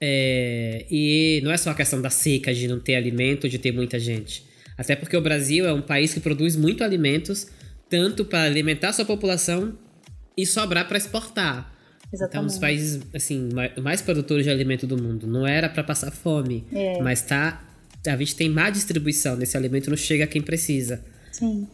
É, 0.00 0.86
e 0.90 1.40
não 1.42 1.50
é 1.50 1.56
só 1.56 1.70
a 1.70 1.74
questão 1.74 2.00
da 2.00 2.08
seca, 2.08 2.54
de 2.54 2.66
não 2.66 2.80
ter 2.80 2.94
alimento, 2.94 3.48
de 3.48 3.58
ter 3.58 3.72
muita 3.72 3.98
gente. 3.98 4.44
Até 4.78 4.96
porque 4.96 5.16
o 5.16 5.20
Brasil 5.20 5.66
é 5.66 5.72
um 5.72 5.82
país 5.82 6.14
que 6.14 6.20
produz 6.20 6.56
muito 6.56 6.82
alimentos, 6.82 7.48
tanto 7.90 8.24
para 8.24 8.44
alimentar 8.44 8.92
sua 8.92 9.04
população 9.04 9.76
e 10.36 10.46
sobrar 10.46 10.88
para 10.88 10.96
exportar. 10.96 11.70
Exatamente. 12.12 12.30
Então, 12.30 12.42
um 12.42 12.46
dos 12.46 12.58
países 12.58 13.00
assim, 13.14 13.48
mais 13.82 14.02
produtores 14.02 14.44
de 14.44 14.50
alimento 14.50 14.86
do 14.86 15.00
mundo. 15.00 15.26
Não 15.26 15.46
era 15.46 15.68
para 15.68 15.84
passar 15.84 16.10
fome, 16.10 16.64
é. 16.72 17.00
mas 17.00 17.22
tá, 17.22 17.62
a 18.06 18.16
gente 18.16 18.34
tem 18.34 18.48
má 18.48 18.70
distribuição 18.70 19.38
desse 19.38 19.56
alimento, 19.56 19.90
não 19.90 19.96
chega 19.96 20.24
a 20.24 20.26
quem 20.26 20.42
precisa. 20.42 21.02
Sim. 21.30 21.66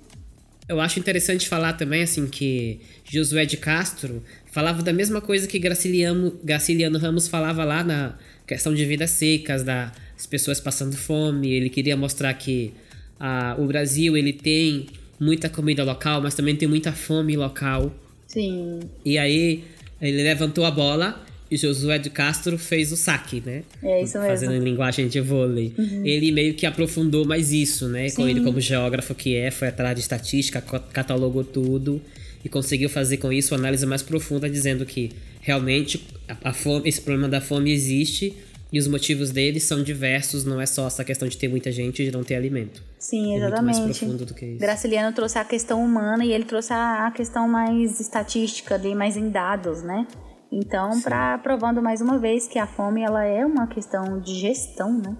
Eu 0.69 0.81
acho 0.81 0.99
interessante 0.99 1.49
falar 1.49 1.75
também 1.75 2.03
assim 2.03 2.27
que 2.27 2.81
Josué 3.05 3.47
de 3.47 3.57
Castro 3.57 4.23
falava 4.51 4.83
da 4.83 4.93
mesma 4.93 5.21
coisa 5.21 5.47
que 5.47 5.59
Graciliano, 5.61 6.39
Graciliano 6.43 6.99
Ramos 6.99 7.29
falava 7.29 7.65
lá 7.65 7.85
na 7.85 8.19
questão 8.47 8.75
de 8.75 8.85
vidas 8.85 9.11
secas, 9.11 9.63
das 9.63 10.27
pessoas 10.29 10.61
passando 10.61 10.97
fome. 10.97 11.53
Ele 11.53 11.71
queria 11.71 11.97
mostrar 11.97 12.35
que 12.35 12.75
ah, 13.19 13.55
o 13.59 13.67
Brasil 13.67 14.17
ele 14.17 14.33
tem 14.33 14.87
muita 15.21 15.49
comida 15.49 15.85
local, 15.85 16.21
mas 16.21 16.35
também 16.35 16.57
tem 16.57 16.69
muita 16.69 16.93
fome 16.93 17.37
local. 17.37 17.95
Sim. 18.27 18.81
E 19.05 19.17
aí 19.19 19.65
ele 20.01 20.23
levantou 20.23 20.65
a 20.65 20.71
bola 20.71 21.25
e 21.51 21.57
Josué 21.57 21.99
de 21.99 22.11
Castro 22.11 22.59
fez 22.59 22.91
o 22.91 22.97
saque, 22.97 23.43
né? 23.45 23.63
É 23.83 24.03
isso 24.03 24.19
mesmo. 24.19 24.31
Fazendo 24.31 24.55
em 24.55 24.61
linguagem 24.61 25.07
de 25.09 25.21
vôlei. 25.21 25.73
Uhum. 25.79 26.05
Ele 26.05 26.33
meio 26.33 26.55
que 26.55 26.67
aprofundou 26.67 27.25
mais 27.25 27.53
isso, 27.53 27.89
né? 27.89 28.09
Sim. 28.09 28.17
Com 28.17 28.29
ele 28.29 28.41
como 28.41 28.61
geógrafo 28.61 29.15
que 29.15 29.37
é, 29.37 29.51
foi 29.51 29.69
atrás 29.69 29.95
de 29.95 30.01
estatística, 30.01 30.61
catalogou 30.61 31.45
tudo 31.45 32.01
e 32.45 32.49
conseguiu 32.49 32.89
fazer 32.89 33.19
com 33.19 33.33
isso 33.33 33.55
uma 33.55 33.61
análise 33.61 33.87
mais 33.87 34.03
profunda, 34.03 34.51
dizendo 34.51 34.85
que 34.85 35.13
realmente 35.41 36.05
a, 36.43 36.53
fome, 36.53 36.89
esse 36.89 37.01
problema 37.01 37.29
da 37.29 37.41
fome 37.41 37.73
existe 37.73 38.35
e 38.77 38.79
os 38.79 38.87
motivos 38.87 39.31
dele 39.31 39.59
são 39.59 39.83
diversos, 39.83 40.45
não 40.45 40.61
é 40.61 40.67
só 40.67 40.87
essa 40.87 41.03
questão 41.03 41.27
de 41.27 41.39
ter 41.39 41.49
muita 41.49 41.73
gente 41.73 42.03
e 42.03 42.05
de 42.05 42.13
não 42.13 42.23
ter 42.23 42.35
alimento. 42.35 42.83
Sim, 42.99 43.35
exatamente. 43.35 43.79
É 43.79 43.81
muito 43.81 43.87
mais 43.87 43.99
profundo 43.99 44.27
do 44.27 44.35
que 44.35 44.45
isso. 44.45 44.59
Graciliano 44.59 45.17
trouxe 45.17 45.39
a 45.39 45.45
questão 45.47 45.83
humana 45.83 46.23
e 46.27 46.31
ele 46.31 46.45
trouxe 46.45 46.75
a 46.75 47.11
questão 47.17 47.49
mais 47.49 47.99
estatística, 47.99 48.75
ali, 48.75 48.95
mais 48.95 49.17
em 49.17 49.31
dados, 49.31 49.83
né? 49.83 50.07
Então, 50.53 51.01
para 51.01 51.39
provando 51.39 51.81
mais 51.81 52.03
uma 52.03 52.19
vez 52.19 52.47
que 52.47 52.59
a 52.59 52.67
fome 52.67 53.01
ela 53.01 53.25
é 53.25 53.47
uma 53.47 53.67
questão 53.67 54.21
de 54.21 54.39
gestão, 54.39 55.01
né? 55.01 55.17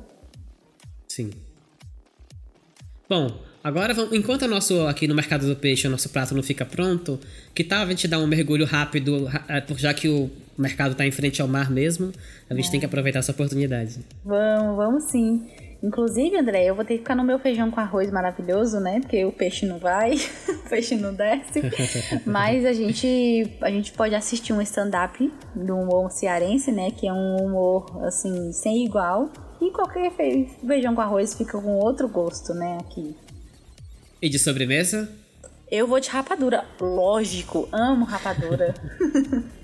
Sim. 1.09 1.31
Bom, 3.09 3.41
agora 3.65 3.95
enquanto 4.13 4.43
o 4.43 4.49
nosso 4.49 4.87
aqui 4.87 5.09
no 5.09 5.15
mercado 5.15 5.47
do 5.47 5.57
peixe 5.57 5.89
o 5.89 5.91
nosso 5.91 6.11
prato 6.11 6.35
não 6.35 6.43
fica 6.43 6.67
pronto, 6.67 7.19
que 7.55 7.65
tal 7.65 7.85
a 7.85 7.87
gente 7.87 8.07
dar 8.07 8.19
um 8.19 8.27
mergulho 8.27 8.67
rápido, 8.67 9.27
é, 9.49 9.65
já 9.79 9.95
que 9.95 10.11
o 10.11 10.31
mercado 10.63 10.93
está 10.93 11.07
em 11.07 11.11
frente 11.11 11.43
ao 11.43 11.49
mar 11.49 11.71
mesmo, 11.71 12.13
a 12.49 12.55
gente 12.55 12.69
é. 12.69 12.71
tem 12.71 12.81
que 12.81 12.87
aproveitar 12.87 13.19
essa 13.21 13.33
oportunidade. 13.33 13.99
Vamos, 14.25 14.77
vamos 14.77 15.05
sim. 15.05 15.47
Inclusive, 15.83 16.37
André, 16.37 16.65
eu 16.65 16.75
vou 16.75 16.85
ter 16.85 16.95
que 16.95 17.01
ficar 17.01 17.15
no 17.15 17.23
meu 17.23 17.39
feijão 17.39 17.71
com 17.71 17.79
arroz 17.79 18.11
maravilhoso, 18.11 18.81
né? 18.81 19.01
Porque 19.01 19.25
o 19.25 19.33
peixe 19.33 19.67
não 19.67 19.79
vai, 19.79 20.15
o 20.49 20.69
peixe 20.69 20.97
não 20.97 21.15
desce. 21.15 21.63
Mas 22.25 22.65
a 22.65 22.73
gente, 22.73 23.53
a 23.61 23.71
gente 23.71 23.93
pode 23.93 24.15
assistir 24.15 24.53
um 24.53 24.63
stand-up 24.63 25.33
do 25.55 25.77
humor 25.77 26.11
cearense, 26.11 26.73
né? 26.73 26.91
Que 26.91 27.07
é 27.07 27.13
um 27.13 27.37
humor, 27.37 28.05
assim, 28.05 28.53
sem 28.53 28.85
igual. 28.85 29.31
E 29.61 29.71
qualquer 29.71 30.11
feijão 30.13 30.95
com 30.95 31.01
arroz 31.01 31.35
fica 31.35 31.61
com 31.61 31.75
outro 31.77 32.09
gosto, 32.09 32.55
né? 32.55 32.79
Aqui. 32.81 33.15
E 34.21 34.29
de 34.29 34.39
sobremesa? 34.39 35.09
Eu 35.71 35.87
vou 35.87 36.01
de 36.01 36.09
rapadura. 36.09 36.65
Lógico, 36.81 37.69
amo 37.73 38.05
rapadura. 38.05 38.75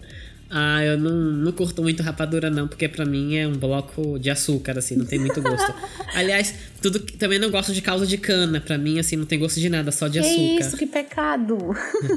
Ah, 0.54 0.84
eu 0.84 0.98
não, 0.98 1.10
não 1.10 1.50
curto 1.52 1.82
muito 1.82 2.02
rapadura, 2.02 2.50
não, 2.50 2.68
porque 2.68 2.86
para 2.86 3.06
mim 3.06 3.36
é 3.36 3.48
um 3.48 3.54
bloco 3.54 4.18
de 4.18 4.28
açúcar, 4.28 4.76
assim, 4.78 4.96
não 4.96 5.06
tem 5.06 5.18
muito 5.18 5.40
gosto. 5.40 5.74
Aliás, 6.14 6.54
tudo 6.82 6.98
também 7.00 7.38
não 7.38 7.50
gosto 7.50 7.72
de 7.72 7.80
caldo 7.80 8.06
de 8.06 8.18
cana. 8.18 8.60
para 8.60 8.76
mim, 8.76 8.98
assim, 8.98 9.16
não 9.16 9.24
tem 9.24 9.38
gosto 9.38 9.60
de 9.60 9.68
nada, 9.68 9.92
só 9.92 10.08
de 10.08 10.20
que 10.20 10.26
açúcar. 10.26 10.66
Isso, 10.66 10.76
que 10.76 10.86
pecado! 10.86 11.58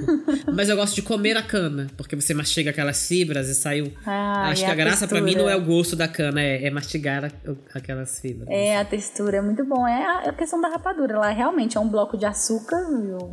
Mas 0.54 0.68
eu 0.68 0.76
gosto 0.76 0.96
de 0.96 1.02
comer 1.02 1.38
a 1.38 1.44
cana, 1.44 1.88
porque 1.96 2.16
você 2.16 2.34
mastiga 2.34 2.72
aquelas 2.72 3.08
fibras 3.08 3.48
e 3.48 3.56
sai 3.56 3.82
o. 3.82 3.94
Ah, 4.06 4.50
Acho 4.50 4.64
que 4.64 4.70
a, 4.70 4.74
a 4.74 4.76
graça 4.76 5.08
para 5.08 5.22
mim 5.22 5.36
não 5.36 5.50
é 5.50 5.56
o 5.56 5.62
gosto 5.62 5.96
da 5.96 6.08
cana, 6.08 6.42
é, 6.42 6.66
é 6.66 6.70
mastigar 6.72 7.26
a, 7.26 7.32
aquelas 7.78 8.20
fibras. 8.20 8.48
É, 8.50 8.78
a 8.78 8.84
textura 8.84 9.38
é 9.38 9.42
muito 9.42 9.64
bom. 9.64 9.88
É 9.88 10.04
a, 10.06 10.30
a 10.30 10.34
questão 10.34 10.60
da 10.60 10.70
rapadura. 10.70 11.14
Ela 11.14 11.30
realmente 11.30 11.78
é 11.78 11.80
um 11.80 11.88
bloco 11.88 12.18
de 12.18 12.26
açúcar, 12.26 12.84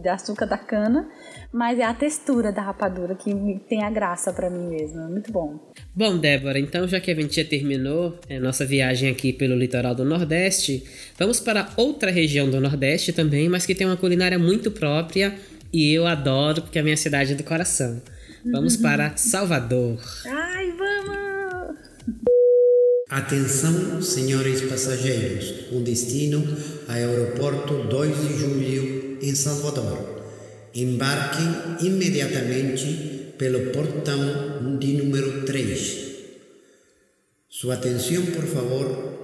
de 0.00 0.08
açúcar 0.08 0.46
da 0.46 0.58
cana 0.58 1.08
mas 1.52 1.78
é 1.78 1.84
a 1.84 1.92
textura 1.92 2.50
da 2.50 2.62
rapadura 2.62 3.14
que 3.14 3.30
tem 3.68 3.84
a 3.84 3.90
graça 3.90 4.32
para 4.32 4.48
mim 4.48 4.68
mesmo. 4.68 5.02
É 5.02 5.08
muito 5.08 5.30
bom. 5.30 5.60
Bom, 5.94 6.16
Débora, 6.16 6.58
então 6.58 6.88
já 6.88 6.98
que 6.98 7.10
a 7.10 7.14
gente 7.14 7.36
já 7.36 7.46
terminou 7.46 8.18
é, 8.26 8.40
nossa 8.40 8.64
viagem 8.64 9.10
aqui 9.10 9.34
pelo 9.34 9.54
litoral 9.54 9.94
do 9.94 10.04
Nordeste, 10.04 10.82
vamos 11.22 11.38
para 11.38 11.70
outra 11.76 12.10
região 12.10 12.50
do 12.50 12.60
Nordeste 12.60 13.12
também, 13.12 13.48
mas 13.48 13.64
que 13.64 13.76
tem 13.76 13.86
uma 13.86 13.96
culinária 13.96 14.40
muito 14.40 14.72
própria 14.72 15.38
e 15.72 15.92
eu 15.92 16.04
adoro 16.04 16.62
porque 16.62 16.78
é 16.78 16.80
a 16.80 16.84
minha 16.84 16.96
cidade 16.96 17.36
do 17.36 17.44
coração. 17.44 18.02
Vamos 18.44 18.74
uhum. 18.74 18.82
para 18.82 19.16
Salvador. 19.16 20.00
Ai, 20.26 20.72
vamos! 20.72 21.76
Atenção, 23.08 24.02
senhores 24.02 24.62
passageiros, 24.62 25.68
com 25.70 25.84
destino 25.84 26.44
ao 26.88 26.94
aeroporto 26.96 27.84
2 27.84 28.20
de 28.20 28.38
julho 28.38 29.18
em 29.22 29.34
Salvador. 29.36 30.24
Embarquem 30.74 31.86
imediatamente 31.86 33.34
pelo 33.38 33.70
portão 33.70 34.76
de 34.80 34.94
número 34.94 35.44
3. 35.44 36.02
Sua 37.48 37.74
atenção, 37.74 38.26
por 38.26 38.44
favor, 38.44 39.21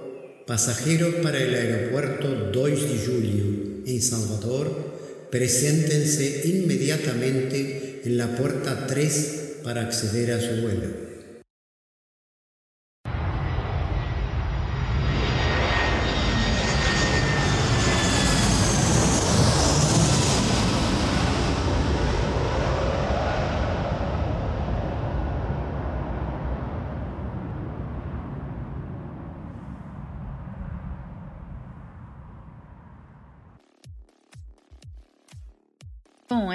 passageiros 0.49 1.21
para 1.21 1.37
o 1.37 1.41
aeroporto 1.41 2.49
2 2.51 2.79
de 2.89 2.97
julho 2.97 3.83
em 3.85 4.01
Salvador, 4.01 4.65
presentem-se 5.29 6.41
imediatamente 6.49 8.01
em 8.03 8.15
la 8.15 8.29
puerta 8.29 8.75
3 8.87 9.61
para 9.63 9.81
acceder 9.81 10.31
a 10.31 10.41
su 10.41 10.59
vuelo. 10.61 11.08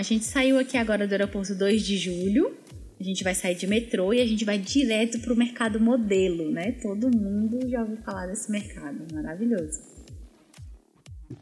Gente 0.05 0.25
saiu 0.25 0.59
aqui 0.59 0.77
agora 0.77 1.07
do 1.07 1.13
aeroporto 1.13 1.55
2 1.55 1.83
de 1.83 1.97
julho 1.97 2.57
A 3.01 3.03
gente 3.03 3.25
vai 3.25 3.35
sair 3.35 3.57
de 3.57 3.67
metrô 3.67 4.13
e 4.13 4.21
a 4.21 4.27
gente 4.27 4.45
vai 4.45 4.59
direto 4.59 5.19
pro 5.19 5.35
mercado 5.35 5.81
modelo, 5.81 6.51
né? 6.51 6.73
Todo 6.81 7.11
mundo 7.11 7.69
já 7.69 7.81
ouviu 7.81 7.97
falar 7.99 8.27
desse 8.27 8.51
mercado, 8.51 9.05
maravilhoso. 9.13 9.81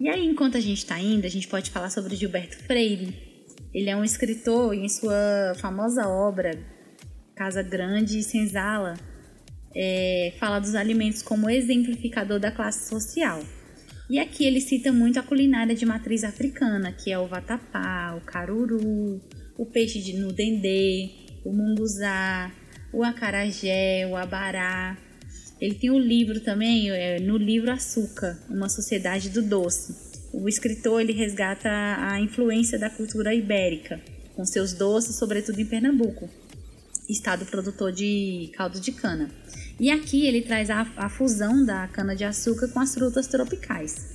E 0.01 0.09
aí, 0.09 0.25
enquanto 0.25 0.57
a 0.57 0.61
gente 0.61 0.87
tá 0.87 0.99
indo, 0.99 1.27
a 1.27 1.31
gente 1.31 1.47
pode 1.47 1.71
falar 1.71 1.91
sobre 1.91 2.17
Gilberto 2.17 2.57
Freire. 2.57 3.15
Ele 3.75 3.91
é 3.91 3.97
um 3.97 4.05
escritor 4.05 4.75
e 4.75 4.81
em 4.81 4.89
sua 4.89 5.55
famosa 5.57 6.09
obra 6.09 6.59
Casa 7.35 7.63
Grande 7.63 8.19
e 8.19 8.23
Senzala, 8.23 8.95
é, 9.75 10.35
fala 10.39 10.59
dos 10.59 10.75
alimentos 10.75 11.23
como 11.23 11.49
exemplificador 11.49 12.39
da 12.39 12.51
classe 12.51 12.89
social. 12.89 13.43
E 14.13 14.19
aqui 14.19 14.45
ele 14.45 14.61
cita 14.61 14.93
muito 14.93 15.19
a 15.19 15.23
culinária 15.23 15.75
de 15.75 15.87
matriz 15.87 16.23
africana, 16.23 16.93
que 16.93 17.11
é 17.11 17.19
o 17.19 17.27
vatapá, 17.27 18.15
o 18.15 18.21
caruru, 18.21 19.19
o 19.57 19.65
peixe 19.65 20.03
de 20.03 20.13
no 20.13 20.31
dendê, 20.31 21.09
o 21.43 21.51
munguzá, 21.51 22.53
o 22.93 23.03
acarajé, 23.03 24.07
o 24.07 24.15
abará. 24.15 24.99
Ele 25.59 25.77
tem 25.77 25.91
um 25.91 25.99
livro 25.99 26.41
também, 26.41 26.91
é, 26.91 27.21
no 27.21 27.39
livro 27.39 27.71
Açúcar, 27.71 28.39
Uma 28.51 28.69
Sociedade 28.69 29.31
do 29.31 29.41
Doce. 29.41 29.95
O 30.31 30.47
escritor 30.47 31.01
ele 31.01 31.15
resgata 31.15 31.71
a 31.71 32.21
influência 32.21 32.79
da 32.79 32.91
cultura 32.91 33.35
ibérica, 33.35 33.99
com 34.37 34.45
seus 34.45 34.75
doces, 34.75 35.17
sobretudo 35.17 35.59
em 35.59 35.65
Pernambuco, 35.65 36.29
estado 37.09 37.47
produtor 37.47 37.91
de 37.91 38.51
caldo 38.53 38.79
de 38.79 38.93
cana. 38.93 39.31
E 39.81 39.91
aqui 39.91 40.27
ele 40.27 40.43
traz 40.43 40.70
a, 40.70 40.87
a 40.97 41.09
fusão 41.09 41.64
da 41.64 41.89
cana-de-açúcar 41.89 42.68
com 42.68 42.81
as 42.81 42.95
frutas 42.95 43.27
tropicais. 43.27 44.12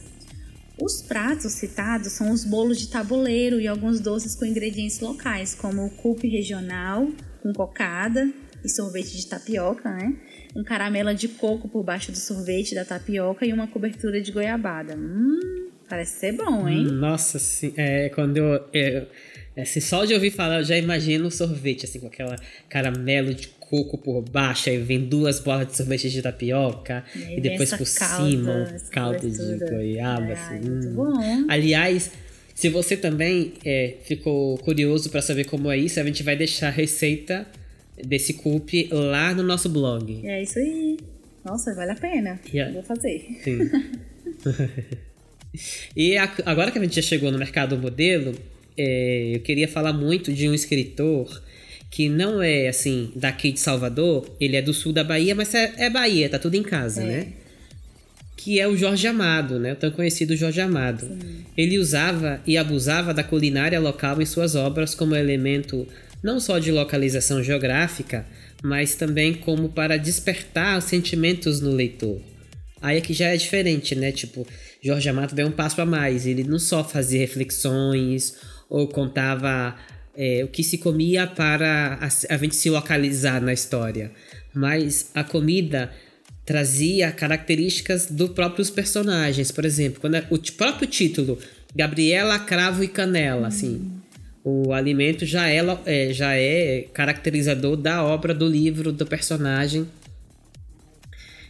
Os 0.80 1.02
pratos 1.02 1.54
citados 1.54 2.12
são 2.12 2.32
os 2.32 2.46
bolos 2.46 2.78
de 2.78 2.90
tabuleiro 2.90 3.60
e 3.60 3.68
alguns 3.68 4.00
doces 4.00 4.36
com 4.36 4.46
ingredientes 4.46 5.00
locais, 5.00 5.56
como 5.56 5.86
o 5.86 5.90
coupe 5.90 6.28
regional, 6.28 7.10
com 7.42 7.52
cocada 7.52 8.32
e 8.64 8.70
sorvete 8.70 9.18
de 9.18 9.28
tapioca, 9.28 9.90
né? 9.90 10.16
Um 10.56 10.64
caramelo 10.64 11.14
de 11.16 11.28
coco 11.28 11.68
por 11.68 11.84
baixo 11.84 12.12
do 12.12 12.18
sorvete 12.18 12.76
da 12.76 12.86
tapioca 12.86 13.46
e 13.46 13.52
uma 13.52 13.68
cobertura 13.68 14.22
de 14.22 14.32
goiabada. 14.32 14.96
Hum, 14.96 15.70
parece 15.90 16.20
ser 16.20 16.34
bom, 16.34 16.68
hein? 16.68 16.84
Nossa, 16.84 17.40
sim. 17.40 17.74
É, 17.76 18.10
quando 18.10 18.38
eu, 18.38 18.70
eu 18.72 19.08
assim, 19.58 19.80
só 19.80 20.06
de 20.06 20.14
ouvir 20.14 20.32
falar, 20.32 20.60
eu 20.60 20.64
já 20.64 20.78
imagino 20.78 21.28
o 21.28 21.32
sorvete, 21.32 21.86
assim, 21.86 22.00
com 22.00 22.08
aquela 22.08 22.36
caramelo 22.70 23.34
de 23.34 23.48
coco 23.70 23.98
por 23.98 24.22
baixo, 24.22 24.70
aí 24.70 24.78
vem 24.78 25.00
duas 25.00 25.40
bolas 25.40 25.68
de 25.68 25.78
sorvete 25.78 26.10
de 26.10 26.22
tapioca, 26.22 27.04
e, 27.16 27.38
e 27.38 27.42
depois 27.42 27.70
por 27.72 27.88
calda, 27.88 28.30
cima 28.30 28.68
um 28.74 28.90
caldo 28.90 29.30
de 29.30 29.58
goiaba, 29.58 30.26
Ai, 30.26 30.32
assim. 30.34 30.70
Muito 30.70 30.88
hum. 30.88 30.94
bom. 30.94 31.46
Aliás, 31.50 32.12
se 32.56 32.70
você 32.70 32.98
também 32.98 33.54
é, 33.64 33.96
ficou 34.04 34.58
curioso 34.60 35.10
para 35.10 35.22
saber 35.22 35.44
como 35.46 35.72
é 35.72 35.78
isso, 35.78 36.00
a 36.00 36.04
gente 36.04 36.24
vai 36.24 36.36
deixar 36.36 36.70
a 36.70 36.72
receita 36.72 37.46
desse 38.04 38.34
coupe 38.34 38.90
lá 38.92 39.34
no 39.34 39.44
nosso 39.44 39.70
blog. 39.70 40.26
É 40.26 40.42
isso 40.42 40.60
aí. 40.60 40.98
Nossa, 41.44 41.74
vale 41.76 41.92
a 41.92 41.96
pena. 41.96 42.40
Yeah. 42.52 42.74
Vou 42.74 42.84
fazer. 42.84 43.26
Sim. 43.44 43.60
e 45.96 46.18
a, 46.18 46.32
agora 46.46 46.72
que 46.72 46.78
a 46.78 46.82
gente 46.82 46.96
já 46.96 47.02
chegou 47.02 47.32
no 47.32 47.38
mercado 47.38 47.78
modelo, 47.78 48.34
é, 48.78 49.36
eu 49.36 49.40
queria 49.42 49.68
falar 49.68 49.94
muito 49.94 50.34
de 50.34 50.48
um 50.50 50.54
escritor 50.54 51.42
que 51.90 52.10
não 52.10 52.42
é 52.42 52.68
assim 52.68 53.12
daqui 53.16 53.52
de 53.52 53.60
Salvador, 53.60 54.30
ele 54.40 54.56
é 54.56 54.62
do 54.62 54.74
sul 54.74 54.94
da 54.94 55.04
Bahia, 55.04 55.34
mas 55.34 55.54
é, 55.54 55.74
é 55.78 55.90
Bahia, 55.90 56.30
tá 56.30 56.38
tudo 56.38 56.56
em 56.56 56.64
casa, 56.64 57.02
é. 57.04 57.06
né? 57.06 57.28
Que 58.36 58.60
é 58.60 58.68
o 58.68 58.78
Jorge 58.78 59.08
Amado, 59.08 59.60
né? 59.60 59.74
O 59.74 59.76
tão 59.76 59.92
conhecido 59.92 60.36
Jorge 60.36 60.62
Amado. 60.62 61.08
Sim. 61.08 61.46
Ele 61.58 61.80
usava 61.80 62.40
e 62.46 62.58
abusava 62.58 63.14
da 63.14 63.24
culinária 63.24 63.80
local 63.80 64.22
em 64.22 64.26
suas 64.26 64.56
obras 64.56 64.94
como 64.94 65.16
elemento 65.16 65.88
não 66.24 66.40
só 66.40 66.60
de 66.60 66.72
localização 66.72 67.44
geográfica, 67.44 68.26
mas 68.64 68.96
também 68.96 69.34
como 69.34 69.70
para 69.70 69.98
despertar 69.98 70.78
os 70.78 70.86
sentimentos 70.86 71.62
no 71.62 71.72
leitor. 71.72 72.20
Aí 72.82 72.98
aqui 72.98 73.14
já 73.14 73.28
é 73.28 73.38
diferente, 73.38 73.96
né? 73.96 74.12
Tipo, 74.12 74.46
Jorge 74.82 75.10
Amado 75.10 75.34
deu 75.34 75.48
um 75.48 75.52
passo 75.52 75.82
a 75.82 75.86
mais. 75.86 76.28
Ele 76.28 76.44
não 76.44 76.60
só 76.60 76.84
fazia 76.84 77.20
reflexões 77.20 78.36
ou 78.70 78.88
contava 78.88 79.76
é, 80.18 80.44
o 80.44 80.48
que 80.48 80.64
se 80.64 80.80
comia 80.80 81.28
para 81.28 82.00
a, 82.02 82.34
a 82.34 82.38
gente 82.38 82.56
se 82.56 82.70
localizar 82.72 83.40
na 83.40 83.54
história, 83.54 84.12
mas 84.52 85.12
a 85.14 85.24
comida 85.24 85.92
trazia 86.44 87.12
características 87.12 88.10
dos 88.10 88.32
próprios 88.32 88.72
personagens. 88.72 89.52
Por 89.52 89.64
exemplo, 89.64 90.02
quando 90.02 90.16
é, 90.16 90.26
o 90.32 90.40
próprio 90.54 90.88
título, 90.88 91.38
Gabriela, 91.76 92.40
Cravo 92.40 92.84
e 92.84 92.88
Canela, 92.88 93.48
assim, 93.48 93.92
o 94.44 94.74
alimento 94.74 95.26
já 95.26 95.50
é, 95.50 95.62
é, 95.86 96.14
já 96.14 96.34
é 96.34 96.88
caracterizador 96.94 97.76
da 97.78 98.04
obra, 98.04 98.34
do 98.34 98.48
livro, 98.48 98.92
do 98.92 99.06
personagem. 99.06 99.86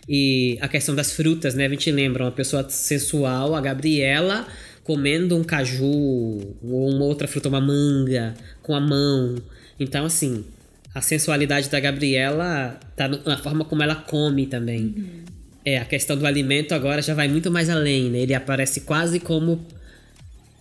E 0.10 0.58
a 0.62 0.68
questão 0.68 0.96
das 0.96 1.12
frutas, 1.12 1.54
né? 1.54 1.66
A 1.66 1.70
gente 1.70 1.92
lembra 1.92 2.24
uma 2.24 2.32
pessoa 2.32 2.68
sensual, 2.70 3.54
a 3.54 3.62
Gabriela, 3.62 4.48
comendo 4.88 5.36
um 5.36 5.44
caju 5.44 5.84
ou 5.86 6.90
uma 6.90 7.04
outra 7.04 7.28
fruta, 7.28 7.50
uma 7.50 7.60
manga, 7.60 8.34
com 8.64 8.74
a 8.74 8.80
mão. 8.80 9.36
Então, 9.78 10.06
assim, 10.06 10.46
a 10.96 11.02
sensualidade 11.02 11.70
da 11.70 11.78
Gabriela 11.78 12.80
tá 12.96 13.10
na 13.10 13.38
forma 13.38 13.66
como 13.66 13.84
ela 13.84 13.96
come 13.96 14.48
também. 14.48 14.96
Uhum. 14.98 15.26
É, 15.66 15.78
a 15.78 15.84
questão 15.84 16.16
do 16.16 16.26
alimento 16.26 16.74
agora 16.74 17.02
já 17.02 17.14
vai 17.14 17.28
muito 17.28 17.52
mais 17.52 17.70
além, 17.70 18.10
né? 18.10 18.20
Ele 18.20 18.34
aparece 18.34 18.82
quase 18.82 19.20
como 19.20 19.60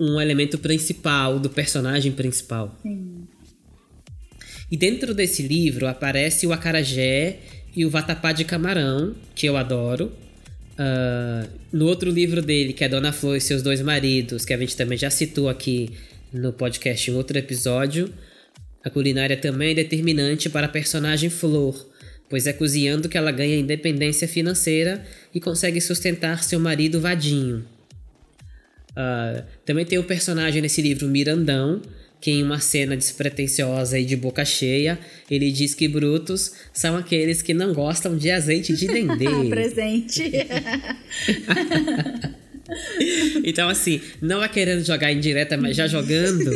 um 0.00 0.20
elemento 0.20 0.58
principal 0.58 1.38
do 1.38 1.48
personagem 1.48 2.10
principal. 2.10 2.76
Sim. 2.82 3.28
E 4.68 4.76
dentro 4.76 5.14
desse 5.14 5.44
livro 5.44 5.86
aparece 5.86 6.48
o 6.48 6.52
acarajé 6.52 7.38
e 7.76 7.86
o 7.86 7.90
vatapá 7.90 8.32
de 8.32 8.44
camarão, 8.44 9.14
que 9.36 9.46
eu 9.46 9.56
adoro. 9.56 10.10
Uh, 10.78 11.48
no 11.72 11.86
outro 11.86 12.10
livro 12.10 12.42
dele, 12.42 12.72
que 12.72 12.84
é 12.84 12.88
Dona 12.88 13.12
Flor 13.12 13.36
e 13.36 13.40
seus 13.40 13.62
dois 13.62 13.80
maridos, 13.80 14.44
que 14.44 14.52
a 14.52 14.58
gente 14.58 14.76
também 14.76 14.98
já 14.98 15.08
citou 15.08 15.48
aqui 15.48 15.90
no 16.32 16.52
podcast 16.52 17.10
em 17.10 17.14
outro 17.14 17.38
episódio, 17.38 18.12
a 18.84 18.90
culinária 18.90 19.36
também 19.36 19.72
é 19.72 19.74
determinante 19.74 20.50
para 20.50 20.66
a 20.66 20.68
personagem 20.68 21.30
Flor, 21.30 21.88
pois 22.28 22.46
é 22.46 22.52
cozinhando 22.52 23.08
que 23.08 23.16
ela 23.16 23.32
ganha 23.32 23.56
independência 23.56 24.28
financeira 24.28 25.04
e 25.34 25.40
consegue 25.40 25.80
sustentar 25.80 26.44
seu 26.44 26.60
marido 26.60 27.00
Vadinho. 27.00 27.64
Uh, 28.90 29.42
também 29.64 29.84
tem 29.84 29.98
o 29.98 30.04
personagem 30.04 30.62
nesse 30.62 30.80
livro 30.80 31.08
Mirandão, 31.08 31.82
que 32.26 32.32
em 32.32 32.42
uma 32.42 32.58
cena 32.58 32.96
despretensiosa 32.96 34.00
e 34.00 34.04
de 34.04 34.16
boca 34.16 34.44
cheia, 34.44 34.98
ele 35.30 35.52
diz 35.52 35.76
que 35.76 35.86
brutos 35.86 36.54
são 36.72 36.96
aqueles 36.96 37.40
que 37.40 37.54
não 37.54 37.72
gostam 37.72 38.16
de 38.16 38.32
azeite 38.32 38.74
de 38.74 38.88
dendê. 38.88 39.26
Presente. 39.48 40.24
então, 43.44 43.68
assim, 43.68 44.00
não 44.20 44.42
é 44.42 44.48
querendo 44.48 44.84
jogar 44.84 45.12
indireta, 45.12 45.56
mas 45.56 45.76
já 45.76 45.86
jogando. 45.86 46.50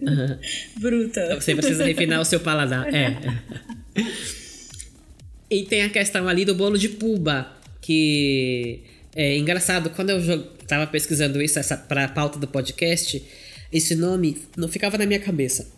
Bruta. 0.80 1.38
Você 1.38 1.54
precisa 1.54 1.84
refinar 1.84 2.22
o 2.22 2.24
seu 2.24 2.40
paladar. 2.40 2.88
É. 2.88 3.18
E 5.50 5.64
tem 5.64 5.82
a 5.82 5.90
questão 5.90 6.26
ali 6.26 6.46
do 6.46 6.54
bolo 6.54 6.78
de 6.78 6.88
puba, 6.88 7.54
que 7.82 8.80
é 9.14 9.36
engraçado. 9.36 9.90
Quando 9.90 10.08
eu 10.08 10.42
tava 10.66 10.86
pesquisando 10.86 11.42
isso 11.42 11.58
essa, 11.58 11.76
pra 11.76 12.08
pauta 12.08 12.38
do 12.38 12.48
podcast, 12.48 13.22
esse 13.76 13.94
nome 13.94 14.38
não 14.56 14.68
ficava 14.68 14.96
na 14.96 15.04
minha 15.04 15.20
cabeça. 15.20 15.68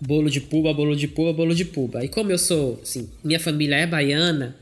Bolo 0.00 0.30
de 0.30 0.40
puba, 0.40 0.72
bolo 0.72 0.96
de 0.96 1.06
puba, 1.06 1.32
bolo 1.32 1.54
de 1.54 1.64
puba. 1.64 2.04
E 2.04 2.08
como 2.08 2.32
eu 2.32 2.38
sou, 2.38 2.80
assim, 2.82 3.08
minha 3.22 3.38
família 3.38 3.76
é 3.76 3.86
baiana, 3.86 4.56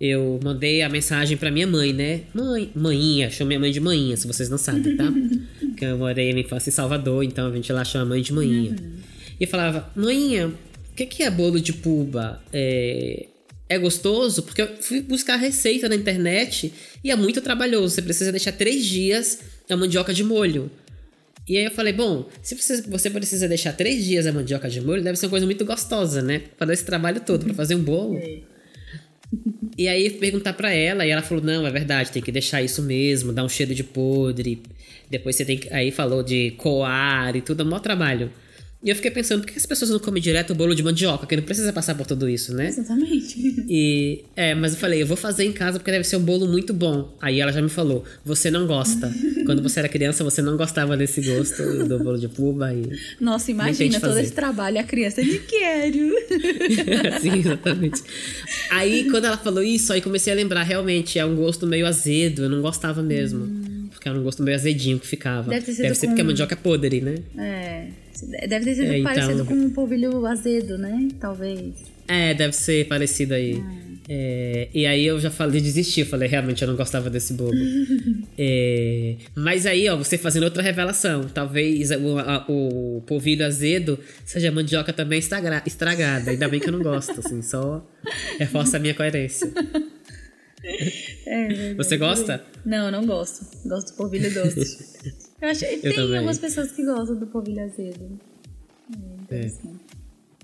eu 0.00 0.38
mandei 0.42 0.82
a 0.82 0.88
mensagem 0.88 1.36
para 1.36 1.50
minha 1.50 1.66
mãe, 1.66 1.92
né? 1.92 2.22
Mãe, 2.34 2.70
manhinha, 2.74 3.30
chamo 3.30 3.48
minha 3.48 3.60
mãe 3.60 3.70
de 3.70 3.80
manhinha, 3.80 4.16
se 4.16 4.26
vocês 4.26 4.48
não 4.48 4.58
sabem, 4.58 4.96
tá? 4.96 5.12
Porque 5.60 5.84
eu 5.84 5.96
morei 5.96 6.32
minha 6.32 6.44
infância 6.44 6.70
em 6.70 6.72
Salvador, 6.72 7.22
então 7.24 7.46
a 7.46 7.54
gente 7.54 7.72
lá 7.72 7.84
chama 7.84 8.04
a 8.04 8.08
mãe 8.08 8.22
de 8.22 8.32
manhinha. 8.32 8.72
Uhum. 8.72 8.96
E 9.40 9.46
falava, 9.46 9.90
manhinha, 9.94 10.48
o 10.48 10.94
que, 10.94 11.06
que 11.06 11.22
é 11.22 11.30
bolo 11.30 11.60
de 11.60 11.72
puba? 11.72 12.42
É, 12.52 13.26
é 13.68 13.78
gostoso? 13.78 14.42
Porque 14.42 14.60
eu 14.60 14.68
fui 14.80 15.00
buscar 15.00 15.36
receita 15.36 15.88
na 15.88 15.94
internet 15.94 16.72
e 17.04 17.10
é 17.10 17.16
muito 17.16 17.40
trabalhoso. 17.40 17.94
Você 17.94 18.02
precisa 18.02 18.32
deixar 18.32 18.52
três 18.52 18.84
dias 18.84 19.38
a 19.70 19.76
mandioca 19.76 20.12
de 20.12 20.24
molho. 20.24 20.70
E 21.50 21.58
aí 21.58 21.64
eu 21.64 21.70
falei, 21.72 21.92
bom, 21.92 22.28
se 22.40 22.54
você, 22.54 22.80
você 22.82 23.10
precisa 23.10 23.48
deixar 23.48 23.72
três 23.72 24.04
dias 24.04 24.24
a 24.24 24.32
mandioca 24.32 24.70
de 24.70 24.80
molho, 24.80 25.02
deve 25.02 25.18
ser 25.18 25.26
uma 25.26 25.30
coisa 25.30 25.44
muito 25.44 25.64
gostosa, 25.64 26.22
né? 26.22 26.42
Pra 26.56 26.64
dar 26.64 26.72
esse 26.72 26.84
trabalho 26.84 27.20
todo, 27.22 27.44
para 27.44 27.52
fazer 27.54 27.74
um 27.74 27.82
bolo. 27.82 28.16
É. 28.18 28.38
E 29.78 29.88
aí 29.88 30.10
perguntar 30.10 30.52
para 30.52 30.72
ela, 30.72 31.06
e 31.06 31.10
ela 31.10 31.22
falou, 31.22 31.42
não, 31.42 31.66
é 31.66 31.70
verdade, 31.70 32.10
tem 32.10 32.20
que 32.20 32.30
deixar 32.30 32.60
isso 32.60 32.82
mesmo, 32.82 33.32
dar 33.32 33.44
um 33.44 33.48
cheiro 33.48 33.74
de 33.74 33.82
podre. 33.82 34.60
Depois 35.08 35.36
você 35.36 35.44
tem 35.44 35.56
que. 35.56 35.72
Aí 35.72 35.90
falou 35.90 36.22
de 36.22 36.50
coar 36.52 37.34
e 37.34 37.40
tudo, 37.40 37.62
é 37.62 37.64
um 37.64 37.68
maior 37.68 37.80
trabalho. 37.80 38.30
E 38.82 38.88
eu 38.88 38.96
fiquei 38.96 39.10
pensando, 39.10 39.42
por 39.42 39.52
que 39.52 39.58
as 39.58 39.66
pessoas 39.66 39.90
não 39.90 39.98
comem 39.98 40.22
direto 40.22 40.52
o 40.52 40.54
bolo 40.54 40.74
de 40.74 40.82
mandioca? 40.82 41.26
Que 41.26 41.36
não 41.36 41.42
precisa 41.42 41.70
passar 41.70 41.94
por 41.94 42.06
tudo 42.06 42.26
isso, 42.26 42.54
né? 42.54 42.68
Exatamente. 42.68 43.66
E, 43.68 44.24
é, 44.34 44.54
mas 44.54 44.72
eu 44.72 44.78
falei, 44.78 45.02
eu 45.02 45.06
vou 45.06 45.18
fazer 45.18 45.44
em 45.44 45.52
casa 45.52 45.78
porque 45.78 45.90
deve 45.90 46.04
ser 46.04 46.16
um 46.16 46.22
bolo 46.22 46.46
muito 46.46 46.72
bom. 46.72 47.14
Aí 47.20 47.40
ela 47.40 47.52
já 47.52 47.60
me 47.60 47.68
falou, 47.68 48.04
você 48.24 48.50
não 48.50 48.66
gosta. 48.66 49.12
Quando 49.44 49.62
você 49.62 49.80
era 49.80 49.88
criança, 49.88 50.24
você 50.24 50.40
não 50.40 50.56
gostava 50.56 50.96
desse 50.96 51.20
gosto 51.20 51.62
do 51.84 51.98
bolo 51.98 52.18
de 52.18 52.28
puba. 52.28 52.72
E... 52.72 52.90
Nossa, 53.20 53.50
imagina 53.50 54.00
todo 54.00 54.18
esse 54.18 54.32
trabalho, 54.32 54.80
a 54.80 54.82
criança, 54.82 55.22
de 55.22 55.40
quero. 55.40 56.14
Sim, 57.20 57.38
exatamente. 57.38 58.02
Aí, 58.70 59.10
quando 59.10 59.26
ela 59.26 59.36
falou 59.36 59.62
isso, 59.62 59.92
aí 59.92 60.00
comecei 60.00 60.32
a 60.32 60.36
lembrar, 60.36 60.62
realmente, 60.62 61.18
é 61.18 61.26
um 61.26 61.36
gosto 61.36 61.66
meio 61.66 61.86
azedo, 61.86 62.44
eu 62.44 62.48
não 62.48 62.62
gostava 62.62 63.02
mesmo. 63.02 63.44
Hum. 63.44 63.88
Porque 63.90 64.08
era 64.08 64.18
um 64.18 64.22
gosto 64.22 64.42
meio 64.42 64.56
azedinho 64.56 64.98
que 64.98 65.06
ficava. 65.06 65.50
Deve, 65.50 65.70
Deve 65.70 65.94
ser 65.94 66.06
com... 66.06 66.12
porque 66.12 66.22
a 66.22 66.24
mandioca 66.24 66.54
é 66.54 66.56
podre, 66.56 67.02
né? 67.02 67.16
É. 67.36 68.09
Deve 68.26 68.64
ter 68.64 68.74
sido 68.74 68.92
é, 68.92 69.02
parecido 69.02 69.32
então... 69.32 69.46
com 69.46 69.54
um 69.54 69.70
polvilho 69.70 70.26
azedo, 70.26 70.76
né? 70.78 71.08
Talvez. 71.20 71.74
É, 72.08 72.34
deve 72.34 72.52
ser 72.54 72.86
parecido 72.88 73.34
aí. 73.34 73.62
Ah. 73.64 73.90
É, 74.12 74.68
e 74.74 74.86
aí 74.86 75.06
eu 75.06 75.20
já 75.20 75.30
falei, 75.30 75.60
desistir, 75.60 76.04
falei, 76.04 76.28
realmente 76.28 76.62
eu 76.62 76.68
não 76.68 76.74
gostava 76.74 77.08
desse 77.08 77.32
bolo. 77.32 77.54
é, 78.36 79.14
mas 79.36 79.66
aí, 79.66 79.88
ó, 79.88 79.96
você 79.96 80.18
fazendo 80.18 80.42
outra 80.42 80.62
revelação. 80.62 81.28
Talvez 81.32 81.92
o, 81.92 82.18
a, 82.18 82.44
o 82.48 83.02
polvilho 83.06 83.46
azedo 83.46 83.96
seja 84.24 84.50
mandioca 84.50 84.92
também 84.92 85.20
estragada. 85.20 86.32
Ainda 86.32 86.48
bem 86.48 86.58
que 86.58 86.68
eu 86.68 86.72
não 86.72 86.82
gosto, 86.82 87.20
assim, 87.20 87.40
só 87.40 87.88
reforça 88.36 88.78
a 88.78 88.80
minha 88.80 88.94
coerência. 88.94 89.48
É, 91.26 91.74
você 91.74 91.96
gosta? 91.96 92.44
Não, 92.66 92.90
não 92.90 93.06
gosto. 93.06 93.46
Gosto 93.64 93.92
do 93.92 93.96
polvilho 93.96 94.34
doce. 94.34 94.90
Eu 95.40 95.48
acho 95.48 95.60
que 95.60 95.78
tem 95.78 95.92
também. 95.94 96.16
algumas 96.16 96.38
pessoas 96.38 96.72
que 96.72 96.84
gostam 96.84 97.16
do 97.16 97.26
polvilho 97.26 97.62
azedo. 97.62 98.18
É 98.92 99.22
interessante. 99.22 99.80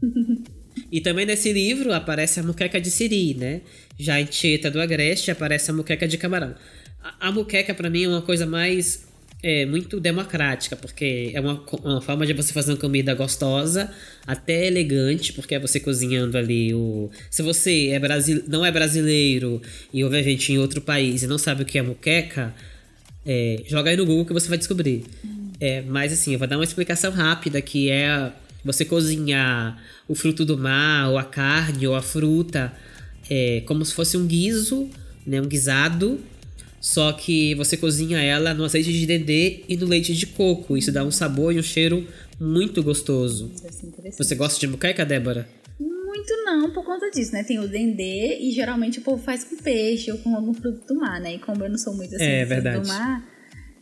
É. 0.03 0.57
E 0.93 1.01
também 1.01 1.25
nesse 1.25 1.53
livro 1.53 1.93
aparece 1.93 2.39
a 2.39 2.43
muqueca 2.43 2.81
de 2.81 2.91
siri, 2.91 3.35
né? 3.35 3.63
Já 3.99 4.21
em 4.21 4.27
Tieta 4.27 4.71
do 4.71 4.81
Agreste 4.81 5.31
aparece 5.31 5.71
a 5.71 5.75
muqueca 5.75 6.07
de 6.07 6.19
camarão. 6.19 6.55
A, 7.03 7.29
a 7.29 7.33
muqueca, 7.33 7.75
para 7.75 7.89
mim, 7.89 8.05
é 8.05 8.09
uma 8.09 8.21
coisa 8.21 8.47
mais 8.47 9.07
é 9.43 9.67
muito 9.67 10.01
democrática, 10.01 10.75
porque 10.77 11.31
é 11.35 11.41
uma, 11.41 11.63
uma 11.83 12.01
forma 12.01 12.27
de 12.27 12.33
você 12.33 12.53
fazer 12.53 12.73
uma 12.73 12.79
comida 12.79 13.15
gostosa, 13.15 13.91
até 14.27 14.67
elegante, 14.67 15.33
porque 15.33 15.55
é 15.55 15.59
você 15.59 15.79
cozinhando 15.79 16.37
ali 16.37 16.75
o. 16.75 17.11
Se 17.31 17.43
você 17.43 17.89
é 17.89 17.99
brasile... 17.99 18.45
não 18.49 18.65
é 18.65 18.73
brasileiro 18.73 19.61
e 19.93 20.03
ouve 20.03 20.19
a 20.19 20.23
gente 20.23 20.53
em 20.53 20.59
outro 20.59 20.81
país 20.81 21.23
e 21.23 21.27
não 21.27 21.39
sabe 21.39 21.63
o 21.63 21.67
que 21.67 21.79
é 21.79 21.83
muqueca, 21.83 22.55
é, 23.27 23.63
joga 23.67 23.91
aí 23.91 23.97
no 23.97 24.07
Google 24.07 24.25
que 24.25 24.33
você 24.33 24.49
vai 24.49 24.57
descobrir. 24.57 25.05
É, 25.61 25.83
mas 25.83 26.13
assim, 26.13 26.33
eu 26.33 26.39
vou 26.39 26.47
dar 26.47 26.57
uma 26.57 26.65
explicação 26.65 27.11
rápida 27.11 27.61
que 27.61 27.91
é 27.91 28.33
você 28.65 28.85
cozinhar 28.85 29.83
o 30.09 30.15
fruto 30.15 30.45
do 30.45 30.57
mar, 30.57 31.11
ou 31.11 31.19
a 31.19 31.25
carne, 31.25 31.87
ou 31.87 31.95
a 31.95 32.03
fruta, 32.03 32.73
é, 33.29 33.63
como 33.67 33.85
se 33.85 33.93
fosse 33.93 34.17
um 34.17 34.27
guiso, 34.27 34.89
né, 35.27 35.41
um 35.41 35.47
guisado, 35.47 36.21
só 36.81 37.13
que 37.13 37.55
você 37.55 37.77
cozinha 37.77 38.21
ela 38.21 38.55
no 38.55 38.65
azeite 38.65 38.93
de 38.93 39.07
dendê 39.07 39.65
e 39.69 39.77
no 39.77 39.87
leite 39.87 40.15
de 40.15 40.27
coco. 40.27 40.77
Isso 40.77 40.93
dá 40.93 41.03
um 41.03 41.11
sabor 41.11 41.53
e 41.53 41.59
um 41.59 41.63
cheiro 41.63 42.07
muito 42.39 42.83
gostoso. 42.83 43.51
Você 44.17 44.35
gosta 44.35 44.61
de 44.61 44.67
muqueca, 44.67 45.05
Débora? 45.05 45.49
Muito 46.29 46.45
não, 46.45 46.71
por 46.73 46.85
conta 46.85 47.09
disso, 47.09 47.33
né? 47.33 47.45
Tem 47.45 47.61
o 47.61 47.69
dendê 47.69 48.39
e 48.41 48.51
geralmente 48.51 48.99
o 48.99 49.03
povo 49.03 49.23
faz 49.23 49.45
com 49.45 49.57
peixe 49.57 50.11
ou 50.11 50.19
com 50.19 50.35
algum 50.35 50.53
fruto 50.53 50.85
do 50.85 50.97
mar, 50.97 51.21
né? 51.21 51.35
E 51.35 51.39
como 51.39 51.63
eu 51.63 51.71
não 51.71 51.79
sou 51.79 51.95
muito 51.95 52.17
assim 52.17 52.25
é, 52.25 52.45
verdade. 52.45 52.81
do 52.81 52.89
mar, 52.89 53.25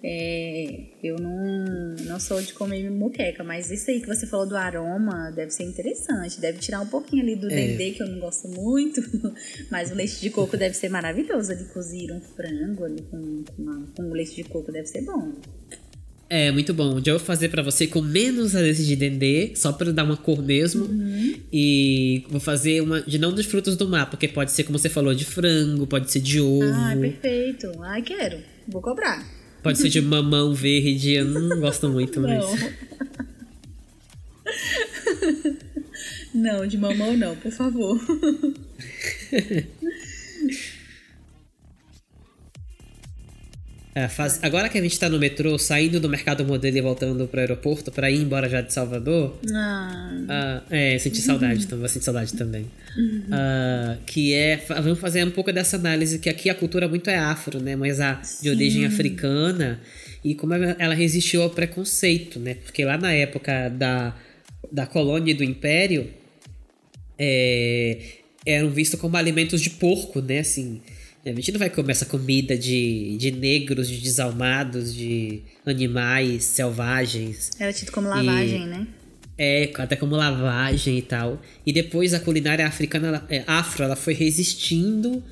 é, 0.03 0.89
eu 1.03 1.17
não, 1.17 1.95
não 2.05 2.21
sou 2.21 2.43
de 2.43 2.53
comer 2.53 2.91
muqueca, 2.91 3.43
mas 3.43 3.71
isso 3.71 3.91
aí 3.91 3.99
que 3.99 4.07
você 4.07 4.27
falou 4.27 4.47
do 4.47 4.55
aroma 4.55 5.31
deve 5.31 5.51
ser 5.53 5.63
interessante. 5.63 6.39
Deve 6.39 6.59
tirar 6.59 6.81
um 6.81 6.87
pouquinho 6.87 7.23
ali 7.23 7.35
do 7.35 7.51
é. 7.51 7.55
dendê, 7.55 7.93
que 7.93 8.03
eu 8.03 8.09
não 8.09 8.21
gosto 8.21 8.47
muito. 8.49 9.01
Mas 9.71 9.91
o 9.91 9.95
leite 9.95 10.21
de 10.21 10.29
coco 10.29 10.59
deve 10.59 10.75
ser 10.75 10.91
maravilhoso 10.91 11.51
ali, 11.51 11.65
cozir 11.65 12.13
um 12.13 12.21
frango 12.21 12.85
ali 12.85 13.01
com, 13.11 13.45
com, 13.45 13.63
uma, 13.63 13.87
com 13.97 14.03
leite 14.13 14.35
de 14.35 14.45
coco 14.45 14.71
deve 14.71 14.87
ser 14.87 15.01
bom. 15.01 15.33
É, 16.35 16.51
muito 16.51 16.75
bom. 16.75 17.01
Já 17.01 17.13
vou 17.13 17.21
fazer 17.21 17.49
para 17.49 17.63
você 17.63 17.87
com 17.87 18.03
menos 18.03 18.57
azeite 18.57 18.85
de 18.85 18.97
dendê, 18.97 19.53
só 19.55 19.73
para 19.73 19.93
dar 19.93 20.03
uma 20.03 20.17
cor 20.17 20.43
mesmo. 20.43 20.87
Uhum. 20.87 21.37
E 21.53 22.25
vou 22.29 22.41
fazer 22.41 22.81
uma 22.81 23.01
de 23.03 23.21
não 23.21 23.33
dos 23.33 23.47
frutos 23.47 23.77
do 23.77 23.89
mar, 23.89 24.11
porque 24.11 24.27
pode 24.27 24.51
ser, 24.51 24.65
como 24.65 24.77
você 24.77 24.89
falou, 24.89 25.15
de 25.15 25.25
frango, 25.25 25.87
pode 25.87 26.11
ser 26.11 26.19
de 26.19 26.41
ovo. 26.41 26.65
Ah, 26.65 26.97
perfeito. 27.01 27.71
Ai, 27.83 28.03
quero. 28.03 28.39
Vou 28.67 28.83
cobrar. 28.83 29.25
Pode 29.63 29.79
ser 29.79 29.89
de 29.89 30.03
mamão 30.03 30.53
verde, 30.53 31.13
eu 31.13 31.25
não 31.25 31.61
gosto 31.61 31.89
muito, 31.95 32.21
mas. 32.21 32.45
Não, 36.35 36.67
de 36.67 36.77
mamão 36.77 37.17
não, 37.17 37.37
por 37.37 37.53
favor. 37.53 37.97
É, 43.95 44.09
faz... 44.09 44.41
Agora 44.43 44.69
que 44.69 44.77
a 44.77 44.83
gente 44.83 44.99
tá 44.99 45.09
no 45.09 45.21
metrô, 45.21 45.57
saindo 45.57 46.01
do 46.01 46.09
mercado 46.09 46.45
modelo 46.45 46.77
e 46.77 46.81
voltando 46.81 47.29
pro 47.29 47.39
aeroporto 47.39 47.93
para 47.93 48.11
ir 48.11 48.21
embora 48.23 48.49
já 48.49 48.61
de 48.61 48.73
Salvador. 48.73 49.39
Ah. 49.55 50.63
Uh, 50.69 50.75
é, 50.75 50.99
senti 50.99 51.21
saudade 51.21 51.67
também, 51.69 51.89
senti 51.89 52.05
saudade 52.05 52.35
também. 52.35 52.67
Uhum. 52.97 53.23
Uh, 53.29 53.99
que 54.05 54.35
é. 54.35 54.57
Vamos 54.57 54.99
fazer 54.99 55.25
um 55.25 55.31
pouco 55.31 55.53
dessa 55.53 55.77
análise, 55.77 56.19
que 56.19 56.29
aqui 56.29 56.51
a 56.51 56.55
cultura 56.55 56.89
muito 56.89 57.09
é 57.09 57.17
afro, 57.17 57.63
né? 57.63 57.77
Mas 57.77 58.01
a 58.01 58.15
de 58.15 58.27
Sim. 58.27 58.51
origem 58.51 58.85
africana. 58.85 59.81
E 60.25 60.35
como 60.35 60.55
ela 60.55 60.95
resistiu 60.95 61.43
ao 61.43 61.51
preconceito, 61.51 62.41
né? 62.41 62.55
Porque 62.55 62.85
lá 62.85 62.99
na 62.99 63.13
época 63.13 63.69
da, 63.69 64.17
da 64.73 64.87
colônia 64.87 65.31
e 65.31 65.35
do 65.35 65.45
império. 65.45 66.09
É, 67.17 67.99
eram 68.47 68.71
vistos 68.71 69.01
como 69.01 69.17
alimentos 69.17 69.61
de 69.61 69.71
porco, 69.71 70.21
né? 70.21 70.41
Assim, 70.41 70.81
a 71.25 71.35
gente 71.35 71.53
não 71.53 71.59
vai 71.59 71.71
comer 71.71 71.93
essa 71.93 72.05
comida 72.05 72.57
de, 72.57 73.17
de 73.17 73.31
negros, 73.31 73.89
de 73.89 73.99
desalmados, 73.99 74.95
de 74.95 75.41
animais 75.65 76.45
selvagens. 76.45 77.51
Era 77.59 77.73
tido 77.73 77.91
como 77.93 78.09
lavagem, 78.09 78.63
e, 78.63 78.67
né? 78.67 78.87
É, 79.37 79.73
até 79.77 79.97
como 79.97 80.15
lavagem 80.15 80.99
e 80.99 81.03
tal. 81.03 81.41
E 81.67 81.73
depois 81.73 82.13
a 82.13 82.21
culinária 82.21 82.67
africana, 82.67 83.25
é, 83.29 83.43
afro, 83.47 83.85
ela 83.85 83.97
foi 83.97 84.13
resistindo 84.15 85.23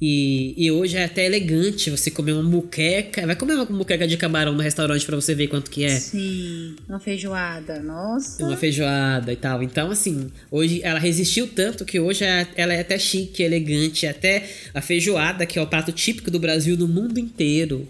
e, 0.00 0.54
e 0.56 0.70
hoje 0.70 0.96
é 0.96 1.04
até 1.04 1.26
elegante 1.26 1.90
você 1.90 2.10
comer 2.10 2.32
uma 2.32 2.42
muqueca. 2.42 3.26
Vai 3.26 3.36
comer 3.36 3.54
uma 3.54 3.66
muqueca 3.66 4.08
de 4.08 4.16
camarão 4.16 4.54
no 4.54 4.62
restaurante 4.62 5.04
para 5.04 5.14
você 5.14 5.34
ver 5.34 5.48
quanto 5.48 5.70
que 5.70 5.84
é. 5.84 5.90
Sim, 5.90 6.74
uma 6.88 6.98
feijoada, 6.98 7.82
nossa. 7.82 8.42
Uma 8.42 8.56
feijoada 8.56 9.30
e 9.30 9.36
tal. 9.36 9.62
Então, 9.62 9.90
assim, 9.90 10.30
hoje 10.50 10.80
ela 10.82 10.98
resistiu 10.98 11.46
tanto 11.46 11.84
que 11.84 12.00
hoje 12.00 12.24
é, 12.24 12.46
ela 12.56 12.72
é 12.72 12.80
até 12.80 12.98
chique, 12.98 13.42
elegante. 13.42 14.06
Até 14.06 14.48
a 14.72 14.80
feijoada, 14.80 15.44
que 15.44 15.58
é 15.58 15.62
o 15.62 15.66
prato 15.66 15.92
típico 15.92 16.30
do 16.30 16.38
Brasil 16.38 16.78
no 16.78 16.88
mundo 16.88 17.18
inteiro. 17.18 17.86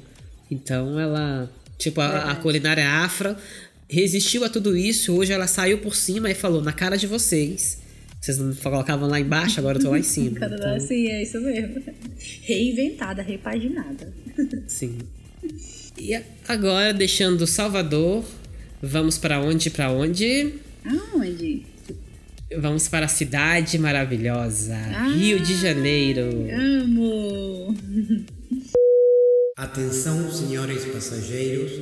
Então, 0.51 0.99
ela. 0.99 1.49
Tipo, 1.79 2.01
a, 2.01 2.33
a 2.33 2.37
culinária 2.37 2.87
afro 2.89 3.37
resistiu 3.89 4.43
a 4.45 4.49
tudo 4.49 4.77
isso. 4.77 5.15
Hoje 5.15 5.33
ela 5.33 5.47
saiu 5.47 5.79
por 5.79 5.95
cima 5.95 6.29
e 6.29 6.35
falou: 6.35 6.61
na 6.61 6.73
cara 6.73 6.97
de 6.97 7.07
vocês 7.07 7.79
vocês 8.21 8.37
não 8.37 8.55
colocavam 8.55 9.09
lá 9.09 9.19
embaixo, 9.19 9.59
agora 9.59 9.79
eu 9.79 9.83
tô 9.83 9.91
lá 9.91 9.99
em 9.99 10.03
cima. 10.03 10.37
então... 10.37 10.81
Sim, 10.81 11.07
é 11.09 11.23
isso 11.23 11.41
mesmo. 11.41 11.83
Reinventada, 12.43 13.23
repaginada. 13.23 14.13
Sim. 14.67 14.99
E 15.99 16.19
agora, 16.47 16.93
deixando 16.93 17.47
Salvador, 17.47 18.25
vamos 18.83 19.17
para 19.17 19.41
onde? 19.41 19.71
Para 19.71 19.91
onde? 19.91 20.55
Aonde? 20.85 21.65
Vamos 22.59 22.89
para 22.89 23.07
a 23.07 23.09
cidade 23.09 23.79
maravilhosa, 23.79 24.75
ah, 24.75 25.09
Rio 25.09 25.41
de 25.41 25.57
Janeiro. 25.57 26.29
Amo! 26.53 27.75
Atenção, 29.57 30.31
senhores 30.33 30.85
passageiros, 30.85 31.73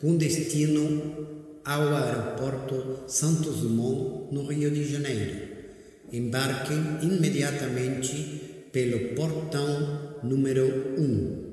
com 0.00 0.16
destino 0.16 1.26
ao 1.64 1.96
aeroporto 1.96 3.04
Santos 3.08 3.60
Dumont, 3.60 4.32
no 4.32 4.46
Rio 4.46 4.70
de 4.70 4.84
Janeiro. 4.84 5.49
Embarquem 6.12 6.98
imediatamente 7.02 8.68
pelo 8.72 9.14
portão 9.14 10.18
número 10.24 10.66
1. 10.98 11.50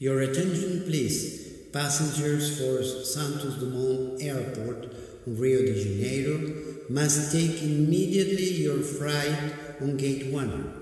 Your 0.00 0.22
attention 0.22 0.82
please. 0.84 1.70
Passengers 1.72 2.58
for 2.58 2.84
Santos 2.84 3.54
Dumont 3.54 4.20
Airport, 4.20 4.88
Rio 5.26 5.64
de 5.64 5.80
Janeiro, 5.80 6.84
must 6.90 7.32
take 7.32 7.62
immediately 7.62 8.62
your 8.62 8.82
flight 8.82 9.54
on 9.80 9.96
gate 9.96 10.30
1. 10.30 10.81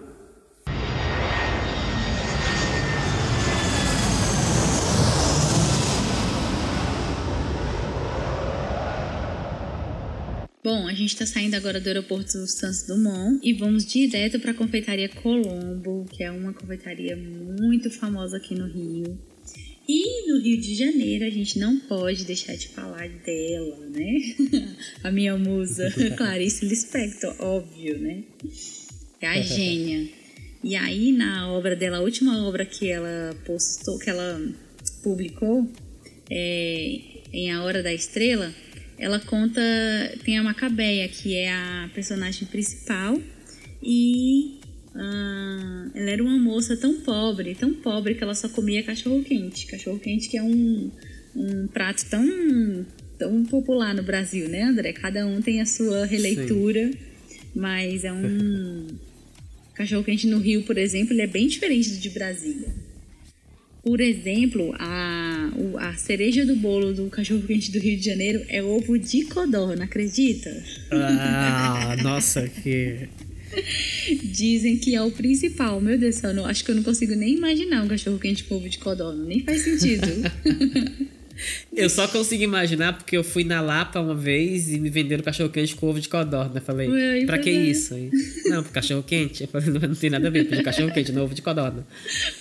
Bom, 10.62 10.86
a 10.86 10.92
gente 10.92 11.14
está 11.14 11.24
saindo 11.24 11.54
agora 11.54 11.80
do 11.80 11.86
aeroporto 11.86 12.46
Santos 12.46 12.82
Dumont 12.82 13.40
e 13.42 13.54
vamos 13.54 13.86
direto 13.86 14.38
para 14.38 14.50
a 14.50 14.54
confeitaria 14.54 15.08
Colombo, 15.08 16.04
que 16.12 16.22
é 16.22 16.30
uma 16.30 16.52
confeitaria 16.52 17.16
muito 17.16 17.90
famosa 17.90 18.36
aqui 18.36 18.54
no 18.54 18.66
Rio. 18.66 19.18
E 19.88 20.30
no 20.30 20.38
Rio 20.38 20.60
de 20.60 20.74
Janeiro 20.74 21.24
a 21.24 21.30
gente 21.30 21.58
não 21.58 21.78
pode 21.80 22.26
deixar 22.26 22.54
de 22.56 22.68
falar 22.68 23.08
dela, 23.08 23.86
né? 23.86 24.18
a 25.02 25.10
minha 25.10 25.34
musa, 25.38 25.90
Clarice 26.14 26.66
Lispector, 26.66 27.34
óbvio, 27.38 27.98
né? 27.98 28.22
É 29.18 29.28
a 29.28 29.40
gênia. 29.40 30.10
E 30.62 30.76
aí 30.76 31.10
na 31.10 31.50
obra 31.50 31.74
dela, 31.74 31.96
a 31.96 32.02
última 32.02 32.46
obra 32.46 32.66
que 32.66 32.86
ela 32.86 33.34
postou, 33.46 33.98
que 33.98 34.10
ela 34.10 34.38
publicou, 35.02 35.66
é, 36.28 37.00
em 37.32 37.50
A 37.50 37.64
Hora 37.64 37.82
da 37.82 37.94
Estrela, 37.94 38.54
ela 39.00 39.18
conta, 39.18 39.60
tem 40.24 40.38
a 40.38 40.42
Macabeia, 40.42 41.08
que 41.08 41.34
é 41.34 41.50
a 41.50 41.90
personagem 41.94 42.46
principal, 42.46 43.18
e 43.82 44.60
ah, 44.94 45.90
ela 45.94 46.10
era 46.10 46.22
uma 46.22 46.36
moça 46.36 46.76
tão 46.76 47.00
pobre, 47.00 47.54
tão 47.54 47.72
pobre 47.72 48.14
que 48.14 48.22
ela 48.22 48.34
só 48.34 48.46
comia 48.50 48.82
cachorro 48.82 49.24
quente. 49.24 49.66
Cachorro 49.66 49.98
quente 49.98 50.28
que 50.28 50.36
é 50.36 50.42
um, 50.42 50.90
um 51.34 51.66
prato 51.68 52.04
tão, 52.10 52.86
tão 53.18 53.42
popular 53.46 53.94
no 53.94 54.02
Brasil, 54.02 54.50
né, 54.50 54.64
André? 54.64 54.92
Cada 54.92 55.26
um 55.26 55.40
tem 55.40 55.62
a 55.62 55.66
sua 55.66 56.04
releitura, 56.04 56.90
Sim. 56.90 57.38
mas 57.54 58.04
é 58.04 58.12
um 58.12 58.86
cachorro 59.74 60.04
quente 60.04 60.26
no 60.26 60.38
Rio, 60.38 60.62
por 60.64 60.76
exemplo, 60.76 61.14
ele 61.14 61.22
é 61.22 61.26
bem 61.26 61.48
diferente 61.48 61.88
do 61.88 61.96
de 61.96 62.10
Brasília. 62.10 62.68
Por 63.82 63.98
exemplo, 63.98 64.74
a, 64.78 65.29
a 65.78 65.94
cereja 65.94 66.44
do 66.44 66.56
bolo 66.56 66.92
do 66.92 67.08
cachorro 67.08 67.42
quente 67.42 67.70
do 67.70 67.78
Rio 67.78 67.96
de 67.96 68.04
Janeiro 68.04 68.44
é 68.48 68.62
ovo 68.62 68.98
de 68.98 69.24
codorna, 69.24 69.84
acredita? 69.84 70.50
Ah, 70.90 71.96
nossa, 72.02 72.48
que 72.48 73.08
Dizem 74.22 74.76
que 74.76 74.94
é 74.94 75.02
o 75.02 75.10
principal. 75.10 75.80
Meu 75.80 75.98
Deus 75.98 76.16
do 76.16 76.20
céu, 76.20 76.34
não, 76.34 76.46
acho 76.46 76.64
que 76.64 76.70
eu 76.70 76.74
não 76.74 76.82
consigo 76.82 77.14
nem 77.14 77.34
imaginar 77.34 77.82
um 77.82 77.88
cachorro 77.88 78.18
quente 78.18 78.44
com 78.44 78.56
ovo 78.56 78.68
de 78.68 78.78
codorna. 78.78 79.24
Nem 79.24 79.42
faz 79.42 79.62
sentido. 79.62 80.06
Eu 81.74 81.88
só 81.88 82.06
consigo 82.08 82.42
imaginar 82.42 82.96
porque 82.96 83.16
eu 83.16 83.24
fui 83.24 83.44
na 83.44 83.60
Lapa 83.60 84.00
uma 84.00 84.14
vez 84.14 84.68
e 84.68 84.78
me 84.78 84.90
venderam 84.90 85.22
cachorro 85.22 85.50
quente 85.50 85.74
com 85.74 85.88
ovo 85.88 86.00
de 86.00 86.08
codorna. 86.08 86.60
Falei, 86.60 86.88
Ué, 86.88 87.24
pra 87.24 87.38
que 87.38 87.50
é. 87.50 87.52
isso? 87.52 87.94
não, 88.46 88.62
pro 88.62 88.72
cachorro 88.72 89.02
quente. 89.02 89.42
Eu 89.42 89.48
falei, 89.48 89.70
não, 89.70 89.80
não 89.80 89.94
tem 89.94 90.10
nada 90.10 90.28
a 90.28 90.30
ver, 90.30 90.48
com 90.48 90.62
cachorro 90.62 90.92
quente, 90.92 91.12
não 91.12 91.24
ovo 91.24 91.34
de 91.34 91.42
codorna. 91.42 91.86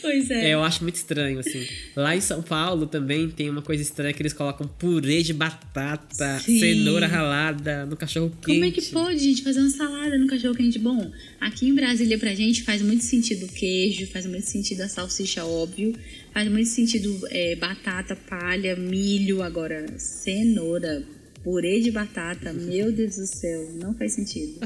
Pois 0.02 0.30
é. 0.30 0.50
é. 0.50 0.54
Eu 0.54 0.64
acho 0.64 0.84
muito 0.84 0.96
estranho, 0.96 1.40
assim. 1.40 1.66
Lá 1.96 2.16
em 2.16 2.22
São 2.22 2.42
Paulo 2.42 2.88
também 2.88 3.30
tem 3.30 3.50
uma 3.50 3.62
coisa 3.62 3.82
estranha 3.82 4.14
que 4.14 4.22
eles 4.22 4.34
colocam 4.34 4.68
purê 4.68 5.22
de 5.22 5.34
batata, 5.34 6.40
Sim. 6.40 6.60
cenoura 6.60 7.08
ralada 7.08 7.86
no 7.86 7.96
cachorro 7.96 8.30
quente. 8.30 8.60
Como 8.60 8.66
é 8.66 8.72
que 8.72 8.82
pode, 8.92 9.20
gente, 9.20 9.44
fazer 9.44 9.60
uma 9.60 9.70
salada 9.70 10.18
no 10.18 10.28
cachorro 10.28 10.56
quente? 10.56 10.80
Bom, 10.80 11.12
aqui 11.40 11.68
em 11.68 11.74
Brasília 11.74 12.18
pra 12.18 12.34
gente 12.34 12.64
faz 12.64 12.82
muito 12.82 13.04
sentido 13.04 13.46
o 13.46 13.50
queijo, 13.50 14.08
faz 14.08 14.26
muito 14.26 14.48
sentido 14.48 14.82
a 14.82 14.88
salsicha, 14.88 15.46
óbvio. 15.46 15.94
Faz 16.40 16.50
muito 16.50 16.70
sentido 16.70 17.20
é, 17.32 17.54
batata, 17.58 18.16
palha, 18.16 18.74
milho, 18.74 19.44
agora 19.44 19.86
cenoura, 19.98 21.04
purê 21.44 21.82
de 21.82 21.92
batata, 21.92 22.54
meu 22.56 22.94
Deus 22.94 23.18
do 23.18 23.28
céu, 23.28 23.70
não 23.74 23.94
faz 23.94 24.14
sentido. 24.14 24.58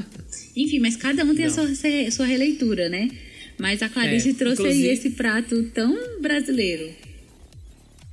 Enfim, 0.54 0.78
mas 0.78 0.94
cada 0.94 1.24
um 1.24 1.34
tem 1.34 1.46
não. 1.46 1.64
a 1.64 1.74
sua, 1.74 2.10
sua 2.12 2.26
releitura, 2.26 2.88
né? 2.88 3.10
Mas 3.58 3.82
a 3.82 3.88
Clarice 3.88 4.30
é, 4.30 4.34
trouxe 4.34 4.64
aí 4.64 4.86
esse 4.86 5.10
prato 5.10 5.64
tão 5.74 6.20
brasileiro. 6.20 6.94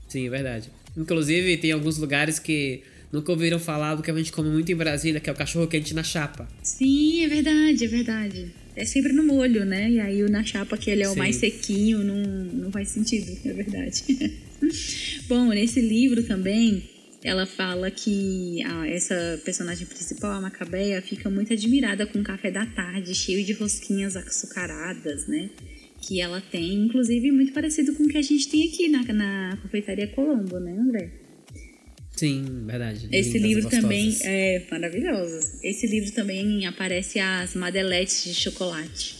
Sim, 0.07 0.25
é 0.25 0.29
verdade. 0.31 0.67
Inclusive, 0.97 1.55
tem 1.57 1.71
alguns 1.71 1.99
lugares 1.99 2.39
que 2.39 2.81
nunca 3.11 3.31
ouviram 3.31 3.59
falar 3.59 3.93
do 3.93 4.01
que 4.01 4.09
a 4.09 4.17
gente 4.17 4.31
come 4.31 4.49
muito 4.49 4.71
em 4.71 4.75
Brasília, 4.75 5.19
que 5.19 5.29
é 5.29 5.33
o 5.33 5.35
cachorro 5.35 5.67
quente 5.67 5.93
na 5.93 6.01
chapa. 6.01 6.47
Sim, 6.63 7.25
é 7.25 7.27
verdade, 7.27 7.85
é 7.85 7.87
verdade 7.87 8.60
é 8.75 8.85
sempre 8.85 9.13
no 9.13 9.23
molho, 9.23 9.65
né? 9.65 9.89
E 9.89 9.99
aí 9.99 10.23
o 10.23 10.29
na 10.29 10.43
chapa, 10.43 10.77
que 10.77 10.89
ele 10.89 11.03
é 11.03 11.07
o 11.09 11.13
Sim. 11.13 11.19
mais 11.19 11.35
sequinho, 11.35 11.99
não, 11.99 12.15
não 12.15 12.71
faz 12.71 12.89
sentido, 12.89 13.37
é 13.45 13.53
verdade. 13.53 14.03
Bom, 15.27 15.49
nesse 15.49 15.81
livro 15.81 16.23
também, 16.23 16.83
ela 17.23 17.45
fala 17.45 17.91
que 17.91 18.63
a, 18.63 18.87
essa 18.87 19.39
personagem 19.43 19.85
principal, 19.85 20.31
a 20.31 20.41
Macabeia, 20.41 21.01
fica 21.01 21.29
muito 21.29 21.53
admirada 21.53 22.05
com 22.05 22.19
o 22.19 22.23
café 22.23 22.49
da 22.49 22.65
tarde, 22.65 23.13
cheio 23.13 23.43
de 23.45 23.53
rosquinhas 23.53 24.15
açucaradas, 24.15 25.27
né? 25.27 25.49
Que 26.01 26.19
ela 26.19 26.41
tem, 26.41 26.85
inclusive, 26.85 27.31
muito 27.31 27.53
parecido 27.53 27.93
com 27.93 28.03
o 28.03 28.07
que 28.07 28.17
a 28.17 28.21
gente 28.21 28.49
tem 28.49 28.67
aqui 28.67 28.87
na, 28.87 29.03
na 29.13 29.57
confeitaria 29.61 30.07
Colombo, 30.07 30.59
né, 30.59 30.75
André? 30.77 31.20
Sim, 32.21 32.67
verdade. 32.67 33.07
Esse 33.11 33.39
livro 33.39 33.67
também 33.67 34.15
é 34.21 34.63
maravilhoso. 34.69 35.57
Esse 35.63 35.87
livro 35.87 36.11
também 36.11 36.67
aparece 36.67 37.19
as 37.19 37.55
madeletes 37.55 38.23
de 38.23 38.35
chocolate. 38.35 39.15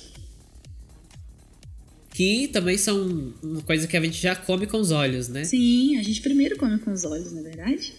Que 2.13 2.47
também 2.49 2.77
são 2.77 3.33
uma 3.41 3.63
coisa 3.63 3.87
que 3.87 3.97
a 3.97 4.01
gente 4.01 4.21
já 4.21 4.35
come 4.35 4.67
com 4.67 4.77
os 4.77 4.91
olhos, 4.91 5.29
né? 5.29 5.43
Sim, 5.45 5.97
a 5.97 6.03
gente 6.03 6.21
primeiro 6.21 6.55
come 6.59 6.77
com 6.77 6.91
os 6.91 7.03
olhos, 7.03 7.31
na 7.31 7.39
é 7.39 7.43
verdade. 7.43 7.91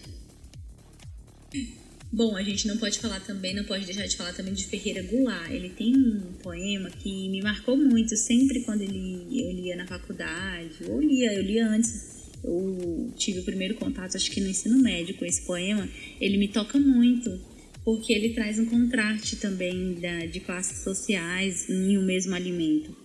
Bom, 2.09 2.37
a 2.37 2.43
gente 2.43 2.65
não 2.65 2.77
pode 2.77 2.97
falar 2.99 3.19
também, 3.19 3.53
não 3.53 3.65
pode 3.65 3.85
deixar 3.85 4.07
de 4.07 4.15
falar 4.15 4.31
também 4.31 4.53
de 4.53 4.65
Ferreira 4.67 5.03
Goulart. 5.03 5.51
Ele 5.51 5.67
tem 5.67 5.97
um 5.97 6.31
poema 6.41 6.89
que 6.89 7.27
me 7.27 7.41
marcou 7.41 7.75
muito, 7.75 8.15
sempre 8.15 8.61
quando 8.61 8.83
ele, 8.83 9.27
eu 9.31 9.51
lia 9.51 9.75
na 9.75 9.85
faculdade, 9.85 10.77
ou 10.87 11.01
lia, 11.01 11.33
eu 11.33 11.41
lia 11.41 11.67
antes 11.67 12.12
eu 12.43 13.11
tive 13.15 13.39
o 13.39 13.43
primeiro 13.43 13.75
contato, 13.75 14.17
acho 14.17 14.29
que 14.29 14.41
no 14.41 14.49
ensino 14.49 14.77
médio, 14.81 15.15
com 15.15 15.25
esse 15.25 15.41
poema, 15.43 15.87
ele 16.19 16.37
me 16.37 16.47
toca 16.47 16.77
muito, 16.77 17.39
porque 17.85 18.11
ele 18.11 18.29
traz 18.29 18.59
um 18.59 18.65
contraste 18.65 19.37
também 19.37 19.93
da, 19.95 20.25
de 20.25 20.39
classes 20.41 20.83
sociais 20.83 21.69
em 21.69 21.97
um 21.97 22.03
mesmo 22.03 22.35
alimento. 22.35 22.95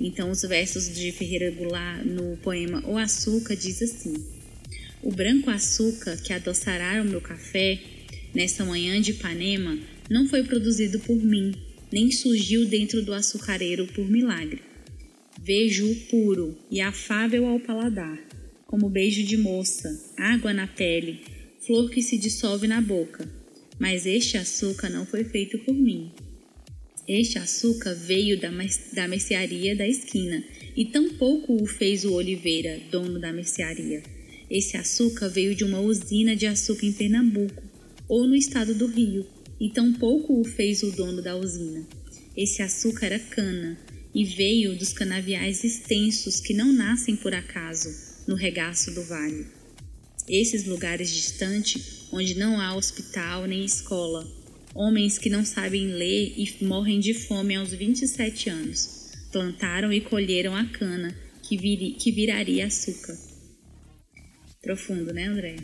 Então, 0.00 0.30
os 0.30 0.42
versos 0.42 0.94
de 0.94 1.10
Ferreira 1.12 1.50
Goulart 1.52 2.04
no 2.04 2.36
poema 2.38 2.82
O 2.86 2.98
Açúcar 2.98 3.54
diz 3.56 3.80
assim: 3.82 4.14
O 5.02 5.10
branco 5.10 5.50
açúcar 5.50 6.16
que 6.16 6.32
adoçará 6.32 7.00
o 7.02 7.04
meu 7.04 7.20
café 7.20 7.80
nesta 8.34 8.64
manhã 8.64 9.00
de 9.00 9.12
Ipanema 9.12 9.78
não 10.10 10.28
foi 10.28 10.42
produzido 10.42 10.98
por 11.00 11.16
mim, 11.16 11.54
nem 11.92 12.10
surgiu 12.10 12.66
dentro 12.66 13.02
do 13.02 13.14
açucareiro 13.14 13.86
por 13.88 14.08
milagre. 14.08 14.62
Vejo-o 15.40 15.94
puro 16.10 16.56
e 16.70 16.80
afável 16.80 17.46
ao 17.46 17.60
paladar 17.60 18.18
como 18.66 18.88
beijo 18.88 19.22
de 19.22 19.36
moça, 19.36 19.88
água 20.16 20.52
na 20.52 20.66
pele, 20.66 21.20
flor 21.60 21.90
que 21.90 22.02
se 22.02 22.18
dissolve 22.18 22.66
na 22.66 22.80
boca. 22.80 23.28
Mas 23.78 24.06
este 24.06 24.36
açúcar 24.36 24.88
não 24.88 25.04
foi 25.04 25.24
feito 25.24 25.58
por 25.58 25.74
mim. 25.74 26.12
Este 27.06 27.38
açúcar 27.38 27.94
veio 27.94 28.40
da, 28.40 28.50
da 28.92 29.08
mercearia 29.08 29.76
da 29.76 29.86
esquina, 29.86 30.42
e 30.76 30.86
tampouco 30.86 31.62
o 31.62 31.66
fez 31.66 32.04
o 32.04 32.12
Oliveira, 32.14 32.80
dono 32.90 33.18
da 33.18 33.32
mercearia. 33.32 34.02
Esse 34.50 34.76
açúcar 34.76 35.28
veio 35.28 35.54
de 35.54 35.64
uma 35.64 35.80
usina 35.80 36.34
de 36.34 36.46
açúcar 36.46 36.86
em 36.86 36.92
Pernambuco, 36.92 37.62
ou 38.08 38.26
no 38.26 38.34
estado 38.34 38.74
do 38.74 38.86
Rio, 38.86 39.26
e 39.60 39.68
tampouco 39.68 40.40
o 40.40 40.44
fez 40.44 40.82
o 40.82 40.90
dono 40.92 41.20
da 41.20 41.36
usina. 41.36 41.86
Esse 42.36 42.62
açúcar 42.62 43.06
era 43.06 43.18
cana, 43.18 43.78
e 44.14 44.24
veio 44.24 44.76
dos 44.76 44.92
canaviais 44.92 45.64
extensos 45.64 46.40
que 46.40 46.54
não 46.54 46.72
nascem 46.72 47.16
por 47.16 47.34
acaso, 47.34 48.13
no 48.26 48.34
regaço 48.34 48.94
do 48.94 49.02
vale. 49.02 49.46
Esses 50.28 50.64
lugares 50.64 51.10
distantes, 51.10 52.08
onde 52.10 52.34
não 52.34 52.60
há 52.60 52.74
hospital 52.74 53.46
nem 53.46 53.64
escola, 53.64 54.26
homens 54.74 55.18
que 55.18 55.28
não 55.28 55.44
sabem 55.44 55.86
ler 55.88 56.34
e 56.36 56.64
morrem 56.64 56.98
de 56.98 57.12
fome 57.12 57.54
aos 57.54 57.72
27 57.72 58.48
anos, 58.48 59.10
plantaram 59.30 59.92
e 59.92 60.00
colheram 60.00 60.56
a 60.56 60.64
cana 60.64 61.14
que, 61.42 61.56
vir, 61.56 61.94
que 61.96 62.10
viraria 62.10 62.66
açúcar. 62.66 63.16
Profundo, 64.62 65.12
né, 65.12 65.26
André? 65.26 65.56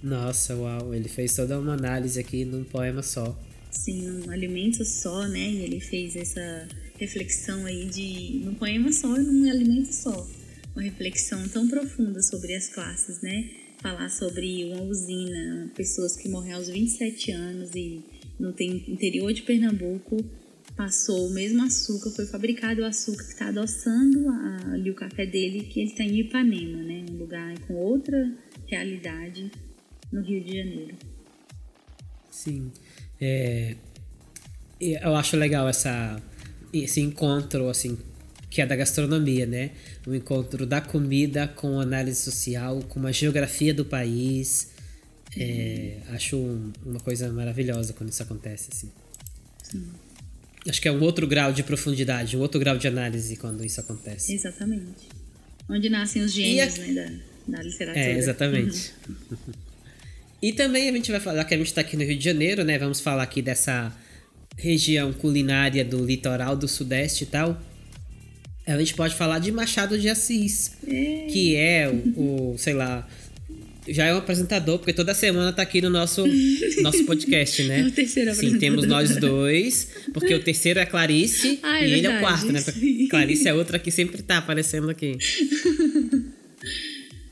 Nossa, 0.00 0.54
uau, 0.54 0.94
ele 0.94 1.08
fez 1.08 1.34
toda 1.34 1.58
uma 1.58 1.74
análise 1.74 2.20
aqui 2.20 2.44
num 2.44 2.62
poema 2.62 3.02
só. 3.02 3.36
Sim, 3.72 4.22
um 4.22 4.30
alimento 4.30 4.84
só, 4.84 5.26
né? 5.26 5.50
E 5.50 5.62
ele 5.62 5.80
fez 5.80 6.14
essa 6.14 6.68
reflexão 6.96 7.66
aí 7.66 7.86
de 7.86 8.40
num 8.44 8.54
poema 8.54 8.92
só 8.92 9.16
e 9.16 9.24
num 9.24 9.50
alimento 9.50 9.92
só 9.92 10.37
uma 10.74 10.82
reflexão 10.82 11.48
tão 11.48 11.68
profunda 11.68 12.22
sobre 12.22 12.54
as 12.54 12.68
classes, 12.68 13.20
né? 13.20 13.50
Falar 13.78 14.08
sobre 14.10 14.64
uma 14.64 14.82
usina, 14.82 15.70
pessoas 15.74 16.16
que 16.16 16.28
morreram 16.28 16.58
aos 16.58 16.68
27 16.68 17.30
anos 17.32 17.70
e 17.74 18.02
no 18.38 18.50
interior 18.50 19.32
de 19.32 19.42
Pernambuco 19.42 20.16
passou 20.76 21.26
o 21.26 21.30
mesmo 21.30 21.62
açúcar, 21.64 22.10
foi 22.10 22.26
fabricado 22.26 22.82
o 22.82 22.84
açúcar 22.84 23.24
que 23.24 23.32
está 23.32 23.48
adoçando 23.48 24.28
ali 24.72 24.90
o 24.90 24.94
café 24.94 25.26
dele, 25.26 25.64
que 25.64 25.80
ele 25.80 25.90
está 25.90 26.04
em 26.04 26.20
Ipanema, 26.20 26.82
né? 26.82 27.04
Um 27.10 27.16
lugar 27.16 27.58
com 27.60 27.74
outra 27.74 28.32
realidade 28.66 29.50
no 30.12 30.22
Rio 30.22 30.42
de 30.44 30.56
Janeiro. 30.56 30.96
Sim. 32.30 32.70
É, 33.20 33.74
eu 34.80 35.16
acho 35.16 35.36
legal 35.36 35.68
essa, 35.68 36.22
esse 36.72 37.00
encontro, 37.00 37.68
assim, 37.68 37.98
que 38.50 38.62
é 38.62 38.66
da 38.66 38.76
gastronomia, 38.76 39.46
né? 39.46 39.70
O 40.06 40.14
encontro 40.14 40.66
da 40.66 40.80
comida 40.80 41.46
com 41.48 41.80
análise 41.80 42.20
social, 42.22 42.80
com 42.88 42.98
uma 42.98 43.12
geografia 43.12 43.74
do 43.74 43.84
país. 43.84 44.70
É, 45.36 45.98
acho 46.08 46.36
um, 46.36 46.72
uma 46.84 47.00
coisa 47.00 47.30
maravilhosa 47.30 47.92
quando 47.92 48.10
isso 48.10 48.22
acontece, 48.22 48.70
assim. 48.72 48.90
Sim. 49.62 49.86
Acho 50.68 50.80
que 50.80 50.88
é 50.88 50.92
um 50.92 51.00
outro 51.00 51.26
grau 51.26 51.52
de 51.52 51.62
profundidade, 51.62 52.36
um 52.36 52.40
outro 52.40 52.58
grau 52.58 52.76
de 52.76 52.88
análise 52.88 53.36
quando 53.36 53.64
isso 53.64 53.80
acontece. 53.80 54.34
Exatamente. 54.34 55.08
Onde 55.68 55.88
nascem 55.88 56.22
os 56.22 56.32
gênios, 56.32 56.78
a... 56.78 56.82
né? 56.82 57.20
da 57.46 57.62
literatura. 57.62 58.04
É, 58.04 58.16
exatamente. 58.16 58.92
e 60.42 60.52
também 60.52 60.88
a 60.88 60.92
gente 60.92 61.10
vai 61.10 61.20
falar 61.20 61.44
que 61.44 61.54
a 61.54 61.56
gente 61.56 61.66
está 61.66 61.80
aqui 61.80 61.96
no 61.96 62.04
Rio 62.04 62.16
de 62.16 62.24
Janeiro, 62.24 62.64
né? 62.64 62.78
Vamos 62.78 63.00
falar 63.00 63.22
aqui 63.22 63.40
dessa 63.40 63.94
região 64.56 65.12
culinária 65.12 65.84
do 65.84 66.04
litoral 66.04 66.56
do 66.56 66.66
Sudeste 66.66 67.24
e 67.24 67.26
tal. 67.26 67.60
A 68.74 68.78
gente 68.78 68.94
pode 68.94 69.14
falar 69.14 69.38
de 69.38 69.50
Machado 69.50 69.98
de 69.98 70.08
Assis, 70.08 70.72
que 71.32 71.56
é 71.56 71.88
o, 71.88 72.52
o, 72.52 72.58
sei 72.58 72.74
lá, 72.74 73.08
já 73.88 74.06
é 74.06 74.14
um 74.14 74.18
apresentador, 74.18 74.78
porque 74.78 74.92
toda 74.92 75.14
semana 75.14 75.52
tá 75.52 75.62
aqui 75.62 75.80
no 75.80 75.88
nosso, 75.88 76.24
nosso 76.82 77.04
podcast, 77.04 77.62
né? 77.64 77.80
É 77.84 77.86
o 77.86 77.90
terceiro 77.90 78.34
Sim, 78.34 78.58
temos 78.58 78.86
nós 78.86 79.16
dois, 79.16 79.88
porque 80.12 80.34
o 80.34 80.40
terceiro 80.40 80.78
é 80.78 80.82
a 80.82 80.86
Clarice 80.86 81.58
Ah, 81.62 81.82
é 81.82 81.88
e 81.88 81.92
ele 81.94 82.06
é 82.06 82.10
o 82.10 82.12
verdade, 82.12 82.20
quarto, 82.20 82.52
né? 82.52 82.60
sim. 82.60 83.08
Clarice 83.08 83.48
é 83.48 83.54
outra 83.54 83.78
que 83.78 83.90
sempre 83.90 84.22
tá 84.22 84.38
aparecendo 84.38 84.90
aqui. 84.90 85.16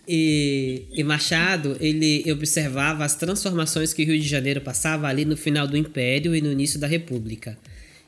E, 0.09 0.85
e 0.95 1.03
Machado, 1.03 1.77
ele 1.81 2.31
observava 2.31 3.05
as 3.05 3.17
transformações 3.17 3.93
que 3.93 4.05
o 4.05 4.07
Rio 4.07 4.21
de 4.21 4.29
Janeiro 4.29 4.61
passava 4.61 5.09
ali 5.09 5.25
no 5.25 5.37
final 5.37 5.67
do 5.67 5.77
Império 5.77 6.33
e 6.35 6.41
no 6.41 6.53
início 6.53 6.79
da 6.79 6.87
República. 6.87 7.59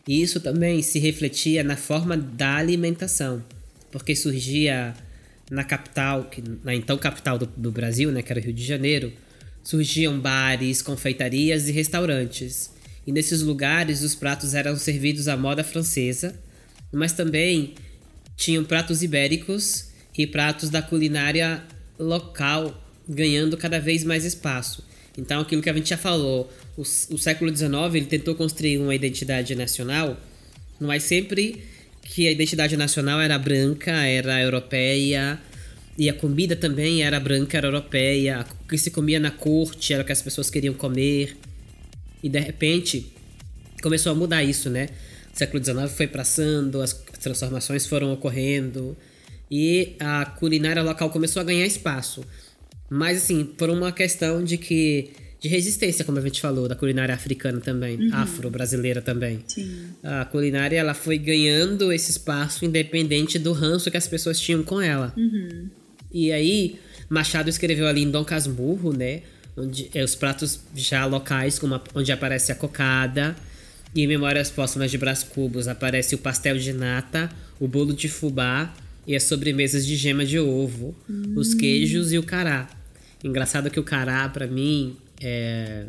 E 0.09 0.23
isso 0.23 0.41
também 0.41 0.81
se 0.81 0.99
refletia 0.99 1.63
na 1.63 1.77
forma 1.77 2.17
da 2.17 2.57
alimentação, 2.57 3.45
porque 3.93 4.17
surgia 4.17 4.95
na 5.51 5.63
capital, 5.63 6.31
na 6.65 6.75
então 6.75 6.97
capital 6.97 7.39
do, 7.39 7.45
do 7.45 7.71
Brasil, 7.71 8.11
né, 8.11 8.23
que 8.23 8.33
era 8.33 8.41
o 8.41 8.43
Rio 8.43 8.55
de 8.55 8.65
Janeiro, 8.65 9.13
surgiam 9.63 10.19
bares, 10.19 10.81
confeitarias 10.81 11.69
e 11.69 11.73
restaurantes. 11.73 12.71
E 13.07 13.13
nesses 13.13 13.43
lugares 13.43 14.03
os 14.03 14.15
pratos 14.15 14.55
eram 14.55 14.77
servidos 14.77 15.29
à 15.29 15.37
moda 15.37 15.63
francesa, 15.63 16.35
mas 16.91 17.13
também 17.13 17.75
tinham 18.35 18.65
pratos 18.65 19.03
ibéricos 19.03 19.91
e 20.17 20.27
pratos 20.27 20.71
da 20.71 20.81
culinária 20.81 21.63
local 21.99 22.83
ganhando 23.07 23.59
cada 23.59 23.79
vez 23.79 24.05
mais 24.05 24.25
espaço. 24.25 24.88
Então, 25.19 25.41
aquilo 25.41 25.61
que 25.61 25.69
a 25.69 25.73
gente 25.73 25.91
já 25.91 25.99
falou, 25.99 26.49
o, 26.77 26.83
o 26.83 27.19
século 27.19 27.55
XIX 27.55 27.73
ele 27.95 28.07
tentou 28.07 28.37
construir 28.37 28.79
uma 28.79 28.95
identidade 28.95 29.53
nacional, 29.57 30.17
mas 30.81 31.03
sempre 31.03 31.65
que 32.03 32.29
a 32.29 32.31
identidade 32.31 32.77
nacional 32.77 33.21
era 33.21 33.37
branca, 33.37 33.91
era 33.91 34.41
europeia, 34.41 35.39
e 35.99 36.09
a 36.09 36.15
comida 36.15 36.55
também 36.55 37.03
era 37.03 37.19
branca, 37.19 37.59
era 37.59 37.67
europeia, 37.67 38.47
o 38.65 38.69
que 38.69 38.79
se 38.79 38.93
comia 38.93 39.19
na 39.19 39.33
corte 39.33 39.93
era 39.93 40.05
o 40.05 40.07
que 40.07 40.13
as 40.13 40.23
pessoas 40.23 40.49
queriam 40.49 40.73
comer. 40.73 41.37
E 42.23 42.29
de 42.29 42.39
repente 42.39 43.13
começou 43.83 44.13
a 44.13 44.15
mudar 44.15 44.45
isso, 44.45 44.71
né? 44.71 44.89
O 45.35 45.37
século 45.37 45.63
XIX 45.63 45.91
foi 45.91 46.07
passando, 46.07 46.81
as 46.81 46.93
transformações 47.21 47.87
foram 47.87 48.13
ocorrendo 48.13 48.97
e 49.51 49.97
a 49.99 50.25
culinária 50.25 50.83
local 50.83 51.11
começou 51.11 51.41
a 51.41 51.45
ganhar 51.45 51.67
espaço. 51.67 52.25
Mas 52.91 53.19
assim, 53.19 53.45
por 53.45 53.69
uma 53.71 53.93
questão 53.93 54.43
de 54.43 54.57
que 54.59 55.11
de 55.41 55.47
resistência, 55.49 56.05
como 56.05 56.19
a 56.19 56.21
gente 56.21 56.41
falou, 56.41 56.67
da 56.67 56.75
culinária 56.75 57.15
africana 57.15 57.61
também, 57.61 58.09
afro-brasileira 58.13 59.01
também. 59.01 59.39
Sim. 59.47 59.83
A 60.03 60.25
culinária 60.25 60.77
ela 60.77 60.95
foi 60.95 61.17
ganhando 61.17 61.93
esse 61.93 62.11
espaço 62.11 62.65
independente 62.65 63.39
do 63.39 63.53
ranço 63.53 63.89
que 63.89 63.97
as 63.97 64.09
pessoas 64.09 64.41
tinham 64.41 64.65
com 64.65 64.81
ela. 64.81 65.15
E 66.13 66.33
aí, 66.33 66.77
Machado 67.09 67.49
escreveu 67.49 67.87
ali 67.87 68.03
em 68.03 68.11
Dom 68.11 68.25
Casmurro, 68.25 68.93
né? 68.93 69.23
Onde, 69.57 69.89
é, 69.95 70.03
os 70.03 70.15
pratos 70.17 70.59
já 70.75 71.05
locais, 71.07 71.57
como 71.59 71.75
a- 71.77 71.85
onde 71.95 72.11
aparece 72.11 72.51
a 72.51 72.55
cocada. 72.57 73.37
E 73.95 74.03
em 74.03 74.07
Memórias 74.09 74.51
Póstumas 74.51 74.91
de 74.91 74.99
Brás 74.99 75.23
Cubos 75.23 75.69
aparece 75.69 76.15
o 76.15 76.19
pastel 76.19 76.59
de 76.59 76.73
nata, 76.73 77.31
o 77.61 77.69
bolo 77.69 77.93
de 77.95 78.09
fubá 78.09 78.75
e 79.07 79.15
as 79.15 79.23
sobremesas 79.23 79.87
de 79.87 79.95
gema 79.97 80.25
de 80.25 80.39
ovo, 80.39 80.97
os 81.37 81.55
queijos 81.55 82.13
e 82.13 82.19
o 82.19 82.23
cará. 82.25 82.69
Engraçado 83.25 83.71
que 83.71 83.81
o 83.81 83.83
cará, 83.85 84.29
pra 84.29 84.47
mim, 84.47 84.97
é... 85.21 85.85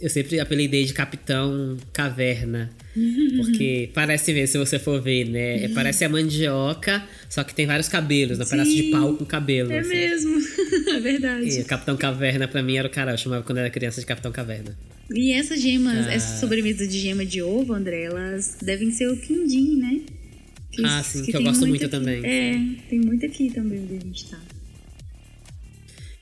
Eu 0.00 0.08
sempre 0.08 0.38
apelidei 0.38 0.84
de 0.84 0.92
Capitão 0.92 1.76
Caverna. 1.92 2.70
Porque 3.36 3.90
parece 3.92 4.32
mesmo, 4.32 4.46
se 4.52 4.58
você 4.58 4.78
for 4.78 5.00
ver, 5.02 5.24
né? 5.28 5.64
É, 5.64 5.68
Parece 5.70 6.04
a 6.04 6.08
mandioca, 6.08 7.02
só 7.28 7.42
que 7.42 7.52
tem 7.54 7.66
vários 7.66 7.88
cabelos, 7.88 8.38
né? 8.38 8.44
Parece 8.48 8.74
de 8.76 8.82
pau 8.90 9.14
com 9.16 9.24
cabelo. 9.24 9.72
É 9.72 9.78
assim. 9.80 9.88
mesmo, 9.90 10.36
é 10.94 11.00
verdade. 11.00 11.48
E 11.60 11.64
Capitão 11.64 11.96
Caverna 11.96 12.46
pra 12.46 12.62
mim 12.62 12.76
era 12.76 12.86
o 12.86 12.90
cara, 12.90 13.12
eu 13.12 13.18
chamava 13.18 13.42
quando 13.42 13.58
era 13.58 13.70
criança 13.70 14.00
de 14.00 14.06
Capitão 14.06 14.30
Caverna. 14.30 14.76
E 15.12 15.32
essas 15.32 15.60
gemas, 15.60 16.06
Ah. 16.06 16.12
essas 16.12 16.38
sobremesas 16.38 16.88
de 16.88 16.98
gema 17.00 17.24
de 17.24 17.42
ovo, 17.42 17.72
André, 17.72 18.02
elas 18.04 18.58
devem 18.62 18.92
ser 18.92 19.08
o 19.10 19.16
quindim, 19.16 19.78
né? 19.78 20.00
Que- 20.70 20.84
Ah, 20.84 21.02
sim, 21.02 21.22
que 21.24 21.30
eu 21.30 21.38
tem 21.38 21.44
gosto 21.44 21.60
muito 21.66 21.70
muito 21.70 21.84
aqui. 21.86 21.90
também, 21.90 22.24
É, 22.24 22.60
tem 22.88 23.00
muito 23.00 23.24
aqui 23.26 23.50
também 23.50 23.80
onde 23.80 23.96
a 23.96 24.00
gente 24.00 24.26
tá. 24.26 24.38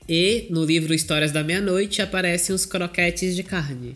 E 0.07 0.47
no 0.49 0.63
livro 0.63 0.93
Histórias 0.93 1.31
da 1.31 1.43
Meia-Noite 1.43 2.01
aparecem 2.01 2.55
os 2.55 2.65
croquetes 2.65 3.35
de 3.35 3.43
carne. 3.43 3.93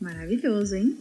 Maravilhoso, 0.00 0.74
hein? 0.74 0.96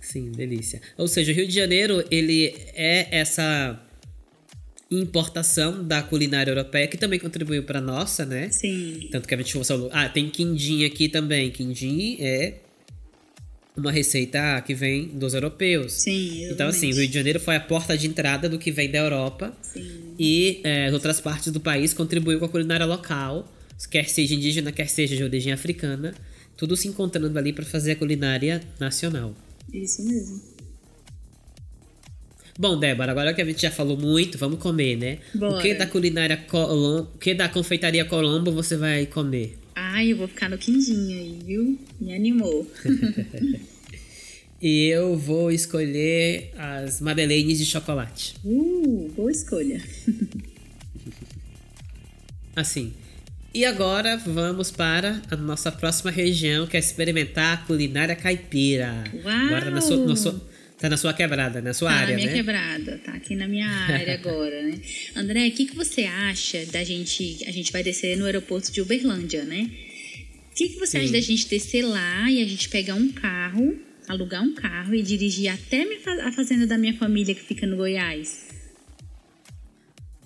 Sim, 0.00 0.32
delícia. 0.32 0.80
Ou 0.96 1.08
seja, 1.08 1.32
o 1.32 1.34
Rio 1.34 1.46
de 1.46 1.54
Janeiro, 1.54 2.04
ele 2.10 2.54
é 2.74 3.08
essa 3.10 3.82
importação 4.90 5.84
da 5.86 6.02
culinária 6.02 6.50
europeia 6.50 6.86
que 6.86 6.96
também 6.96 7.18
contribuiu 7.18 7.62
para 7.62 7.80
nossa, 7.80 8.24
né? 8.24 8.50
Sim. 8.50 9.08
Tanto 9.10 9.28
que 9.28 9.34
a 9.34 9.38
gente 9.38 9.64
falou, 9.64 9.90
ah, 9.92 10.08
tem 10.08 10.30
quindim 10.30 10.84
aqui 10.84 11.08
também. 11.08 11.50
Quindim 11.50 12.16
é 12.20 12.54
uma 13.78 13.92
receita 13.92 14.60
que 14.62 14.74
vem 14.74 15.08
dos 15.08 15.34
europeus. 15.34 15.92
Sim, 15.92 16.50
Então, 16.50 16.68
assim, 16.68 16.92
o 16.92 16.96
Rio 16.96 17.08
de 17.08 17.14
Janeiro 17.14 17.40
foi 17.40 17.56
a 17.56 17.60
porta 17.60 17.96
de 17.96 18.06
entrada 18.06 18.48
do 18.48 18.58
que 18.58 18.70
vem 18.70 18.90
da 18.90 18.98
Europa. 18.98 19.56
Sim. 19.62 20.14
E 20.18 20.60
é, 20.64 20.86
as 20.86 20.92
outras 20.92 21.20
partes 21.20 21.52
do 21.52 21.60
país 21.60 21.94
contribuiu 21.94 22.38
com 22.38 22.44
a 22.44 22.48
culinária 22.48 22.84
local, 22.86 23.50
quer 23.90 24.08
seja 24.08 24.34
indígena, 24.34 24.72
quer 24.72 24.88
seja 24.88 25.16
de 25.16 25.22
origem 25.22 25.52
africana, 25.52 26.14
tudo 26.56 26.76
se 26.76 26.88
encontrando 26.88 27.38
ali 27.38 27.52
para 27.52 27.64
fazer 27.64 27.92
a 27.92 27.96
culinária 27.96 28.60
nacional. 28.80 29.34
Isso 29.72 30.04
mesmo. 30.04 30.40
Bom, 32.58 32.76
Débora, 32.76 33.12
agora 33.12 33.32
que 33.32 33.40
a 33.40 33.44
gente 33.44 33.62
já 33.62 33.70
falou 33.70 33.96
muito, 33.96 34.36
vamos 34.36 34.58
comer, 34.58 34.96
né? 34.96 35.18
O 35.32 35.38
Bora. 35.38 35.62
que 35.62 35.74
da 35.74 35.86
culinária 35.86 36.36
Colombo, 36.36 37.08
o 37.14 37.18
que 37.18 37.32
da 37.32 37.48
confeitaria 37.48 38.04
Colombo 38.04 38.50
você 38.50 38.76
vai 38.76 39.06
comer? 39.06 39.56
Ai, 39.98 40.12
eu 40.12 40.16
vou 40.16 40.28
ficar 40.28 40.48
no 40.48 40.56
quindim 40.56 41.12
aí, 41.12 41.38
viu? 41.44 41.78
Me 42.00 42.14
animou. 42.14 42.70
E 44.60 44.86
eu 44.88 45.16
vou 45.16 45.52
escolher 45.52 46.50
as 46.58 47.00
madeleines 47.00 47.58
de 47.58 47.64
chocolate. 47.64 48.34
Uh, 48.44 49.08
boa 49.14 49.30
escolha. 49.30 49.80
Assim. 52.56 52.92
E 53.54 53.64
agora 53.64 54.16
vamos 54.16 54.72
para 54.72 55.22
a 55.30 55.36
nossa 55.36 55.70
próxima 55.70 56.10
região, 56.10 56.66
que 56.66 56.76
é 56.76 56.80
experimentar 56.80 57.54
a 57.54 57.56
culinária 57.58 58.16
caipira. 58.16 59.04
Uau! 59.24 59.32
Agora 59.46 59.66
tá 59.66 59.70
na 59.70 59.80
sua, 59.80 60.04
na 60.06 60.16
sua- 60.16 60.48
tá 60.76 60.88
na 60.88 60.96
sua 60.96 61.14
quebrada, 61.14 61.62
na 61.62 61.72
sua 61.72 61.90
Tá 61.90 61.94
área, 61.96 62.16
na 62.16 62.16
minha 62.16 62.30
né? 62.30 62.34
quebrada, 62.36 63.00
tá 63.04 63.12
aqui 63.12 63.36
na 63.36 63.46
minha 63.46 63.68
área 63.68 64.14
agora, 64.14 64.60
né? 64.62 64.80
André, 65.14 65.46
o 65.46 65.52
que, 65.52 65.66
que 65.66 65.76
você 65.76 66.02
acha 66.02 66.66
da 66.66 66.82
gente. 66.82 67.44
A 67.46 67.52
gente 67.52 67.70
vai 67.70 67.84
descer 67.84 68.16
no 68.16 68.26
aeroporto 68.26 68.72
de 68.72 68.80
Uberlândia, 68.80 69.44
né? 69.44 69.70
O 70.58 70.60
que, 70.60 70.70
que 70.70 70.80
você 70.80 70.98
Sim. 70.98 71.04
acha 71.04 71.12
da 71.12 71.20
gente 71.20 71.46
descer 71.46 71.82
lá 71.82 72.28
e 72.28 72.42
a 72.42 72.44
gente 72.44 72.68
pegar 72.68 72.94
um 72.94 73.12
carro, 73.12 73.78
alugar 74.08 74.42
um 74.42 74.56
carro 74.56 74.92
e 74.92 75.02
dirigir 75.02 75.48
até 75.48 75.86
a 76.24 76.32
fazenda 76.32 76.66
da 76.66 76.76
minha 76.76 76.98
família 76.98 77.32
que 77.32 77.40
fica 77.40 77.64
no 77.64 77.76
Goiás? 77.76 78.48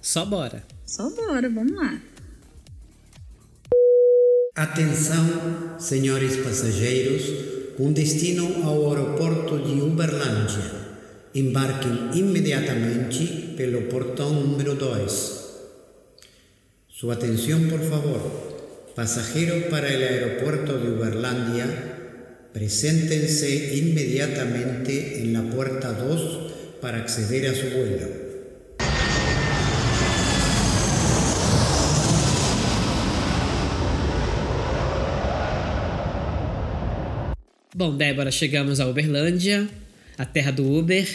Só 0.01 0.25
bora. 0.25 0.67
Só 0.87 1.11
bora, 1.11 1.51
vamos 1.51 1.77
lá. 1.77 2.01
Atenção, 4.55 5.79
senhores 5.79 6.39
passageiros, 6.39 7.77
com 7.77 7.93
destino 7.93 8.65
ao 8.67 8.89
aeroporto 8.89 9.59
de 9.59 9.83
Uberlândia. 9.83 10.65
Embarquem 11.35 12.19
imediatamente 12.19 13.53
pelo 13.55 13.83
portão 13.83 14.33
número 14.33 14.77
2. 14.77 15.43
Sua 16.89 17.13
atenção, 17.13 17.69
por 17.69 17.81
favor. 17.81 18.52
Passajeros 18.95 19.65
para 19.71 19.89
el 19.89 20.03
aeropuerto 20.03 20.79
de 20.79 20.91
Uberlândia, 20.91 21.65
preséntense 22.53 23.75
inmediatamente 23.79 25.23
en 25.23 25.33
la 25.33 25.43
puerta 25.45 25.93
2 25.95 26.79
para 26.83 26.99
acceder 26.99 27.49
a 27.49 27.55
su 27.55 27.71
vuelo. 27.71 28.23
Bom, 37.75 37.97
Débora, 37.97 38.31
chegamos 38.31 38.79
a 38.79 38.87
Uberlândia, 38.87 39.67
a 40.19 40.27
terra 40.27 40.51
do 40.51 40.71
Uber. 40.71 41.09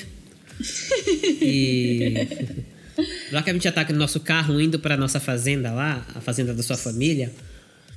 e. 1.41 2.27
Já 3.31 3.43
que 3.43 3.49
a 3.51 3.53
gente 3.53 3.63
já 3.63 3.71
tá 3.71 3.83
no 3.83 3.99
nosso 3.99 4.21
carro 4.21 4.59
indo 4.59 4.79
para 4.79 4.97
nossa 4.97 5.19
fazenda 5.19 5.71
lá, 5.71 6.03
a 6.15 6.19
fazenda 6.19 6.51
da 6.51 6.63
sua 6.63 6.77
família, 6.77 7.31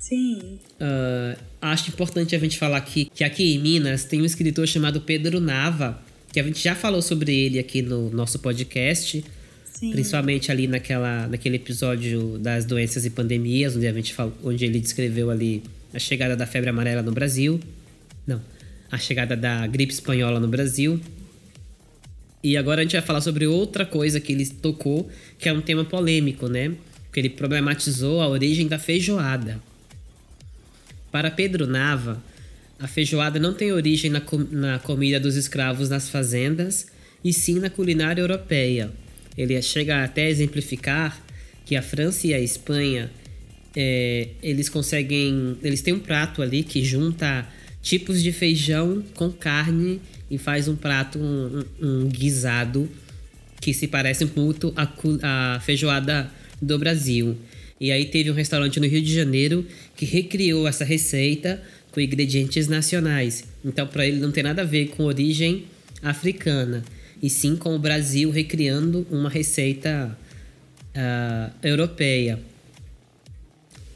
Sim. 0.01 0.59
ah, 0.81 1.37
acho 1.61 1.91
importante 1.91 2.35
a 2.35 2.39
gente 2.39 2.59
falar 2.59 2.79
aqui 2.79 3.11
que 3.15 3.23
aqui 3.23 3.55
em 3.55 3.59
Minas 3.59 4.03
tem 4.03 4.23
um 4.23 4.25
escritor 4.25 4.67
chamado 4.67 5.03
Pedro 5.03 5.41
Nava, 5.41 6.03
que 6.33 6.41
a 6.41 6.43
gente 6.43 6.59
já 6.59 6.75
falou 6.75 7.03
sobre 7.03 7.33
ele 7.33 7.59
aqui 7.59 7.83
no 7.83 8.09
nosso 8.11 8.39
podcast. 8.39 9.23
Sim. 9.73 9.93
Principalmente 9.93 10.51
ali 10.51 10.67
naquela, 10.67 11.27
naquele 11.29 11.57
episódio 11.57 12.39
das 12.39 12.65
doenças 12.65 13.05
e 13.05 13.11
pandemias, 13.11 13.77
onde, 13.77 13.87
a 13.87 13.93
gente 13.93 14.15
falou, 14.15 14.33
onde 14.43 14.65
ele 14.65 14.81
descreveu 14.81 15.31
ali 15.31 15.63
a 15.93 15.99
chegada 15.99 16.35
da 16.35 16.47
febre 16.47 16.71
amarela 16.71 17.03
no 17.03 17.13
Brasil. 17.13 17.61
Não, 18.27 18.43
a 18.91 18.99
chegada 18.99 19.37
da 19.37 19.67
gripe 19.67 19.93
espanhola 19.93 20.41
no 20.41 20.49
Brasil. 20.49 20.99
E 22.43 22.57
agora 22.57 22.81
a 22.81 22.85
gente 22.85 22.93
vai 22.93 23.03
falar 23.03 23.21
sobre 23.21 23.47
outra 23.47 23.85
coisa 23.85 24.19
que 24.19 24.33
ele 24.33 24.47
tocou, 24.47 25.11
que 25.39 25.49
é 25.49 25.53
um 25.53 25.61
tema 25.61 25.85
polêmico, 25.85 26.49
né? 26.49 26.73
Porque 27.05 27.21
ele 27.21 27.31
problematizou 27.31 28.23
a 28.23 28.29
origem 28.29 28.67
da 28.67 28.79
feijoada. 28.79 29.61
Para 31.11 31.31
Pedro 31.31 31.67
Nava, 31.67 32.23
a 32.79 32.87
feijoada 32.87 33.39
não 33.39 33.53
tem 33.53 33.73
origem 33.73 34.11
na, 34.11 34.21
com 34.21 34.39
na 34.39 34.79
comida 34.79 35.21
dos 35.21 35.37
escravos 35.37 35.89
nas 35.89 36.09
fazendas, 36.09 36.87
e 37.23 37.33
sim 37.33 37.59
na 37.59 37.69
culinária 37.69 38.23
europeia. 38.23 38.91
Ele 39.37 39.61
chega 39.63 40.05
até 40.05 40.27
a 40.27 40.31
exemplificar 40.31 41.21
que 41.65 41.77
a 41.77 41.83
França 41.83 42.27
e 42.27 42.35
a 42.35 42.41
Espanha 42.41 43.11
é, 43.77 44.29
eles 44.43 44.69
conseguem. 44.69 45.57
Eles 45.63 45.83
têm 45.83 45.95
um 45.95 46.01
prato 46.01 46.43
ali 46.43 46.63
que 46.63 46.83
junta 46.83 47.47
tipos 47.83 48.23
de 48.23 48.33
feijão 48.33 49.03
com 49.15 49.31
carne 49.31 50.01
e 50.31 50.39
faz 50.39 50.69
um 50.69 50.77
prato, 50.77 51.19
um, 51.19 51.65
um 51.81 52.09
guisado 52.09 52.89
que 53.61 53.75
se 53.75 53.87
parece 53.87 54.25
muito 54.37 54.73
à, 54.77 54.89
à 55.23 55.61
feijoada 55.61 56.31
do 56.61 56.79
Brasil. 56.79 57.37
E 57.81 57.91
aí 57.91 58.05
teve 58.05 58.31
um 58.31 58.35
restaurante 58.35 58.79
no 58.79 58.87
Rio 58.87 59.01
de 59.01 59.15
Janeiro 59.15 59.67
que 59.97 60.05
recriou 60.05 60.69
essa 60.69 60.85
receita 60.85 61.63
com 61.91 61.99
ingredientes 61.99 62.69
nacionais. 62.69 63.45
Então, 63.65 63.87
para 63.87 64.07
ele 64.07 64.19
não 64.19 64.31
tem 64.31 64.43
nada 64.43 64.61
a 64.61 64.65
ver 64.67 64.89
com 64.89 65.05
origem 65.05 65.65
africana, 66.03 66.85
e 67.23 67.31
sim 67.31 67.57
com 67.57 67.75
o 67.75 67.79
Brasil 67.79 68.31
recriando 68.31 69.07
uma 69.11 69.31
receita 69.31 70.17
uh, 70.95 71.53
europeia. 71.63 72.39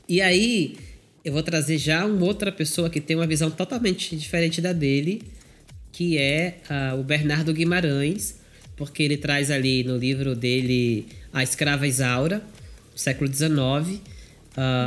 E 0.09 0.21
aí, 0.21 0.77
eu 1.25 1.33
vou 1.33 1.43
trazer 1.43 1.79
já 1.79 2.05
uma 2.07 2.25
outra 2.25 2.51
pessoa 2.51 2.89
que 2.89 3.01
tem 3.01 3.17
uma 3.17 3.27
visão 3.27 3.51
totalmente 3.51 4.17
diferente 4.17 4.61
da 4.61 4.73
dele, 4.73 5.23
que 5.93 6.19
é 6.19 6.59
uh, 6.71 6.99
o 6.99 7.03
Bernardo 7.03 7.53
Guimarães, 7.53 8.41
porque 8.77 9.03
ele 9.03 9.17
traz 9.17 9.51
ali 9.51 9.85
no 9.85 9.97
livro 9.97 10.35
dele 10.35 11.07
A 11.33 11.43
Escrava 11.43 11.87
Isaura, 11.87 12.43
século 12.95 13.33
XIX, 13.33 13.51
uh, 13.51 14.01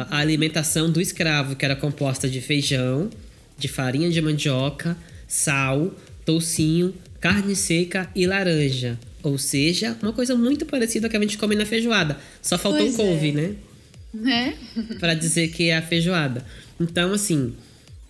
a 0.09 0.17
alimentação 0.17 0.89
do 0.89 1.01
escravo, 1.01 1.55
que 1.55 1.65
era 1.65 1.75
composta 1.75 2.29
de 2.29 2.41
feijão, 2.41 3.09
de 3.57 3.67
farinha 3.67 4.09
de 4.09 4.21
mandioca, 4.21 4.97
sal, 5.27 5.93
toucinho, 6.25 6.93
carne 7.19 7.55
seca 7.55 8.09
e 8.15 8.25
laranja. 8.25 8.97
Ou 9.23 9.37
seja, 9.37 9.97
uma 10.01 10.13
coisa 10.13 10.35
muito 10.35 10.65
parecida 10.65 11.09
que 11.09 11.17
a 11.17 11.19
gente 11.19 11.37
come 11.37 11.55
na 11.55 11.65
feijoada. 11.65 12.17
Só 12.41 12.57
faltou 12.57 12.81
pois 12.81 12.95
couve, 12.95 13.29
é. 13.29 13.31
né? 13.33 13.55
Né? 14.13 14.53
para 14.99 15.13
dizer 15.13 15.49
que 15.49 15.69
é 15.69 15.77
a 15.77 15.81
feijoada. 15.81 16.45
Então, 16.79 17.11
assim, 17.11 17.53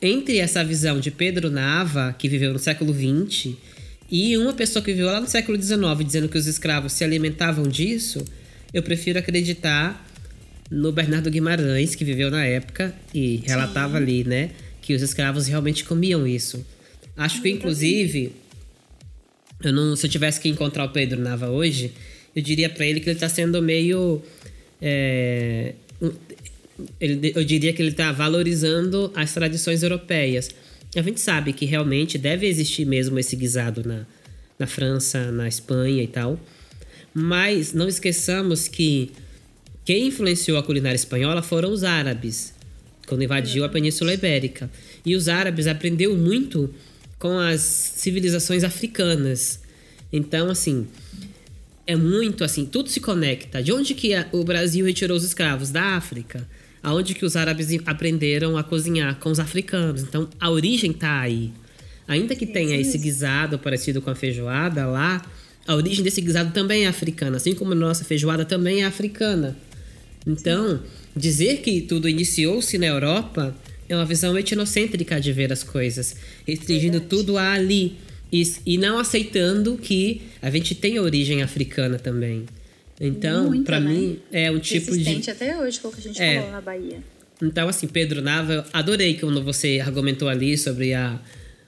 entre 0.01 0.37
essa 0.37 0.63
visão 0.63 0.99
de 0.99 1.09
Pedro 1.09 1.49
Nava, 1.49 2.13
que 2.17 2.29
viveu 2.29 2.53
no 2.53 2.59
século 2.59 2.93
XX, 2.93 3.55
e 4.09 4.37
uma 4.37 4.53
pessoa 4.53 4.83
que 4.83 4.91
viveu 4.91 5.07
lá 5.07 5.19
no 5.19 5.27
século 5.27 5.61
XIX, 5.61 5.79
dizendo 6.05 6.29
que 6.29 6.37
os 6.37 6.45
escravos 6.45 6.93
se 6.93 7.03
alimentavam 7.03 7.67
disso, 7.67 8.23
eu 8.73 8.83
prefiro 8.83 9.19
acreditar 9.19 10.05
no 10.69 10.91
Bernardo 10.91 11.29
Guimarães, 11.29 11.95
que 11.95 12.03
viveu 12.03 12.29
na 12.29 12.45
época 12.45 12.93
e 13.13 13.41
relatava 13.45 13.97
Sim. 13.97 14.03
ali, 14.03 14.23
né, 14.23 14.51
que 14.81 14.93
os 14.93 15.01
escravos 15.01 15.47
realmente 15.47 15.83
comiam 15.83 16.27
isso. 16.27 16.65
Acho 17.15 17.41
que, 17.41 17.49
inclusive, 17.49 18.31
eu 19.63 19.73
não, 19.73 19.95
se 19.95 20.05
eu 20.05 20.11
tivesse 20.11 20.39
que 20.39 20.49
encontrar 20.49 20.85
o 20.85 20.89
Pedro 20.89 21.19
Nava 21.19 21.49
hoje, 21.49 21.91
eu 22.35 22.41
diria 22.41 22.69
para 22.69 22.85
ele 22.85 22.99
que 22.99 23.09
ele 23.09 23.19
tá 23.19 23.27
sendo 23.27 23.61
meio. 23.61 24.21
É, 24.79 25.73
ele, 27.01 27.33
eu 27.35 27.43
diria 27.43 27.73
que 27.73 27.81
ele 27.81 27.89
está 27.89 28.11
valorizando 28.11 29.11
as 29.15 29.33
tradições 29.33 29.81
europeias. 29.81 30.51
A 30.95 31.01
gente 31.01 31.19
sabe 31.19 31.53
que 31.53 31.65
realmente 31.65 32.17
deve 32.17 32.47
existir 32.47 32.85
mesmo 32.85 33.17
esse 33.17 33.35
guisado 33.35 33.83
na, 33.83 34.05
na 34.59 34.67
França, 34.67 35.31
na 35.31 35.47
Espanha 35.47 36.03
e 36.03 36.07
tal. 36.07 36.39
Mas 37.19 37.73
não 37.73 37.87
esqueçamos 37.87 38.67
que 38.67 39.11
quem 39.83 40.05
influenciou 40.05 40.55
a 40.55 40.61
culinária 40.61 40.95
espanhola 40.95 41.41
foram 41.41 41.71
os 41.71 41.83
árabes, 41.83 42.53
quando 43.07 43.23
invadiu 43.23 43.65
a 43.65 43.69
Península 43.69 44.13
Ibérica. 44.13 44.69
E 45.03 45.15
os 45.15 45.27
árabes 45.27 45.65
aprenderam 45.65 46.15
muito 46.15 46.71
com 47.17 47.39
as 47.39 47.61
civilizações 47.61 48.63
africanas. 48.63 49.59
Então, 50.13 50.51
assim, 50.51 50.85
é 51.87 51.95
muito 51.95 52.43
assim, 52.43 52.67
tudo 52.67 52.87
se 52.87 52.99
conecta. 52.99 53.63
De 53.63 53.73
onde 53.73 53.95
que 53.95 54.11
o 54.31 54.43
Brasil 54.43 54.85
retirou 54.85 55.17
os 55.17 55.23
escravos? 55.23 55.71
Da 55.71 55.95
África. 55.95 56.47
Aonde 56.83 57.15
que 57.15 57.25
os 57.25 57.35
árabes 57.35 57.69
aprenderam 57.87 58.55
a 58.57 58.63
cozinhar? 58.63 59.15
Com 59.15 59.31
os 59.31 59.39
africanos. 59.39 60.03
Então, 60.03 60.29
a 60.39 60.51
origem 60.51 60.93
tá 60.93 61.21
aí. 61.21 61.51
Ainda 62.07 62.35
que 62.35 62.45
tenha 62.45 62.79
esse 62.79 62.95
guisado 62.95 63.57
parecido 63.57 64.03
com 64.03 64.11
a 64.11 64.15
feijoada 64.15 64.85
lá, 64.85 65.25
a 65.67 65.75
origem 65.75 66.03
desse 66.03 66.21
guisado 66.21 66.51
também 66.51 66.85
é 66.85 66.87
africana. 66.87 67.37
Assim 67.37 67.53
como 67.53 67.73
a 67.73 67.75
nossa 67.75 68.03
feijoada 68.05 68.45
também 68.45 68.81
é 68.81 68.85
africana. 68.85 69.55
Então, 70.25 70.81
dizer 71.15 71.57
que 71.57 71.81
tudo 71.81 72.07
iniciou-se 72.07 72.77
na 72.77 72.85
Europa 72.87 73.55
é 73.89 73.95
uma 73.95 74.05
visão 74.05 74.37
etnocêntrica 74.37 75.19
de 75.19 75.31
ver 75.31 75.51
as 75.51 75.63
coisas, 75.63 76.15
restringindo 76.45 76.99
Verdade. 76.99 77.09
tudo 77.09 77.37
a 77.37 77.51
ali 77.51 77.97
e, 78.31 78.43
e 78.65 78.77
não 78.77 78.99
aceitando 78.99 79.77
que 79.77 80.21
a 80.41 80.49
gente 80.49 80.75
tem 80.75 80.99
origem 80.99 81.41
africana 81.41 81.97
também. 81.97 82.45
Então, 82.99 83.63
para 83.63 83.79
né? 83.79 83.91
mim, 83.91 84.19
é 84.31 84.49
um 84.49 84.59
tipo 84.59 84.97
de. 84.97 85.29
até 85.29 85.57
hoje, 85.59 85.79
foi 85.79 85.91
o 85.91 85.93
que 85.93 85.99
a 85.99 86.03
gente 86.03 86.21
é. 86.21 86.35
falou 86.35 86.51
na 86.51 86.61
Bahia. 86.61 86.99
Então, 87.41 87.69
assim, 87.69 87.87
Pedro 87.87 88.21
Nava, 88.21 88.53
eu 88.53 88.63
adorei 88.73 89.13
quando 89.13 89.43
você 89.43 89.79
argumentou 89.79 90.27
ali 90.27 90.57
sobre 90.57 90.93
a, 90.93 91.19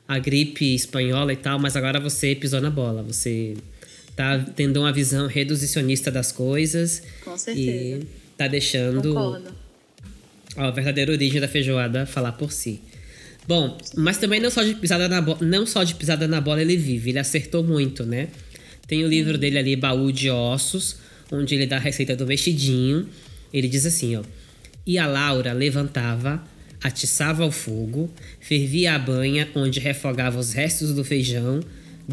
a 0.08 0.18
gripe 0.18 0.74
espanhola 0.74 1.32
e 1.32 1.36
tal, 1.36 1.60
mas 1.60 1.76
agora 1.76 2.00
você 2.00 2.34
pisou 2.34 2.60
na 2.60 2.72
bola. 2.72 3.04
Você 3.04 3.54
tá 4.20 4.46
tendo 4.54 4.82
uma 4.82 4.92
visão 4.92 5.28
reduzicionista 5.28 6.12
das 6.12 6.30
coisas. 6.30 7.02
Com 7.24 7.38
certeza. 7.38 7.72
E 7.72 8.08
tá 8.38 8.50
deixando. 8.50 9.14
Concordo 9.14 9.70
a 10.58 10.72
verdadeira 10.72 11.12
origem 11.12 11.40
da 11.40 11.48
feijoada 11.48 12.06
falar 12.06 12.34
por 12.34 12.52
si. 12.52 12.82
Bom, 13.48 13.78
mas 13.96 14.18
também 14.18 14.40
não 14.42 14.52
só 14.52 14.62
de 14.62 14.76
pisada 14.76 15.08
na 15.08 15.22
bola, 15.22 15.40
não 15.42 15.66
só 15.66 15.84
de 15.84 15.96
pisada 15.96 16.28
na 16.28 16.42
bola 16.42 16.62
ele 16.62 16.76
vive, 16.76 17.12
ele 17.12 17.20
acertou 17.20 17.64
muito, 17.64 18.06
né? 18.06 18.28
Tem 18.88 19.04
o 19.06 19.08
livro 19.08 19.38
dele 19.38 19.58
ali, 19.58 19.76
Baú 19.76 20.12
de 20.12 20.30
Ossos, 20.30 20.98
onde 21.32 21.56
ele 21.56 21.66
dá 21.66 21.78
a 21.78 21.80
receita 21.80 22.16
do 22.16 22.26
vestidinho. 22.26 23.08
Ele 23.54 23.68
diz 23.68 23.86
assim, 23.86 24.18
ó: 24.18 24.24
"E 24.86 24.98
a 24.98 25.08
Laura 25.08 25.54
levantava, 25.54 26.44
atiçava 26.84 27.46
o 27.46 27.52
fogo, 27.52 28.12
fervia 28.40 28.96
a 28.96 29.00
banha 29.00 29.48
onde 29.56 29.80
refogava 29.80 30.38
os 30.38 30.52
restos 30.52 30.94
do 30.94 31.04
feijão, 31.04 31.62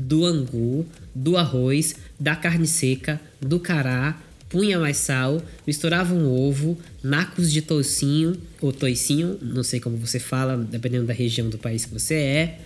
do 0.00 0.24
angu, 0.24 0.86
do 1.14 1.36
arroz, 1.36 1.96
da 2.20 2.36
carne 2.36 2.66
seca, 2.66 3.20
do 3.40 3.58
cará, 3.58 4.20
punha 4.48 4.78
mais 4.78 4.98
sal, 4.98 5.42
misturava 5.66 6.14
um 6.14 6.30
ovo, 6.30 6.78
nacos 7.02 7.50
de 7.50 7.62
toucinho, 7.62 8.36
ou 8.60 8.72
toicinho, 8.72 9.38
não 9.42 9.62
sei 9.62 9.80
como 9.80 9.96
você 9.96 10.18
fala, 10.18 10.56
dependendo 10.56 11.06
da 11.06 11.14
região 11.14 11.48
do 11.48 11.58
país 11.58 11.84
que 11.84 11.92
você 11.92 12.14
é, 12.14 12.58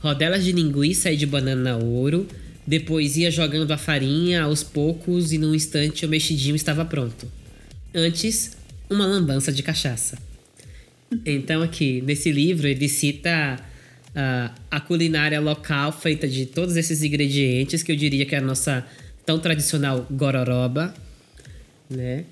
rodelas 0.00 0.44
de 0.44 0.52
linguiça 0.52 1.12
e 1.12 1.16
de 1.16 1.26
banana 1.26 1.76
ouro, 1.76 2.26
depois 2.66 3.16
ia 3.16 3.30
jogando 3.30 3.70
a 3.72 3.78
farinha 3.78 4.42
aos 4.42 4.62
poucos 4.62 5.32
e 5.32 5.38
num 5.38 5.54
instante 5.54 6.04
o 6.04 6.08
mexidinho 6.08 6.56
estava 6.56 6.84
pronto. 6.84 7.26
Antes, 7.94 8.56
uma 8.90 9.06
lambança 9.06 9.52
de 9.52 9.62
cachaça. 9.62 10.18
Então 11.24 11.62
aqui, 11.62 12.02
nesse 12.02 12.30
livro, 12.30 12.68
ele 12.68 12.88
cita 12.88 13.58
uh, 14.18 14.52
a 14.68 14.80
culinária 14.80 15.40
local 15.40 15.92
feita 15.92 16.26
de 16.26 16.46
todos 16.46 16.76
esses 16.76 17.02
ingredientes, 17.02 17.82
que 17.82 17.92
eu 17.92 17.96
diria 17.96 18.26
que 18.26 18.34
é 18.34 18.38
a 18.38 18.42
nossa 18.42 18.84
tão 19.24 19.38
tradicional 19.38 20.06
gororoba, 20.10 20.92
né? 21.88 22.24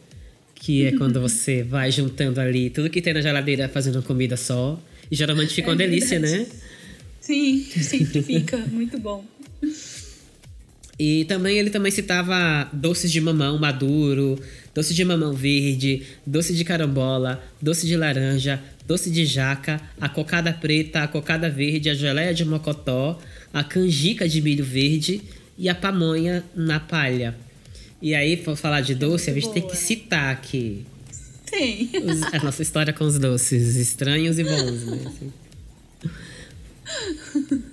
Que 0.54 0.86
é 0.86 0.92
quando 0.98 1.20
você 1.20 1.62
vai 1.62 1.92
juntando 1.92 2.40
ali 2.40 2.70
tudo 2.70 2.90
que 2.90 3.00
tem 3.00 3.14
na 3.14 3.20
geladeira 3.20 3.68
fazendo 3.68 4.02
comida 4.02 4.36
só. 4.36 4.80
E 5.10 5.14
geralmente 5.14 5.54
fica 5.54 5.68
é 5.68 5.70
uma 5.70 5.76
delícia, 5.76 6.18
né? 6.18 6.46
Sim, 7.20 7.64
sempre 7.64 8.22
fica. 8.22 8.58
Muito 8.58 8.98
bom. 8.98 9.24
E 10.98 11.24
também 11.26 11.58
ele 11.58 11.70
também 11.70 11.92
citava 11.92 12.68
doces 12.72 13.12
de 13.12 13.20
mamão 13.20 13.58
maduro, 13.58 14.40
doce 14.74 14.94
de 14.94 15.04
mamão 15.04 15.34
verde, 15.34 16.02
doce 16.26 16.54
de 16.54 16.64
carambola, 16.64 17.44
doce 17.60 17.86
de 17.86 17.96
laranja, 17.96 18.62
doce 18.86 19.10
de 19.10 19.24
jaca, 19.26 19.80
a 20.00 20.08
cocada 20.08 20.52
preta, 20.52 21.02
a 21.02 21.08
cocada 21.08 21.50
verde, 21.50 21.90
a 21.90 21.94
geleia 21.94 22.32
de 22.32 22.44
mocotó, 22.44 23.20
a 23.52 23.64
canjica 23.64 24.28
de 24.28 24.40
milho 24.40 24.64
verde 24.64 25.22
e 25.58 25.68
a 25.68 25.74
pamonha 25.74 26.44
na 26.54 26.78
palha. 26.78 27.34
E 28.00 28.14
aí, 28.14 28.36
para 28.36 28.54
falar 28.54 28.82
de 28.82 28.94
doce, 28.94 29.30
a 29.30 29.34
gente 29.34 29.50
tem 29.50 29.66
que 29.66 29.76
citar 29.76 30.30
aqui. 30.30 30.84
Sim. 31.46 31.90
Os, 32.04 32.22
a 32.22 32.44
nossa 32.44 32.62
história 32.62 32.92
com 32.92 33.04
os 33.04 33.18
doces, 33.18 33.76
estranhos 33.76 34.38
e 34.38 34.44
bons, 34.44 34.84
né? 34.84 35.00
Assim. 35.06 35.32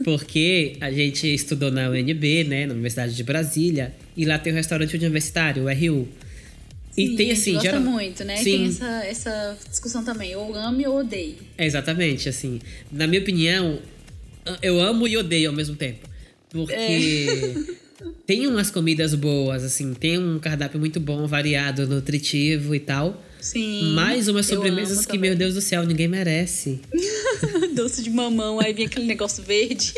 Porque 0.04 0.78
a 0.80 0.92
gente 0.92 1.32
estudou 1.34 1.72
na 1.72 1.90
UNB, 1.90 2.44
né, 2.46 2.66
na 2.66 2.74
Universidade 2.74 3.16
de 3.16 3.24
Brasília, 3.24 3.94
e 4.16 4.26
lá 4.26 4.38
tem 4.38 4.52
o 4.54 4.56
restaurante 4.56 4.96
universitário, 4.96 5.64
o 5.64 5.70
RU. 5.70 6.08
E 6.96 7.08
Sim, 7.08 7.16
tem 7.16 7.32
assim, 7.32 7.54
gosta 7.54 7.70
geral- 7.70 7.82
muito, 7.84 8.24
né? 8.24 8.38
Sim. 8.38 8.44
Tem 8.44 8.66
essa, 8.68 8.86
essa 9.06 9.58
discussão 9.70 10.04
também, 10.04 10.36
ou 10.36 10.54
ame 10.56 10.86
ou 10.88 11.00
odeio. 11.00 11.38
É, 11.58 11.66
exatamente, 11.66 12.30
assim. 12.30 12.60
Na 12.92 13.08
minha 13.08 13.22
opinião, 13.22 13.80
eu 14.62 14.80
amo 14.80 15.08
e 15.08 15.18
odeio 15.18 15.50
ao 15.50 15.56
mesmo 15.56 15.76
tempo. 15.76 16.08
Porque 16.50 16.74
É. 16.74 17.54
tem 18.28 18.46
umas 18.48 18.70
comidas 18.70 19.16
boas, 19.16 19.64
assim, 19.64 19.94
tem 19.94 20.20
um 20.20 20.38
cardápio 20.38 20.80
muito 20.80 21.00
bom, 21.00 21.26
variado, 21.26 21.88
nutritivo 21.88 22.76
e 22.76 22.80
tal. 22.80 23.24
Sim. 23.42 23.94
Mas 23.96 24.28
umas 24.28 24.46
sobremesas 24.46 25.06
que, 25.06 25.18
meu 25.18 25.36
Deus 25.36 25.56
do 25.56 25.62
céu, 25.62 25.84
ninguém 25.86 26.08
merece. 26.08 26.80
Doce 27.74 28.04
de 28.04 28.10
mamão, 28.10 28.60
aí 28.60 28.74
vem 28.74 28.86
aquele 28.86 29.06
negócio 29.06 29.44
verde. 29.44 29.94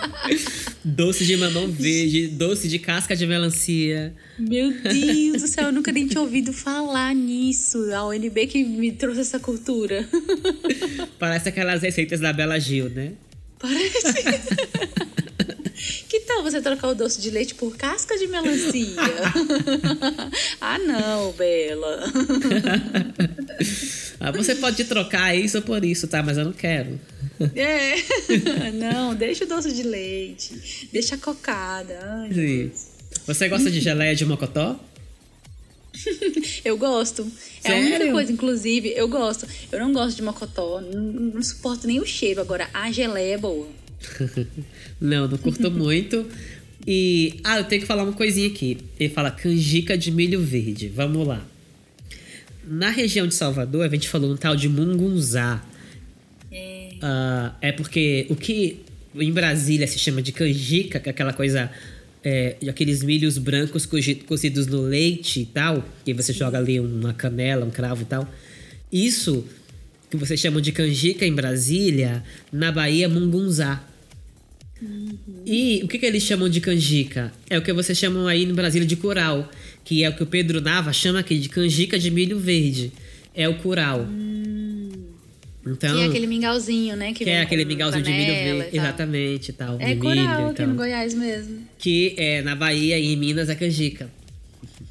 doce 0.84 1.24
de 1.24 1.36
mamão 1.36 1.68
verde, 1.68 2.28
doce 2.28 2.68
de 2.68 2.78
casca 2.78 3.16
de 3.16 3.26
melancia. 3.26 4.14
Meu 4.38 4.72
Deus 4.72 5.42
do 5.42 5.48
céu, 5.48 5.66
eu 5.66 5.72
nunca 5.72 5.92
nem 5.92 6.06
tinha 6.06 6.20
ouvido 6.20 6.52
falar 6.52 7.14
nisso. 7.14 7.92
A 7.94 8.06
UNB 8.06 8.46
que 8.46 8.64
me 8.64 8.92
trouxe 8.92 9.20
essa 9.20 9.38
cultura. 9.38 10.08
Parece 11.18 11.48
aquelas 11.48 11.82
receitas 11.82 12.20
da 12.20 12.32
Bela 12.32 12.58
Gil, 12.58 12.90
né? 12.90 13.12
Parece. 13.58 14.00
Que 16.08 16.20
tal 16.20 16.42
você 16.42 16.60
trocar 16.60 16.88
o 16.88 16.94
doce 16.94 17.20
de 17.20 17.30
leite 17.30 17.54
por 17.54 17.76
casca 17.76 18.18
de 18.18 18.26
melancia? 18.26 18.96
ah, 20.60 20.78
não, 20.78 21.32
Bela. 21.32 22.04
Ah, 24.22 24.30
você 24.30 24.54
pode 24.54 24.84
trocar 24.84 25.34
isso 25.34 25.62
por 25.62 25.82
isso, 25.82 26.06
tá? 26.06 26.22
Mas 26.22 26.36
eu 26.36 26.44
não 26.44 26.52
quero. 26.52 27.00
É. 27.56 27.94
Não, 28.72 29.14
deixa 29.14 29.44
o 29.44 29.48
doce 29.48 29.72
de 29.72 29.82
leite. 29.82 30.88
Deixa 30.92 31.14
a 31.14 31.18
cocada. 31.18 31.98
Ai, 32.02 32.30
Sim. 32.34 32.70
Você 33.26 33.48
gosta 33.48 33.70
de 33.70 33.80
geleia 33.80 34.14
de 34.14 34.26
mocotó? 34.26 34.78
Eu 36.64 36.76
gosto. 36.76 37.26
É 37.64 37.72
a 37.72 37.76
única 37.76 37.96
Sério? 37.98 38.12
coisa, 38.12 38.32
inclusive, 38.32 38.94
eu 38.96 39.08
gosto. 39.08 39.46
Eu 39.72 39.80
não 39.80 39.92
gosto 39.92 40.16
de 40.16 40.22
mocotó, 40.22 40.80
não, 40.80 41.00
não 41.02 41.42
suporto 41.42 41.86
nem 41.86 41.98
o 42.00 42.06
cheiro. 42.06 42.40
Agora, 42.40 42.68
a 42.72 42.90
geleia 42.92 43.34
é 43.34 43.38
boa. 43.38 43.68
não, 45.00 45.28
não 45.28 45.36
curto 45.36 45.70
muito. 45.70 46.26
E. 46.86 47.40
Ah, 47.44 47.58
eu 47.58 47.64
tenho 47.64 47.82
que 47.82 47.86
falar 47.86 48.04
uma 48.04 48.12
coisinha 48.12 48.48
aqui. 48.48 48.78
Ele 48.98 49.12
fala 49.12 49.30
canjica 49.30 49.98
de 49.98 50.10
milho 50.10 50.40
verde. 50.40 50.88
Vamos 50.88 51.26
lá. 51.26 51.44
Na 52.72 52.88
região 52.90 53.26
de 53.26 53.34
Salvador, 53.34 53.84
a 53.84 53.88
gente 53.88 54.08
falou 54.08 54.30
um 54.32 54.36
tal 54.36 54.54
de 54.54 54.68
mungunzá. 54.68 55.60
É. 56.52 56.90
Ah, 57.02 57.56
é 57.60 57.72
porque 57.72 58.26
o 58.30 58.36
que 58.36 58.78
em 59.16 59.32
Brasília 59.32 59.88
se 59.88 59.98
chama 59.98 60.22
de 60.22 60.30
canjica, 60.30 61.00
que 61.00 61.08
é 61.08 61.10
aquela 61.10 61.32
coisa. 61.32 61.68
É, 62.22 62.56
aqueles 62.68 63.02
milhos 63.02 63.38
brancos 63.38 63.86
cozi- 63.86 64.14
cozidos 64.14 64.66
no 64.66 64.82
leite 64.82 65.40
e 65.40 65.46
tal, 65.46 65.82
e 66.06 66.12
você 66.12 66.32
joga 66.34 66.58
ali 66.58 66.78
uma 66.78 67.12
canela, 67.14 67.64
um 67.64 67.70
cravo 67.70 68.02
e 68.02 68.04
tal. 68.04 68.32
Isso 68.92 69.44
que 70.10 70.16
vocês 70.18 70.38
chamam 70.38 70.60
de 70.60 70.70
canjica 70.70 71.24
em 71.26 71.34
Brasília, 71.34 72.22
na 72.52 72.70
Bahia, 72.70 73.08
mungunzá. 73.08 73.82
E 75.46 75.80
o 75.82 75.88
que, 75.88 75.98
que 75.98 76.04
eles 76.06 76.22
chamam 76.22 76.48
de 76.48 76.60
canjica? 76.60 77.32
É 77.48 77.56
o 77.58 77.62
que 77.62 77.72
vocês 77.72 77.96
chamam 77.98 78.26
aí 78.26 78.44
no 78.46 78.54
Brasil 78.54 78.84
de 78.84 78.96
curau, 78.96 79.50
que 79.84 80.04
é 80.04 80.08
o 80.08 80.14
que 80.14 80.22
o 80.22 80.26
Pedro 80.26 80.60
Nava 80.60 80.92
chama 80.92 81.20
aqui 81.20 81.38
de 81.38 81.48
canjica 81.48 81.98
de 81.98 82.10
milho 82.10 82.38
verde. 82.38 82.92
É 83.34 83.48
o 83.48 83.54
curau. 83.58 84.06
Então, 85.66 85.94
que 85.94 86.02
é 86.02 86.06
aquele 86.06 86.26
mingauzinho, 86.26 86.96
né? 86.96 87.12
que 87.12 87.24
vem 87.24 87.34
é 87.34 87.42
aquele 87.42 87.64
mingauzinho 87.66 88.02
de 88.02 88.10
milho 88.10 88.32
verde. 88.32 88.68
e. 88.72 88.78
Exatamente, 88.78 89.52
tal. 89.52 89.76
É 89.78 89.94
de 89.94 90.00
milho 90.00 90.48
aqui 90.48 90.62
no 90.64 90.74
Goiás 90.74 91.14
mesmo. 91.14 91.58
Que 91.78 92.14
é 92.16 92.40
na 92.42 92.54
Bahia 92.56 92.98
e 92.98 93.12
em 93.12 93.16
Minas 93.16 93.48
é 93.50 93.54
canjica. 93.54 94.10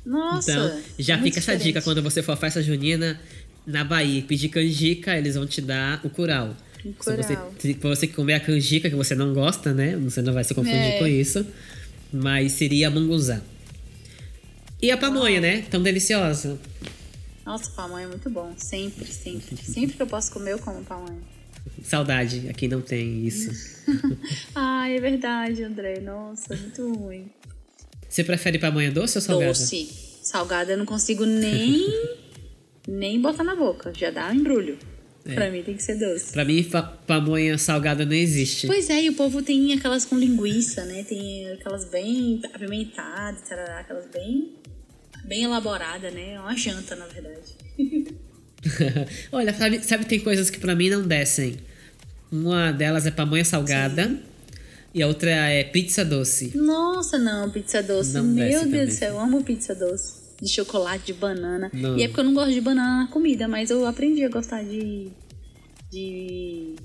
Nossa. 0.06 0.52
Então, 0.52 0.80
já 1.00 1.18
fica 1.18 1.40
essa 1.40 1.54
dica 1.54 1.58
diferente. 1.80 1.84
quando 1.84 2.02
você 2.04 2.22
for 2.22 2.34
à 2.34 2.36
festa 2.38 2.62
junina 2.62 3.20
na 3.66 3.84
Bahia 3.84 4.22
pedir 4.22 4.50
canjica, 4.50 5.18
eles 5.18 5.36
vão 5.36 5.46
te 5.48 5.60
dar 5.60 6.02
o 6.04 6.10
curau. 6.10 6.56
O 6.86 7.04
Se 7.04 7.16
você, 7.18 7.36
curau. 7.36 7.54
se 7.58 7.74
você 7.74 8.08
comer 8.08 8.34
a 8.36 8.40
canjica 8.40 8.90
que 8.90 8.96
você 8.96 9.16
não 9.16 9.34
gosta, 9.34 9.74
né? 9.74 9.98
Você 9.98 10.22
não 10.22 10.34
vai 10.34 10.44
se 10.44 10.54
confundir 10.54 10.78
É. 10.80 11.00
com 11.00 11.08
isso. 11.08 11.46
Mas 12.14 12.54
seria 12.54 12.90
munguzá. 12.90 13.42
E 14.82 14.92
a 14.92 14.98
pamonha, 14.98 15.42
né? 15.42 15.62
Tão 15.70 15.82
deliciosa. 15.82 16.60
Nossa, 17.46 17.70
pamonha 17.72 18.06
é 18.06 18.08
muito 18.08 18.30
bom. 18.30 18.54
Sempre, 18.58 19.06
sempre. 19.06 19.58
Sempre 19.58 19.96
que 19.98 20.02
eu 20.02 20.08
posso 20.08 20.32
comer, 20.32 20.52
eu 20.54 20.60
como 20.60 20.84
pamonha. 20.84 21.20
Saudade, 21.84 22.48
aqui 22.50 22.68
não 22.68 22.82
tem 22.82 23.26
isso. 23.26 23.50
Ai, 24.56 24.96
é 24.98 25.02
verdade, 25.02 25.64
André. 25.64 26.00
Nossa, 26.00 26.56
muito 26.56 26.94
ruim. 26.94 27.30
Você 28.08 28.24
prefere 28.24 28.58
pamonha 28.60 28.92
doce 28.92 29.18
ou 29.18 29.22
salgada? 29.22 29.52
Doce. 29.52 29.90
Salgada 30.24 30.72
eu 30.74 30.78
não 30.78 30.86
consigo 30.86 31.26
nem, 31.26 31.86
nem 32.88 33.22
botar 33.22 33.44
na 33.44 33.56
boca. 33.56 33.92
Já 33.96 34.12
dá 34.12 34.30
um 34.30 34.34
embrulho. 34.36 34.78
É. 35.26 35.34
Pra 35.34 35.52
mim 35.52 35.62
tem 35.62 35.76
que 35.76 35.84
ser 35.84 35.96
doce. 35.96 36.32
Pra 36.32 36.46
mim, 36.46 36.64
fa- 36.64 36.82
pamonha 36.82 37.58
salgada 37.58 38.06
não 38.06 38.14
existe. 38.14 38.66
Pois 38.68 38.90
é, 38.90 39.04
e 39.04 39.10
o 39.10 39.14
povo 39.16 39.42
tem 39.42 39.74
aquelas 39.74 40.06
com 40.06 40.18
linguiça, 40.18 40.86
né? 40.86 41.04
Tem 41.04 41.52
aquelas 41.52 41.86
bem 41.86 42.42
apimentadas, 42.54 43.42
tarará, 43.48 43.80
aquelas 43.82 44.08
bem, 44.08 44.54
bem 45.30 45.44
elaboradas, 45.44 46.12
né? 46.12 46.34
É 46.34 46.40
uma 46.40 46.58
janta, 46.58 46.96
na 46.96 47.06
verdade. 47.06 47.56
Olha, 49.32 49.54
sabe, 49.54 49.84
sabe, 49.84 50.06
tem 50.06 50.20
coisas 50.20 50.50
que 50.50 50.60
pra 50.60 50.76
mim 50.76 50.90
não 50.90 51.04
descem. 51.04 51.58
Uma 52.32 52.72
delas 52.72 53.06
é 53.06 53.12
pamonha 53.12 53.46
salgada 53.46 54.20
e 54.94 55.02
a 55.04 55.08
outra 55.08 55.30
é 55.30 55.64
pizza 55.64 56.04
doce. 56.04 56.58
Nossa, 56.58 57.18
não, 57.18 57.50
pizza 57.50 57.82
doce. 57.82 58.14
Não 58.14 58.24
Meu 58.24 58.68
Deus 58.68 58.90
do 58.90 58.96
céu, 58.96 59.14
eu 59.14 59.20
amo 59.20 59.44
pizza 59.44 59.76
doce. 59.76 60.20
De 60.42 60.50
chocolate, 60.50 61.08
de 61.08 61.14
banana. 61.14 61.70
Não. 61.72 61.98
E 61.98 62.04
é 62.04 62.08
porque 62.08 62.22
eu 62.22 62.26
não 62.26 62.34
gosto 62.34 62.52
de 62.52 62.62
banana 62.62 63.04
na 63.04 63.08
comida, 63.08 63.48
mas 63.48 63.70
eu 63.70 63.86
aprendi 63.86 64.24
a 64.24 64.30
gostar 64.30 64.64
de. 64.64 65.10
de. 65.92 66.76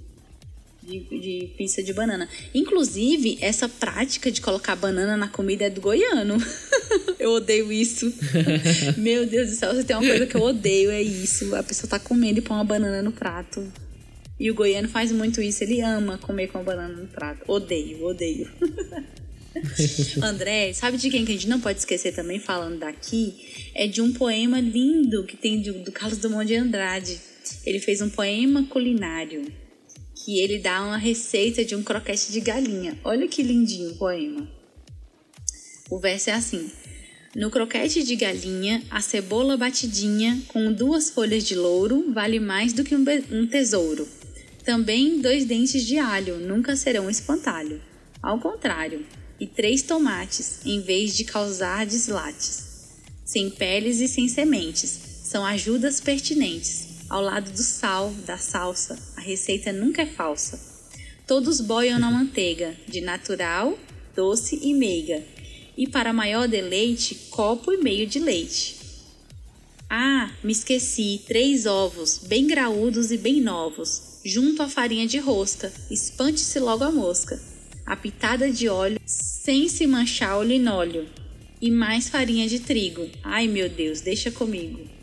De, 0.87 1.01
de 1.01 1.55
pizza 1.57 1.83
de 1.83 1.93
banana. 1.93 2.29
Inclusive, 2.55 3.39
essa 3.41 3.69
prática 3.69 4.31
de 4.31 4.41
colocar 4.41 4.77
banana 4.77 5.17
na 5.17 5.29
comida 5.29 5.65
é 5.65 5.71
do 5.71 5.81
goiano. 5.81 6.37
eu 7.19 7.33
odeio 7.33 7.73
isso. 7.73 8.13
Meu 8.97 9.27
Deus 9.27 9.51
do 9.51 9.57
céu, 9.57 9.75
se 9.75 9.85
tem 9.85 9.97
uma 9.97 10.07
coisa 10.07 10.27
que 10.27 10.37
eu 10.37 10.43
odeio, 10.43 10.91
é 10.91 11.03
isso. 11.03 11.55
A 11.55 11.63
pessoa 11.63 11.89
tá 11.89 11.99
comendo 11.99 12.39
e 12.39 12.43
põe 12.43 12.57
uma 12.57 12.65
banana 12.65 13.03
no 13.03 13.13
prato. 13.13 13.67
E 14.39 14.51
o 14.51 14.55
goiano 14.55 14.89
faz 14.89 15.13
muito 15.13 15.41
isso, 15.41 15.63
ele 15.63 15.81
ama 15.81 16.19
comer 16.19 16.49
com 16.49 16.59
a 16.59 16.63
banana 16.63 16.95
no 16.95 17.07
prato. 17.07 17.41
Odeio, 17.47 18.05
odeio. 18.05 18.51
André, 20.21 20.73
sabe 20.73 20.99
de 20.99 21.09
quem 21.09 21.25
que 21.25 21.31
a 21.31 21.35
gente 21.35 21.49
não 21.49 21.61
pode 21.61 21.79
esquecer 21.79 22.13
também, 22.13 22.41
falando 22.41 22.81
daqui? 22.81 23.35
É 23.73 23.87
de 23.87 24.03
um 24.03 24.13
poema 24.13 24.61
lindo 24.61 25.25
que 25.25 25.37
tem 25.37 25.63
do, 25.63 25.85
do 25.85 25.93
Carlos 25.93 26.19
Drummond 26.19 26.47
de 26.47 26.57
Andrade. 26.57 27.21
Ele 27.65 27.79
fez 27.79 28.03
um 28.03 28.09
poema 28.09 28.65
culinário 28.65 29.45
que 30.25 30.41
ele 30.41 30.59
dá 30.59 30.83
uma 30.83 30.97
receita 30.97 31.63
de 31.63 31.77
um 31.77 31.83
croquete 31.83 32.33
de 32.33 32.41
galinha. 32.41 32.99
Olha 33.05 33.29
que 33.29 33.43
lindinho 33.43 33.91
o 33.91 33.97
poema. 33.97 34.49
O 35.91 35.99
verso 35.99 36.31
é 36.31 36.33
assim: 36.33 36.71
No 37.37 37.51
croquete 37.51 38.03
de 38.03 38.17
galinha, 38.17 38.83
a 38.91 39.03
cebola 39.03 39.55
batidinha 39.55 40.41
com 40.49 40.73
duas 40.73 41.11
folhas 41.11 41.45
de 41.45 41.55
louro 41.55 42.11
vale 42.11 42.41
mais 42.41 42.73
do 42.73 42.83
que 42.83 42.97
um, 42.97 43.05
um 43.31 43.47
tesouro. 43.47 44.09
Também 44.65 45.21
dois 45.21 45.45
dentes 45.45 45.85
de 45.85 45.99
alho 45.99 46.39
nunca 46.39 46.75
serão 46.75 47.11
espantalho. 47.11 47.83
Ao 48.23 48.41
contrário, 48.41 49.05
e 49.39 49.47
três 49.47 49.83
tomates, 49.83 50.65
em 50.65 50.81
vez 50.81 51.15
de 51.15 51.25
causar 51.25 51.85
deslates. 51.85 52.65
Sem 53.27 53.51
peles 53.51 54.01
e 54.01 54.09
sem 54.09 54.27
sementes, 54.27 54.89
são 55.25 55.45
ajudas 55.45 56.01
pertinentes. 56.01 56.95
Ao 57.11 57.21
lado 57.21 57.51
do 57.51 57.63
sal, 57.63 58.11
da 58.27 58.39
salsa, 58.39 58.99
receita 59.25 59.73
nunca 59.73 60.03
é 60.03 60.07
falsa. 60.07 60.61
Todos 61.27 61.61
boiam 61.61 61.99
na 61.99 62.11
manteiga, 62.11 62.77
de 62.87 63.01
natural, 63.01 63.79
doce 64.15 64.61
e 64.63 64.75
meiga. 64.75 65.23
E 65.77 65.89
para 65.89 66.13
maior 66.13 66.47
deleite, 66.47 67.15
copo 67.31 67.73
e 67.73 67.79
meio 67.79 68.07
de 68.07 68.21
leite. 68.21 68.77
Ah, 69.89 70.31
me 70.43 70.53
esqueci, 70.53 71.23
três 71.27 71.67
ovos, 71.67 72.19
bem 72.27 72.47
graúdos 72.47 73.11
e 73.11 73.17
bem 73.17 73.41
novos, 73.41 74.21
junto 74.25 74.63
à 74.63 74.69
farinha 74.69 75.07
de 75.07 75.19
rosca, 75.19 75.73
espante-se 75.91 76.59
logo 76.61 76.85
a 76.85 76.93
mosca. 76.93 77.41
A 77.87 77.97
pitada 77.97 78.51
de 78.51 78.69
óleo, 78.69 79.01
sem 79.05 79.69
se 79.69 79.87
manchar 79.87 80.39
o 80.39 80.43
linóleo. 80.43 81.07
E 81.61 81.71
mais 81.71 82.09
farinha 82.09 82.47
de 82.47 82.61
trigo. 82.61 83.09
Ai 83.23 83.47
meu 83.49 83.69
Deus, 83.69 84.01
deixa 84.01 84.31
comigo. 84.31 84.94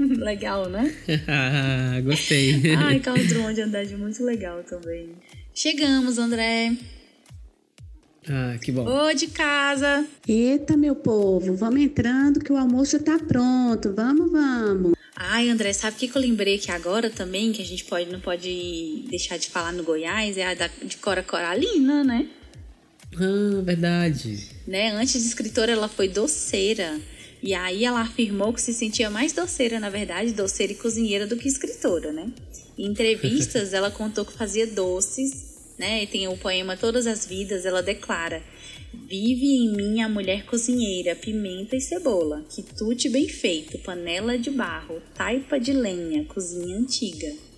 Legal, 0.18 0.68
né? 0.68 0.94
Ah, 1.28 2.00
Gostei. 2.00 2.74
Ai, 2.76 3.00
Carlos 3.00 3.26
Drummond 3.28 3.54
de 3.54 3.62
Andrade, 3.62 3.96
muito 3.96 4.24
legal 4.24 4.62
também. 4.64 5.10
Chegamos, 5.54 6.18
André. 6.18 6.76
ah, 8.28 8.56
que 8.62 8.72
bom. 8.72 8.86
Ô, 8.86 9.12
de 9.12 9.26
casa. 9.28 10.06
Eita, 10.26 10.76
meu 10.76 10.94
povo, 10.94 11.54
vamos 11.54 11.80
entrando 11.80 12.40
que 12.40 12.52
o 12.52 12.56
almoço 12.56 12.92
já 12.92 12.98
tá 12.98 13.18
pronto. 13.18 13.92
Vamos, 13.94 14.30
vamos. 14.30 14.94
Ai, 15.16 15.50
André, 15.50 15.72
sabe 15.74 15.96
o 15.96 15.98
que, 15.98 16.08
que 16.08 16.16
eu 16.16 16.22
lembrei 16.22 16.54
aqui 16.56 16.70
agora 16.70 17.10
também, 17.10 17.52
que 17.52 17.60
a 17.60 17.64
gente 17.64 17.84
pode, 17.84 18.10
não 18.10 18.20
pode 18.20 19.04
deixar 19.10 19.36
de 19.36 19.50
falar 19.50 19.72
no 19.72 19.82
Goiás? 19.82 20.38
É 20.38 20.46
a 20.46 20.54
da, 20.54 20.70
de 20.82 20.96
Cora 20.96 21.22
Coralina, 21.22 22.02
né? 22.02 22.26
Ah, 23.16 23.60
verdade. 23.62 24.48
Né? 24.66 24.92
Antes 24.92 25.20
de 25.20 25.28
escritora, 25.28 25.72
ela 25.72 25.88
foi 25.88 26.08
doceira. 26.08 26.98
E 27.42 27.54
aí 27.54 27.84
ela 27.84 28.02
afirmou 28.02 28.52
que 28.52 28.60
se 28.60 28.74
sentia 28.74 29.08
mais 29.08 29.32
doceira, 29.32 29.80
na 29.80 29.88
verdade, 29.88 30.32
doceira 30.32 30.72
e 30.72 30.76
cozinheira 30.76 31.26
do 31.26 31.36
que 31.36 31.48
escritora, 31.48 32.12
né? 32.12 32.30
Em 32.76 32.86
entrevistas, 32.86 33.72
ela 33.74 33.90
contou 33.90 34.24
que 34.24 34.32
fazia 34.32 34.66
doces, 34.66 35.74
né? 35.78 36.02
E 36.02 36.06
tem 36.06 36.28
o 36.28 36.36
poema 36.36 36.76
Todas 36.76 37.06
as 37.06 37.24
Vidas, 37.24 37.64
ela 37.64 37.82
declara: 37.82 38.42
Vive 38.92 39.46
em 39.46 39.72
mim 39.72 40.02
a 40.02 40.08
mulher 40.08 40.44
cozinheira, 40.44 41.16
pimenta 41.16 41.76
e 41.76 41.80
cebola, 41.80 42.44
quitute 42.50 43.08
bem 43.08 43.28
feito, 43.28 43.78
panela 43.78 44.38
de 44.38 44.50
barro, 44.50 45.00
taipa 45.14 45.58
de 45.58 45.72
lenha, 45.72 46.24
cozinha 46.24 46.76
antiga. 46.76 47.49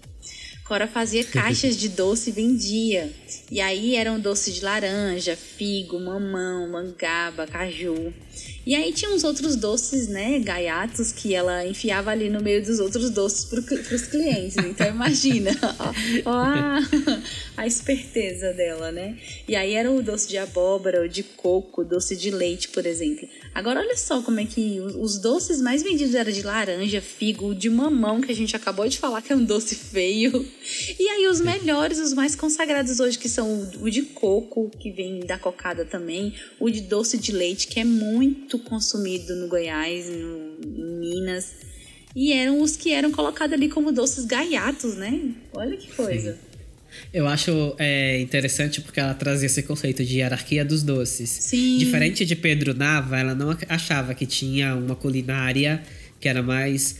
Cora 0.73 0.86
fazia 0.86 1.23
caixas 1.28 1.77
de 1.77 1.90
doce 1.90 2.31
e 2.31 2.32
vendia. 2.32 3.12
E 3.51 3.61
aí 3.61 3.94
eram 3.94 4.19
doce 4.19 4.51
de 4.51 4.65
laranja, 4.65 5.36
figo, 5.36 6.01
mamão, 6.01 6.70
mangaba, 6.70 7.47
caju. 7.47 8.11
E 8.65 8.74
aí 8.74 8.93
tinha 8.93 9.11
uns 9.11 9.24
outros 9.24 9.57
doces, 9.57 10.07
né, 10.07 10.39
gaiatos, 10.39 11.11
que 11.11 11.35
ela 11.35 11.66
enfiava 11.66 12.12
ali 12.12 12.31
no 12.31 12.40
meio 12.40 12.65
dos 12.65 12.78
outros 12.78 13.11
doces 13.11 13.44
para 13.44 13.59
os 13.94 14.07
clientes. 14.07 14.57
Então 14.57 14.86
imagina, 14.86 15.51
ó, 16.24 16.31
ó 16.31 16.36
a, 16.36 16.78
a, 17.57 17.66
esperteza 17.66 18.53
dela, 18.53 18.93
né? 18.93 19.19
E 19.49 19.57
aí 19.57 19.74
era 19.74 19.90
o 19.90 20.01
doce 20.01 20.28
de 20.28 20.39
abóbora, 20.39 21.05
o 21.05 21.09
de 21.09 21.24
coco, 21.24 21.85
doce 21.85 22.16
de 22.16 22.31
leite, 22.31 22.69
por 22.69 22.86
exemplo. 22.86 23.28
Agora 23.53 23.81
olha 23.81 23.97
só 23.97 24.23
como 24.23 24.39
é 24.39 24.47
que 24.47 24.81
os 24.81 25.19
doces 25.19 25.61
mais 25.61 25.82
vendidos 25.82 26.15
eram 26.15 26.32
de 26.32 26.43
laranja, 26.43 27.03
figo, 27.03 27.55
de 27.55 27.69
mamão, 27.69 28.20
que 28.20 28.31
a 28.31 28.35
gente 28.35 28.55
acabou 28.55 28.89
de 28.89 28.97
falar 28.97 29.20
que 29.23 29.32
é 29.32 29.36
um 29.36 29.44
doce 29.44 29.74
feio. 29.74 30.49
E 30.98 31.09
aí 31.09 31.26
os 31.26 31.40
melhores, 31.40 31.98
os 31.98 32.12
mais 32.12 32.34
consagrados 32.34 33.01
hoje, 33.01 33.18
que 33.18 33.28
são 33.28 33.70
o 33.80 33.90
de 33.90 34.02
coco, 34.02 34.70
que 34.78 34.90
vem 34.90 35.20
da 35.20 35.39
cocada 35.39 35.84
também, 35.84 36.34
o 36.60 36.70
de 36.70 36.80
doce 36.80 37.18
de 37.18 37.32
leite, 37.32 37.66
que 37.66 37.80
é 37.80 37.84
muito 37.84 38.59
consumido 38.59 39.34
no 39.36 39.48
Goiás, 39.48 40.09
no, 40.09 40.56
em 40.64 41.01
Minas. 41.01 41.52
E 42.14 42.32
eram 42.32 42.60
os 42.60 42.76
que 42.76 42.93
eram 42.93 43.10
colocados 43.10 43.55
ali 43.55 43.68
como 43.68 43.90
doces 43.90 44.24
gaiatos, 44.24 44.94
né? 44.97 45.32
Olha 45.52 45.76
que 45.76 45.90
coisa. 45.93 46.32
Sim. 46.34 46.52
Eu 47.12 47.26
acho 47.26 47.74
é, 47.78 48.20
interessante 48.20 48.80
porque 48.80 49.01
ela 49.01 49.14
trazia 49.14 49.47
esse 49.47 49.62
conceito 49.62 50.05
de 50.05 50.18
hierarquia 50.18 50.64
dos 50.64 50.82
doces. 50.82 51.30
Sim. 51.30 51.78
Diferente 51.78 52.24
de 52.24 52.36
Pedro 52.36 52.74
Nava, 52.74 53.18
ela 53.18 53.34
não 53.34 53.56
achava 53.68 54.14
que 54.14 54.26
tinha 54.26 54.74
uma 54.74 54.94
culinária 54.94 55.82
que 56.20 56.28
era 56.28 56.43
mais 56.43 56.97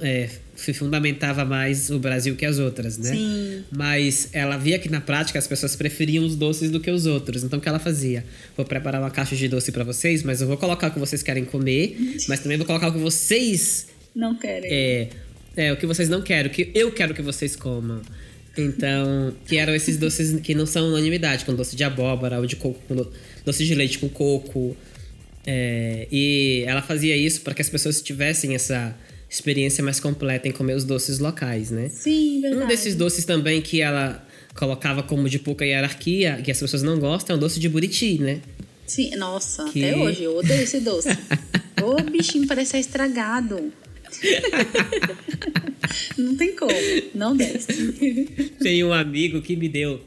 é, 0.00 0.28
se 0.58 0.74
fundamentava 0.74 1.44
mais 1.44 1.88
o 1.88 1.98
Brasil 2.00 2.34
que 2.34 2.44
as 2.44 2.58
outras, 2.58 2.98
né? 2.98 3.12
Sim. 3.12 3.64
Mas 3.70 4.28
ela 4.32 4.56
via 4.56 4.78
que 4.78 4.88
na 4.88 5.00
prática 5.00 5.38
as 5.38 5.46
pessoas 5.46 5.76
preferiam 5.76 6.24
os 6.24 6.34
doces 6.34 6.70
do 6.70 6.80
que 6.80 6.90
os 6.90 7.06
outros. 7.06 7.44
Então 7.44 7.60
o 7.60 7.62
que 7.62 7.68
ela 7.68 7.78
fazia? 7.78 8.24
Vou 8.56 8.66
preparar 8.66 9.00
uma 9.00 9.10
caixa 9.10 9.36
de 9.36 9.46
doce 9.46 9.70
para 9.70 9.84
vocês, 9.84 10.24
mas 10.24 10.40
eu 10.40 10.48
vou 10.48 10.56
colocar 10.56 10.88
o 10.88 10.90
que 10.90 10.98
vocês 10.98 11.22
querem 11.22 11.44
comer, 11.44 11.96
mas 12.28 12.40
também 12.40 12.58
vou 12.58 12.66
colocar 12.66 12.88
o 12.88 12.92
que 12.92 12.98
vocês 12.98 13.86
não 14.14 14.34
querem. 14.34 14.68
É, 14.70 15.08
é 15.56 15.72
o 15.72 15.76
que 15.76 15.86
vocês 15.86 16.08
não 16.08 16.22
querem, 16.22 16.50
o 16.50 16.54
que 16.54 16.72
eu 16.74 16.90
quero 16.90 17.14
que 17.14 17.22
vocês 17.22 17.54
comam. 17.54 18.02
Então, 18.56 19.32
que 19.46 19.56
eram 19.56 19.74
esses 19.74 19.96
doces 19.98 20.40
que 20.40 20.56
não 20.56 20.66
são 20.66 20.88
unanimidade, 20.88 21.44
com 21.44 21.54
doce 21.54 21.76
de 21.76 21.84
abóbora 21.84 22.40
ou 22.40 22.46
de 22.46 22.56
coco, 22.56 22.80
com 22.88 23.06
doce 23.44 23.64
de 23.64 23.74
leite 23.76 23.98
com 23.98 24.08
coco. 24.08 24.76
É, 25.46 26.08
e 26.10 26.64
ela 26.66 26.82
fazia 26.82 27.16
isso 27.16 27.42
para 27.42 27.54
que 27.54 27.62
as 27.62 27.70
pessoas 27.70 28.02
tivessem 28.02 28.56
essa 28.56 28.94
experiência 29.28 29.84
mais 29.84 30.00
completa 30.00 30.48
em 30.48 30.52
comer 30.52 30.74
os 30.74 30.84
doces 30.84 31.18
locais, 31.18 31.70
né? 31.70 31.88
Sim, 31.88 32.40
verdade. 32.40 32.64
Um 32.64 32.66
desses 32.66 32.94
doces 32.94 33.24
também 33.24 33.60
que 33.60 33.80
ela 33.80 34.26
colocava 34.54 35.02
como 35.02 35.28
de 35.28 35.38
pouca 35.38 35.64
hierarquia, 35.64 36.40
que 36.42 36.50
as 36.50 36.58
pessoas 36.58 36.82
não 36.82 36.98
gostam, 36.98 37.34
é 37.34 37.36
o 37.36 37.40
doce 37.40 37.60
de 37.60 37.68
buriti, 37.68 38.18
né? 38.18 38.40
Sim, 38.86 39.14
nossa, 39.16 39.64
que... 39.64 39.84
até 39.84 39.96
hoje 39.96 40.24
eu 40.24 40.36
odeio 40.36 40.62
esse 40.62 40.80
doce. 40.80 41.10
Ô, 41.82 42.02
bichinho 42.02 42.46
parece 42.46 42.78
estragado. 42.78 43.72
não 46.16 46.34
tem 46.34 46.56
como, 46.56 46.72
não 47.14 47.36
desce. 47.36 47.92
Tem 48.60 48.82
um 48.82 48.92
amigo 48.92 49.42
que 49.42 49.54
me 49.54 49.68
deu 49.68 50.00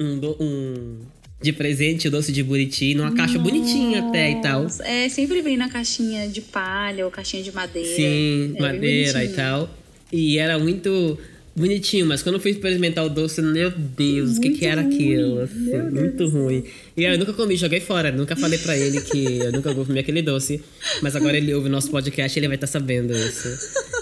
um, 0.00 0.18
do, 0.18 0.36
um 0.40 0.98
de 1.42 1.52
presente 1.52 2.08
o 2.08 2.10
doce 2.10 2.32
de 2.32 2.42
buriti 2.42 2.94
numa 2.94 3.12
caixa 3.12 3.38
Nossa. 3.38 3.50
bonitinha 3.50 4.08
até 4.08 4.30
e 4.30 4.40
tal. 4.40 4.66
É, 4.80 5.08
sempre 5.08 5.42
vem 5.42 5.56
na 5.56 5.68
caixinha 5.68 6.28
de 6.28 6.40
palha 6.40 7.04
ou 7.04 7.10
caixinha 7.10 7.42
de 7.42 7.52
madeira. 7.52 7.96
Sim, 7.96 8.54
é 8.56 8.60
madeira 8.60 9.24
e 9.24 9.28
tal. 9.28 9.68
E 10.12 10.38
era 10.38 10.58
muito 10.58 11.18
bonitinho, 11.54 12.06
mas 12.06 12.22
quando 12.22 12.36
eu 12.36 12.40
fui 12.40 12.50
experimentar 12.50 13.04
o 13.04 13.08
doce, 13.08 13.42
meu 13.42 13.70
Deus, 13.70 14.36
o 14.36 14.40
que, 14.40 14.50
que 14.50 14.66
era 14.66 14.82
ruim. 14.82 14.94
aquilo? 14.94 15.40
Assim, 15.40 15.82
muito 15.90 16.28
ruim. 16.28 16.64
E 16.96 17.04
eu 17.04 17.18
nunca 17.18 17.32
comi, 17.32 17.56
joguei 17.56 17.80
fora. 17.80 18.10
Nunca 18.10 18.34
falei 18.36 18.58
para 18.58 18.76
ele 18.76 19.00
que 19.00 19.38
eu 19.38 19.52
nunca 19.52 19.72
vou 19.72 19.84
comer 19.84 20.00
aquele 20.00 20.22
doce. 20.22 20.62
Mas 21.02 21.14
agora 21.14 21.36
ele 21.36 21.52
ouve 21.54 21.68
o 21.68 21.70
nosso 21.70 21.90
podcast 21.90 22.38
e 22.38 22.40
ele 22.40 22.48
vai 22.48 22.56
estar 22.56 22.66
tá 22.66 22.72
sabendo 22.72 23.12
isso. 23.12 23.48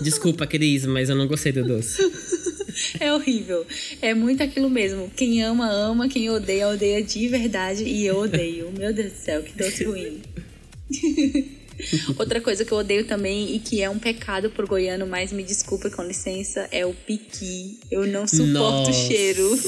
Desculpa, 0.03 0.47
Cris, 0.47 0.87
mas 0.87 1.11
eu 1.11 1.17
não 1.17 1.27
gostei 1.27 1.53
do 1.53 1.65
doce. 1.65 2.03
É 2.99 3.13
horrível. 3.13 3.67
É 4.01 4.15
muito 4.15 4.43
aquilo 4.43 4.71
mesmo. 4.71 5.11
Quem 5.17 5.43
ama, 5.43 5.71
ama. 5.71 6.09
Quem 6.09 6.31
odeia, 6.31 6.69
odeia 6.69 7.03
de 7.03 7.29
verdade. 7.29 7.85
E 7.85 8.07
eu 8.07 8.19
odeio. 8.19 8.73
Meu 8.77 8.93
Deus 8.93 9.13
do 9.13 9.19
céu, 9.19 9.43
que 9.43 9.57
doce 9.57 9.85
ruim. 9.85 10.21
Outra 12.19 12.43
coisa 12.43 12.63
que 12.63 12.73
eu 12.73 12.79
odeio 12.79 13.07
também 13.07 13.55
e 13.55 13.59
que 13.59 13.81
é 13.81 13.89
um 13.89 13.99
pecado 13.99 14.51
pro 14.51 14.67
goiano, 14.67 15.07
mas 15.07 15.33
me 15.33 15.43
desculpa 15.43 15.89
com 15.89 16.03
licença, 16.03 16.69
é 16.71 16.85
o 16.85 16.93
piqui. 16.93 17.81
Eu 17.91 18.07
não 18.07 18.27
suporto 18.27 18.51
Nossa. 18.51 18.91
o 18.91 18.95
cheiro. 18.95 19.59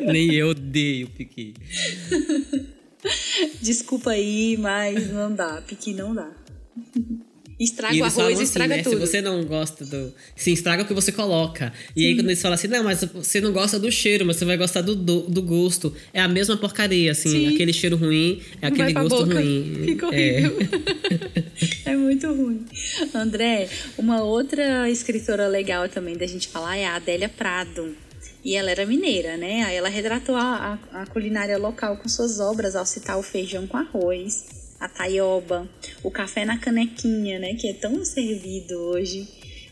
Nem 0.00 0.32
eu 0.34 0.48
odeio 0.48 1.08
piqui. 1.08 1.52
Desculpa 3.60 4.12
aí, 4.12 4.56
mas 4.58 5.12
não 5.12 5.34
dá. 5.34 5.60
Piqui 5.60 5.92
não 5.92 6.14
dá. 6.14 6.30
Estraga 7.60 7.94
o 7.94 8.04
arroz, 8.04 8.34
assim, 8.36 8.42
estraga 8.42 8.76
né? 8.76 8.82
tudo. 8.82 8.94
Se 8.94 9.06
você 9.06 9.20
não 9.20 9.44
gosta 9.44 9.84
do. 9.84 10.14
Sim, 10.34 10.54
estraga 10.54 10.82
o 10.82 10.86
que 10.86 10.94
você 10.94 11.12
coloca. 11.12 11.70
E 11.94 12.06
aí, 12.06 12.14
quando 12.14 12.28
eles 12.28 12.40
falam 12.40 12.54
assim, 12.54 12.68
não, 12.68 12.82
mas 12.82 13.04
você 13.04 13.38
não 13.38 13.52
gosta 13.52 13.78
do 13.78 13.92
cheiro, 13.92 14.24
mas 14.24 14.36
você 14.36 14.46
vai 14.46 14.56
gostar 14.56 14.80
do, 14.80 14.96
do, 14.96 15.20
do 15.28 15.42
gosto. 15.42 15.94
É 16.14 16.22
a 16.22 16.26
mesma 16.26 16.56
porcaria, 16.56 17.12
assim. 17.12 17.28
Sim. 17.28 17.54
Aquele 17.54 17.74
cheiro 17.74 17.98
ruim 17.98 18.40
é 18.62 18.68
aquele 18.68 18.94
gosto 18.94 19.26
boca. 19.26 19.34
ruim. 19.34 19.82
Fica 19.84 20.06
horrível. 20.06 20.56
É. 21.84 21.90
é 21.90 21.96
muito 21.96 22.26
ruim. 22.28 22.64
André, 23.14 23.68
uma 23.98 24.22
outra 24.22 24.88
escritora 24.88 25.46
legal 25.46 25.86
também 25.86 26.16
da 26.16 26.26
gente 26.26 26.48
falar 26.48 26.78
é 26.78 26.86
a 26.86 26.94
Adélia 26.94 27.28
Prado. 27.28 27.94
E 28.42 28.56
ela 28.56 28.70
era 28.70 28.86
mineira, 28.86 29.36
né? 29.36 29.64
Aí 29.64 29.76
ela 29.76 29.90
retratou 29.90 30.34
a, 30.34 30.78
a, 30.94 31.02
a 31.02 31.06
culinária 31.08 31.58
local 31.58 31.98
com 31.98 32.08
suas 32.08 32.40
obras 32.40 32.74
ao 32.74 32.86
citar 32.86 33.18
o 33.18 33.22
feijão 33.22 33.66
com 33.66 33.76
arroz 33.76 34.59
a 34.80 34.88
taioba, 34.88 35.68
o 36.02 36.10
café 36.10 36.44
na 36.46 36.58
canequinha, 36.58 37.38
né, 37.38 37.54
que 37.54 37.68
é 37.68 37.74
tão 37.74 38.02
servido 38.02 38.74
hoje, 38.74 39.28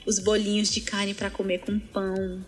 os 0.06 0.18
bolinhos 0.18 0.70
de 0.70 0.82
carne 0.82 1.14
para 1.14 1.30
comer 1.30 1.60
com 1.60 1.78
pão, 1.78 2.44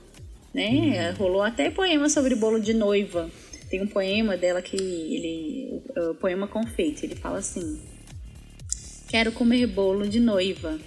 né? 0.52 1.10
Uhum. 1.10 1.16
Rolou 1.16 1.42
até 1.42 1.70
poema 1.70 2.08
sobre 2.08 2.34
bolo 2.34 2.60
de 2.60 2.74
noiva. 2.74 3.30
Tem 3.70 3.80
um 3.80 3.86
poema 3.86 4.36
dela 4.36 4.60
que 4.60 4.76
ele, 4.76 5.82
o, 5.96 6.10
o 6.10 6.14
poema 6.16 6.46
confeito, 6.46 7.04
ele 7.04 7.14
fala 7.14 7.38
assim: 7.38 7.80
Quero 9.08 9.32
comer 9.32 9.66
bolo 9.66 10.08
de 10.08 10.20
noiva, 10.20 10.78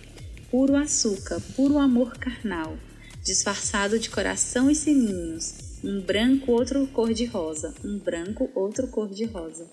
puro 0.51 0.75
açúcar, 0.75 1.41
puro 1.55 1.77
amor 1.77 2.17
carnal, 2.17 2.77
disfarçado 3.23 3.97
de 3.97 4.09
coração 4.09 4.69
e 4.69 4.75
sininhos, 4.75 5.79
um 5.83 6.01
branco, 6.01 6.51
outro 6.51 6.85
cor 6.87 7.13
de 7.13 7.25
rosa, 7.25 7.73
um 7.83 7.97
branco, 7.97 8.49
outro 8.53 8.87
cor 8.87 9.09
de 9.09 9.25
rosa. 9.25 9.67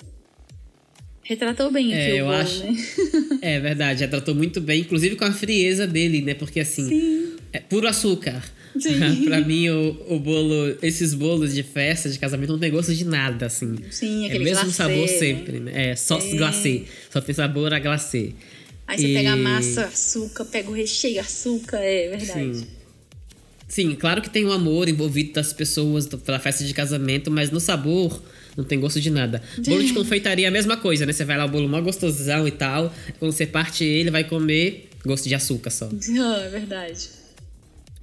Retratou 1.30 1.70
bem 1.70 1.94
é, 1.94 2.20
eu 2.20 2.24
bolo, 2.24 2.38
acho. 2.38 2.64
Né? 2.64 2.76
é 3.40 3.60
verdade, 3.60 4.00
retratou 4.00 4.34
muito 4.34 4.60
bem, 4.60 4.80
inclusive 4.80 5.14
com 5.14 5.24
a 5.24 5.30
frieza 5.30 5.86
dele, 5.86 6.22
né? 6.22 6.34
Porque 6.34 6.58
assim, 6.58 6.88
Sim. 6.88 7.36
é 7.52 7.60
puro 7.60 7.86
açúcar. 7.86 8.42
pra 9.26 9.40
mim, 9.40 9.68
o, 9.68 10.06
o 10.08 10.18
bolo, 10.18 10.76
esses 10.82 11.14
bolos 11.14 11.54
de 11.54 11.62
festa, 11.62 12.10
de 12.10 12.18
casamento, 12.18 12.54
não 12.54 12.58
tem 12.58 12.72
gosto 12.72 12.92
de 12.92 13.04
nada, 13.04 13.46
assim. 13.46 13.76
Sim, 13.92 14.26
aquele 14.26 14.38
É 14.38 14.40
o 14.40 14.44
mesmo 14.44 14.64
glacê, 14.64 14.76
sabor 14.76 14.96
né? 14.96 15.06
sempre, 15.06 15.60
né? 15.60 15.90
É, 15.90 15.94
só 15.94 16.18
é. 16.18 16.34
glacê. 16.34 16.82
Só 17.08 17.20
tem 17.20 17.32
sabor 17.32 17.72
a 17.72 17.78
glacê. 17.78 18.32
Aí 18.88 18.98
você 18.98 19.06
e... 19.06 19.14
pega 19.14 19.32
a 19.32 19.36
massa, 19.36 19.84
açúcar, 19.84 20.44
pega 20.46 20.68
o 20.68 20.72
recheio, 20.72 21.20
açúcar, 21.20 21.78
é 21.78 22.08
verdade. 22.08 22.58
Sim. 22.58 22.66
Sim, 23.68 23.94
claro 23.94 24.20
que 24.20 24.28
tem 24.28 24.44
um 24.44 24.50
amor 24.50 24.88
envolvido 24.88 25.34
das 25.34 25.52
pessoas 25.52 26.08
pela 26.08 26.40
festa 26.40 26.64
de 26.64 26.74
casamento, 26.74 27.30
mas 27.30 27.52
no 27.52 27.60
sabor 27.60 28.20
não 28.60 28.68
tem 28.68 28.78
gosto 28.78 29.00
de 29.00 29.10
nada. 29.10 29.42
Bolo 29.66 29.82
de 29.82 29.92
confeitaria 29.92 30.46
é 30.46 30.48
a 30.48 30.52
mesma 30.52 30.76
coisa, 30.76 31.04
né? 31.06 31.12
Você 31.12 31.24
vai 31.24 31.36
lá, 31.36 31.44
o 31.44 31.48
bolo 31.48 31.68
mó 31.68 31.80
gostosão 31.80 32.46
e 32.46 32.50
tal. 32.50 32.94
Quando 33.18 33.32
você 33.32 33.46
parte 33.46 33.84
ele, 33.84 34.10
vai 34.10 34.24
comer 34.24 34.88
gosto 35.04 35.28
de 35.28 35.34
açúcar 35.34 35.70
só. 35.70 35.88
Ah, 36.20 36.42
é 36.44 36.48
verdade. 36.48 37.08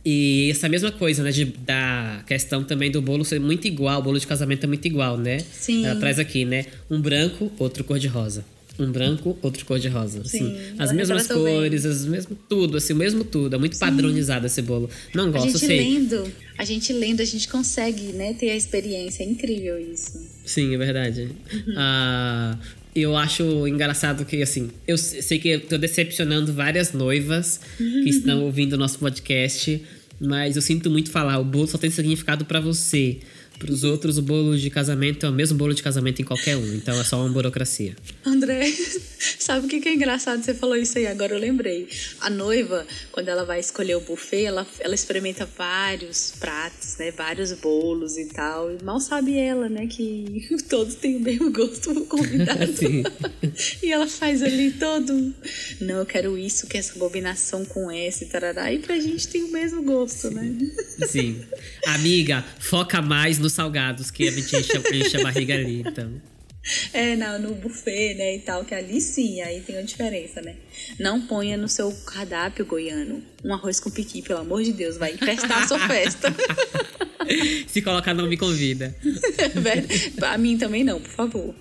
E 0.04 0.50
essa 0.52 0.70
mesma 0.70 0.92
coisa, 0.92 1.22
né? 1.22 1.32
De, 1.32 1.46
da 1.46 2.24
questão 2.26 2.64
também 2.64 2.90
do 2.90 3.02
bolo 3.02 3.26
ser 3.26 3.40
muito 3.40 3.68
igual. 3.68 4.00
O 4.00 4.04
bolo 4.04 4.20
de 4.20 4.26
casamento 4.26 4.64
é 4.64 4.68
muito 4.68 4.86
igual, 4.86 5.18
né? 5.18 5.40
Sim. 5.40 5.86
Ela 5.86 6.00
traz 6.00 6.18
aqui, 6.18 6.46
né? 6.46 6.66
Um 6.90 7.00
branco, 7.00 7.52
outro 7.60 7.84
cor-de-rosa. 7.84 8.46
Um 8.80 8.92
branco, 8.92 9.38
outro 9.42 9.66
cor-de-rosa. 9.66 10.22
Assim, 10.22 10.38
Sim, 10.40 10.58
as 10.78 10.90
ela 10.90 10.94
mesmas 10.94 11.28
bem. 11.28 11.38
cores, 11.38 11.86
as 11.86 12.06
mesmo, 12.06 12.38
tudo, 12.48 12.78
assim, 12.78 12.94
o 12.94 12.96
mesmo 12.96 13.24
tudo. 13.24 13.56
É 13.56 13.60
muito 13.60 13.78
padronizado 13.80 14.46
esse 14.46 14.62
bolo. 14.62 14.90
Não 15.16 15.26
A 15.26 15.32
gosto, 15.32 15.48
gente 15.48 15.60
sei. 15.66 15.78
lendo, 15.80 16.32
a 16.58 16.64
gente 16.64 16.94
lendo, 16.94 17.22
a 17.22 17.26
gente 17.26 17.48
consegue, 17.48 18.14
né, 18.14 18.34
ter 18.34 18.52
a 18.52 18.56
experiência. 18.56 19.24
É 19.24 19.26
incrível 19.26 19.80
isso. 19.80 20.24
Sim, 20.46 20.76
é 20.76 20.78
verdade. 20.78 21.30
Ah, 21.76 22.58
eu 22.96 23.16
acho 23.18 23.68
engraçado 23.68 24.26
que, 24.26 24.42
assim, 24.42 24.70
eu 24.88 24.98
se- 24.98 25.22
sei 25.22 25.40
que 25.40 25.50
eu 25.50 25.60
tô 25.62 25.78
decepcionando 25.78 26.54
várias 26.54 26.94
noivas 26.94 27.60
que 27.78 28.10
estão 28.10 28.44
ouvindo 28.44 28.74
o 28.74 28.78
nosso 28.78 29.00
podcast, 29.00 29.82
mas 30.20 30.56
eu 30.56 30.62
sinto 30.62 30.90
muito 30.90 31.12
falar, 31.12 31.40
o 31.40 31.44
bolo 31.44 31.68
só 31.68 31.78
tem 31.78 31.90
significado 31.90 32.46
pra 32.46 32.60
você. 32.60 33.18
Para 33.60 33.72
os 33.72 33.84
outros, 33.84 34.18
o 34.18 34.22
bolo 34.22 34.58
de 34.58 34.70
casamento 34.70 35.26
é 35.26 35.30
o 35.30 35.34
mesmo 35.34 35.58
bolo 35.58 35.74
de 35.74 35.82
casamento 35.82 36.22
em 36.22 36.26
qualquer 36.26 36.56
um, 36.56 36.74
então 36.76 37.00
é 37.00 37.04
só 37.04 37.20
uma 37.20 37.30
burocracia. 37.30 37.96
André, 38.26 38.72
sabe 39.40 39.66
o 39.66 39.70
que 39.70 39.88
é 39.88 39.94
engraçado? 39.94 40.44
Você 40.44 40.54
falou 40.54 40.76
isso 40.76 40.98
aí, 40.98 41.08
agora 41.08 41.34
eu 41.34 41.40
lembrei. 41.40 41.88
A 42.22 42.30
noiva, 42.30 42.86
quando 43.12 43.30
ela 43.30 43.44
vai 43.44 43.60
escolher 43.60 43.96
o 43.96 44.02
buffet, 44.02 44.44
ela, 44.44 44.66
ela 44.80 44.94
experimenta 44.94 45.48
vários 45.58 46.34
pratos, 46.40 46.98
né? 46.98 47.12
Vários 47.12 47.52
bolos 47.54 48.18
e 48.18 48.26
tal. 48.26 48.72
E 48.72 48.84
mal 48.84 49.00
sabe 49.00 49.38
ela, 49.38 49.68
né? 49.70 49.88
Que 49.88 50.46
todos 50.70 50.96
têm 50.96 51.18
o 51.18 51.20
mesmo 51.20 51.52
gosto 51.52 51.94
pro 51.94 52.06
convidado. 52.06 52.68
Sim. 52.78 53.04
E 53.82 53.92
ela 53.92 54.08
faz 54.08 54.44
ali 54.44 54.72
todo. 54.72 55.34
Não, 55.82 56.00
eu 56.00 56.06
quero 56.06 56.38
isso, 56.38 56.68
que 56.68 56.78
essa 56.78 56.94
combinação 56.94 57.66
com 57.66 57.92
esse, 57.92 58.26
tarará. 58.26 58.72
E 58.72 58.80
pra 58.80 59.00
gente 59.00 59.28
tem 59.28 59.44
o 59.44 59.52
mesmo 59.52 59.82
gosto, 59.84 60.30
né? 60.30 60.56
Sim. 61.08 61.42
Amiga, 61.86 62.44
foca 62.60 63.02
mais 63.02 63.40
nos 63.48 63.54
salgados, 63.54 64.12
que 64.12 64.28
a 64.28 64.32
gente 64.32 64.56
enche, 64.56 64.74
enche 64.94 65.18
a 65.18 65.24
barriga 65.24 65.56
ali, 65.56 65.80
então. 65.80 66.22
É, 66.92 67.16
não, 67.16 67.40
no 67.40 67.56
buffet, 67.56 68.16
né, 68.16 68.36
e 68.36 68.40
tal, 68.40 68.66
que 68.66 68.76
ali 68.76 69.00
sim, 69.00 69.40
aí 69.40 69.62
tem 69.62 69.78
uma 69.78 69.84
diferença, 69.84 70.42
né? 70.42 70.56
Não 71.00 71.22
ponha 71.22 71.56
no 71.56 71.70
seu 71.70 71.90
cardápio 72.06 72.66
goiano 72.66 73.24
um 73.42 73.54
arroz 73.54 73.80
com 73.80 73.90
piqui, 73.90 74.22
pelo 74.22 74.42
amor 74.42 74.64
de 74.64 74.74
Deus, 74.74 74.98
vai 74.98 75.14
infestar 75.14 75.64
a 75.64 75.68
sua 75.68 75.80
festa. 75.80 76.34
Se 77.68 77.82
colocar, 77.82 78.14
não 78.14 78.28
me 78.28 78.36
convida. 78.36 78.94
A 80.22 80.38
mim 80.38 80.58
também 80.58 80.84
não, 80.84 81.00
por 81.00 81.12
favor. 81.12 81.56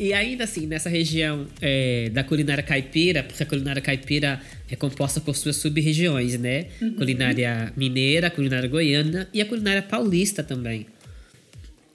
E 0.00 0.14
ainda 0.14 0.44
assim, 0.44 0.66
nessa 0.66 0.88
região 0.88 1.46
é, 1.60 2.08
da 2.08 2.24
culinária 2.24 2.62
caipira, 2.62 3.22
porque 3.22 3.42
a 3.42 3.46
culinária 3.46 3.82
caipira 3.82 4.40
é 4.70 4.76
composta 4.76 5.20
por 5.20 5.34
suas 5.34 5.56
sub-regiões, 5.56 6.38
né? 6.38 6.66
Culinária 6.96 7.72
mineira, 7.76 8.30
culinária 8.30 8.68
goiana 8.68 9.28
e 9.34 9.40
a 9.40 9.46
culinária 9.46 9.82
paulista 9.82 10.42
também. 10.42 10.86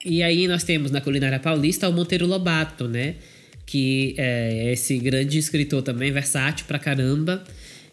E 0.04 0.22
aí 0.22 0.46
nós 0.46 0.62
temos 0.62 0.90
na 0.90 1.00
culinária 1.00 1.40
paulista 1.40 1.88
o 1.88 1.92
Monteiro 1.92 2.26
Lobato, 2.26 2.86
né? 2.86 3.16
Que 3.64 4.14
é 4.18 4.72
esse 4.72 4.98
grande 4.98 5.38
escritor 5.38 5.82
também, 5.82 6.12
versátil 6.12 6.66
pra 6.66 6.78
caramba. 6.78 7.42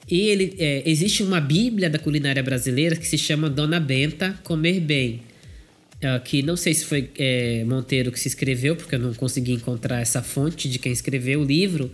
E 0.10 0.28
ele, 0.28 0.56
é, 0.60 0.84
existe 0.86 1.24
uma 1.24 1.40
bíblia 1.40 1.90
da 1.90 1.98
culinária 1.98 2.44
brasileira 2.44 2.96
que 2.96 3.08
se 3.08 3.18
chama 3.18 3.50
Dona 3.50 3.80
Benta 3.80 4.38
Comer 4.44 4.80
Bem. 4.80 5.22
Ah, 6.04 6.20
que 6.20 6.42
não 6.44 6.58
sei 6.58 6.74
se 6.74 6.84
foi 6.86 7.10
é, 7.18 7.64
Monteiro 7.64 8.12
que 8.12 8.20
se 8.20 8.28
escreveu, 8.28 8.76
porque 8.76 8.96
eu 8.96 9.00
não 9.00 9.14
consegui 9.14 9.54
encontrar 9.54 10.02
essa 10.02 10.22
fonte 10.22 10.70
de 10.70 10.78
quem 10.78 10.92
escreveu 10.92 11.40
o 11.42 11.46
livro, 11.46 11.90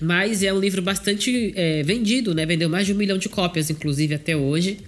mas 0.00 0.42
é 0.42 0.52
um 0.52 0.60
livro 0.60 0.80
bastante 0.82 1.52
é, 1.56 1.82
vendido, 1.82 2.34
né? 2.34 2.46
Vendeu 2.46 2.68
mais 2.68 2.86
de 2.86 2.92
um 2.92 2.96
milhão 2.96 3.18
de 3.18 3.28
cópias, 3.28 3.68
inclusive, 3.70 4.14
até 4.14 4.36
hoje. 4.36 4.78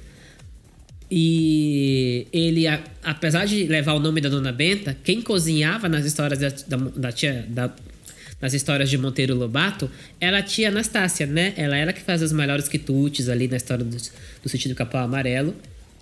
E 1.11 2.27
ele, 2.33 2.67
a- 2.69 2.83
apesar 3.03 3.45
de 3.45 3.65
levar 3.65 3.95
o 3.95 3.99
nome 4.01 4.21
da 4.21 4.29
Dona 4.29 4.53
Benta, 4.53 4.97
quem 5.03 5.21
cozinhava 5.21 5.89
nas 5.89 6.05
histórias 6.05 6.39
da, 6.39 6.49
da, 6.69 6.77
da 6.97 7.13
tia. 7.13 7.45
Da, 7.49 7.75
nas 8.41 8.55
histórias 8.55 8.89
de 8.89 8.97
Monteiro 8.97 9.35
Lobato, 9.35 9.91
era 10.19 10.39
a 10.39 10.43
tia 10.43 10.69
Anastácia, 10.69 11.27
né? 11.27 11.53
Ela 11.59 11.77
era 11.77 11.93
que 11.93 12.01
faz 12.01 12.23
as 12.23 12.33
melhores 12.33 12.69
quitutes 12.69 13.29
ali 13.29 13.47
na 13.47 13.59
história 13.59 13.85
do, 13.85 13.95
do 14.43 14.49
sentido 14.49 14.75
capão 14.75 15.03
amarelo. 15.03 15.55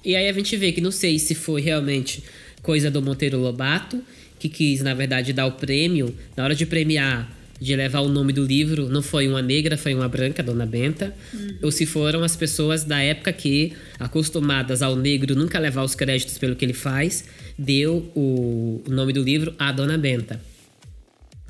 E 0.04 0.14
aí 0.14 0.28
a 0.28 0.32
gente 0.32 0.56
vê 0.56 0.70
que 0.70 0.80
não 0.80 0.92
sei 0.92 1.18
se 1.18 1.34
foi 1.34 1.60
realmente 1.60 2.22
coisa 2.62 2.92
do 2.92 3.02
Monteiro 3.02 3.38
Lobato, 3.38 4.00
que 4.38 4.48
quis, 4.48 4.82
na 4.82 4.94
verdade, 4.94 5.32
dar 5.32 5.46
o 5.46 5.52
prêmio. 5.52 6.14
Na 6.36 6.44
hora 6.44 6.54
de 6.54 6.64
premiar, 6.64 7.28
de 7.60 7.74
levar 7.74 8.00
o 8.00 8.08
nome 8.08 8.32
do 8.32 8.44
livro, 8.44 8.88
não 8.88 9.02
foi 9.02 9.28
uma 9.28 9.42
negra, 9.42 9.76
foi 9.76 9.94
uma 9.94 10.08
branca, 10.08 10.42
Dona 10.42 10.66
Benta. 10.66 11.14
Ou 11.62 11.70
se 11.70 11.86
foram 11.86 12.22
as 12.22 12.36
pessoas 12.36 12.84
da 12.84 13.00
época 13.00 13.32
que, 13.32 13.72
acostumadas 13.98 14.82
ao 14.82 14.94
negro 14.94 15.34
nunca 15.34 15.58
levar 15.58 15.82
os 15.82 15.94
créditos 15.94 16.38
pelo 16.38 16.54
que 16.54 16.64
ele 16.64 16.72
faz, 16.72 17.24
deu 17.58 18.10
o 18.14 18.58
o 18.86 18.90
nome 18.90 19.12
do 19.12 19.22
livro 19.22 19.54
a 19.58 19.72
Dona 19.72 19.96
Benta. 19.96 20.40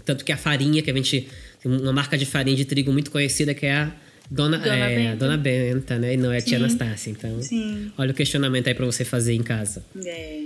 Tanto 0.04 0.24
que 0.24 0.32
a 0.32 0.36
farinha, 0.36 0.82
que 0.82 0.90
a 0.90 0.94
gente. 0.94 1.28
Uma 1.64 1.92
marca 1.92 2.16
de 2.16 2.24
farinha 2.24 2.56
de 2.56 2.64
trigo 2.64 2.92
muito 2.92 3.10
conhecida, 3.10 3.52
que 3.52 3.66
é 3.66 3.74
a 3.74 3.92
Dona, 4.30 4.58
Dona 4.58 4.76
é, 4.76 4.96
Benta. 4.96 5.16
Dona 5.16 5.36
Benta, 5.36 5.98
né? 5.98 6.14
E 6.14 6.16
não 6.16 6.32
é 6.32 6.38
a 6.38 6.40
tia 6.40 6.58
Sim. 6.58 6.64
Anastácia. 6.64 7.10
Então, 7.10 7.42
Sim. 7.42 7.92
olha 7.98 8.12
o 8.12 8.14
questionamento 8.14 8.68
aí 8.68 8.74
pra 8.74 8.86
você 8.86 9.04
fazer 9.04 9.34
em 9.34 9.42
casa. 9.42 9.84
É. 10.04 10.40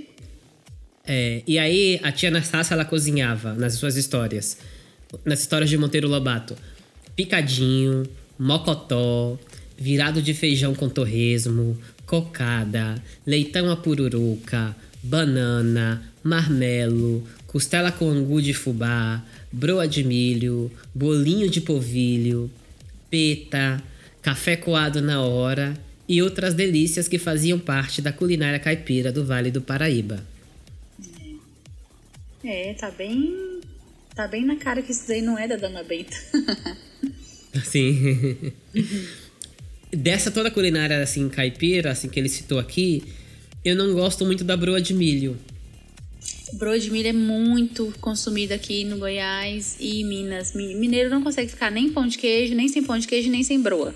É, 1.04 1.42
e 1.46 1.58
aí, 1.58 2.00
a 2.02 2.12
tia 2.12 2.28
Anastácia, 2.28 2.74
ela 2.74 2.84
cozinhava 2.84 3.54
nas 3.54 3.74
suas 3.74 3.96
histórias. 3.96 4.58
Nas 5.24 5.40
histórias 5.40 5.70
de 5.70 5.78
Monteiro 5.78 6.08
Lobato. 6.08 6.56
Picadinho, 7.14 8.04
mocotó, 8.38 9.38
virado 9.76 10.22
de 10.22 10.32
feijão 10.32 10.74
com 10.74 10.88
torresmo, 10.88 11.78
cocada, 12.06 13.02
leitão 13.26 13.70
à 13.70 13.76
pururuca, 13.76 14.74
banana, 15.02 16.02
marmelo, 16.22 17.26
costela 17.46 17.92
com 17.92 18.08
angu 18.08 18.40
de 18.40 18.54
fubá, 18.54 19.22
broa 19.50 19.86
de 19.86 20.02
milho, 20.04 20.70
bolinho 20.94 21.50
de 21.50 21.60
polvilho, 21.60 22.50
peta, 23.10 23.82
café 24.22 24.56
coado 24.56 25.02
na 25.02 25.20
hora 25.20 25.74
e 26.08 26.22
outras 26.22 26.54
delícias 26.54 27.08
que 27.08 27.18
faziam 27.18 27.58
parte 27.58 28.00
da 28.00 28.12
culinária 28.12 28.58
caipira 28.58 29.12
do 29.12 29.24
Vale 29.24 29.50
do 29.50 29.60
Paraíba. 29.60 30.24
É, 32.44 32.74
tá 32.74 32.90
bem. 32.90 33.51
Tá 34.14 34.26
bem 34.28 34.44
na 34.44 34.56
cara 34.56 34.82
que 34.82 34.92
isso 34.92 35.04
daí 35.08 35.22
não 35.22 35.38
é 35.38 35.48
da 35.48 35.56
Dona 35.56 35.82
Benta. 35.82 36.16
Sim. 37.64 38.52
Dessa 39.90 40.30
toda 40.30 40.48
a 40.48 40.50
culinária 40.50 41.02
assim 41.02 41.28
caipira, 41.28 41.90
assim 41.92 42.08
que 42.08 42.18
ele 42.18 42.28
citou 42.28 42.58
aqui, 42.58 43.02
eu 43.64 43.76
não 43.76 43.92
gosto 43.94 44.24
muito 44.24 44.42
da 44.44 44.56
broa 44.56 44.80
de 44.80 44.94
milho. 44.94 45.36
Broa 46.54 46.78
de 46.78 46.90
milho 46.90 47.08
é 47.08 47.12
muito 47.12 47.92
consumido 48.00 48.52
aqui 48.52 48.84
no 48.84 48.98
Goiás 48.98 49.76
e 49.80 50.04
Minas. 50.04 50.54
Mi- 50.54 50.74
Mineiro 50.74 51.08
não 51.10 51.22
consegue 51.22 51.50
ficar 51.50 51.70
nem 51.70 51.90
pão 51.90 52.06
de 52.06 52.18
queijo, 52.18 52.54
nem 52.54 52.68
sem 52.68 52.82
pão 52.82 52.98
de 52.98 53.06
queijo, 53.06 53.30
nem 53.30 53.42
sem 53.42 53.60
broa. 53.60 53.94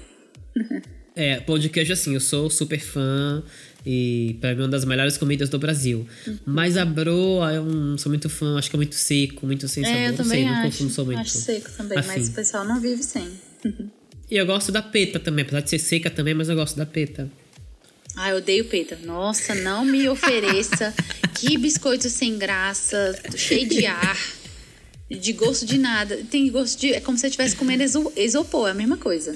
É, 1.19 1.41
pão 1.41 1.59
de 1.59 1.71
queijo 1.71 1.95
assim, 1.95 2.13
eu 2.13 2.21
sou 2.21 2.51
super 2.51 2.79
fã 2.79 3.43
e 3.87 4.37
pra 4.41 4.53
mim 4.53 4.63
é 4.63 4.65
uma 4.65 4.69
das 4.69 4.85
melhores 4.85 5.17
comidas 5.17 5.49
do 5.49 5.59
Brasil. 5.61 6.07
Mas 6.45 6.77
a 6.77 6.85
broa 6.85 7.53
eu 7.55 7.65
não 7.65 7.97
sou 7.97 8.11
muito 8.11 8.29
fã, 8.29 8.59
acho 8.59 8.69
que 8.69 8.75
é 8.75 8.79
muito 8.79 8.97
seco, 8.97 9.47
muito 9.47 9.69
sem 9.69 9.85
sabor, 9.85 9.99
é, 9.99 10.07
eu 10.07 10.11
não 10.11 10.17
também 10.17 10.31
sei, 10.31 10.45
não 10.45 10.55
acho. 10.55 10.63
consumo 10.65 10.91
sou 10.91 11.07
muito. 11.07 11.21
Acho 11.21 11.39
seco 11.39 11.71
também, 11.77 11.99
mas 12.05 12.29
o 12.29 12.33
pessoal 12.33 12.65
não 12.65 12.81
vive 12.81 13.03
sem. 13.03 13.29
E 14.29 14.37
eu 14.37 14.45
gosto 14.45 14.73
da 14.73 14.83
peta 14.83 15.21
também, 15.21 15.45
apesar 15.45 15.61
de 15.61 15.71
ser 15.71 15.79
seca 15.79 16.11
também, 16.11 16.35
mas 16.35 16.49
eu 16.49 16.57
gosto 16.57 16.77
da 16.77 16.85
peta. 16.85 17.31
Ah, 18.17 18.31
eu 18.31 18.39
odeio 18.39 18.65
peta. 18.65 18.99
Nossa, 19.05 19.55
não 19.55 19.85
me 19.85 20.09
ofereça. 20.09 20.93
que 21.33 21.57
biscoito 21.57 22.09
sem 22.09 22.37
graça, 22.37 23.17
cheio 23.37 23.69
de 23.69 23.87
ar, 23.87 24.19
de 25.09 25.33
gosto 25.33 25.65
de 25.65 25.79
nada. 25.79 26.19
Tem 26.31 26.51
gosto 26.51 26.81
de. 26.81 26.93
É 26.93 27.01
como 27.01 27.17
se 27.17 27.21
você 27.23 27.27
estivesse 27.29 27.55
comendo 27.55 27.83
iso- 27.85 28.13
isopor, 28.17 28.67
é 28.69 28.73
a 28.73 28.75
mesma 28.75 28.97
coisa. 28.97 29.33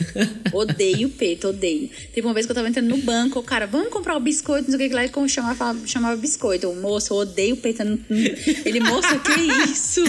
Odeio 0.52 1.09
peta, 1.10 1.48
odeio. 1.48 1.88
Teve 2.12 2.26
uma 2.26 2.34
vez 2.34 2.44
que 2.44 2.51
eu 2.52 2.56
tava 2.56 2.68
entrando 2.68 2.88
no 2.88 2.97
banco, 2.98 3.38
o 3.38 3.42
cara, 3.42 3.66
vamos 3.66 3.88
comprar 3.88 4.16
o 4.16 4.20
biscoito, 4.20 4.68
não 4.70 4.76
sei 4.76 4.86
o 4.86 4.90
que 4.90 4.94
lá, 4.97 5.05
ele 5.05 5.12
chamava, 5.28 5.76
chamava 5.86 6.16
biscoito. 6.16 6.66
Eu, 6.66 6.74
moço, 6.74 7.12
eu 7.12 7.18
odeio 7.18 7.56
não- 7.84 7.98
Ele, 8.64 8.80
moça, 8.80 9.16
que 9.18 9.40
isso? 9.70 10.02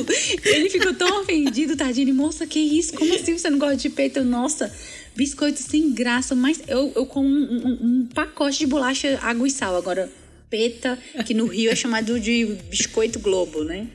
Ele 0.45 0.69
ficou 0.69 0.93
tão 0.95 1.21
ofendido, 1.21 1.75
tadinho. 1.75 2.05
Ele, 2.05 2.13
moça, 2.13 2.47
que 2.47 2.59
isso? 2.59 2.93
Como 2.93 3.13
assim 3.13 3.37
você 3.37 3.49
não 3.49 3.59
gosta 3.59 3.75
de? 3.77 3.89
Eu, 3.89 4.25
nossa. 4.25 4.73
Biscoito 5.15 5.59
sem 5.61 5.91
graça, 5.93 6.33
mas 6.33 6.61
eu, 6.67 6.91
eu 6.95 7.05
como 7.05 7.27
um, 7.27 7.33
um- 7.67 7.79
um 8.01 8.07
pacote 8.13 8.57
de 8.59 8.65
bolacha, 8.65 9.19
água 9.21 9.45
e 9.47 9.51
sal. 9.51 9.75
Agora, 9.75 10.09
peta, 10.49 10.97
que 11.25 11.33
no 11.33 11.45
Rio 11.45 11.69
é 11.69 11.75
chamado 11.75 12.19
de 12.19 12.45
biscoito 12.69 13.19
globo, 13.19 13.63
né? 13.63 13.87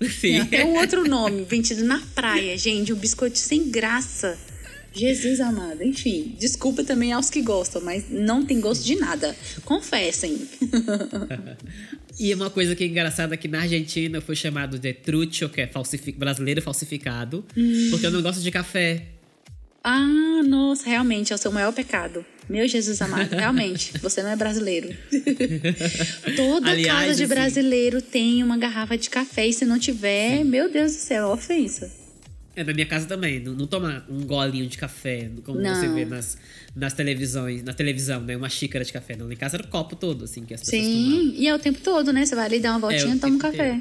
Tem 0.00 0.08
Sim. 0.08 0.36
até 0.40 0.64
um 0.64 0.76
outro 0.78 1.06
nome, 1.08 1.44
vendido 1.44 1.84
na 1.84 2.00
praia, 2.14 2.56
gente. 2.56 2.92
Um 2.92 2.96
biscoito 2.96 3.38
sem 3.38 3.70
graça. 3.70 4.36
Jesus 4.92 5.38
amado. 5.40 5.84
Enfim, 5.84 6.34
desculpa 6.38 6.82
também 6.82 7.12
aos 7.12 7.30
que 7.30 7.40
gostam, 7.42 7.80
mas 7.82 8.04
não 8.10 8.44
tem 8.44 8.60
gosto 8.60 8.82
de 8.84 8.96
nada. 8.96 9.36
Confessem. 9.64 10.48
E 12.18 12.34
uma 12.34 12.50
coisa 12.50 12.76
que 12.76 12.84
é 12.84 12.86
engraçada 12.86 13.34
que 13.34 13.48
na 13.48 13.62
Argentina 13.62 14.20
foi 14.20 14.36
chamado 14.36 14.78
de 14.78 14.92
trucho, 14.92 15.48
que 15.48 15.62
é 15.62 15.66
falsifi- 15.66 16.12
brasileiro 16.12 16.60
falsificado, 16.60 17.42
porque 17.90 18.04
eu 18.04 18.10
não 18.10 18.20
gosto 18.20 18.42
de 18.42 18.50
café. 18.50 19.06
Ah, 19.82 20.42
nossa, 20.46 20.86
realmente 20.86 21.32
é 21.32 21.36
o 21.36 21.38
seu 21.38 21.50
maior 21.50 21.72
pecado. 21.72 22.22
Meu 22.50 22.66
Jesus 22.66 23.00
amado, 23.00 23.30
realmente, 23.34 23.92
você 23.98 24.22
não 24.22 24.30
é 24.30 24.36
brasileiro. 24.36 24.88
Toda 26.36 26.70
Aliás, 26.70 26.98
casa 27.00 27.14
de 27.14 27.22
assim- 27.22 27.26
brasileiro 27.34 28.02
tem 28.02 28.42
uma 28.42 28.56
garrafa 28.58 28.96
de 28.98 29.08
café 29.08 29.46
e 29.46 29.52
se 29.52 29.64
não 29.64 29.78
tiver, 29.78 30.44
meu 30.44 30.70
Deus 30.70 30.92
do 30.92 30.98
céu, 30.98 31.30
é 31.30 31.32
ofensa. 31.32 31.90
É 32.56 32.64
na 32.64 32.72
minha 32.74 32.86
casa 32.86 33.06
também. 33.06 33.38
Não, 33.40 33.54
não 33.54 33.66
toma 33.66 34.04
um 34.08 34.26
golinho 34.26 34.66
de 34.66 34.76
café, 34.76 35.30
como 35.44 35.60
Não. 35.60 35.74
você 35.74 35.86
vê 35.88 36.04
nas, 36.04 36.36
nas 36.74 36.92
televisões, 36.92 37.62
na 37.62 37.72
televisão, 37.72 38.20
né? 38.20 38.36
Uma 38.36 38.48
xícara 38.48 38.84
de 38.84 38.92
café. 38.92 39.14
Não, 39.16 39.30
em 39.30 39.36
casa 39.36 39.56
era 39.56 39.64
o 39.64 39.68
copo 39.68 39.94
todo, 39.94 40.24
assim, 40.24 40.44
que 40.44 40.52
as 40.52 40.60
pessoas 40.60 40.82
tomavam. 40.82 41.10
Sim, 41.12 41.34
e 41.36 41.46
é 41.46 41.54
o 41.54 41.58
tempo 41.60 41.78
todo, 41.80 42.12
né? 42.12 42.26
Você 42.26 42.34
vai 42.34 42.46
ali 42.46 42.58
dar 42.58 42.72
uma 42.72 42.80
voltinha 42.80 43.04
É, 43.04 43.14
o 43.14 43.16
e 43.16 43.18
toma 43.20 43.34
um 43.36 43.38
café. 43.38 43.80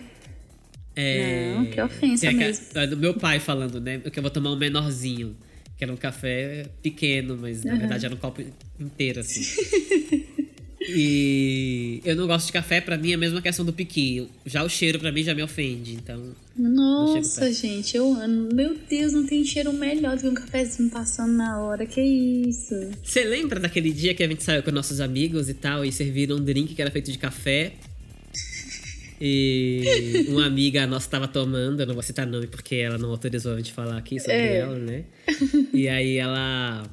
É... 0.95 1.53
Não, 1.55 1.65
que 1.65 1.81
ofensa 1.81 2.21
tem 2.21 2.29
aquela- 2.29 2.45
mesmo. 2.47 2.65
é 2.75 2.95
meu 2.95 3.13
pai 3.15 3.39
falando, 3.39 3.81
né? 3.81 3.97
Que 3.99 4.19
eu 4.19 4.21
vou 4.21 4.29
tomar 4.31 4.51
um 4.51 4.55
menorzinho. 4.57 5.35
Que 5.80 5.85
era 5.85 5.93
um 5.93 5.97
café 5.97 6.65
pequeno, 6.84 7.35
mas 7.41 7.64
na 7.64 7.72
Uhum. 7.73 7.80
verdade 7.80 8.06
era 8.06 8.14
um 8.14 8.18
copo 8.18 8.43
inteiro, 8.80 9.22
assim. 9.22 9.41
e 10.81 12.01
eu 12.03 12.15
não 12.15 12.27
gosto 12.27 12.47
de 12.47 12.51
café, 12.53 12.81
pra 12.81 12.97
mim 12.97 13.11
é 13.11 13.15
a 13.15 13.18
mesma 13.18 13.41
questão 13.41 13.64
do 13.65 13.72
piqui. 13.73 14.27
Já 14.45 14.64
o 14.64 14.69
cheiro 14.69 14.99
pra 14.99 15.11
mim 15.11 15.23
já 15.23 15.34
me 15.34 15.41
ofende, 15.41 15.93
então... 15.93 16.35
Nossa, 16.57 17.51
gente, 17.53 17.95
eu 17.95 18.14
amo. 18.14 18.49
Meu 18.53 18.76
Deus, 18.89 19.14
não 19.14 19.26
tem 19.26 19.45
cheiro 19.45 19.72
melhor 19.72 20.18
do 20.18 20.22
que 20.23 20.27
um 20.27 20.34
cafezinho 20.34 20.89
passando 20.89 21.31
na 21.34 21.57
hora. 21.60 21.85
Que 21.85 22.01
isso? 22.01 22.76
Você 23.01 23.23
lembra 23.23 23.60
daquele 23.60 23.91
dia 23.93 24.14
que 24.14 24.22
a 24.23 24.27
gente 24.27 24.43
saiu 24.43 24.61
com 24.61 24.72
nossos 24.72 24.99
amigos 24.99 25.47
e 25.47 25.53
tal, 25.53 25.85
e 25.85 25.91
serviram 25.91 26.35
um 26.35 26.43
drink 26.43 26.76
que 26.76 26.81
era 26.81 26.91
feito 26.91 27.10
de 27.11 27.18
café? 27.18 27.73
E 29.21 30.25
uma 30.29 30.45
amiga 30.45 30.85
nossa 30.87 31.09
tava 31.09 31.27
tomando, 31.27 31.81
eu 31.81 31.85
não 31.87 31.93
vou 31.93 32.03
citar 32.03 32.25
nome 32.25 32.47
porque 32.47 32.75
ela 32.75 32.97
não 32.97 33.09
autorizou 33.11 33.53
a 33.53 33.57
gente 33.57 33.73
falar 33.73 33.97
aqui 33.97 34.19
sobre 34.19 34.33
É. 34.33 34.57
ela, 34.57 34.77
né? 34.77 35.03
E 35.73 35.87
aí 35.89 36.17
ela 36.17 36.83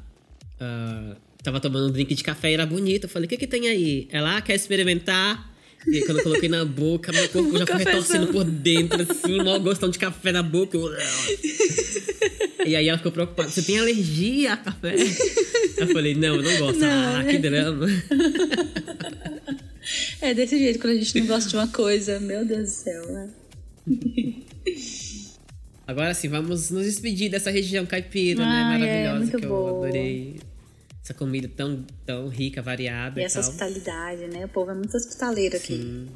ah, 0.60 1.16
tava 1.42 1.60
tomando 1.60 1.88
um 1.88 1.92
drink 1.92 2.14
de 2.14 2.24
café 2.24 2.50
e 2.50 2.54
era 2.54 2.66
bonito. 2.66 3.04
Eu 3.04 3.08
falei, 3.08 3.26
o 3.26 3.28
que 3.28 3.36
que 3.36 3.46
tem 3.46 3.68
aí? 3.68 4.08
Ela, 4.10 4.38
ah, 4.38 4.40
quer 4.42 4.54
experimentar? 4.54 5.54
E 5.86 5.98
aí, 5.98 6.04
quando 6.04 6.18
eu 6.18 6.24
coloquei 6.24 6.48
na 6.48 6.64
boca, 6.64 7.12
meu 7.12 7.28
corpo 7.28 7.56
já 7.58 7.64
foi 7.64 7.76
retorcendo 7.76 8.26
por 8.32 8.42
dentro, 8.42 9.00
assim, 9.08 9.40
mó 9.40 9.56
gostão 9.60 9.88
de 9.88 10.00
café 10.00 10.32
na 10.32 10.42
boca. 10.42 10.76
Eu- 10.76 10.92
E 12.66 12.74
aí 12.74 12.88
ela 12.88 12.98
ficou 12.98 13.12
preocupada. 13.12 13.48
Você 13.48 13.62
tem 13.62 13.78
alergia 13.78 14.54
a 14.54 14.56
café? 14.56 14.96
Eu 15.76 15.86
falei, 15.88 16.16
não, 16.16 16.34
eu 16.34 16.42
não 16.42 16.58
gosto. 16.58 16.80
Não, 16.80 16.88
ah, 16.88 17.22
né? 17.22 17.30
que 17.30 17.38
drama. 17.38 17.86
É 20.20 20.34
desse 20.34 20.58
jeito 20.58 20.78
quando 20.78 20.94
a 20.94 20.96
gente 20.96 21.20
não 21.20 21.26
gosta 21.34 21.48
de 21.50 21.56
uma 21.56 21.68
coisa. 21.68 22.18
Meu 22.20 22.44
Deus 22.44 22.62
do 22.68 22.74
céu, 22.74 23.06
né? 23.12 23.30
Agora 25.86 26.12
sim, 26.14 26.28
vamos 26.28 26.70
nos 26.70 26.84
despedir 26.84 27.30
dessa 27.30 27.50
região 27.50 27.86
caipira, 27.86 28.40
né? 28.40 28.46
Ai, 28.46 28.60
é, 28.60 28.78
Maravilhosa, 28.78 29.18
muito 29.20 29.38
que 29.38 29.46
boa. 29.46 29.70
eu 29.70 29.76
adorei. 29.84 30.40
Essa 31.04 31.14
comida 31.14 31.48
tão, 31.54 31.84
tão 32.04 32.26
rica, 32.28 32.60
variada 32.60 33.20
E 33.20 33.22
e, 33.22 33.26
essa 33.26 33.40
tal. 33.40 33.48
hospitalidade, 33.50 34.26
né? 34.26 34.44
O 34.44 34.48
povo 34.48 34.72
é 34.72 34.74
muito 34.74 34.96
hospitaleiro 34.96 35.56
aqui. 35.56 35.76
Sim. 35.76 36.08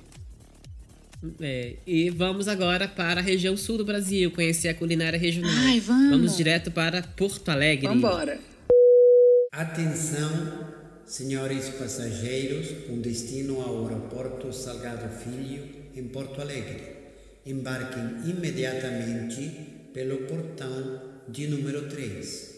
É, 1.40 1.76
e 1.86 2.10
vamos 2.10 2.48
agora 2.48 2.88
para 2.88 3.20
a 3.20 3.22
região 3.22 3.56
sul 3.56 3.78
do 3.78 3.84
Brasil, 3.84 4.30
conhecer 4.32 4.68
a 4.68 4.74
culinária 4.74 5.18
regional. 5.18 5.52
Ai, 5.54 5.78
vamos. 5.78 6.10
Vamos 6.10 6.36
direto 6.36 6.72
para 6.72 7.02
Porto 7.02 7.48
Alegre. 7.50 7.86
Vambora. 7.86 8.40
Atenção, 9.52 10.66
senhores 11.10 11.70
passageiros 11.70 12.86
com 12.86 13.00
destino 13.00 13.60
ao 13.60 13.84
aeroporto 13.84 14.52
Salgado 14.52 15.08
Filho, 15.08 15.68
em 15.92 16.06
Porto 16.06 16.40
Alegre. 16.40 16.98
Embarquem 17.44 18.30
imediatamente 18.30 19.90
pelo 19.92 20.18
portão 20.28 21.24
de 21.26 21.48
número 21.48 21.88
3. 21.88 22.54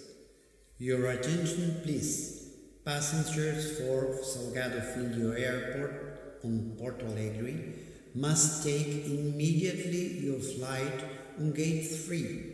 Your 0.78 1.08
attention, 1.08 1.80
please. 1.82 2.42
Passengers 2.84 3.78
for 3.78 4.22
Salgado 4.22 4.82
Filho 4.82 5.32
Airport 5.32 6.44
on 6.44 6.74
Porto 6.76 7.06
Alegre 7.06 8.10
must 8.14 8.64
take 8.64 9.06
immediately 9.06 10.26
your 10.26 10.38
flight 10.38 11.06
on 11.40 11.52
gate 11.52 11.88
3. 12.06 12.51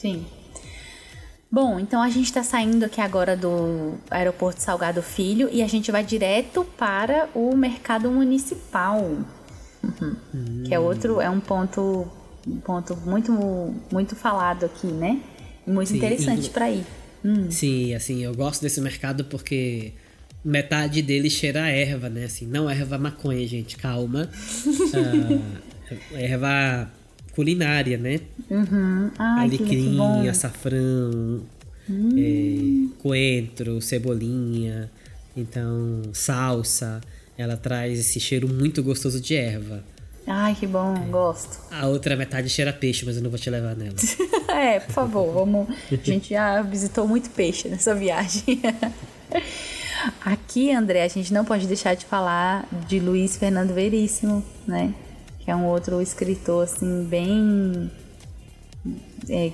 Sim. 0.00 0.24
Bom, 1.50 1.80
então 1.80 2.00
a 2.02 2.08
gente 2.10 2.26
está 2.26 2.42
saindo 2.42 2.84
aqui 2.84 3.00
agora 3.00 3.36
do 3.36 3.94
aeroporto 4.10 4.62
Salgado 4.62 5.02
Filho 5.02 5.48
e 5.50 5.62
a 5.62 5.66
gente 5.66 5.90
vai 5.90 6.04
direto 6.04 6.64
para 6.76 7.28
o 7.34 7.56
mercado 7.56 8.10
municipal, 8.10 9.00
Uhum. 9.82 10.64
que 10.66 10.74
é 10.74 10.78
outro, 10.78 11.20
é 11.20 11.30
um 11.30 11.40
ponto, 11.40 12.06
um 12.46 12.60
ponto 12.60 12.96
muito, 12.96 13.32
muito 13.90 14.14
falado 14.14 14.66
aqui, 14.66 14.88
né? 14.88 15.20
Muito 15.66 15.88
Sim, 15.88 15.96
interessante 15.96 16.50
para 16.50 16.70
ir. 16.70 16.84
Sim, 17.50 17.94
assim, 17.94 18.22
eu 18.24 18.34
gosto 18.34 18.60
desse 18.62 18.80
mercado 18.80 19.24
porque 19.24 19.92
metade 20.44 21.00
dele 21.02 21.30
cheira 21.30 21.62
a 21.64 21.68
erva, 21.68 22.08
né? 22.08 22.24
Assim, 22.24 22.46
não 22.46 22.68
erva 22.68 22.98
maconha, 22.98 23.46
gente, 23.46 23.76
calma. 23.76 24.28
Ah, 25.90 25.98
erva 26.12 26.90
culinária, 27.38 27.96
né? 27.96 28.18
Uhum. 28.50 29.12
Ai, 29.16 29.44
Alecrim, 29.44 30.28
açafrão, 30.28 31.40
é, 31.88 32.88
coentro, 33.00 33.80
cebolinha, 33.80 34.90
então 35.36 36.02
salsa. 36.12 37.00
Ela 37.36 37.56
traz 37.56 37.96
esse 37.96 38.18
cheiro 38.18 38.48
muito 38.48 38.82
gostoso 38.82 39.20
de 39.20 39.36
erva. 39.36 39.84
Ai, 40.26 40.56
que 40.56 40.66
bom, 40.66 40.92
gosto. 41.12 41.60
A 41.70 41.86
outra 41.86 42.16
metade 42.16 42.48
cheira 42.48 42.72
peixe, 42.72 43.06
mas 43.06 43.16
eu 43.16 43.22
não 43.22 43.30
vou 43.30 43.38
te 43.38 43.48
levar 43.48 43.76
nela. 43.76 43.94
é, 44.50 44.80
por 44.80 44.92
favor, 44.92 45.32
vamos. 45.32 45.68
A 45.92 45.94
gente 45.94 46.30
já 46.30 46.60
visitou 46.62 47.06
muito 47.06 47.30
peixe 47.30 47.68
nessa 47.68 47.94
viagem. 47.94 48.60
Aqui, 50.24 50.72
André, 50.72 51.04
a 51.04 51.08
gente 51.08 51.32
não 51.32 51.44
pode 51.44 51.68
deixar 51.68 51.94
de 51.94 52.04
falar 52.04 52.68
de 52.88 52.98
Luiz 52.98 53.36
Fernando 53.36 53.72
Veríssimo, 53.72 54.44
né? 54.66 54.92
Que 55.48 55.52
é 55.52 55.56
um 55.56 55.64
outro 55.64 56.02
escritor, 56.02 56.64
assim, 56.64 57.04
bem. 57.04 57.90
é, 59.30 59.50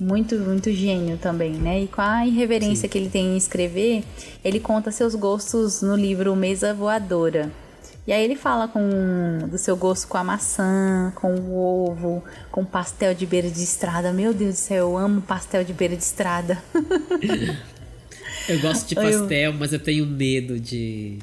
muito, 0.00 0.34
muito 0.38 0.72
gênio 0.72 1.18
também, 1.18 1.50
né? 1.52 1.82
E 1.82 1.88
com 1.88 2.00
a 2.00 2.26
irreverência 2.26 2.88
que 2.88 2.96
ele 2.96 3.10
tem 3.10 3.34
em 3.34 3.36
escrever, 3.36 4.02
ele 4.42 4.58
conta 4.58 4.90
seus 4.90 5.14
gostos 5.14 5.82
no 5.82 5.94
livro 5.94 6.34
Mesa 6.34 6.72
Voadora. 6.72 7.52
E 8.06 8.12
aí 8.14 8.24
ele 8.24 8.34
fala 8.34 8.66
com 8.66 8.80
do 9.50 9.58
seu 9.58 9.76
gosto 9.76 10.08
com 10.08 10.16
a 10.16 10.24
maçã, 10.24 11.12
com 11.16 11.34
o 11.34 11.54
ovo, 11.90 12.24
com 12.50 12.64
pastel 12.64 13.12
de 13.12 13.26
beira 13.26 13.50
de 13.50 13.62
estrada. 13.62 14.10
Meu 14.10 14.32
Deus 14.32 14.54
do 14.54 14.58
céu, 14.58 14.88
eu 14.92 14.96
amo 14.96 15.20
pastel 15.20 15.64
de 15.64 15.74
beira 15.74 15.94
de 15.98 16.02
estrada. 16.02 16.56
Eu 18.48 18.58
gosto 18.60 18.88
de 18.88 18.96
Eu- 18.96 19.02
pastel, 19.02 19.52
mas 19.52 19.74
eu 19.74 19.78
tenho 19.78 20.06
medo 20.06 20.58
de, 20.58 21.18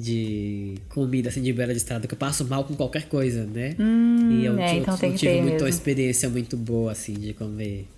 de 0.00 0.74
comida 0.90 1.30
assim 1.30 1.40
de 1.42 1.52
beira 1.54 1.72
de 1.72 1.78
estrada, 1.78 2.06
que 2.06 2.12
eu 2.12 2.18
passo 2.18 2.44
mal 2.44 2.64
com 2.64 2.74
qualquer 2.76 3.08
coisa, 3.08 3.46
né? 3.46 3.74
e 4.30 4.44
eu, 4.44 4.58
é, 4.58 4.76
eu 4.76 4.82
então 4.82 4.96
tem 4.98 5.10
não 5.10 5.16
tive 5.16 5.32
muita 5.36 5.52
mesmo. 5.54 5.68
experiência 5.68 6.28
muito 6.28 6.54
boa 6.56 6.92
assim 6.92 7.14
de 7.14 7.32
comer 7.32 7.88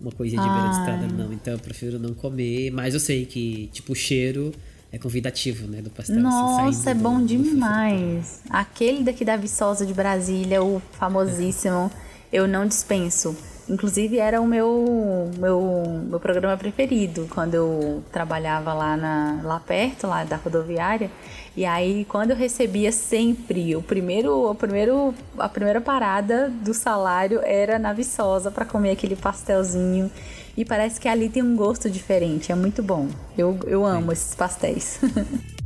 uma 0.00 0.10
coisinha 0.10 0.40
de 0.42 0.48
beira 0.48 0.68
de 0.68 0.74
estrada, 0.74 1.04
Ai. 1.04 1.12
não. 1.12 1.32
Então 1.32 1.52
eu 1.52 1.58
prefiro 1.58 1.98
não 1.98 2.14
comer, 2.14 2.70
mas 2.70 2.94
eu 2.94 3.00
sei 3.00 3.24
que, 3.26 3.68
tipo, 3.72 3.92
o 3.92 3.94
cheiro 3.94 4.52
é 4.90 4.98
convidativo, 4.98 5.66
né? 5.66 5.80
Do 5.82 5.90
pastel. 5.90 6.16
assim, 6.16 6.22
Nossa, 6.22 6.56
saindo 6.82 6.88
é 6.90 6.94
do- 6.94 7.00
bom 7.02 7.20
do 7.20 7.26
demais. 7.26 8.40
Aquele 8.50 9.02
daqui 9.04 9.24
da 9.24 9.36
Viçosa 9.36 9.84
de 9.86 9.94
Brasília, 9.94 10.62
o 10.62 10.80
famosíssimo, 10.92 11.90
eu 12.32 12.46
não 12.48 12.66
dispenso. 12.66 13.36
Inclusive 13.68 14.18
era 14.18 14.40
o 14.40 14.46
meu, 14.46 15.30
meu, 15.38 16.02
meu 16.06 16.20
programa 16.20 16.56
preferido 16.56 17.26
quando 17.30 17.54
eu 17.54 18.02
trabalhava 18.12 18.74
lá, 18.74 18.96
na, 18.96 19.40
lá 19.42 19.60
perto, 19.60 20.06
lá 20.06 20.22
da 20.24 20.36
rodoviária. 20.36 21.10
E 21.56 21.64
aí, 21.64 22.04
quando 22.04 22.32
eu 22.32 22.36
recebia 22.36 22.92
sempre, 22.92 23.74
o 23.74 23.82
primeiro, 23.82 24.50
o 24.50 24.54
primeiro, 24.54 25.14
a 25.38 25.48
primeira 25.48 25.80
parada 25.80 26.50
do 26.50 26.74
salário 26.74 27.40
era 27.42 27.78
na 27.78 27.92
Viçosa 27.92 28.50
para 28.50 28.64
comer 28.64 28.90
aquele 28.90 29.16
pastelzinho. 29.16 30.10
E 30.56 30.64
parece 30.64 31.00
que 31.00 31.08
ali 31.08 31.28
tem 31.28 31.42
um 31.42 31.56
gosto 31.56 31.88
diferente, 31.88 32.52
é 32.52 32.54
muito 32.54 32.82
bom. 32.82 33.08
Eu, 33.36 33.58
eu 33.66 33.86
amo 33.86 34.12
esses 34.12 34.34
pastéis. 34.34 35.00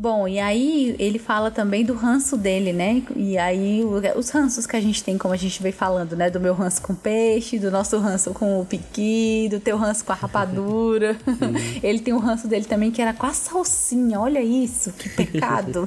Bom, 0.00 0.26
e 0.26 0.38
aí 0.38 0.96
ele 0.98 1.18
fala 1.18 1.50
também 1.50 1.84
do 1.84 1.92
ranço 1.92 2.34
dele, 2.34 2.72
né? 2.72 3.02
E 3.14 3.36
aí 3.36 3.84
os 4.16 4.30
ranços 4.30 4.66
que 4.66 4.74
a 4.74 4.80
gente 4.80 5.04
tem, 5.04 5.18
como 5.18 5.34
a 5.34 5.36
gente 5.36 5.62
vem 5.62 5.72
falando, 5.72 6.16
né? 6.16 6.30
Do 6.30 6.40
meu 6.40 6.54
ranço 6.54 6.80
com 6.80 6.94
peixe, 6.94 7.58
do 7.58 7.70
nosso 7.70 7.98
ranço 7.98 8.32
com 8.32 8.62
o 8.62 8.64
piqui, 8.64 9.46
do 9.50 9.60
teu 9.60 9.76
ranço 9.76 10.02
com 10.02 10.12
a 10.12 10.14
rapadura. 10.14 11.18
ele 11.84 11.98
tem 11.98 12.14
o 12.14 12.18
ranço 12.18 12.48
dele 12.48 12.64
também 12.64 12.90
que 12.90 13.02
era 13.02 13.12
com 13.12 13.26
a 13.26 13.34
salsinha. 13.34 14.18
Olha 14.18 14.40
isso, 14.40 14.90
que 14.92 15.10
pecado. 15.10 15.86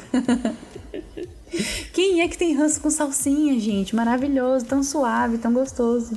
Quem 1.92 2.22
é 2.22 2.28
que 2.28 2.38
tem 2.38 2.54
ranço 2.54 2.82
com 2.82 2.92
salsinha, 2.92 3.60
gente? 3.60 3.96
Maravilhoso, 3.96 4.64
tão 4.64 4.84
suave, 4.84 5.40
tão 5.40 5.52
gostoso. 5.52 6.16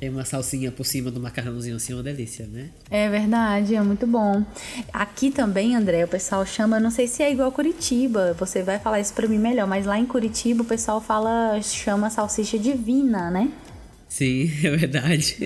Tem 0.00 0.08
uma 0.08 0.24
salsinha 0.24 0.72
por 0.72 0.86
cima 0.86 1.10
do 1.10 1.20
macarrãozinho 1.20 1.76
assim, 1.76 1.92
uma 1.92 2.02
delícia, 2.02 2.46
né? 2.46 2.70
É 2.90 3.06
verdade, 3.10 3.74
é 3.74 3.82
muito 3.82 4.06
bom. 4.06 4.42
Aqui 4.94 5.30
também, 5.30 5.76
André, 5.76 6.02
o 6.06 6.08
pessoal 6.08 6.46
chama, 6.46 6.80
não 6.80 6.90
sei 6.90 7.06
se 7.06 7.22
é 7.22 7.30
igual 7.30 7.52
Curitiba, 7.52 8.34
você 8.38 8.62
vai 8.62 8.78
falar 8.78 8.98
isso 8.98 9.12
pra 9.12 9.28
mim 9.28 9.36
melhor, 9.38 9.66
mas 9.66 9.84
lá 9.84 9.98
em 9.98 10.06
Curitiba 10.06 10.62
o 10.62 10.64
pessoal 10.64 11.02
fala, 11.02 11.60
chama 11.60 12.08
salsicha 12.08 12.58
divina, 12.58 13.30
né? 13.30 13.50
Sim, 14.08 14.50
é 14.64 14.70
verdade. 14.70 15.36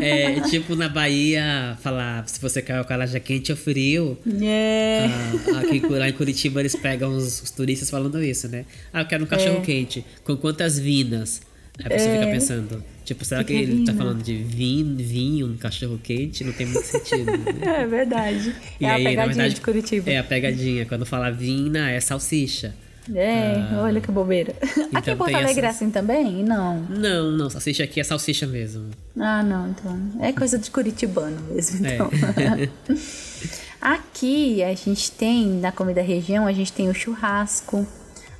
é 0.00 0.40
tipo 0.48 0.76
na 0.76 0.88
Bahia, 0.88 1.76
falar 1.82 2.26
se 2.28 2.40
você 2.40 2.62
quer 2.62 2.80
o 2.80 2.84
calajá 2.84 3.18
quente 3.18 3.50
ou 3.50 3.58
frio. 3.58 4.16
É. 4.40 5.06
Ah, 5.52 5.58
aqui 5.58 5.80
lá 5.80 6.08
em 6.08 6.12
Curitiba 6.12 6.60
eles 6.60 6.76
pegam 6.76 7.14
os, 7.16 7.42
os, 7.42 7.50
turistas 7.50 7.90
falando 7.90 8.22
isso, 8.22 8.48
né? 8.48 8.64
Ah, 8.92 9.02
eu 9.02 9.06
quero 9.06 9.24
um 9.24 9.26
cachorro 9.26 9.58
é. 9.58 9.60
quente. 9.60 10.04
Com 10.24 10.36
quantas 10.36 10.78
vinas? 10.78 11.42
Aí 11.82 11.98
você 11.98 12.06
é. 12.06 12.18
fica 12.18 12.30
pensando, 12.30 12.84
tipo, 13.04 13.24
será 13.24 13.42
que, 13.42 13.52
ele 13.52 13.84
tá 13.84 13.92
falando 13.92 14.22
de 14.22 14.36
vinho, 14.36 14.96
vinho, 14.96 15.56
cachorro 15.58 15.98
quente? 16.00 16.44
Não 16.44 16.52
tem 16.52 16.66
muito 16.66 16.86
sentido. 16.86 17.32
Né? 17.32 17.54
É 17.82 17.86
verdade. 17.86 18.54
E 18.80 18.84
é 18.84 18.90
aí, 18.90 19.06
a 19.06 19.10
pegadinha 19.10 19.26
verdade, 19.26 19.54
de 19.54 19.60
Curitiba. 19.60 20.10
É 20.10 20.18
a 20.18 20.24
pegadinha. 20.24 20.86
Quando 20.86 21.04
fala 21.04 21.30
vina, 21.30 21.90
é 21.90 21.98
salsicha. 21.98 22.74
É, 23.12 23.56
ah, 23.70 23.82
olha 23.82 24.00
que 24.00 24.10
bobeira. 24.10 24.54
Então 24.62 24.88
aqui 24.94 25.10
em 25.10 25.16
Porto 25.16 25.34
Alegre 25.34 25.66
é 25.66 25.68
assim 25.68 25.90
também? 25.90 26.42
Não. 26.42 26.80
Não, 26.82 27.30
não. 27.32 27.50
Salsicha 27.50 27.84
aqui 27.84 28.00
é 28.00 28.04
salsicha 28.04 28.46
mesmo. 28.46 28.90
Ah, 29.18 29.42
não. 29.42 29.68
Então. 29.68 30.10
É 30.20 30.32
coisa 30.32 30.58
de 30.58 30.70
curitibano 30.70 31.38
mesmo, 31.50 31.86
então. 31.86 32.08
É. 32.08 32.94
aqui 33.80 34.62
a 34.62 34.74
gente 34.74 35.10
tem, 35.10 35.46
na 35.48 35.70
comida 35.70 36.00
região, 36.00 36.46
a 36.46 36.52
gente 36.52 36.72
tem 36.72 36.88
o 36.88 36.94
churrasco, 36.94 37.86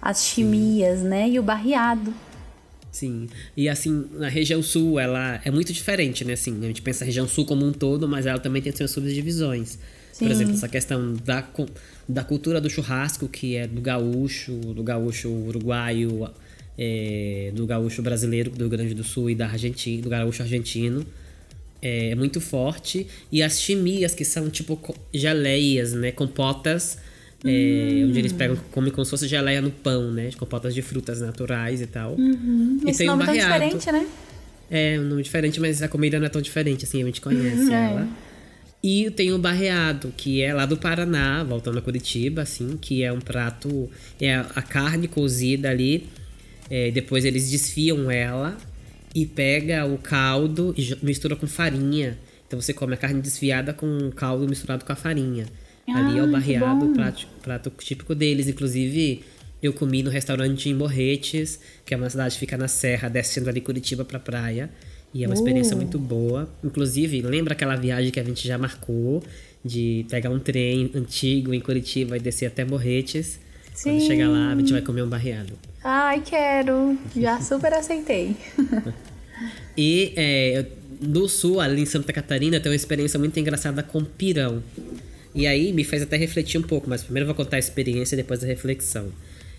as 0.00 0.24
chimias, 0.24 1.02
né? 1.02 1.28
E 1.28 1.38
o 1.38 1.42
barreado. 1.42 2.14
Sim. 2.94 3.26
E 3.56 3.68
assim, 3.68 4.06
na 4.12 4.28
região 4.28 4.62
sul, 4.62 5.00
ela 5.00 5.40
é 5.44 5.50
muito 5.50 5.72
diferente, 5.72 6.24
né? 6.24 6.34
Assim, 6.34 6.56
a 6.62 6.68
gente 6.68 6.80
pensa 6.80 7.02
a 7.02 7.06
região 7.06 7.26
sul 7.26 7.44
como 7.44 7.66
um 7.66 7.72
todo, 7.72 8.06
mas 8.06 8.24
ela 8.24 8.38
também 8.38 8.62
tem 8.62 8.70
suas 8.70 8.92
subdivisões. 8.92 9.76
Sim. 10.12 10.26
Por 10.26 10.30
exemplo, 10.30 10.54
essa 10.54 10.68
questão 10.68 11.14
da, 11.14 11.44
da 12.08 12.22
cultura 12.22 12.60
do 12.60 12.70
churrasco, 12.70 13.26
que 13.26 13.56
é 13.56 13.66
do 13.66 13.80
gaúcho, 13.80 14.52
do 14.52 14.80
gaúcho 14.84 15.28
uruguaio, 15.28 16.30
é, 16.78 17.50
do 17.52 17.66
gaúcho 17.66 18.00
brasileiro, 18.00 18.48
do 18.50 18.58
Rio 18.58 18.68
Grande 18.68 18.94
do 18.94 19.02
Sul 19.02 19.28
e 19.28 19.34
da 19.34 19.48
Argentina, 19.48 20.00
do 20.00 20.08
gaúcho 20.08 20.42
argentino. 20.42 21.04
É, 21.82 22.10
é 22.10 22.14
muito 22.14 22.40
forte. 22.40 23.08
E 23.32 23.42
as 23.42 23.60
chimias, 23.60 24.14
que 24.14 24.24
são 24.24 24.48
tipo 24.48 24.78
geleias, 25.12 25.92
né? 25.94 26.12
Compotas 26.12 26.96
é, 27.44 28.04
onde 28.06 28.18
eles 28.18 28.32
pegam, 28.32 28.56
comem 28.72 28.90
como 28.90 29.04
se 29.04 29.10
fosse 29.10 29.28
geleia 29.28 29.60
no 29.60 29.70
pão, 29.70 30.10
né? 30.10 30.30
Compotas 30.38 30.74
de 30.74 30.80
frutas 30.80 31.20
naturais 31.20 31.82
e 31.82 31.86
tal. 31.86 32.14
Uhum. 32.14 32.80
E 32.86 32.90
Esse 32.90 32.98
tem 32.98 33.06
nome 33.06 33.22
um 33.22 33.26
barreado. 33.26 33.50
tão 33.50 33.78
diferente, 33.78 33.92
né? 33.92 34.06
É, 34.70 34.98
um 34.98 35.04
nome 35.04 35.22
diferente, 35.22 35.60
mas 35.60 35.82
a 35.82 35.88
comida 35.88 36.18
não 36.18 36.26
é 36.26 36.30
tão 36.30 36.40
diferente, 36.40 36.84
assim, 36.84 37.02
a 37.02 37.06
gente 37.06 37.20
conhece 37.20 37.70
é. 37.70 37.74
ela. 37.74 38.08
E 38.82 39.10
tem 39.10 39.32
o 39.32 39.38
barreado, 39.38 40.12
que 40.16 40.42
é 40.42 40.52
lá 40.52 40.66
do 40.66 40.76
Paraná, 40.76 41.42
voltando 41.44 41.78
a 41.78 41.82
Curitiba, 41.82 42.42
assim, 42.42 42.78
que 42.78 43.02
é 43.02 43.12
um 43.12 43.20
prato. 43.20 43.90
É 44.20 44.34
a 44.34 44.62
carne 44.62 45.08
cozida 45.08 45.70
ali. 45.70 46.08
É, 46.70 46.90
depois 46.90 47.24
eles 47.26 47.50
desfiam 47.50 48.10
ela 48.10 48.56
e 49.14 49.26
pega 49.26 49.84
o 49.86 49.98
caldo 49.98 50.74
e 50.76 50.96
mistura 51.02 51.36
com 51.36 51.46
farinha. 51.46 52.18
Então 52.46 52.60
você 52.60 52.72
come 52.72 52.94
a 52.94 52.96
carne 52.96 53.20
desfiada 53.20 53.72
com 53.72 53.86
o 53.86 54.12
caldo 54.12 54.46
misturado 54.48 54.84
com 54.84 54.92
a 54.92 54.96
farinha. 54.96 55.46
Ali 55.88 56.18
é 56.18 56.22
o 56.22 56.30
barreado, 56.30 56.88
prato, 56.88 57.26
prato 57.42 57.72
típico 57.78 58.14
deles. 58.14 58.48
Inclusive, 58.48 59.22
eu 59.62 59.72
comi 59.72 60.02
no 60.02 60.10
restaurante 60.10 60.68
em 60.68 60.74
Morretes, 60.74 61.60
que 61.84 61.92
é 61.92 61.96
uma 61.96 62.08
cidade 62.08 62.34
que 62.34 62.40
fica 62.40 62.56
na 62.56 62.68
serra, 62.68 63.08
descendo 63.08 63.48
ali 63.48 63.60
Curitiba 63.60 64.04
pra 64.04 64.18
praia. 64.18 64.70
E 65.12 65.22
é 65.22 65.26
uma 65.28 65.34
experiência 65.34 65.74
uh. 65.74 65.78
muito 65.78 65.98
boa. 65.98 66.48
Inclusive, 66.62 67.22
lembra 67.22 67.54
aquela 67.54 67.76
viagem 67.76 68.10
que 68.10 68.18
a 68.18 68.24
gente 68.24 68.46
já 68.46 68.58
marcou 68.58 69.22
de 69.64 70.04
pegar 70.10 70.30
um 70.30 70.38
trem 70.38 70.90
antigo 70.94 71.54
em 71.54 71.60
Curitiba 71.60 72.16
e 72.16 72.20
descer 72.20 72.46
até 72.46 72.64
Morretes? 72.64 73.38
Sim. 73.72 73.90
Quando 73.90 74.06
chegar 74.06 74.28
lá, 74.28 74.52
a 74.52 74.56
gente 74.56 74.72
vai 74.72 74.82
comer 74.82 75.02
um 75.02 75.08
barreado. 75.08 75.54
Ai, 75.82 76.20
quero! 76.20 76.98
Já 77.16 77.40
super 77.42 77.72
aceitei. 77.72 78.36
e 79.76 80.12
é, 80.16 80.66
no 81.00 81.28
sul, 81.28 81.60
ali 81.60 81.82
em 81.82 81.86
Santa 81.86 82.12
Catarina, 82.12 82.60
tem 82.60 82.70
uma 82.70 82.76
experiência 82.76 83.18
muito 83.18 83.38
engraçada 83.38 83.82
com 83.82 84.04
pirão. 84.04 84.62
E 85.34 85.46
aí 85.46 85.72
me 85.72 85.82
fez 85.82 86.02
até 86.02 86.16
refletir 86.16 86.58
um 86.58 86.62
pouco, 86.62 86.88
mas 86.88 87.02
primeiro 87.02 87.24
eu 87.24 87.34
vou 87.34 87.44
contar 87.44 87.56
a 87.56 87.58
experiência 87.58 88.16
depois 88.16 88.42
a 88.44 88.46
reflexão. 88.46 89.08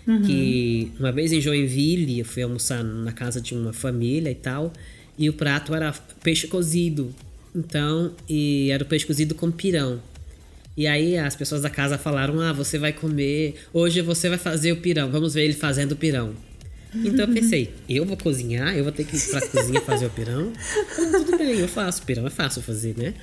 Uhum. 0.06 0.22
Que 0.22 0.92
uma 0.98 1.12
vez 1.12 1.32
em 1.32 1.40
Joinville, 1.40 2.20
eu 2.20 2.24
fui 2.24 2.42
almoçar 2.42 2.82
na 2.82 3.12
casa 3.12 3.40
de 3.40 3.54
uma 3.54 3.72
família 3.72 4.30
e 4.30 4.34
tal, 4.34 4.72
e 5.18 5.28
o 5.28 5.32
prato 5.32 5.74
era 5.74 5.92
peixe 6.22 6.46
cozido. 6.46 7.14
Então, 7.54 8.12
e 8.28 8.70
era 8.70 8.82
o 8.82 8.86
peixe 8.86 9.06
cozido 9.06 9.34
com 9.34 9.50
pirão. 9.50 10.00
E 10.76 10.86
aí 10.86 11.16
as 11.16 11.34
pessoas 11.34 11.62
da 11.62 11.70
casa 11.70 11.98
falaram: 11.98 12.40
"Ah, 12.40 12.52
você 12.52 12.78
vai 12.78 12.92
comer, 12.92 13.54
hoje 13.72 14.00
você 14.02 14.28
vai 14.28 14.38
fazer 14.38 14.72
o 14.72 14.76
pirão. 14.76 15.10
Vamos 15.10 15.34
ver 15.34 15.44
ele 15.44 15.54
fazendo 15.54 15.92
o 15.92 15.96
pirão". 15.96 16.34
Então 17.04 17.26
eu 17.26 17.32
pensei, 17.32 17.74
eu 17.88 18.04
vou 18.04 18.16
cozinhar, 18.16 18.76
eu 18.76 18.84
vou 18.84 18.92
ter 18.92 19.04
que 19.04 19.16
ir 19.16 19.30
pra 19.30 19.40
cozinha 19.40 19.80
fazer 19.80 20.06
o 20.06 20.10
pirão. 20.10 20.52
tudo 20.96 21.36
bem, 21.36 21.58
eu 21.58 21.68
faço. 21.68 22.02
Pirão 22.02 22.26
é 22.26 22.30
fácil 22.30 22.62
fazer, 22.62 22.96
né? 22.96 23.14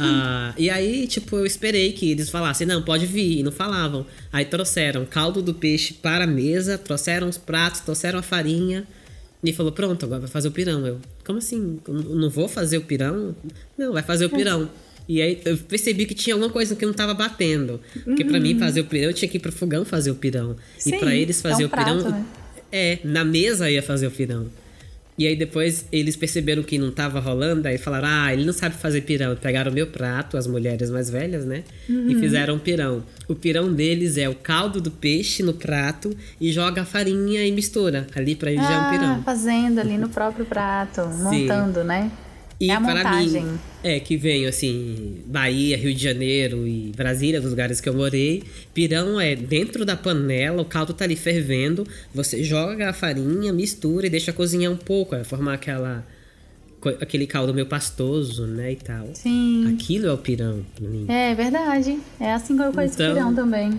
Ah, 0.00 0.54
e 0.56 0.70
aí, 0.70 1.06
tipo, 1.06 1.36
eu 1.36 1.46
esperei 1.46 1.92
que 1.92 2.10
eles 2.10 2.28
falassem, 2.28 2.66
não, 2.66 2.82
pode 2.82 3.06
vir. 3.06 3.38
E 3.38 3.42
não 3.42 3.52
falavam. 3.52 4.06
Aí 4.32 4.44
trouxeram 4.44 5.04
caldo 5.04 5.42
do 5.42 5.54
peixe 5.54 5.94
para 5.94 6.24
a 6.24 6.26
mesa, 6.26 6.78
trouxeram 6.78 7.28
os 7.28 7.38
pratos, 7.38 7.80
trouxeram 7.80 8.18
a 8.18 8.22
farinha. 8.22 8.86
E 9.44 9.52
falou, 9.52 9.72
pronto, 9.72 10.06
agora 10.06 10.20
vai 10.20 10.30
fazer 10.30 10.48
o 10.48 10.52
pirão. 10.52 10.86
Eu, 10.86 11.00
como 11.24 11.38
assim? 11.38 11.80
Não 11.88 12.30
vou 12.30 12.48
fazer 12.48 12.78
o 12.78 12.82
pirão? 12.82 13.34
Não, 13.76 13.92
vai 13.92 14.02
fazer 14.02 14.26
o 14.26 14.30
pirão. 14.30 14.70
E 15.08 15.20
aí 15.20 15.40
eu 15.44 15.58
percebi 15.58 16.06
que 16.06 16.14
tinha 16.14 16.34
alguma 16.34 16.50
coisa 16.50 16.76
que 16.76 16.84
não 16.84 16.92
estava 16.92 17.12
batendo. 17.12 17.80
Porque 18.04 18.22
uhum. 18.22 18.28
para 18.28 18.40
mim 18.40 18.58
fazer 18.58 18.80
o 18.80 18.84
pirão, 18.84 19.06
eu 19.06 19.12
tinha 19.12 19.28
que 19.28 19.36
ir 19.36 19.40
pro 19.40 19.50
fogão 19.50 19.84
fazer 19.84 20.10
o 20.10 20.14
pirão. 20.14 20.56
Sim, 20.78 20.94
e 20.94 20.98
para 20.98 21.14
eles 21.14 21.42
fazer 21.42 21.64
é 21.64 21.66
um 21.66 21.68
o 21.68 21.70
pirão, 21.70 22.00
prato, 22.02 22.10
né? 22.10 22.26
É, 22.72 22.98
na 23.04 23.24
mesa 23.24 23.70
ia 23.70 23.82
fazer 23.82 24.06
o 24.06 24.10
pirão. 24.10 24.46
E 25.18 25.26
aí 25.26 25.36
depois 25.36 25.84
eles 25.92 26.16
perceberam 26.16 26.62
que 26.62 26.78
não 26.78 26.90
tava 26.90 27.20
rolando, 27.20 27.68
aí 27.68 27.76
falaram: 27.76 28.08
ah, 28.08 28.32
ele 28.32 28.44
não 28.44 28.52
sabe 28.52 28.76
fazer 28.76 29.02
pirão. 29.02 29.36
Pegaram 29.36 29.70
o 29.70 29.74
meu 29.74 29.86
prato, 29.86 30.36
as 30.38 30.46
mulheres 30.46 30.90
mais 30.90 31.10
velhas, 31.10 31.44
né? 31.44 31.64
Uhum. 31.88 32.10
E 32.10 32.14
fizeram 32.14 32.58
pirão. 32.58 33.04
O 33.28 33.34
pirão 33.34 33.72
deles 33.72 34.16
é 34.16 34.28
o 34.28 34.34
caldo 34.34 34.80
do 34.80 34.90
peixe 34.90 35.42
no 35.42 35.52
prato 35.52 36.16
e 36.40 36.50
joga 36.50 36.82
a 36.82 36.84
farinha 36.84 37.46
e 37.46 37.52
mistura. 37.52 38.06
Ali 38.14 38.34
pra 38.34 38.50
eles 38.50 38.64
ah, 38.64 38.68
já 38.68 38.74
é 38.74 38.78
um 38.78 38.90
pirão. 38.90 39.22
Fazendo 39.22 39.78
ali 39.78 39.98
no 39.98 40.08
próprio 40.08 40.46
prato, 40.46 41.02
montando, 41.06 41.84
né? 41.84 42.10
E 42.62 42.70
é 42.70 42.78
para 42.78 43.16
mim, 43.16 43.58
é 43.82 43.98
que 43.98 44.16
venho 44.16 44.48
assim, 44.48 45.20
Bahia, 45.26 45.76
Rio 45.76 45.92
de 45.92 46.00
Janeiro 46.00 46.64
e 46.64 46.92
Brasília, 46.96 47.40
dos 47.40 47.50
lugares 47.50 47.80
que 47.80 47.88
eu 47.88 47.92
morei. 47.92 48.44
Pirão 48.72 49.20
é 49.20 49.34
dentro 49.34 49.84
da 49.84 49.96
panela, 49.96 50.62
o 50.62 50.64
caldo 50.64 50.94
tá 50.94 51.04
ali 51.04 51.16
fervendo, 51.16 51.84
você 52.14 52.44
joga 52.44 52.90
a 52.90 52.92
farinha, 52.92 53.52
mistura 53.52 54.06
e 54.06 54.10
deixa 54.10 54.32
cozinhar 54.32 54.70
um 54.70 54.76
pouco, 54.76 55.16
é 55.16 55.24
formar 55.24 55.54
aquela 55.54 56.06
aquele 57.00 57.26
caldo 57.26 57.52
meio 57.52 57.66
pastoso, 57.66 58.46
né, 58.46 58.72
e 58.72 58.76
tal. 58.76 59.10
Sim. 59.12 59.74
Aquilo 59.74 60.06
é 60.06 60.12
o 60.12 60.18
pirão 60.18 60.64
pra 60.76 60.88
mim. 60.88 61.06
É 61.08 61.34
verdade. 61.34 61.98
É 62.20 62.32
assim 62.32 62.56
que 62.56 62.62
eu 62.62 62.72
conheço 62.72 62.94
então, 62.94 63.12
pirão 63.12 63.34
também. 63.34 63.72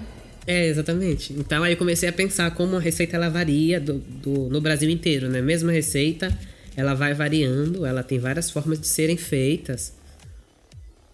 É, 0.45 0.68
exatamente. 0.68 1.31
Então 1.31 1.64
aí 1.64 1.72
eu 1.72 1.77
comecei 1.77 2.10
a 2.10 2.14
pensar 2.14 2.51
como 2.51 2.76
a 2.76 2.80
receita 2.81 3.15
ela 3.15 3.30
varia 3.30 3.80
do, 3.80 3.93
do, 4.22 4.49
no 4.49 4.60
Brasil 4.60 4.89
inteiro, 4.89 5.30
né? 5.30 5.41
Mesma 5.41 5.72
receita, 5.72 6.38
ela 6.76 6.94
vai 6.94 7.14
variando, 7.14 7.86
ela 7.86 8.04
tem 8.04 8.20
várias 8.20 8.50
formas 8.50 8.80
de 8.80 8.88
serem 8.88 9.18
feitas. 9.18 9.94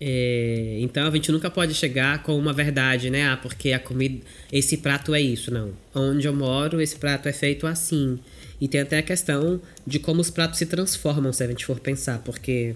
É, 0.02 0.78
então 0.80 1.06
a 1.06 1.12
gente 1.12 1.30
nunca 1.32 1.50
pode 1.50 1.74
chegar 1.74 2.24
com 2.24 2.38
uma 2.38 2.54
verdade, 2.54 3.10
né? 3.10 3.28
Ah, 3.28 3.38
porque 3.38 3.74
a 3.74 3.80
comida, 3.80 4.24
esse 4.52 4.78
prato 4.78 5.14
é 5.14 5.22
isso, 5.22 5.52
não. 5.52 5.74
Onde 5.94 6.26
eu 6.28 6.34
moro, 6.34 6.80
esse 6.80 6.96
prato 6.96 7.28
é 7.28 7.34
feito 7.34 7.68
assim. 7.68 8.18
E 8.62 8.68
tem 8.68 8.82
até 8.82 9.00
a 9.00 9.04
questão 9.04 9.62
de 9.86 10.00
como 10.00 10.22
os 10.22 10.30
pratos 10.30 10.58
se 10.58 10.66
transformam, 10.66 11.34
se 11.34 11.44
a 11.44 11.48
gente 11.48 11.66
for 11.66 11.80
pensar, 11.80 12.20
porque 12.20 12.76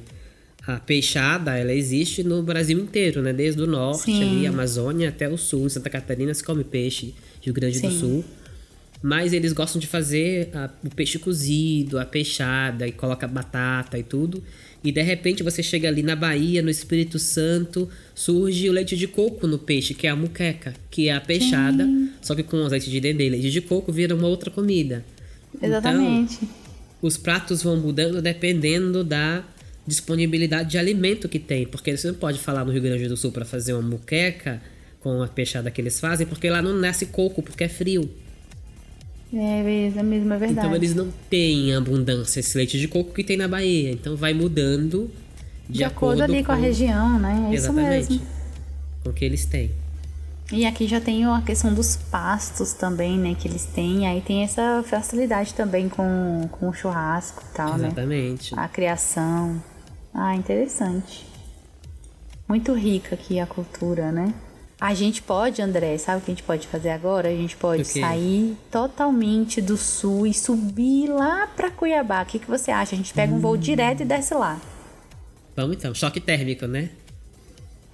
a 0.66 0.80
peixada, 0.80 1.58
ela 1.58 1.74
existe 1.74 2.24
no 2.24 2.42
Brasil 2.42 2.80
inteiro, 2.80 3.22
né? 3.22 3.34
Desde 3.34 3.62
o 3.62 3.68
norte, 3.68 4.04
Sim. 4.04 4.22
ali, 4.22 4.48
Amazônia, 4.48 5.10
até 5.10 5.28
o 5.28 5.38
sul. 5.38 5.66
Em 5.66 5.70
Santa 5.70 5.90
Catarina 5.90 6.34
se 6.34 6.44
come 6.44 6.64
peixe, 6.64 7.14
Rio 7.42 7.54
Grande 7.54 7.80
Sim. 7.80 7.88
do 7.88 7.94
Sul. 7.94 8.26
Mas 9.04 9.34
eles 9.34 9.52
gostam 9.52 9.82
de 9.82 9.86
fazer 9.86 10.50
a, 10.54 10.70
o 10.82 10.90
peixe 10.90 11.20
cozido, 11.20 12.00
a 12.00 12.06
peixada, 12.06 12.88
e 12.88 12.92
coloca 12.94 13.28
batata 13.28 14.00
e 14.00 14.04
tudo. 14.04 14.42
E 14.82 14.94
de 14.94 15.02
repente 15.02 15.44
você 15.44 15.62
chega 15.62 15.90
ali 15.90 16.02
na 16.02 16.16
Bahia, 16.16 16.62
no 16.62 16.70
Espírito 16.70 17.20
Santo, 17.20 17.90
surge 18.16 18.70
o 18.70 18.72
leite 18.72 18.96
de 18.96 19.06
coco 19.06 19.46
no 19.46 19.60
peixe, 19.60 19.94
que 19.94 20.08
é 20.08 20.10
a 20.10 20.16
muqueca, 20.16 20.74
que 20.90 21.10
é 21.10 21.14
a 21.14 21.20
peixada, 21.20 21.84
Sim. 21.84 22.12
só 22.22 22.34
que 22.34 22.44
com 22.44 22.64
azeite 22.66 22.90
de 22.90 23.02
dendê 23.02 23.28
e 23.28 23.30
leite 23.30 23.52
de 23.52 23.60
coco 23.60 23.92
vira 23.92 24.16
uma 24.16 24.28
outra 24.28 24.50
comida. 24.50 25.04
Exatamente. 25.62 26.40
Então, 26.42 26.50
os 27.02 27.18
pratos 27.18 27.62
vão 27.62 27.76
mudando 27.76 28.22
dependendo 28.22 29.04
da 29.04 29.44
disponibilidade 29.86 30.72
de 30.72 30.78
alimento 30.78 31.28
que 31.28 31.40
tem, 31.40 31.68
porque 31.68 31.96
você 31.96 32.08
não 32.08 32.16
pode 32.16 32.40
falar 32.40 32.64
no 32.64 32.72
Rio 32.72 32.82
Grande 32.82 33.10
do 33.10 33.18
Sul 33.18 33.34
para 33.34 33.44
fazer 33.44 33.74
uma 33.74 33.82
muqueca 33.82 34.62
com 35.02 35.22
a 35.22 35.28
peixada 35.28 35.70
que 35.70 35.82
eles 35.82 36.00
fazem, 36.00 36.26
porque 36.26 36.50
lá 36.50 36.62
não 36.62 36.74
nasce 36.74 37.08
coco, 37.08 37.44
porque 37.44 37.66
é 37.66 37.70
frio. 37.70 38.10
É, 39.34 39.92
é 39.98 40.04
mesmo, 40.04 40.34
é 40.34 40.38
verdade. 40.38 40.68
Então 40.68 40.76
eles 40.76 40.94
não 40.94 41.12
têm 41.30 41.74
abundância 41.74 42.40
esse 42.40 42.56
leite 42.56 42.80
de 42.80 42.88
coco 42.88 43.12
que 43.14 43.24
tem 43.24 43.36
na 43.36 43.48
Bahia. 43.48 43.92
Então 43.92 44.16
vai 44.16 44.34
mudando 44.34 45.10
de, 45.68 45.80
de 45.80 45.84
acordo, 45.84 46.22
acordo 46.22 46.34
ali 46.34 46.44
com, 46.44 46.48
com, 46.48 46.52
a 46.52 46.56
região, 46.56 47.20
né? 47.20 47.50
É 47.50 47.54
Exatamente. 47.56 48.02
Isso 48.02 48.12
mesmo. 48.12 48.28
Com 49.04 49.10
o 49.10 49.14
que 49.14 49.26
eles 49.26 49.46
têm. 49.46 49.72
E 50.52 50.68
aqui 50.68 50.86
já 50.88 51.02
tem 51.02 51.26
a 51.26 51.42
questão 51.42 51.74
dos 51.74 51.96
pastos 51.96 52.74
também, 52.74 53.18
né? 53.18 53.36
Que 53.40 53.48
eles 53.48 53.66
têm. 53.66 54.06
Aí 54.08 54.22
tem 54.22 54.44
essa 54.44 54.84
facilidade 54.86 55.56
também 55.56 55.90
com, 55.90 56.48
com 56.52 56.70
o 56.70 56.74
churrasco 56.74 57.42
e 57.50 57.56
tal, 57.56 57.76
Exatamente. 57.76 57.96
né? 57.96 58.30
Exatamente. 58.30 58.60
A 58.60 58.68
criação. 58.68 59.64
Ah, 60.14 60.36
interessante. 60.36 61.26
Muito 62.48 62.72
rica 62.74 63.16
aqui 63.16 63.40
a 63.40 63.48
cultura, 63.48 64.12
né? 64.12 64.32
A 64.84 64.94
gente 64.94 65.22
pode, 65.22 65.62
André, 65.62 65.98
sabe 65.98 66.18
o 66.18 66.26
que 66.26 66.32
a 66.32 66.34
gente 66.34 66.44
pode 66.44 66.68
fazer 66.68 66.90
agora? 66.90 67.30
A 67.30 67.32
gente 67.32 67.56
pode 67.56 67.86
sair 67.86 68.58
totalmente 68.70 69.62
do 69.62 69.78
sul 69.78 70.28
e 70.28 70.34
subir 70.34 71.08
lá 71.08 71.48
para 71.48 71.72
Cuiabá. 71.72 72.22
O 72.22 72.26
que, 72.26 72.38
que 72.38 72.48
você 72.50 72.70
acha? 72.70 72.94
A 72.94 72.98
gente 72.98 73.14
pega 73.14 73.34
um 73.34 73.40
voo 73.40 73.56
direto 73.56 74.02
e 74.02 74.06
desce 74.06 74.34
lá. 74.34 74.62
Vamos 75.56 75.78
então, 75.78 75.96
choque 75.96 76.20
térmico, 76.20 76.68
né? 76.68 76.90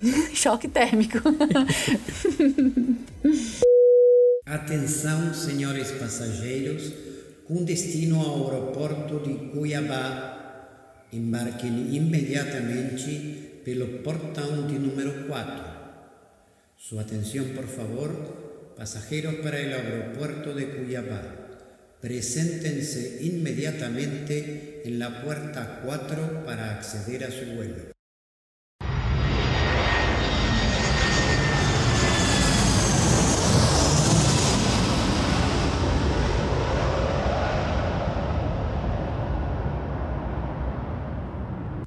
choque 0.33 0.67
térmico. 0.67 1.19
Atenção, 4.43 5.31
senhores 5.31 5.91
passageiros, 5.91 6.91
com 7.47 7.63
destino 7.63 8.19
ao 8.19 8.51
aeroporto 8.51 9.19
de 9.19 9.35
Cuiabá, 9.51 11.05
embarquem 11.13 11.95
imediatamente 11.95 13.61
pelo 13.63 13.99
portão 13.99 14.65
de 14.65 14.79
número 14.79 15.27
4. 15.27 15.78
Su 16.81 16.97
atención, 16.97 17.49
por 17.49 17.67
favor, 17.67 18.73
pasajeros 18.77 19.35
para 19.43 19.59
el 19.59 19.73
aeropuerto 19.73 20.55
de 20.55 20.69
Cuyabá. 20.69 21.21
Preséntense 21.99 23.19
inmediatamente 23.21 24.83
en 24.85 24.97
la 24.97 25.21
puerta 25.21 25.81
4 25.83 26.45
para 26.45 26.75
acceder 26.75 27.25
a 27.25 27.31
su 27.31 27.45
vuelo. 27.53 27.91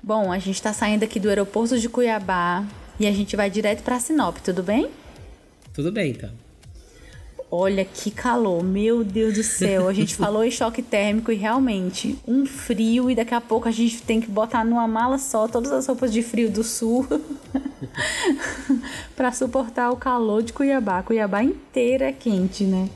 Bom, 0.02 0.30
a 0.30 0.38
gente 0.38 0.50
está 0.50 0.74
saindo 0.74 1.06
aqui 1.06 1.18
do 1.18 1.30
aeroporto 1.30 1.78
de 1.78 1.88
Cuiabá 1.88 2.81
e 3.02 3.06
a 3.06 3.12
gente 3.12 3.34
vai 3.34 3.50
direto 3.50 3.82
para 3.82 3.98
Sinop, 3.98 4.38
tudo 4.38 4.62
bem? 4.62 4.88
Tudo 5.72 5.90
bem, 5.90 6.12
então. 6.12 6.30
Olha 7.50 7.84
que 7.84 8.10
calor, 8.10 8.62
meu 8.62 9.02
Deus 9.02 9.34
do 9.34 9.42
céu. 9.42 9.88
A 9.88 9.92
gente 9.92 10.14
falou 10.16 10.44
em 10.44 10.50
choque 10.50 10.80
térmico 10.80 11.32
e 11.32 11.34
realmente 11.34 12.16
um 12.26 12.46
frio 12.46 13.10
e 13.10 13.14
daqui 13.14 13.34
a 13.34 13.40
pouco 13.40 13.68
a 13.68 13.72
gente 13.72 14.02
tem 14.02 14.20
que 14.20 14.30
botar 14.30 14.64
numa 14.64 14.86
mala 14.86 15.18
só 15.18 15.48
todas 15.48 15.72
as 15.72 15.86
roupas 15.86 16.12
de 16.12 16.22
frio 16.22 16.50
do 16.50 16.62
sul 16.62 17.06
para 19.16 19.32
suportar 19.32 19.90
o 19.90 19.96
calor 19.96 20.42
de 20.42 20.52
Cuiabá. 20.52 21.02
Cuiabá 21.02 21.42
inteira 21.42 22.06
é 22.06 22.12
quente, 22.12 22.64
né? 22.64 22.88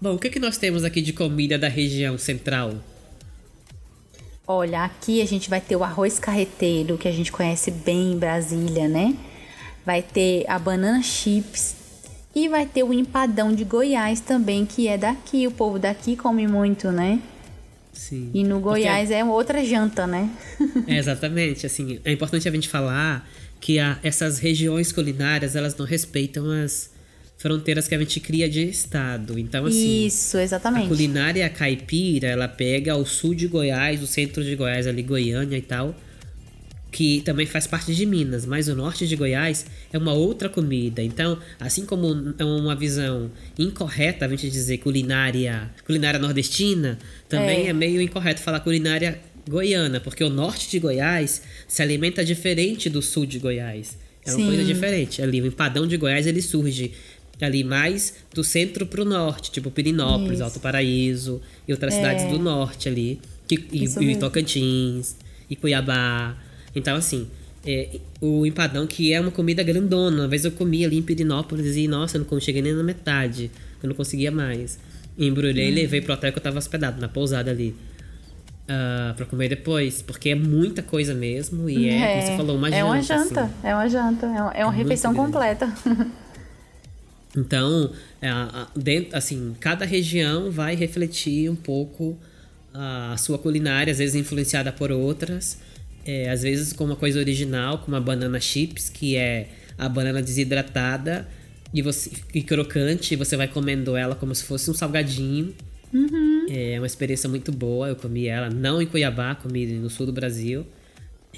Bom, 0.00 0.14
o 0.14 0.18
que, 0.18 0.28
que 0.28 0.38
nós 0.38 0.58
temos 0.58 0.84
aqui 0.84 1.00
de 1.00 1.12
comida 1.12 1.56
da 1.56 1.68
região 1.68 2.18
central? 2.18 2.74
Olha, 4.46 4.84
aqui 4.84 5.20
a 5.20 5.26
gente 5.26 5.50
vai 5.50 5.60
ter 5.60 5.74
o 5.74 5.82
arroz 5.82 6.18
carreteiro, 6.18 6.96
que 6.96 7.08
a 7.08 7.12
gente 7.12 7.32
conhece 7.32 7.70
bem 7.70 8.12
em 8.12 8.18
Brasília, 8.18 8.86
né? 8.86 9.16
Vai 9.84 10.02
ter 10.02 10.44
a 10.48 10.58
banana 10.58 11.02
chips 11.02 11.74
e 12.34 12.48
vai 12.48 12.64
ter 12.64 12.84
o 12.84 12.92
empadão 12.92 13.52
de 13.52 13.64
Goiás 13.64 14.20
também, 14.20 14.64
que 14.64 14.86
é 14.86 14.96
daqui. 14.96 15.46
O 15.46 15.50
povo 15.50 15.78
daqui 15.78 16.14
come 16.14 16.46
muito, 16.46 16.92
né? 16.92 17.20
Sim. 17.92 18.30
E 18.32 18.44
no 18.44 18.60
Goiás 18.60 19.08
Porque... 19.08 19.14
é 19.14 19.24
outra 19.24 19.64
janta, 19.64 20.06
né? 20.06 20.30
é, 20.86 20.96
exatamente. 20.96 21.66
Assim, 21.66 21.98
é 22.04 22.12
importante 22.12 22.48
a 22.48 22.52
gente 22.52 22.68
falar 22.68 23.28
que 23.60 23.80
a, 23.80 23.98
essas 24.02 24.38
regiões 24.38 24.92
culinárias, 24.92 25.56
elas 25.56 25.74
não 25.76 25.86
respeitam 25.86 26.50
as 26.50 26.90
fronteiras 27.36 27.86
que 27.86 27.94
a 27.94 27.98
gente 27.98 28.18
cria 28.20 28.48
de 28.48 28.62
estado. 28.62 29.38
Então, 29.38 29.66
assim. 29.66 30.06
Isso, 30.06 30.38
exatamente. 30.38 30.86
A 30.86 30.88
culinária 30.88 31.48
caipira, 31.48 32.28
ela 32.28 32.48
pega 32.48 32.96
o 32.96 33.04
sul 33.04 33.34
de 33.34 33.46
Goiás, 33.46 34.02
o 34.02 34.06
centro 34.06 34.42
de 34.42 34.56
Goiás, 34.56 34.86
ali, 34.86 35.02
Goiânia 35.02 35.56
e 35.56 35.62
tal, 35.62 35.94
que 36.90 37.20
também 37.20 37.44
faz 37.44 37.66
parte 37.66 37.94
de 37.94 38.06
Minas, 38.06 38.46
mas 38.46 38.68
o 38.68 38.74
norte 38.74 39.06
de 39.06 39.16
Goiás 39.16 39.66
é 39.92 39.98
uma 39.98 40.14
outra 40.14 40.48
comida. 40.48 41.02
Então, 41.02 41.38
assim 41.60 41.84
como 41.84 42.34
é 42.38 42.44
uma 42.44 42.74
visão 42.74 43.30
incorreta 43.58 44.24
a 44.24 44.28
gente 44.28 44.50
dizer 44.50 44.78
culinária, 44.78 45.70
culinária 45.84 46.18
nordestina, 46.18 46.98
também 47.28 47.66
é, 47.66 47.68
é 47.68 47.72
meio 47.72 48.00
incorreto 48.00 48.40
falar 48.40 48.60
culinária 48.60 49.20
goiana, 49.48 50.00
porque 50.00 50.24
o 50.24 50.30
norte 50.30 50.70
de 50.70 50.78
Goiás 50.78 51.42
se 51.68 51.82
alimenta 51.82 52.24
diferente 52.24 52.88
do 52.88 53.02
sul 53.02 53.26
de 53.26 53.38
Goiás. 53.38 53.96
É 54.24 54.30
uma 54.30 54.38
Sim. 54.38 54.46
coisa 54.46 54.64
diferente. 54.64 55.22
Ali, 55.22 55.40
o 55.40 55.46
empadão 55.46 55.86
de 55.86 55.96
Goiás 55.96 56.26
ele 56.26 56.42
surge 56.42 56.92
ali 57.40 57.62
mais 57.62 58.14
do 58.32 58.42
centro 58.42 58.86
para 58.86 59.02
o 59.02 59.04
norte, 59.04 59.50
tipo 59.50 59.70
Pirinópolis, 59.70 60.34
Isso. 60.34 60.44
Alto 60.44 60.60
Paraíso 60.60 61.40
e 61.68 61.72
outras 61.72 61.94
é. 61.94 61.96
cidades 61.96 62.24
do 62.30 62.38
norte 62.38 62.88
ali, 62.88 63.20
que, 63.46 63.66
e, 63.72 63.84
e 63.84 64.16
Tocantins, 64.16 65.16
e 65.48 65.56
Cuiabá. 65.56 66.36
Então, 66.74 66.96
assim, 66.96 67.28
é, 67.66 67.98
o 68.20 68.46
empadão, 68.46 68.86
que 68.86 69.12
é 69.12 69.20
uma 69.20 69.30
comida 69.30 69.62
grandona. 69.62 70.22
Uma 70.22 70.28
vez 70.28 70.44
eu 70.44 70.52
comi 70.52 70.84
ali 70.84 70.96
em 70.96 71.02
Pirinópolis 71.02 71.76
e, 71.76 71.86
nossa, 71.86 72.16
eu 72.16 72.26
não 72.30 72.40
cheguei 72.40 72.62
nem 72.62 72.72
na 72.72 72.82
metade. 72.82 73.50
Eu 73.82 73.88
não 73.88 73.96
conseguia 73.96 74.30
mais. 74.30 74.78
Embrulhei 75.18 75.66
hum. 75.66 75.72
e 75.72 75.74
levei 75.74 76.00
pro 76.00 76.14
hotel 76.14 76.32
que 76.32 76.38
eu 76.38 76.42
tava 76.42 76.58
hospedado, 76.58 77.00
na 77.00 77.08
pousada 77.08 77.50
ali. 77.50 77.74
Uh, 78.68 79.14
pra 79.14 79.24
comer 79.26 79.48
depois, 79.48 80.02
porque 80.02 80.30
é 80.30 80.34
muita 80.34 80.82
coisa 80.82 81.14
mesmo 81.14 81.70
e 81.70 81.88
é, 81.88 81.98
é 81.98 82.08
como 82.08 82.26
você 82.26 82.36
falou, 82.36 82.56
uma 82.56 82.68
janta. 82.68 82.80
É 82.80 82.84
uma 82.84 83.00
janta, 83.00 83.42
assim. 83.42 83.52
é 83.62 83.74
uma 83.74 83.88
janta, 83.88 84.26
é 84.26 84.42
uma, 84.42 84.52
é 84.54 84.64
uma 84.64 84.72
refeição 84.72 85.14
completa. 85.14 85.72
Então, 87.36 87.92
é, 88.20 88.28
dentro, 88.74 89.16
assim, 89.16 89.54
cada 89.60 89.84
região 89.84 90.50
vai 90.50 90.74
refletir 90.74 91.50
um 91.50 91.56
pouco 91.56 92.18
a 92.72 93.16
sua 93.16 93.38
culinária, 93.38 93.90
às 93.90 93.98
vezes 93.98 94.14
influenciada 94.14 94.70
por 94.70 94.92
outras, 94.92 95.58
é, 96.04 96.30
às 96.30 96.42
vezes 96.42 96.72
com 96.72 96.84
uma 96.84 96.96
coisa 96.96 97.18
original, 97.18 97.78
como 97.78 97.96
a 97.96 98.00
banana 98.00 98.38
chips, 98.38 98.88
que 98.88 99.16
é 99.16 99.48
a 99.78 99.88
banana 99.88 100.22
desidratada 100.22 101.26
e, 101.72 101.82
você, 101.82 102.10
e 102.34 102.42
crocante, 102.42 103.14
e 103.14 103.16
você 103.16 103.36
vai 103.36 103.48
comendo 103.48 103.96
ela 103.96 104.14
como 104.14 104.34
se 104.34 104.44
fosse 104.44 104.70
um 104.70 104.74
salgadinho. 104.74 105.54
Uhum. 105.92 106.46
É 106.50 106.78
uma 106.78 106.86
experiência 106.86 107.28
muito 107.28 107.50
boa. 107.50 107.88
Eu 107.88 107.96
comi 107.96 108.26
ela 108.26 108.50
não 108.50 108.80
em 108.80 108.86
Cuiabá, 108.86 109.34
comi 109.34 109.66
no 109.66 109.88
sul 109.88 110.06
do 110.06 110.12
Brasil. 110.12 110.66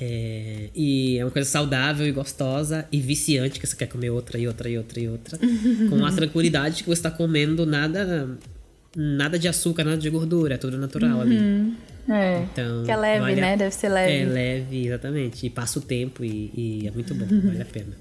É, 0.00 0.70
e 0.74 1.18
é 1.18 1.24
uma 1.24 1.30
coisa 1.30 1.48
saudável 1.48 2.06
e 2.06 2.12
gostosa 2.12 2.86
e 2.92 3.00
viciante, 3.00 3.58
que 3.58 3.66
você 3.66 3.74
quer 3.74 3.86
comer 3.86 4.10
outra 4.10 4.38
e 4.38 4.46
outra 4.46 4.68
e 4.68 4.78
outra 4.78 5.00
e 5.00 5.08
outra. 5.08 5.38
com 5.90 6.04
a 6.04 6.12
tranquilidade 6.12 6.82
que 6.82 6.88
você 6.88 7.00
está 7.00 7.10
comendo 7.10 7.66
nada 7.66 8.38
nada 8.96 9.38
de 9.38 9.48
açúcar, 9.48 9.84
nada 9.84 9.98
de 9.98 10.10
gordura, 10.10 10.54
é 10.54 10.58
tudo 10.58 10.78
natural 10.78 11.16
uhum. 11.16 11.20
ali. 11.20 11.76
É. 12.08 12.42
Então, 12.52 12.84
que 12.84 12.90
é 12.90 12.96
leve, 12.96 13.20
vale 13.20 13.40
né? 13.40 13.56
Deve 13.56 13.74
ser 13.74 13.88
leve. 13.88 14.12
É 14.12 14.24
leve, 14.24 14.86
exatamente. 14.86 15.46
E 15.46 15.50
passa 15.50 15.78
o 15.78 15.82
tempo 15.82 16.24
e, 16.24 16.50
e 16.54 16.88
é 16.88 16.90
muito 16.90 17.14
bom, 17.14 17.26
vale 17.46 17.62
a 17.62 17.66
pena. 17.66 17.96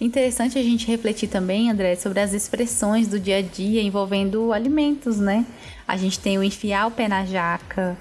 Interessante 0.00 0.58
a 0.58 0.62
gente 0.62 0.86
refletir 0.86 1.28
também, 1.28 1.70
André, 1.70 1.96
sobre 1.96 2.20
as 2.20 2.32
expressões 2.32 3.08
do 3.08 3.18
dia 3.18 3.38
a 3.38 3.42
dia 3.42 3.82
envolvendo 3.82 4.52
alimentos, 4.52 5.18
né? 5.18 5.44
A 5.86 5.96
gente 5.96 6.18
tem 6.18 6.38
o 6.38 6.42
enfiar 6.42 6.86
o 6.86 6.90
pé 6.90 7.08
na 7.08 7.24
jaca, 7.24 7.96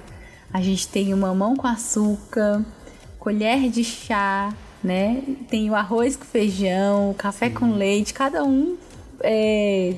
a 0.54 0.62
gente 0.62 0.88
tem 0.88 1.14
o 1.14 1.18
mamão 1.18 1.56
com 1.56 1.68
açúcar, 1.68 2.64
colher 3.24 3.70
de 3.70 3.86
chá, 3.86 4.54
né? 4.84 5.24
Tem 5.50 5.70
o 5.70 5.76
arroz 5.76 6.18
com 6.18 6.26
feijão, 6.26 7.12
o 7.12 7.14
café 7.14 7.48
Sim. 7.48 7.54
com 7.56 7.72
leite, 7.74 8.14
cada 8.14 8.44
um 8.44 8.76
é, 9.22 9.94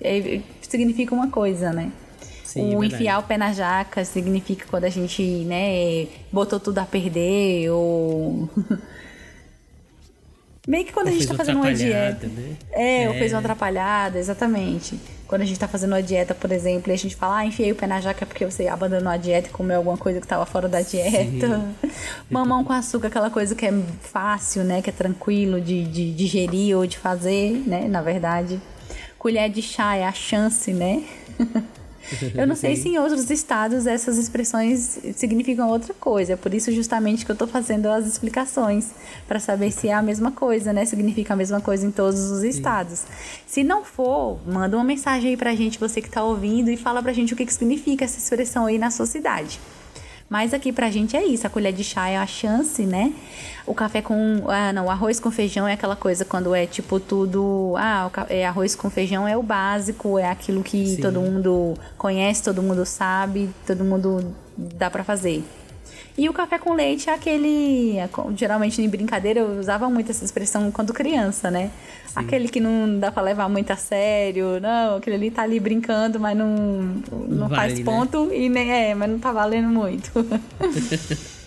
é, 0.00 0.40
significa 0.60 1.14
uma 1.14 1.28
coisa, 1.30 1.72
né? 1.72 1.92
Sim, 2.42 2.74
o 2.74 2.82
enfiar 2.82 3.20
o 3.20 3.22
pé 3.22 3.36
na 3.36 3.52
jaca 3.52 4.04
significa 4.04 4.66
quando 4.68 4.84
a 4.84 4.88
gente, 4.88 5.22
né, 5.22 6.08
botou 6.32 6.58
tudo 6.58 6.78
a 6.78 6.84
perder 6.84 7.70
ou 7.70 8.48
Meio 10.66 10.84
que 10.84 10.92
quando 10.92 11.06
Ou 11.06 11.12
a 11.12 11.16
gente 11.16 11.26
tá 11.28 11.34
uma 11.34 11.38
fazendo 11.38 11.60
uma 11.60 11.72
dieta. 11.72 12.26
né? 12.26 12.56
É, 12.72 13.08
ou 13.08 13.14
É. 13.14 13.18
fez 13.18 13.32
uma 13.32 13.38
atrapalhada, 13.38 14.18
exatamente. 14.18 14.98
Quando 15.28 15.42
a 15.42 15.44
gente 15.44 15.60
tá 15.60 15.68
fazendo 15.68 15.92
uma 15.92 16.02
dieta, 16.02 16.34
por 16.34 16.50
exemplo, 16.50 16.90
e 16.90 16.94
a 16.94 16.96
gente 16.96 17.14
fala, 17.14 17.36
ah, 17.36 17.44
enfiei 17.44 17.70
o 17.70 17.74
pé 17.74 17.86
na 17.86 18.00
jaca 18.00 18.24
porque 18.24 18.46
você 18.46 18.66
abandonou 18.66 19.12
a 19.12 19.18
dieta 19.18 19.48
e 19.48 19.52
comeu 19.52 19.76
alguma 19.76 19.98
coisa 19.98 20.22
que 20.22 20.26
tava 20.26 20.46
fora 20.46 20.66
da 20.66 20.80
dieta. 20.80 21.68
Mamão 22.30 22.64
com 22.64 22.72
açúcar, 22.72 23.08
aquela 23.08 23.28
coisa 23.28 23.54
que 23.54 23.66
é 23.66 23.72
fácil, 24.00 24.64
né? 24.64 24.80
Que 24.80 24.88
é 24.88 24.92
tranquilo 24.92 25.60
de, 25.60 25.84
de 25.84 26.14
digerir 26.14 26.74
ou 26.78 26.86
de 26.86 26.96
fazer, 26.96 27.62
né? 27.66 27.86
Na 27.86 28.00
verdade. 28.00 28.58
Colher 29.18 29.50
de 29.50 29.60
chá 29.60 29.96
é 29.96 30.06
a 30.06 30.12
chance, 30.12 30.72
né? 30.72 31.04
Eu 32.34 32.46
não 32.46 32.56
sei 32.56 32.76
se 32.76 32.88
em 32.88 32.98
outros 32.98 33.30
estados 33.30 33.86
essas 33.86 34.18
expressões 34.18 34.98
significam 35.16 35.68
outra 35.68 35.94
coisa. 35.94 36.34
É 36.34 36.36
por 36.36 36.52
isso 36.54 36.72
justamente 36.72 37.24
que 37.24 37.32
eu 37.32 37.36
tô 37.36 37.46
fazendo 37.46 37.86
as 37.86 38.06
explicações 38.06 38.90
para 39.26 39.40
saber 39.40 39.70
se 39.70 39.88
é 39.88 39.94
a 39.94 40.02
mesma 40.02 40.32
coisa, 40.32 40.72
né? 40.72 40.84
Significa 40.84 41.34
a 41.34 41.36
mesma 41.36 41.60
coisa 41.60 41.86
em 41.86 41.90
todos 41.90 42.30
os 42.30 42.42
estados. 42.42 43.04
Se 43.46 43.62
não 43.62 43.84
for, 43.84 44.38
manda 44.46 44.76
uma 44.76 44.84
mensagem 44.84 45.30
aí 45.30 45.36
pra 45.36 45.54
gente, 45.54 45.78
você 45.78 46.00
que 46.00 46.10
tá 46.10 46.22
ouvindo, 46.22 46.70
e 46.70 46.76
fala 46.76 47.02
pra 47.02 47.12
gente 47.12 47.34
o 47.34 47.36
que, 47.36 47.44
que 47.44 47.52
significa 47.52 48.04
essa 48.04 48.18
expressão 48.18 48.66
aí 48.66 48.78
na 48.78 48.90
sua 48.90 49.06
cidade. 49.06 49.60
Mas 50.28 50.52
aqui 50.52 50.72
pra 50.72 50.90
gente 50.90 51.16
é 51.16 51.24
isso, 51.24 51.46
a 51.46 51.50
colher 51.50 51.72
de 51.72 51.82
chá 51.82 52.08
é 52.08 52.18
a 52.18 52.26
chance, 52.26 52.84
né? 52.84 53.14
O 53.66 53.74
café 53.74 54.02
com. 54.02 54.44
Ah, 54.46 54.72
não, 54.72 54.86
o 54.86 54.90
arroz 54.90 55.18
com 55.18 55.30
feijão 55.30 55.66
é 55.66 55.72
aquela 55.72 55.96
coisa 55.96 56.24
quando 56.24 56.54
é 56.54 56.66
tipo 56.66 57.00
tudo. 57.00 57.74
Ah, 57.78 58.10
é 58.28 58.46
arroz 58.46 58.74
com 58.74 58.90
feijão 58.90 59.26
é 59.26 59.36
o 59.36 59.42
básico, 59.42 60.18
é 60.18 60.28
aquilo 60.28 60.62
que 60.62 60.96
Sim. 60.96 61.00
todo 61.00 61.20
mundo 61.20 61.74
conhece, 61.96 62.42
todo 62.42 62.62
mundo 62.62 62.84
sabe, 62.84 63.48
todo 63.66 63.84
mundo 63.84 64.34
dá 64.56 64.90
pra 64.90 65.02
fazer. 65.02 65.42
E 66.18 66.28
o 66.28 66.32
café 66.32 66.58
com 66.58 66.74
leite 66.74 67.08
é 67.08 67.14
aquele. 67.14 67.94
Geralmente 68.36 68.82
em 68.82 68.88
brincadeira 68.88 69.38
eu 69.38 69.60
usava 69.60 69.88
muito 69.88 70.10
essa 70.10 70.24
expressão 70.24 70.68
quando 70.72 70.92
criança, 70.92 71.48
né? 71.48 71.70
Aquele 72.12 72.48
que 72.48 72.58
não 72.58 72.98
dá 72.98 73.12
pra 73.12 73.22
levar 73.22 73.48
muito 73.48 73.70
a 73.70 73.76
sério, 73.76 74.58
não, 74.60 74.96
aquele 74.96 75.14
ali 75.14 75.30
tá 75.30 75.42
ali 75.42 75.60
brincando, 75.60 76.18
mas 76.18 76.36
não, 76.36 76.48
não, 77.28 77.48
faz 77.48 77.74
vale, 77.74 77.74
né? 77.76 77.84
ponto 77.84 78.32
e 78.34 78.48
nem 78.48 78.72
é, 78.72 78.94
mas 78.96 79.08
não 79.08 79.20
tá 79.20 79.30
valendo 79.30 79.68
muito. 79.68 80.10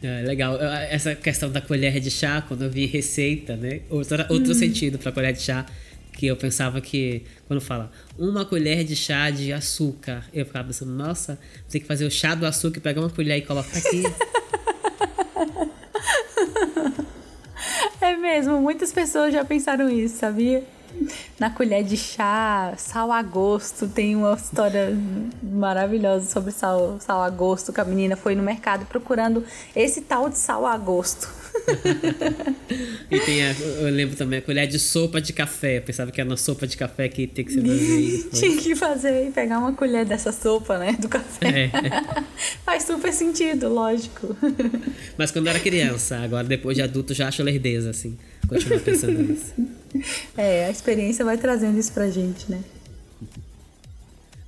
É, 0.00 0.22
legal. 0.22 0.56
Essa 0.90 1.16
questão 1.16 1.50
da 1.50 1.60
colher 1.60 1.98
de 1.98 2.08
chá, 2.08 2.40
quando 2.46 2.62
eu 2.62 2.70
vi 2.70 2.86
receita, 2.86 3.56
né? 3.56 3.80
Outro, 3.90 4.24
outro 4.30 4.54
sentido 4.54 4.96
pra 4.96 5.10
colher 5.10 5.32
de 5.32 5.42
chá, 5.42 5.66
que 6.12 6.24
eu 6.24 6.36
pensava 6.36 6.80
que, 6.80 7.24
quando 7.48 7.62
fala 7.62 7.90
uma 8.18 8.44
colher 8.44 8.84
de 8.84 8.94
chá 8.94 9.30
de 9.30 9.52
açúcar, 9.52 10.24
eu 10.34 10.44
ficava 10.44 10.66
pensando, 10.66 10.92
nossa, 10.92 11.38
tem 11.68 11.80
que 11.80 11.86
fazer 11.86 12.04
o 12.04 12.10
chá 12.10 12.34
do 12.34 12.46
açúcar, 12.46 12.80
pegar 12.80 13.00
uma 13.00 13.10
colher 13.10 13.38
e 13.38 13.42
colocar 13.42 13.76
aqui. 13.76 14.02
É 18.00 18.16
mesmo, 18.16 18.60
muitas 18.60 18.92
pessoas 18.92 19.32
já 19.34 19.44
pensaram 19.44 19.90
isso, 19.90 20.16
sabia? 20.18 20.64
Na 21.38 21.50
colher 21.50 21.84
de 21.84 21.96
chá, 21.96 22.72
sal 22.76 23.12
a 23.12 23.22
gosto, 23.22 23.86
tem 23.88 24.16
uma 24.16 24.34
história 24.34 24.96
maravilhosa 25.42 26.30
sobre 26.30 26.50
sal, 26.50 26.96
sal 27.00 27.22
a 27.22 27.28
gosto, 27.28 27.72
que 27.72 27.80
a 27.80 27.84
menina 27.84 28.16
foi 28.16 28.34
no 28.34 28.42
mercado 28.42 28.86
procurando 28.86 29.44
esse 29.76 30.00
tal 30.00 30.30
de 30.30 30.38
sal 30.38 30.64
a 30.64 30.76
gosto. 30.78 31.28
e 33.10 33.20
tem 33.20 33.44
a, 33.44 33.52
eu 33.52 33.90
lembro 33.90 34.16
também 34.16 34.38
a 34.38 34.42
colher 34.42 34.66
de 34.66 34.78
sopa 34.78 35.20
de 35.20 35.32
café. 35.32 35.78
Eu 35.78 35.82
pensava 35.82 36.10
que 36.10 36.20
era 36.20 36.28
uma 36.28 36.36
sopa 36.36 36.66
de 36.66 36.76
café 36.76 37.08
que 37.08 37.26
tem 37.26 37.44
que 37.44 37.52
ser 37.52 37.60
vazia. 37.60 38.30
Tinha 38.30 38.56
que 38.62 38.74
fazer 38.74 39.28
e 39.28 39.30
pegar 39.30 39.58
uma 39.58 39.72
colher 39.72 40.04
dessa 40.04 40.32
sopa, 40.32 40.78
né, 40.78 40.96
do 41.00 41.08
café. 41.08 41.70
É. 41.70 41.70
Faz 42.64 42.84
super 42.84 43.12
sentido, 43.12 43.68
lógico. 43.68 44.36
Mas 45.16 45.30
quando 45.30 45.46
eu 45.46 45.50
era 45.50 45.60
criança, 45.60 46.18
agora 46.18 46.46
depois 46.46 46.76
de 46.76 46.82
adulto 46.82 47.14
já 47.14 47.28
acho 47.28 47.42
lerdeza, 47.42 47.90
assim. 47.90 48.16
Continuar 48.48 48.80
pensando 48.80 49.22
nisso. 49.22 49.52
É, 50.36 50.66
a 50.66 50.70
experiência 50.70 51.24
vai 51.24 51.36
trazendo 51.36 51.78
isso 51.78 51.92
pra 51.92 52.08
gente, 52.10 52.50
né? 52.50 52.60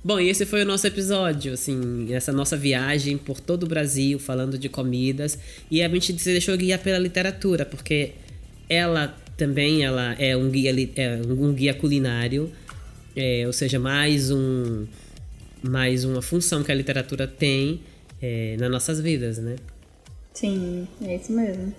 Bom, 0.03 0.19
e 0.19 0.29
esse 0.29 0.47
foi 0.47 0.63
o 0.63 0.65
nosso 0.65 0.87
episódio, 0.87 1.53
assim, 1.53 2.11
essa 2.11 2.31
nossa 2.31 2.57
viagem 2.57 3.19
por 3.19 3.39
todo 3.39 3.63
o 3.63 3.67
Brasil, 3.67 4.17
falando 4.17 4.57
de 4.57 4.67
comidas. 4.67 5.37
E 5.69 5.83
a 5.83 5.87
gente 5.87 6.19
se 6.19 6.31
deixou 6.31 6.57
guiar 6.57 6.79
pela 6.79 6.97
literatura, 6.97 7.65
porque 7.65 8.13
ela 8.67 9.15
também 9.37 9.83
ela 9.83 10.13
é 10.13 10.35
um 10.35 10.49
guia, 10.49 10.71
é 10.95 11.21
um 11.27 11.53
guia 11.53 11.73
culinário, 11.75 12.51
é, 13.15 13.43
ou 13.45 13.53
seja, 13.53 13.77
mais, 13.77 14.31
um, 14.31 14.87
mais 15.61 16.03
uma 16.03 16.21
função 16.21 16.63
que 16.63 16.71
a 16.71 16.75
literatura 16.75 17.27
tem 17.27 17.81
é, 18.19 18.55
nas 18.59 18.71
nossas 18.71 18.99
vidas, 18.99 19.37
né? 19.37 19.55
Sim, 20.33 20.87
é 21.03 21.15
isso 21.15 21.31
mesmo. 21.31 21.75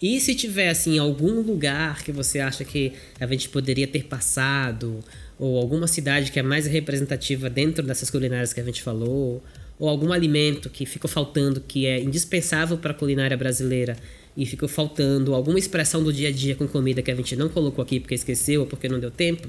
E 0.00 0.18
se 0.20 0.34
tiver, 0.34 0.70
assim, 0.70 0.98
algum 0.98 1.42
lugar 1.42 2.02
que 2.02 2.10
você 2.10 2.40
acha 2.40 2.64
que 2.64 2.94
a 3.18 3.26
gente 3.26 3.50
poderia 3.50 3.86
ter 3.86 4.04
passado, 4.04 5.04
ou 5.40 5.58
alguma 5.58 5.86
cidade 5.86 6.30
que 6.30 6.38
é 6.38 6.42
mais 6.42 6.66
representativa 6.66 7.48
dentro 7.48 7.82
dessas 7.82 8.10
culinárias 8.10 8.52
que 8.52 8.60
a 8.60 8.62
gente 8.62 8.82
falou, 8.82 9.42
ou 9.78 9.88
algum 9.88 10.12
alimento 10.12 10.68
que 10.68 10.84
ficou 10.84 11.10
faltando, 11.10 11.62
que 11.62 11.86
é 11.86 11.98
indispensável 11.98 12.76
para 12.76 12.90
a 12.90 12.94
culinária 12.94 13.38
brasileira 13.38 13.96
e 14.36 14.44
ficou 14.44 14.68
faltando, 14.68 15.34
alguma 15.34 15.58
expressão 15.58 16.04
do 16.04 16.12
dia 16.12 16.28
a 16.28 16.32
dia 16.32 16.54
com 16.54 16.68
comida 16.68 17.00
que 17.00 17.10
a 17.10 17.14
gente 17.14 17.34
não 17.36 17.48
colocou 17.48 17.82
aqui 17.82 17.98
porque 17.98 18.14
esqueceu 18.14 18.60
ou 18.60 18.66
porque 18.66 18.86
não 18.86 19.00
deu 19.00 19.10
tempo, 19.10 19.48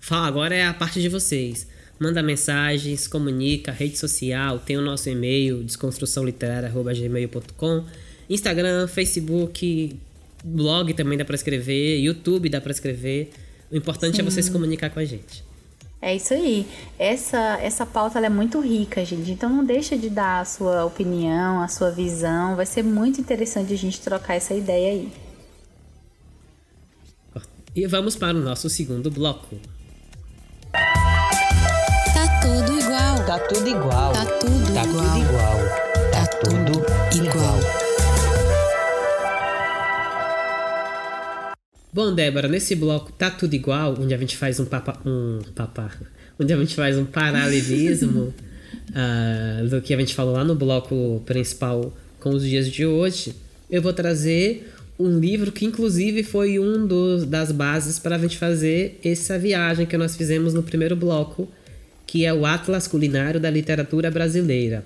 fala, 0.00 0.28
agora 0.28 0.54
é 0.54 0.64
a 0.64 0.72
parte 0.72 1.02
de 1.02 1.08
vocês. 1.08 1.66
Manda 1.98 2.22
mensagens, 2.22 3.08
comunica, 3.08 3.72
rede 3.72 3.98
social, 3.98 4.60
tem 4.60 4.76
o 4.76 4.80
nosso 4.80 5.10
e-mail, 5.10 5.64
desconstruçãoliterária.gmail.com, 5.64 7.84
Instagram, 8.30 8.86
Facebook, 8.86 9.96
blog 10.44 10.94
também 10.94 11.18
dá 11.18 11.24
para 11.24 11.34
escrever, 11.34 11.98
YouTube 11.98 12.48
dá 12.48 12.60
para 12.60 12.70
escrever. 12.70 13.32
O 13.70 13.76
importante 13.76 14.20
é 14.20 14.24
você 14.24 14.42
se 14.42 14.50
comunicar 14.50 14.90
com 14.90 14.98
a 14.98 15.04
gente. 15.04 15.44
É 16.02 16.16
isso 16.16 16.32
aí. 16.32 16.66
Essa, 16.98 17.58
essa 17.60 17.84
pauta 17.84 18.18
ela 18.18 18.26
é 18.26 18.30
muito 18.30 18.58
rica, 18.60 19.04
gente. 19.04 19.30
Então 19.30 19.50
não 19.50 19.64
deixa 19.64 19.96
de 19.98 20.08
dar 20.08 20.40
a 20.40 20.44
sua 20.44 20.84
opinião, 20.84 21.60
a 21.62 21.68
sua 21.68 21.90
visão. 21.90 22.56
Vai 22.56 22.66
ser 22.66 22.82
muito 22.82 23.20
interessante 23.20 23.72
a 23.72 23.76
gente 23.76 24.00
trocar 24.00 24.34
essa 24.34 24.54
ideia 24.54 24.92
aí. 24.92 25.12
E 27.76 27.86
vamos 27.86 28.16
para 28.16 28.36
o 28.36 28.40
nosso 28.40 28.68
segundo 28.68 29.10
bloco. 29.10 29.56
Tá 30.72 32.40
tudo 32.42 32.78
igual. 32.78 33.24
Tá 33.26 33.38
tudo 33.38 33.68
igual. 33.68 34.12
Tá 34.12 34.24
tudo 34.24 34.74
Tá 34.74 34.84
igual. 34.84 35.04
tudo 35.04 35.18
igual. 35.18 35.58
Tá 36.10 36.26
tudo 36.26 37.24
igual. 37.24 37.79
Bom, 41.92 42.14
Débora, 42.14 42.46
nesse 42.46 42.76
bloco 42.76 43.10
tá 43.12 43.30
tudo 43.30 43.54
igual, 43.54 43.96
onde 43.98 44.14
a 44.14 44.16
gente 44.16 44.36
faz 44.36 44.60
um 44.60 44.64
papa, 44.64 45.00
um 45.04 45.40
papá, 45.56 45.90
onde 46.38 46.52
a 46.52 46.56
gente 46.56 46.76
faz 46.76 46.96
um 46.96 47.04
paralelismo 47.04 48.32
ah, 48.94 49.62
do 49.68 49.82
que 49.82 49.92
a 49.92 49.98
gente 49.98 50.14
falou 50.14 50.34
lá 50.34 50.44
no 50.44 50.54
bloco 50.54 51.20
principal 51.26 51.92
com 52.20 52.30
os 52.30 52.44
dias 52.44 52.70
de 52.70 52.86
hoje. 52.86 53.34
Eu 53.68 53.82
vou 53.82 53.92
trazer 53.92 54.72
um 55.00 55.18
livro 55.18 55.50
que 55.50 55.64
inclusive 55.64 56.22
foi 56.22 56.60
um 56.60 56.86
dos, 56.86 57.24
das 57.24 57.50
bases 57.50 57.98
para 57.98 58.14
a 58.14 58.18
gente 58.18 58.38
fazer 58.38 59.00
essa 59.02 59.36
viagem 59.36 59.84
que 59.84 59.96
nós 59.96 60.14
fizemos 60.14 60.54
no 60.54 60.62
primeiro 60.62 60.94
bloco, 60.94 61.48
que 62.06 62.24
é 62.24 62.32
o 62.32 62.46
Atlas 62.46 62.86
Culinário 62.86 63.40
da 63.40 63.50
Literatura 63.50 64.12
Brasileira. 64.12 64.84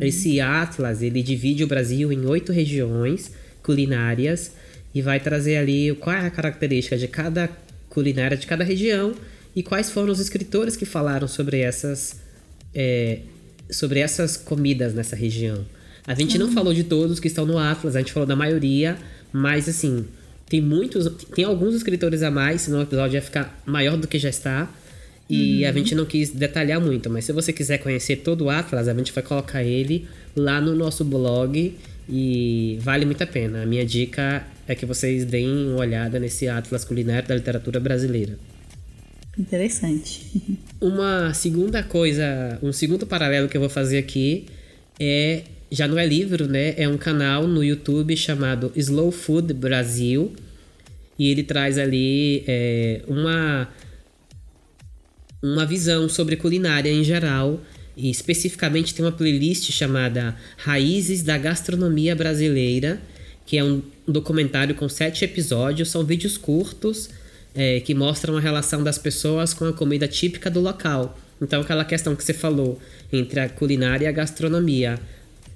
Esse 0.00 0.40
atlas 0.40 1.00
ele 1.02 1.22
divide 1.22 1.62
o 1.62 1.68
Brasil 1.68 2.12
em 2.12 2.26
oito 2.26 2.50
regiões 2.52 3.30
culinárias 3.62 4.52
e 4.94 5.00
vai 5.02 5.20
trazer 5.20 5.56
ali 5.56 5.94
qual 5.94 6.14
é 6.14 6.26
a 6.26 6.30
característica 6.30 6.96
de 6.96 7.08
cada 7.08 7.48
culinária 7.88 8.36
de 8.36 8.46
cada 8.46 8.64
região 8.64 9.14
e 9.54 9.62
quais 9.62 9.90
foram 9.90 10.12
os 10.12 10.20
escritores 10.20 10.76
que 10.76 10.84
falaram 10.84 11.28
sobre 11.28 11.60
essas 11.60 12.20
é, 12.74 13.20
sobre 13.70 14.00
essas 14.00 14.36
comidas 14.36 14.94
nessa 14.94 15.14
região. 15.14 15.64
A 16.06 16.14
gente 16.14 16.36
não 16.38 16.50
falou 16.50 16.74
de 16.74 16.84
todos 16.84 17.20
que 17.20 17.28
estão 17.28 17.46
no 17.46 17.58
atlas, 17.58 17.94
a 17.94 18.00
gente 18.00 18.12
falou 18.12 18.26
da 18.26 18.34
maioria, 18.34 18.96
mas 19.32 19.68
assim 19.68 20.06
tem 20.48 20.60
muitos, 20.60 21.08
tem 21.34 21.44
alguns 21.44 21.74
escritores 21.74 22.22
a 22.22 22.30
mais, 22.30 22.62
senão 22.62 22.80
o 22.80 22.82
episódio 22.82 23.14
ia 23.14 23.22
ficar 23.22 23.62
maior 23.64 23.96
do 23.96 24.06
que 24.06 24.18
já 24.18 24.28
está. 24.28 24.70
E 25.30 25.64
a 25.64 25.72
gente 25.72 25.94
não 25.94 26.04
quis 26.04 26.28
detalhar 26.28 26.78
muito, 26.78 27.08
mas 27.08 27.24
se 27.24 27.32
você 27.32 27.54
quiser 27.54 27.78
conhecer 27.78 28.16
todo 28.16 28.44
o 28.44 28.50
Atlas, 28.50 28.86
a 28.86 28.92
gente 28.92 29.10
vai 29.12 29.22
colocar 29.22 29.62
ele 29.62 30.06
lá 30.36 30.60
no 30.60 30.74
nosso 30.74 31.06
blog 31.06 31.74
e 32.06 32.78
vale 32.82 33.06
muito 33.06 33.22
a 33.22 33.26
pena. 33.26 33.62
A 33.62 33.66
minha 33.66 33.86
dica 33.86 34.46
é 34.66 34.74
que 34.74 34.86
vocês 34.86 35.24
deem 35.24 35.68
uma 35.68 35.80
olhada 35.80 36.18
nesse 36.18 36.48
Atlas 36.48 36.84
Culinário 36.84 37.28
da 37.28 37.34
Literatura 37.34 37.80
Brasileira. 37.80 38.38
Interessante. 39.38 40.26
Uma 40.80 41.32
segunda 41.32 41.82
coisa, 41.82 42.58
um 42.62 42.72
segundo 42.72 43.06
paralelo 43.06 43.48
que 43.48 43.56
eu 43.56 43.60
vou 43.60 43.70
fazer 43.70 43.98
aqui 43.98 44.46
é 45.00 45.44
já 45.70 45.88
não 45.88 45.98
é 45.98 46.04
livro, 46.04 46.46
né? 46.46 46.74
É 46.76 46.86
um 46.86 46.98
canal 46.98 47.46
no 47.46 47.64
YouTube 47.64 48.14
chamado 48.14 48.70
Slow 48.76 49.10
Food 49.10 49.54
Brasil 49.54 50.34
e 51.18 51.30
ele 51.30 51.42
traz 51.42 51.78
ali 51.78 52.44
é, 52.46 53.02
uma 53.08 53.68
uma 55.42 55.64
visão 55.64 56.08
sobre 56.08 56.36
culinária 56.36 56.90
em 56.90 57.02
geral 57.02 57.60
e 57.96 58.10
especificamente 58.10 58.94
tem 58.94 59.04
uma 59.04 59.12
playlist 59.12 59.70
chamada 59.70 60.36
Raízes 60.58 61.22
da 61.22 61.36
Gastronomia 61.36 62.14
Brasileira, 62.14 63.00
que 63.44 63.58
é 63.58 63.64
um, 63.64 63.82
um 64.06 64.12
documentário 64.12 64.74
com 64.74 64.88
sete 64.88 65.24
episódios, 65.24 65.90
são 65.90 66.04
vídeos 66.04 66.36
curtos 66.36 67.08
é, 67.54 67.80
que 67.80 67.94
mostram 67.94 68.36
a 68.36 68.40
relação 68.40 68.82
das 68.82 68.98
pessoas 68.98 69.54
com 69.54 69.64
a 69.64 69.72
comida 69.72 70.08
típica 70.08 70.50
do 70.50 70.60
local. 70.60 71.18
Então, 71.40 71.60
aquela 71.60 71.84
questão 71.84 72.14
que 72.14 72.24
você 72.24 72.32
falou 72.32 72.80
entre 73.12 73.40
a 73.40 73.48
culinária 73.48 74.04
e 74.04 74.08
a 74.08 74.12
gastronomia, 74.12 74.98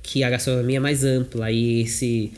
que 0.02 0.22
a 0.22 0.30
gastronomia 0.30 0.76
é 0.76 0.80
mais 0.80 1.04
ampla 1.04 1.50
e 1.50 1.82
esse 1.82 2.32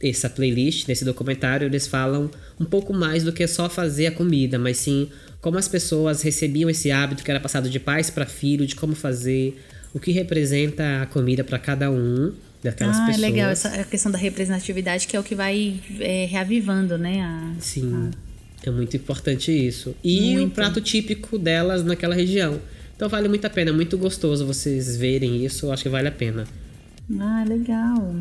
essa 0.00 0.30
playlist, 0.30 0.86
nesse 0.86 1.04
documentário, 1.04 1.66
eles 1.66 1.88
falam 1.88 2.30
um 2.60 2.64
pouco 2.64 2.94
mais 2.94 3.24
do 3.24 3.32
que 3.32 3.44
só 3.48 3.68
fazer 3.68 4.06
a 4.06 4.12
comida, 4.12 4.56
mas 4.56 4.76
sim 4.76 5.10
como 5.40 5.58
as 5.58 5.66
pessoas 5.66 6.22
recebiam 6.22 6.70
esse 6.70 6.92
hábito 6.92 7.24
que 7.24 7.30
era 7.30 7.40
passado 7.40 7.68
de 7.68 7.80
pais 7.80 8.08
para 8.08 8.24
filho, 8.24 8.64
de 8.64 8.76
como 8.76 8.94
fazer, 8.94 9.60
o 9.92 9.98
que 9.98 10.12
representa 10.12 11.02
a 11.02 11.06
comida 11.06 11.42
para 11.42 11.58
cada 11.58 11.90
um 11.90 12.32
daquelas 12.62 12.96
ah, 12.96 13.06
pessoas. 13.06 13.24
é 13.24 13.30
legal 13.30 13.50
essa 13.50 13.68
a 13.68 13.84
questão 13.84 14.10
da 14.10 14.18
representatividade 14.18 15.06
que 15.06 15.16
é 15.16 15.20
o 15.20 15.22
que 15.22 15.34
vai 15.34 15.80
é, 16.00 16.26
reavivando, 16.26 16.98
né? 16.98 17.20
A, 17.20 17.54
Sim, 17.60 18.10
a... 18.64 18.68
é 18.68 18.70
muito 18.70 18.96
importante 18.96 19.50
isso. 19.50 19.94
E 20.02 20.34
Muito. 20.34 20.48
o 20.48 20.54
prato 20.54 20.80
típico 20.80 21.38
delas 21.38 21.84
naquela 21.84 22.14
região. 22.14 22.60
Então 22.96 23.08
vale 23.08 23.28
muito 23.28 23.44
a 23.44 23.50
pena, 23.50 23.70
é 23.70 23.72
muito 23.72 23.96
gostoso 23.96 24.44
vocês 24.44 24.96
verem 24.96 25.44
isso, 25.44 25.66
eu 25.66 25.72
acho 25.72 25.84
que 25.84 25.88
vale 25.88 26.08
a 26.08 26.12
pena. 26.12 26.44
Ah, 27.18 27.44
legal. 27.48 28.16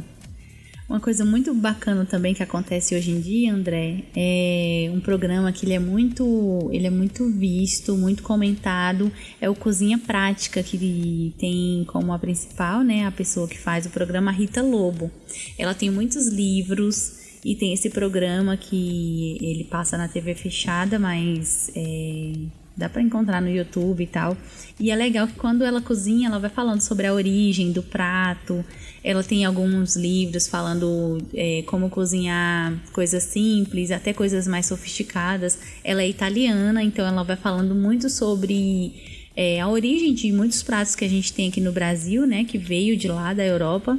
Uma 0.90 1.02
coisa 1.02 1.26
muito 1.26 1.54
bacana 1.54 2.06
também 2.06 2.34
que 2.34 2.42
acontece 2.42 2.96
hoje 2.96 3.12
em 3.12 3.20
dia, 3.20 3.54
André, 3.54 4.06
é 4.16 4.90
um 4.94 5.02
programa 5.02 5.52
que 5.52 5.66
ele 5.66 5.74
é 5.74 5.80
muito, 5.80 6.70
ele 6.72 6.88
é 6.88 6.90
muito 6.90 7.30
visto, 7.30 7.98
muito 7.98 8.24
comentado, 8.24 9.12
é 9.42 9.50
o 9.50 9.56
Cozinha 9.56 9.98
Prática, 9.98 10.64
que 10.64 11.36
tem 11.38 11.84
como 11.88 12.14
a 12.14 12.20
principal, 12.20 12.86
né, 12.86 13.06
a 13.06 13.12
pessoa 13.12 13.50
que 13.50 13.60
faz 13.60 13.86
o 13.86 13.90
programa, 13.90 14.32
Rita 14.32 14.62
Lobo. 14.62 15.12
Ela 15.60 15.74
tem 15.74 15.90
muitos 15.90 16.28
livros 16.28 17.40
e 17.44 17.54
tem 17.54 17.74
esse 17.74 17.90
programa 17.90 18.56
que 18.56 19.38
ele 19.42 19.66
passa 19.66 19.98
na 19.98 20.08
TV 20.08 20.36
fechada, 20.36 20.98
mas 20.98 21.70
é, 21.76 22.32
dá 22.78 22.88
para 22.88 23.02
encontrar 23.02 23.42
no 23.42 23.50
YouTube 23.50 24.04
e 24.04 24.08
tal. 24.08 24.38
E 24.80 24.92
é 24.92 24.96
legal 24.96 25.28
que 25.28 25.34
quando 25.34 25.64
ela 25.64 25.82
cozinha, 25.82 26.28
ela 26.28 26.38
vai 26.38 26.50
falando 26.50 26.82
sobre 26.82 27.08
a 27.08 27.14
origem 27.14 27.72
do 27.72 27.82
prato. 27.82 28.64
Ela 29.04 29.24
tem 29.24 29.44
alguns 29.44 29.96
livros 29.96 30.48
falando 30.48 31.18
é, 31.34 31.64
como 31.66 31.90
cozinhar 31.90 32.78
coisas 32.94 33.24
simples, 33.24 33.90
até 33.90 34.14
coisas 34.14 34.48
mais 34.48 34.68
sofisticadas. 34.68 35.58
Ela 35.84 36.04
é 36.04 36.08
italiana, 36.08 36.84
então 36.84 37.06
ela 37.06 37.24
vai 37.24 37.36
falando 37.36 37.74
muito 37.74 38.10
sobre 38.10 38.94
é, 39.36 39.60
a 39.60 39.68
origem 39.68 40.14
de 40.14 40.32
muitos 40.32 40.62
pratos 40.62 40.96
que 40.96 41.04
a 41.04 41.10
gente 41.10 41.34
tem 41.34 41.50
aqui 41.50 41.60
no 41.60 41.72
Brasil, 41.72 42.28
né? 42.28 42.44
Que 42.44 42.60
veio 42.60 42.96
de 42.96 43.08
lá 43.08 43.34
da 43.34 43.44
Europa. 43.44 43.98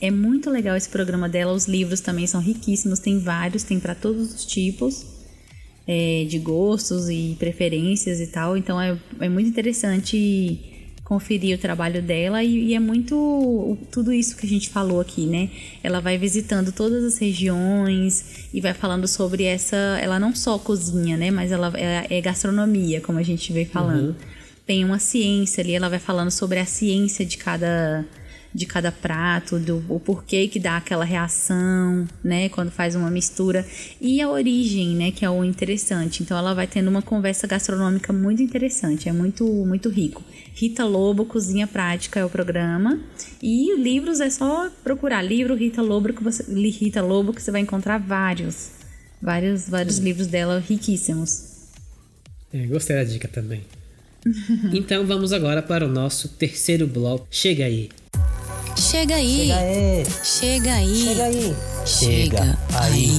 É 0.00 0.10
muito 0.10 0.48
legal 0.48 0.76
esse 0.76 0.88
programa 0.88 1.28
dela. 1.28 1.52
Os 1.52 1.66
livros 1.66 2.00
também 2.00 2.26
são 2.26 2.40
riquíssimos, 2.40 3.00
tem 3.00 3.18
vários, 3.18 3.64
tem 3.64 3.80
para 3.80 3.96
todos 3.96 4.32
os 4.32 4.46
tipos 4.46 5.19
é, 5.86 6.24
de 6.28 6.38
gostos 6.38 7.08
e 7.08 7.36
preferências 7.38 8.20
e 8.20 8.26
tal. 8.26 8.56
Então 8.56 8.80
é, 8.80 8.96
é 9.20 9.28
muito 9.28 9.48
interessante 9.48 10.58
conferir 11.10 11.56
o 11.56 11.60
trabalho 11.60 12.00
dela 12.00 12.44
e, 12.44 12.66
e 12.66 12.74
é 12.74 12.78
muito 12.78 13.76
tudo 13.90 14.12
isso 14.12 14.36
que 14.36 14.46
a 14.46 14.48
gente 14.48 14.70
falou 14.70 15.00
aqui, 15.00 15.26
né? 15.26 15.50
Ela 15.82 16.00
vai 16.00 16.16
visitando 16.16 16.70
todas 16.70 17.02
as 17.02 17.18
regiões 17.18 18.46
e 18.54 18.60
vai 18.60 18.72
falando 18.72 19.08
sobre 19.08 19.42
essa. 19.42 19.76
Ela 20.00 20.20
não 20.20 20.32
só 20.36 20.56
cozinha, 20.56 21.16
né? 21.16 21.32
Mas 21.32 21.50
ela 21.50 21.72
é, 21.74 22.06
é 22.08 22.20
gastronomia, 22.20 23.00
como 23.00 23.18
a 23.18 23.24
gente 23.24 23.52
veio 23.52 23.66
falando. 23.66 24.14
Tem 24.64 24.84
uma 24.84 25.00
ciência 25.00 25.62
ali, 25.62 25.74
ela 25.74 25.88
vai 25.88 25.98
falando 25.98 26.30
sobre 26.30 26.60
a 26.60 26.64
ciência 26.64 27.26
de 27.26 27.36
cada 27.38 28.06
de 28.52 28.66
cada 28.66 28.90
prato, 28.90 29.58
do 29.58 29.84
o 29.88 30.00
porquê 30.00 30.48
que 30.48 30.58
dá 30.58 30.76
aquela 30.76 31.04
reação, 31.04 32.06
né, 32.22 32.48
quando 32.48 32.70
faz 32.70 32.94
uma 32.94 33.10
mistura 33.10 33.64
e 34.00 34.20
a 34.20 34.28
origem, 34.28 34.96
né, 34.96 35.10
que 35.12 35.24
é 35.24 35.30
o 35.30 35.44
interessante. 35.44 36.22
Então 36.22 36.36
ela 36.36 36.54
vai 36.54 36.66
tendo 36.66 36.88
uma 36.88 37.02
conversa 37.02 37.46
gastronômica 37.46 38.12
muito 38.12 38.42
interessante, 38.42 39.08
é 39.08 39.12
muito 39.12 39.44
muito 39.46 39.88
rico. 39.88 40.22
Rita 40.54 40.84
Lobo 40.84 41.24
Cozinha 41.24 41.66
Prática 41.66 42.18
é 42.20 42.24
o 42.24 42.30
programa 42.30 42.98
e 43.40 43.76
livros 43.76 44.20
é 44.20 44.28
só 44.28 44.68
procurar 44.82 45.22
livro 45.22 45.54
Rita 45.54 45.80
Lobo 45.80 46.12
que 46.12 46.22
você 46.22 46.44
Rita 46.52 47.00
Lobo 47.02 47.32
que 47.32 47.40
você 47.40 47.50
vai 47.50 47.60
encontrar 47.60 47.98
vários, 47.98 48.70
vários 49.22 49.68
vários 49.68 49.98
livros 49.98 50.26
dela 50.26 50.58
riquíssimos. 50.58 51.50
É, 52.52 52.66
gostei 52.66 52.96
da 52.96 53.04
dica 53.04 53.28
também. 53.28 53.62
então 54.74 55.06
vamos 55.06 55.32
agora 55.32 55.62
para 55.62 55.86
o 55.86 55.88
nosso 55.88 56.28
terceiro 56.28 56.86
bloco. 56.86 57.26
Chega 57.30 57.64
aí. 57.64 57.88
Chega 58.76 59.16
aí. 59.16 59.48
Chega 60.24 60.74
aí. 60.74 61.04
Chega 61.04 61.24
aí. 61.24 61.54
Chega 61.86 62.58
aí. 62.74 63.10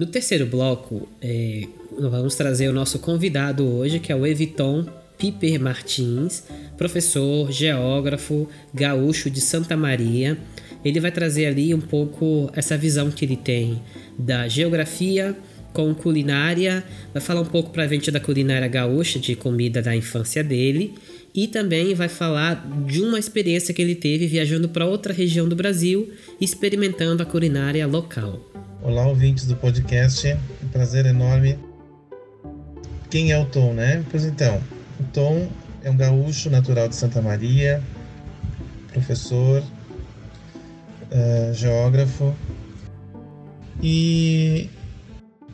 No 0.00 0.06
terceiro 0.06 0.46
bloco, 0.46 1.08
é, 1.20 1.66
nós 1.98 2.10
vamos 2.10 2.34
trazer 2.34 2.68
o 2.68 2.72
nosso 2.72 2.98
convidado 2.98 3.66
hoje, 3.66 3.98
que 3.98 4.12
é 4.12 4.16
o 4.16 4.26
Eviton 4.26 4.86
Piper 5.18 5.60
Martins, 5.60 6.44
professor, 6.76 7.50
geógrafo, 7.50 8.48
gaúcho 8.72 9.28
de 9.28 9.40
Santa 9.40 9.76
Maria. 9.76 10.38
Ele 10.84 11.00
vai 11.00 11.10
trazer 11.10 11.46
ali 11.46 11.74
um 11.74 11.80
pouco 11.80 12.50
essa 12.54 12.76
visão 12.76 13.10
que 13.10 13.24
ele 13.24 13.36
tem 13.36 13.82
da 14.16 14.46
geografia 14.46 15.36
com 15.72 15.94
culinária, 15.94 16.82
vai 17.12 17.20
falar 17.20 17.40
um 17.40 17.46
pouco 17.46 17.70
pra 17.70 17.86
gente 17.86 18.10
da 18.10 18.20
culinária 18.20 18.66
gaúcha, 18.68 19.18
de 19.18 19.34
comida 19.34 19.82
da 19.82 19.94
infância 19.94 20.42
dele, 20.42 20.94
e 21.42 21.46
também 21.46 21.94
vai 21.94 22.08
falar 22.08 22.66
de 22.84 23.00
uma 23.00 23.16
experiência 23.16 23.72
que 23.72 23.80
ele 23.80 23.94
teve 23.94 24.26
viajando 24.26 24.68
para 24.68 24.84
outra 24.84 25.12
região 25.12 25.48
do 25.48 25.54
Brasil, 25.54 26.10
experimentando 26.40 27.22
a 27.22 27.26
culinária 27.26 27.86
local. 27.86 28.40
Olá, 28.82 29.06
ouvintes 29.06 29.46
do 29.46 29.54
podcast. 29.54 30.36
Um 30.64 30.68
prazer 30.68 31.06
enorme. 31.06 31.56
Quem 33.08 33.30
é 33.30 33.38
o 33.38 33.44
Tom, 33.44 33.72
né? 33.72 34.04
Pois 34.10 34.24
então, 34.24 34.60
o 34.98 35.04
Tom 35.12 35.48
é 35.84 35.88
um 35.88 35.96
gaúcho 35.96 36.50
natural 36.50 36.88
de 36.88 36.96
Santa 36.96 37.22
Maria, 37.22 37.80
professor, 38.92 39.62
eh, 41.12 41.52
geógrafo 41.54 42.34
e 43.80 44.68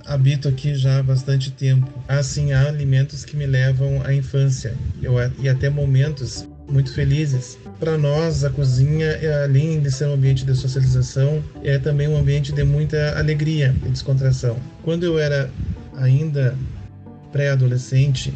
habito 0.07 0.49
aqui 0.49 0.75
já 0.75 0.99
há 0.99 1.03
bastante 1.03 1.51
tempo. 1.51 1.91
Assim, 2.09 2.53
há 2.53 2.69
alimentos 2.69 3.25
que 3.25 3.37
me 3.37 3.47
levam 3.47 4.03
à 4.05 4.15
infância 4.15 4.75
eu, 5.03 5.15
e 5.39 5.49
até 5.49 5.69
momentos 5.69 6.49
muito 6.69 6.93
felizes. 6.93 7.59
Para 7.79 7.99
nós, 7.99 8.45
a 8.45 8.51
cozinha, 8.51 9.07
é, 9.07 9.45
além 9.45 9.81
de 9.81 9.91
ser 9.91 10.07
um 10.07 10.15
ambiente 10.15 10.45
de 10.45 10.55
socialização, 10.55 11.43
é 11.63 11.79
também 11.79 12.09
um 12.09 12.17
ambiente 12.17 12.53
de 12.53 12.65
muita 12.65 13.19
alegria 13.19 13.75
e 13.85 13.89
descontração. 13.89 14.57
Quando 14.83 15.05
eu 15.05 15.19
era 15.19 15.51
ainda 15.97 16.57
pré-adolescente, 17.33 18.33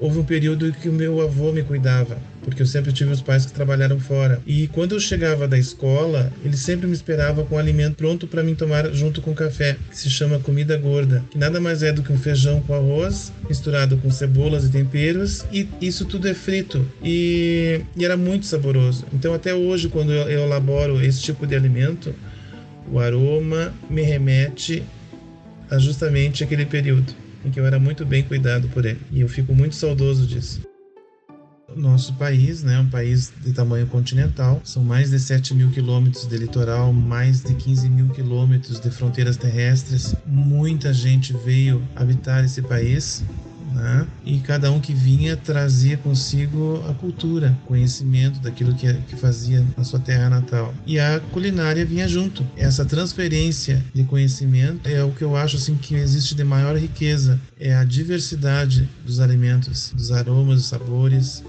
houve 0.00 0.18
um 0.18 0.24
período 0.24 0.72
que 0.72 0.88
o 0.88 0.92
meu 0.92 1.20
avô 1.20 1.52
me 1.52 1.62
cuidava, 1.62 2.18
porque 2.42 2.62
eu 2.62 2.66
sempre 2.66 2.92
tive 2.92 3.10
os 3.10 3.20
pais 3.20 3.46
que 3.46 3.52
trabalharam 3.52 3.98
fora. 3.98 4.40
E 4.46 4.68
quando 4.68 4.94
eu 4.94 5.00
chegava 5.00 5.48
da 5.48 5.58
escola, 5.58 6.32
ele 6.44 6.56
sempre 6.56 6.86
me 6.86 6.92
esperava 6.92 7.44
com 7.44 7.56
o 7.56 7.58
alimento 7.58 7.96
pronto 7.96 8.26
para 8.26 8.42
mim 8.42 8.54
tomar 8.54 8.92
junto 8.92 9.20
com 9.20 9.34
café, 9.34 9.76
que 9.90 9.98
se 9.98 10.10
chama 10.10 10.38
comida 10.38 10.76
gorda, 10.76 11.24
que 11.30 11.38
nada 11.38 11.60
mais 11.60 11.82
é 11.82 11.92
do 11.92 12.02
que 12.02 12.12
um 12.12 12.18
feijão 12.18 12.60
com 12.60 12.74
arroz 12.74 13.32
misturado 13.48 13.96
com 13.98 14.10
cebolas 14.10 14.64
e 14.64 14.70
temperos, 14.70 15.44
e 15.52 15.68
isso 15.80 16.04
tudo 16.04 16.28
é 16.28 16.34
frito 16.34 16.86
e, 17.02 17.80
e 17.96 18.04
era 18.04 18.16
muito 18.16 18.46
saboroso. 18.46 19.04
Então 19.12 19.34
até 19.34 19.54
hoje 19.54 19.88
quando 19.88 20.12
eu, 20.12 20.28
eu 20.28 20.40
elaboro 20.42 21.02
esse 21.04 21.22
tipo 21.22 21.46
de 21.46 21.54
alimento, 21.54 22.14
o 22.90 22.98
aroma 22.98 23.72
me 23.90 24.02
remete 24.02 24.82
a 25.70 25.78
justamente 25.78 26.44
aquele 26.44 26.64
período 26.64 27.25
em 27.46 27.50
que 27.50 27.60
eu 27.60 27.64
era 27.66 27.78
muito 27.78 28.04
bem 28.04 28.24
cuidado 28.24 28.68
por 28.68 28.84
ele. 28.84 29.00
E 29.10 29.20
eu 29.20 29.28
fico 29.28 29.54
muito 29.54 29.76
saudoso 29.76 30.26
disso. 30.26 30.60
Nosso 31.74 32.14
país 32.14 32.62
né, 32.62 32.78
um 32.78 32.88
país 32.88 33.32
de 33.44 33.52
tamanho 33.52 33.86
continental, 33.86 34.60
são 34.64 34.82
mais 34.82 35.10
de 35.10 35.18
7 35.18 35.54
mil 35.54 35.70
quilômetros 35.70 36.26
de 36.26 36.36
litoral, 36.36 36.92
mais 36.92 37.42
de 37.42 37.54
15 37.54 37.88
mil 37.88 38.08
quilômetros 38.08 38.80
de 38.80 38.90
fronteiras 38.90 39.36
terrestres. 39.36 40.14
Muita 40.26 40.92
gente 40.92 41.32
veio 41.44 41.82
habitar 41.94 42.44
esse 42.44 42.62
país 42.62 43.22
né? 43.76 44.06
E 44.24 44.38
cada 44.40 44.70
um 44.72 44.80
que 44.80 44.94
vinha 44.94 45.36
trazia 45.36 45.96
consigo 45.98 46.82
a 46.88 46.94
cultura, 46.94 47.56
conhecimento 47.66 48.40
daquilo 48.40 48.74
que, 48.74 48.92
que 48.92 49.16
fazia 49.16 49.64
na 49.76 49.84
sua 49.84 50.00
terra 50.00 50.30
natal. 50.30 50.74
E 50.86 50.98
a 50.98 51.20
culinária 51.30 51.84
vinha 51.84 52.08
junto. 52.08 52.44
Essa 52.56 52.84
transferência 52.84 53.84
de 53.94 54.02
conhecimento 54.04 54.88
é 54.88 55.04
o 55.04 55.12
que 55.12 55.22
eu 55.22 55.36
acho 55.36 55.56
assim 55.56 55.76
que 55.76 55.94
existe 55.94 56.34
de 56.34 56.42
maior 56.42 56.76
riqueza, 56.76 57.38
é 57.58 57.74
a 57.74 57.84
diversidade 57.84 58.88
dos 59.04 59.20
alimentos, 59.20 59.92
dos 59.94 60.10
aromas, 60.10 60.56
dos 60.56 60.66
sabores, 60.66 61.44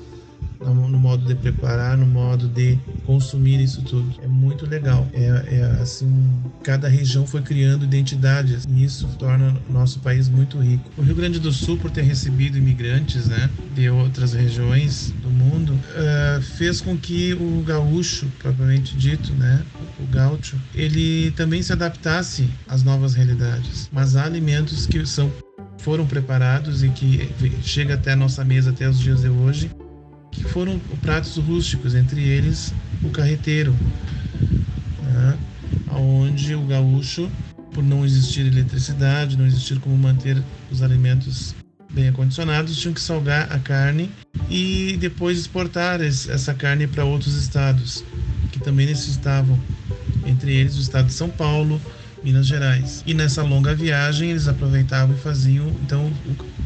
no, 0.60 0.98
modo 0.98 1.26
de 1.26 1.36
preparar, 1.36 1.98
no 1.98 2.06
modo 2.06 2.48
de 2.48 2.78
consumir 3.06 3.62
isso 3.62 3.82
tudo. 3.84 4.14
É 4.22 4.28
muito 4.28 4.66
legal. 4.66 5.08
É, 5.14 5.26
é 5.48 5.82
assim, 5.82 6.30
cada 6.64 6.88
região 6.88 7.26
foi 7.26 7.42
criando 7.42 7.86
identidades 7.86 8.66
e 8.68 8.84
isso 8.84 9.08
torna 9.20 9.56
o 9.70 9.74
nosso 9.74 10.00
país 10.00 10.28
muito 10.30 10.60
rico. 10.60 10.84
O 10.98 11.02
Rio 11.02 11.16
Grande 11.16 11.40
do 11.40 11.52
Sul, 11.52 11.78
por 11.78 11.92
ter 11.92 12.02
recebido 12.02 12.58
imigrantes, 12.58 13.28
né, 13.28 13.50
de 13.74 13.90
outras 13.90 14.34
regiões 14.34 15.14
do 15.22 15.30
mundo, 15.30 15.74
uh, 15.74 16.42
fez 16.58 16.82
com 16.82 16.98
que 16.98 17.34
o 17.34 17.64
gaúcho, 17.64 18.28
propriamente 18.40 18.96
dito, 18.98 19.34
né, 19.34 19.62
o 20.00 20.06
gaúcho, 20.08 20.58
ele 20.74 21.32
também 21.32 21.62
se 21.62 21.72
adaptasse 21.74 22.50
às 22.68 22.84
novas 22.84 23.14
realidades. 23.14 23.90
Mas 23.92 24.16
há 24.16 24.26
alimentos 24.26 24.86
que 24.86 25.06
são 25.06 25.32
foram 25.80 26.06
preparados 26.06 26.84
e 26.84 26.90
que 26.90 27.30
chega 27.62 27.94
até 27.94 28.12
a 28.12 28.16
nossa 28.16 28.44
mesa 28.44 28.72
até 28.72 28.90
os 28.90 29.00
dias 29.00 29.22
de 29.22 29.30
hoje, 29.30 29.72
que 30.38 30.44
foram 30.46 30.80
pratos 31.02 31.36
rústicos, 31.38 31.96
entre 31.96 32.22
eles 32.22 32.74
o 33.04 33.10
carreteiro, 33.10 33.76
né? 35.04 35.38
onde 35.92 36.54
o 36.56 36.62
gaúcho, 36.62 37.30
por 37.74 37.84
não 37.84 38.06
existir 38.06 38.46
eletricidade, 38.46 39.38
não 39.38 39.46
existir 39.46 39.80
como 39.80 39.98
manter 39.98 40.42
os 40.72 40.82
alimentos 40.82 41.56
bem 41.92 42.10
acondicionados, 42.10 42.78
tinham 42.78 42.94
que 42.94 43.02
salgar 43.02 43.52
a 43.52 43.60
carne 43.60 44.12
e 44.50 44.98
depois 45.00 45.40
exportar 45.40 46.02
essa 46.02 46.54
carne 46.54 46.86
para 46.86 47.04
outros 47.04 47.36
estados 47.36 48.04
que 48.52 48.60
também 48.60 48.86
necessitavam, 48.86 49.60
entre 50.26 50.54
eles 50.54 50.78
o 50.78 50.82
estado 50.82 51.08
de 51.08 51.14
São 51.14 51.30
Paulo, 51.30 51.82
Minas 52.24 52.46
Gerais. 52.46 53.04
E 53.06 53.14
nessa 53.14 53.42
longa 53.42 53.74
viagem 53.74 54.32
eles 54.32 54.48
aproveitavam 54.48 55.16
e 55.16 55.20
faziam 55.20 55.68
então 55.84 56.12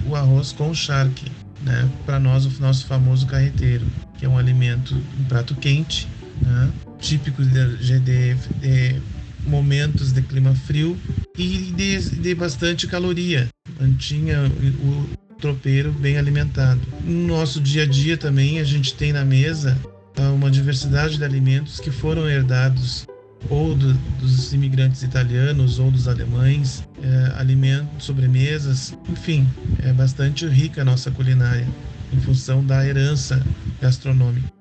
o, 0.05 0.09
o 0.09 0.15
arroz 0.15 0.51
com 0.51 0.73
charque, 0.73 1.31
né? 1.63 1.89
Para 2.05 2.19
nós 2.19 2.45
o 2.45 2.61
nosso 2.61 2.85
famoso 2.85 3.25
carreteiro, 3.27 3.85
que 4.17 4.25
é 4.25 4.29
um 4.29 4.37
alimento, 4.37 4.95
um 5.19 5.23
prato 5.25 5.55
quente, 5.55 6.07
né? 6.41 6.71
típico 6.99 7.43
de, 7.43 7.77
de, 7.77 7.99
de 7.99 9.01
momentos 9.45 10.11
de 10.11 10.21
clima 10.21 10.53
frio 10.53 10.97
e 11.37 11.71
de, 11.75 11.99
de 12.17 12.35
bastante 12.35 12.87
caloria. 12.87 13.47
Mantinha 13.79 14.51
o 14.83 15.09
tropeiro 15.39 15.91
bem 15.91 16.17
alimentado. 16.17 16.79
No 17.03 17.27
nosso 17.27 17.59
dia 17.59 17.83
a 17.83 17.85
dia 17.85 18.17
também 18.17 18.59
a 18.59 18.63
gente 18.63 18.93
tem 18.93 19.11
na 19.11 19.25
mesa 19.25 19.77
ah, 20.17 20.31
uma 20.31 20.51
diversidade 20.51 21.17
de 21.17 21.23
alimentos 21.23 21.79
que 21.79 21.89
foram 21.89 22.29
herdados 22.29 23.07
ou 23.49 23.75
do, 23.75 23.93
dos 24.19 24.53
imigrantes 24.53 25.03
italianos 25.03 25.79
ou 25.79 25.91
dos 25.91 26.07
alemães, 26.07 26.83
é, 27.01 27.39
alimentos, 27.39 28.05
sobremesas, 28.05 28.93
enfim, 29.09 29.47
é 29.79 29.91
bastante 29.91 30.47
rica 30.47 30.81
a 30.81 30.85
nossa 30.85 31.11
culinária 31.11 31.67
em 32.13 32.19
função 32.19 32.63
da 32.63 32.85
herança 32.85 33.41
gastronômica. 33.81 34.51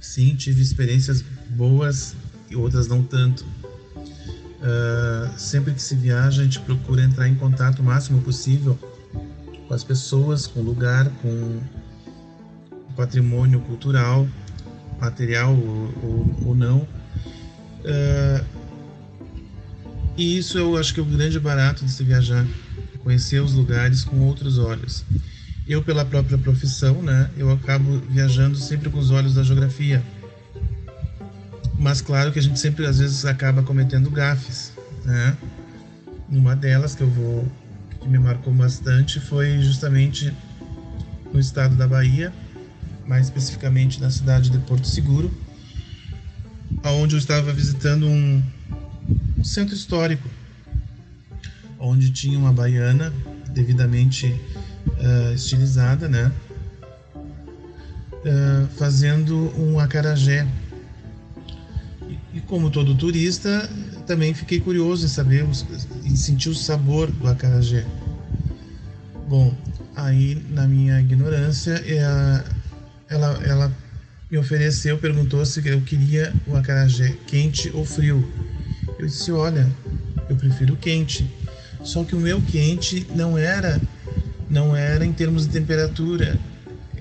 Sim, 0.00 0.34
tive 0.34 0.62
experiências 0.62 1.22
boas 1.50 2.16
e 2.50 2.56
outras 2.56 2.88
não 2.88 3.02
tanto. 3.02 3.44
Uh, 4.60 5.38
sempre 5.38 5.72
que 5.72 5.80
se 5.80 5.94
viaja, 5.94 6.42
a 6.42 6.44
gente 6.44 6.60
procura 6.60 7.02
entrar 7.02 7.26
em 7.28 7.34
contato 7.34 7.78
o 7.78 7.82
máximo 7.82 8.20
possível 8.20 8.78
com 9.66 9.72
as 9.72 9.84
pessoas, 9.84 10.46
com 10.46 10.60
o 10.60 10.62
lugar, 10.62 11.08
com 11.22 11.60
o 12.72 12.92
patrimônio 12.94 13.60
cultural, 13.60 14.28
material 15.00 15.52
ou, 15.54 15.94
ou, 16.02 16.36
ou 16.46 16.54
não. 16.54 16.78
Uh, 17.80 18.44
e 20.16 20.36
isso 20.36 20.58
eu 20.58 20.76
acho 20.76 20.92
que 20.92 21.00
é 21.00 21.02
o 21.02 21.06
grande 21.06 21.40
barato 21.40 21.84
de 21.84 21.90
se 21.90 22.04
viajar, 22.04 22.46
conhecer 23.02 23.40
os 23.40 23.54
lugares 23.54 24.04
com 24.04 24.20
outros 24.20 24.58
olhos. 24.58 25.04
Eu, 25.66 25.82
pela 25.82 26.04
própria 26.04 26.36
profissão, 26.36 27.00
né, 27.00 27.30
eu 27.36 27.50
acabo 27.50 27.98
viajando 28.10 28.56
sempre 28.56 28.90
com 28.90 28.98
os 28.98 29.10
olhos 29.10 29.34
da 29.34 29.42
geografia. 29.42 30.02
Mas 31.78 32.02
claro 32.02 32.32
que 32.32 32.38
a 32.38 32.42
gente 32.42 32.58
sempre, 32.58 32.84
às 32.84 32.98
vezes, 32.98 33.24
acaba 33.24 33.62
cometendo 33.62 34.10
gafes, 34.10 34.72
né? 35.04 35.36
Uma 36.28 36.54
delas 36.54 36.94
que 36.94 37.02
eu 37.02 37.08
vou, 37.08 37.50
que 38.00 38.08
me 38.08 38.18
marcou 38.18 38.52
bastante, 38.52 39.18
foi 39.18 39.60
justamente 39.62 40.30
no 41.32 41.40
estado 41.40 41.74
da 41.76 41.86
Bahia, 41.86 42.32
mais 43.10 43.26
especificamente 43.26 44.00
na 44.00 44.08
cidade 44.08 44.50
de 44.50 44.58
Porto 44.60 44.86
Seguro, 44.86 45.32
aonde 46.84 47.16
eu 47.16 47.18
estava 47.18 47.52
visitando 47.52 48.06
um, 48.06 48.40
um 49.36 49.42
centro 49.42 49.74
histórico, 49.74 50.28
onde 51.80 52.12
tinha 52.12 52.38
uma 52.38 52.52
baiana 52.52 53.12
devidamente 53.48 54.26
uh, 54.28 55.34
estilizada, 55.34 56.08
né? 56.08 56.30
Uh, 58.12 58.68
fazendo 58.78 59.52
um 59.60 59.80
acarajé. 59.80 60.46
E, 62.08 62.36
e, 62.38 62.40
como 62.42 62.70
todo 62.70 62.94
turista, 62.94 63.68
também 64.06 64.32
fiquei 64.32 64.60
curioso 64.60 65.06
em 65.06 65.08
saber 65.08 65.44
e 66.04 66.16
sentir 66.16 66.48
o 66.48 66.54
sabor 66.54 67.10
do 67.10 67.26
acarajé. 67.26 67.84
Bom, 69.28 69.52
aí 69.96 70.40
na 70.50 70.68
minha 70.68 71.00
ignorância, 71.00 71.72
é 71.84 72.59
ela, 73.10 73.40
ela 73.44 73.72
me 74.30 74.38
ofereceu, 74.38 74.96
perguntou 74.96 75.44
se 75.44 75.66
eu 75.68 75.80
queria 75.80 76.32
o 76.46 76.56
acarajé 76.56 77.16
quente 77.26 77.70
ou 77.74 77.84
frio. 77.84 78.26
Eu 78.98 79.06
disse: 79.06 79.32
olha, 79.32 79.68
eu 80.28 80.36
prefiro 80.36 80.76
quente. 80.76 81.28
Só 81.82 82.04
que 82.04 82.14
o 82.14 82.20
meu 82.20 82.40
quente 82.40 83.06
não 83.14 83.36
era 83.36 83.80
não 84.48 84.74
era 84.74 85.04
em 85.04 85.12
termos 85.12 85.46
de 85.46 85.52
temperatura 85.52 86.36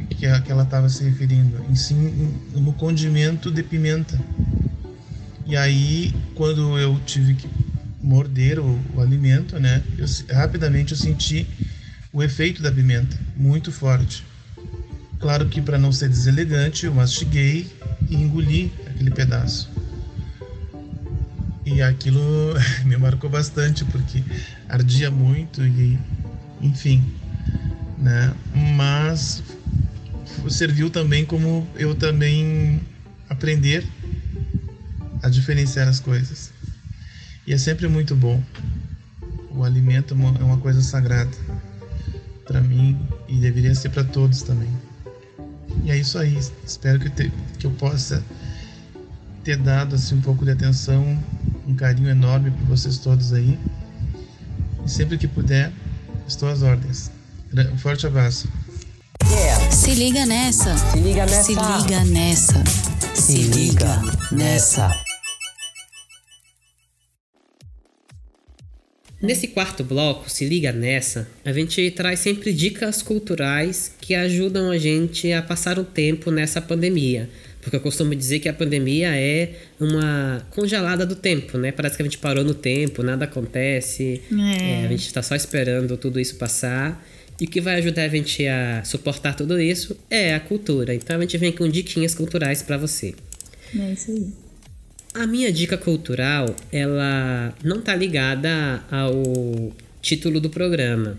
que, 0.10 0.26
ela 0.26 0.64
estava 0.64 0.88
se 0.88 1.04
referindo, 1.04 1.64
em 1.70 1.76
sim 1.76 2.32
no 2.54 2.74
condimento 2.74 3.52
de 3.52 3.64
pimenta. 3.64 4.20
E 5.46 5.58
aí, 5.58 6.14
quando 6.36 6.78
eu 6.78 7.00
tive 7.06 7.34
que 7.34 7.50
morder 8.02 8.60
o, 8.60 8.80
o 8.94 9.02
alimento, 9.02 9.60
né, 9.60 9.82
eu, 9.98 10.06
rapidamente 10.36 10.92
eu 10.92 10.98
senti 10.98 11.48
o 12.14 12.22
efeito 12.22 12.62
da 12.62 12.72
pimenta, 12.72 13.18
muito 13.36 13.72
forte. 13.72 14.24
Claro 15.20 15.48
que 15.48 15.62
para 15.62 15.78
não 15.78 15.92
ser 15.92 16.08
deselegante, 16.08 16.86
eu 16.86 16.94
mastiguei 16.94 17.70
e 18.10 18.16
engoli 18.16 18.72
aquele 18.88 19.12
pedaço. 19.12 19.70
E 21.66 21.82
aquilo 21.82 22.54
me 22.86 22.96
marcou 22.96 23.30
bastante 23.30 23.84
porque 23.86 24.24
ardia 24.70 25.12
muito 25.12 25.62
e 25.62 26.00
enfim, 26.62 27.04
né? 27.98 28.34
Mas 28.78 29.44
serviu 30.50 30.90
também 30.90 31.26
como 31.26 31.68
eu 31.76 31.94
também 31.94 32.82
aprender 33.30 33.86
a 35.22 35.30
diferenciar 35.30 35.88
as 35.88 36.00
coisas. 36.00 36.52
E 37.46 37.54
é 37.54 37.58
sempre 37.58 37.90
muito 37.90 38.16
bom. 38.16 38.42
O 39.52 39.66
alimento 39.66 40.14
é 40.14 40.44
uma 40.44 40.58
coisa 40.58 40.82
sagrada 40.82 41.36
para 42.46 42.62
mim 42.62 42.98
e 43.28 43.36
deveria 43.36 43.76
ser 43.76 43.90
para 43.90 44.04
todos 44.04 44.44
também. 44.44 44.89
E 45.84 45.92
é 45.92 45.98
isso 45.98 46.18
aí. 46.18 46.38
Espero 46.66 47.00
que, 47.00 47.10
te, 47.10 47.32
que 47.58 47.66
eu 47.66 47.72
possa 47.72 48.24
ter 49.44 49.58
dado 49.58 49.96
assim 49.96 50.16
um 50.16 50.22
pouco 50.22 50.46
de 50.46 50.52
atenção, 50.52 51.18
um 51.68 51.76
carinho 51.76 52.10
enorme 52.10 52.52
para 52.52 52.66
vocês 52.66 52.98
todos 52.98 53.34
aí. 53.34 53.58
E 54.86 54.90
sempre 54.90 55.18
que 55.18 55.28
puder, 55.28 55.72
estou 56.28 56.50
às 56.50 56.62
ordens. 56.62 57.12
Um 57.74 57.78
forte 57.78 58.06
abraço. 58.06 58.48
Yeah. 59.24 59.72
Se 59.72 59.94
liga 59.94 60.26
nessa. 60.26 60.78
Se 60.78 61.00
liga 61.00 61.26
nessa. 61.26 61.44
Se 61.44 61.56
liga 61.56 62.06
nessa. 62.06 62.64
Se 63.16 63.44
liga 63.44 64.02
nessa. 64.32 65.09
Nesse 69.22 69.50
quarto 69.50 69.84
bloco, 69.84 70.30
se 70.30 70.46
liga 70.46 70.72
nessa, 70.72 71.28
a 71.44 71.52
gente 71.52 71.92
traz 71.92 72.20
sempre 72.20 72.54
dicas 72.54 73.02
culturais 73.02 73.94
que 74.00 74.16
ajudam 74.16 74.72
a 74.72 74.78
gente 74.78 75.32
a 75.34 75.42
passar 75.42 75.78
o 75.78 75.84
tempo 75.84 76.32
nessa 76.32 76.62
pandemia. 76.62 77.30
Porque 77.62 77.76
eu 77.76 77.82
costumo 77.82 78.16
dizer 78.16 78.40
que 78.40 78.48
a 78.48 78.54
pandemia 78.54 79.14
é 79.14 79.52
uma 79.78 80.42
congelada 80.52 81.06
do 81.06 81.16
tempo, 81.16 81.58
né? 81.58 81.74
Parece 81.74 81.98
que 81.98 82.02
a 82.02 82.06
gente 82.06 82.18
parou 82.18 82.44
no 82.46 82.54
tempo, 82.54 83.04
nada 83.04 83.26
acontece, 83.26 84.22
É. 84.32 84.84
é, 84.84 84.86
a 84.86 84.88
gente 84.88 85.06
está 85.06 85.22
só 85.22 85.36
esperando 85.36 85.98
tudo 85.98 86.20
isso 86.20 86.36
passar. 86.36 87.06
E 87.40 87.46
o 87.46 87.48
que 87.48 87.60
vai 87.60 87.76
ajudar 87.76 88.04
a 88.04 88.08
gente 88.08 88.46
a 88.48 88.82
suportar 88.86 89.36
tudo 89.36 89.60
isso 89.60 89.98
é 90.10 90.34
a 90.34 90.40
cultura. 90.40 90.96
Então 90.96 91.18
a 91.18 91.22
gente 91.22 91.38
vem 91.38 91.52
com 91.52 91.68
diquinhas 91.68 92.16
culturais 92.16 92.62
para 92.62 92.78
você. 92.78 93.14
É 93.78 93.92
isso 93.92 94.12
aí. 94.12 94.28
A 95.14 95.26
minha 95.26 95.52
dica 95.52 95.78
cultural, 95.78 96.56
ela 96.72 97.54
não 97.64 97.82
tá 97.82 97.96
ligada 97.96 98.84
ao 98.92 99.74
título 100.02 100.40
do 100.40 100.50
programa. 100.50 101.18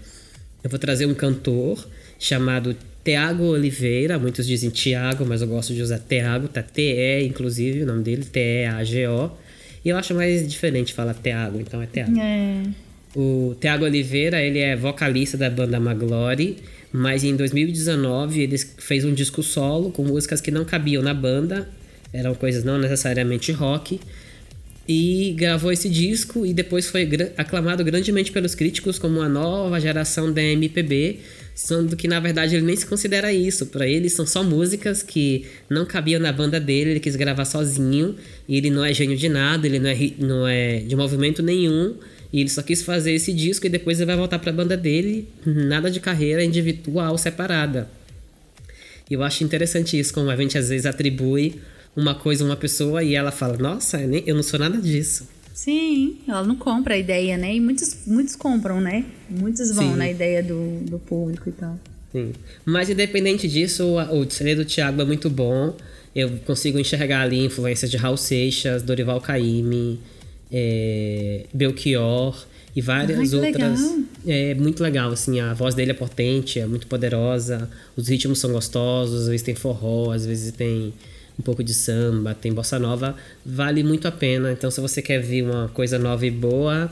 Eu 0.63 0.71
vou 0.71 0.79
trazer 0.79 1.07
um 1.07 1.15
cantor 1.15 1.89
chamado 2.19 2.77
Tiago 3.05 3.45
Oliveira, 3.45 4.19
muitos 4.19 4.47
dizem 4.47 4.71
Tiago, 4.71 5.25
mas 5.27 5.43
eu 5.43 5.49
gosto 5.49 5.75
de 5.75 5.83
usar 5.83 5.99
Tiago, 5.99 6.49
tá 6.49 6.63
T-E, 6.63 7.27
inclusive, 7.27 7.83
o 7.83 7.87
nome 7.87 8.03
dele, 8.05 8.25
T-E-A-G-O. 8.25 9.31
E 9.85 9.89
eu 9.89 9.97
acho 9.97 10.15
mais 10.15 10.47
diferente 10.47 10.93
falar 10.95 11.15
Tiago, 11.15 11.59
então 11.61 11.83
é 11.83 11.87
Tiago. 11.87 12.19
É. 12.19 12.63
O 13.17 13.57
Tiago 13.61 13.85
Oliveira, 13.85 14.41
ele 14.41 14.61
é 14.61 14.77
vocalista 14.77 15.37
da 15.37 15.51
banda 15.51 15.81
Maglore, 15.81 16.59
mas 16.93 17.25
em 17.25 17.35
2019 17.35 18.43
ele 18.43 18.59
fez 18.59 19.05
um 19.05 19.13
disco 19.13 19.43
solo 19.43 19.91
com 19.91 20.05
músicas 20.05 20.41
que 20.41 20.51
não 20.51 20.65
cabiam 20.65 21.03
na 21.03 21.15
banda, 21.15 21.69
eram 22.13 22.35
coisas 22.35 22.65
não 22.65 22.79
necessariamente 22.79 23.53
rock, 23.53 24.01
e 24.89 25.33
gravou 25.37 25.71
esse 25.71 25.89
disco 25.89 26.45
e 26.45 26.53
depois 26.53 26.89
foi 26.89 27.09
aclamado 27.37 27.85
grandemente 27.85 28.33
pelos 28.33 28.57
críticos 28.57 28.99
como 28.99 29.19
uma 29.19 29.29
nova 29.29 29.79
geração 29.79 30.33
da 30.33 30.43
MPB, 30.43 31.21
Sendo 31.63 31.95
que, 31.95 32.09
na 32.09 32.19
verdade, 32.19 32.57
ele 32.57 32.65
nem 32.65 32.75
se 32.75 32.87
considera 32.87 33.31
isso. 33.35 33.67
Para 33.67 33.87
ele, 33.87 34.09
são 34.09 34.27
só 34.27 34.43
músicas 34.43 35.03
que 35.03 35.45
não 35.69 35.85
cabiam 35.85 36.19
na 36.19 36.33
banda 36.33 36.59
dele, 36.59 36.93
ele 36.93 37.01
quis 37.01 37.17
gravar 37.17 37.45
sozinho. 37.45 38.17
E 38.49 38.57
ele 38.57 38.71
não 38.71 38.83
é 38.83 38.95
gênio 38.95 39.15
de 39.15 39.29
nada, 39.29 39.67
ele 39.67 39.79
não 39.79 39.91
é, 39.91 40.13
não 40.19 40.49
é 40.49 40.79
de 40.79 40.97
movimento 40.97 41.43
nenhum. 41.43 41.97
E 42.33 42.41
ele 42.41 42.49
só 42.49 42.63
quis 42.63 42.83
fazer 42.83 43.13
esse 43.13 43.31
disco 43.31 43.67
e 43.67 43.69
depois 43.69 43.99
ele 43.99 44.07
vai 44.07 44.17
voltar 44.17 44.39
para 44.39 44.49
a 44.49 44.55
banda 44.55 44.75
dele, 44.75 45.29
nada 45.45 45.91
de 45.91 46.01
carreira 46.01 46.43
individual 46.43 47.19
separada. 47.19 47.91
E 49.11 49.13
eu 49.15 49.23
acho 49.23 49.45
interessante 49.45 49.99
isso, 49.99 50.15
como 50.15 50.31
a 50.31 50.37
gente 50.37 50.57
às 50.57 50.71
vezes 50.71 50.87
atribui 50.87 51.61
uma 51.97 52.15
coisa 52.15 52.45
uma 52.45 52.57
pessoa 52.57 53.03
e 53.03 53.15
ela 53.15 53.31
fala: 53.31 53.57
Nossa, 53.57 54.01
eu 54.01 54.35
não 54.35 54.43
sou 54.43 54.59
nada 54.59 54.79
disso. 54.79 55.29
Sim, 55.53 56.19
ela 56.27 56.43
não 56.43 56.57
compra 56.57 56.95
a 56.95 56.99
ideia, 56.99 57.37
né? 57.37 57.55
E 57.55 57.61
muitos, 57.61 58.07
muitos 58.07 58.35
compram, 58.35 58.81
né? 58.81 59.05
Muitos 59.29 59.75
vão 59.75 59.91
Sim. 59.91 59.97
na 59.97 60.11
ideia 60.11 60.43
do, 60.43 60.81
do 60.89 60.99
público 60.99 61.51
e 61.51 61.53
tal. 61.53 61.79
Sim. 62.11 62.33
Mas 62.65 62.89
independente 62.89 63.47
disso, 63.47 63.85
o, 63.85 64.21
o 64.21 64.31
CD 64.31 64.55
do 64.55 64.65
Thiago 64.65 65.03
é 65.03 65.05
muito 65.05 65.29
bom. 65.29 65.77
Eu 66.15 66.31
consigo 66.47 66.79
enxergar 66.79 67.23
ali 67.23 67.45
influências 67.45 67.91
de 67.91 67.97
Raul 67.97 68.17
Seixas, 68.17 68.83
Dorival 68.83 69.21
Caymmi, 69.21 70.01
é, 70.51 71.45
Belchior 71.53 72.47
e 72.75 72.81
várias 72.81 73.33
outras. 73.33 73.81
Legal. 73.81 73.99
É 74.27 74.55
muito 74.55 74.83
legal, 74.83 75.11
assim, 75.11 75.41
a 75.41 75.55
voz 75.55 75.75
dele 75.75 75.93
é 75.93 75.95
potente, 75.95 76.59
é 76.59 76.67
muito 76.67 76.87
poderosa, 76.87 77.71
os 77.97 78.09
ritmos 78.09 78.39
são 78.39 78.53
gostosos, 78.53 79.23
às 79.23 79.27
vezes 79.29 79.43
tem 79.43 79.55
forró, 79.55 80.11
às 80.11 80.27
vezes 80.27 80.53
tem 80.53 80.93
um 81.41 81.43
pouco 81.43 81.65
de 81.65 81.73
samba, 81.73 82.35
tem 82.35 82.53
bossa 82.53 82.79
nova, 82.79 83.17
vale 83.45 83.83
muito 83.83 84.07
a 84.07 84.13
pena. 84.13 84.53
Então, 84.53 84.71
se 84.71 84.81
você 84.81 85.01
quer 85.01 85.21
ver 85.21 85.43
uma 85.43 85.69
coisa 85.69 85.99
nova 85.99 86.25
e 86.27 86.31
boa, 86.31 86.91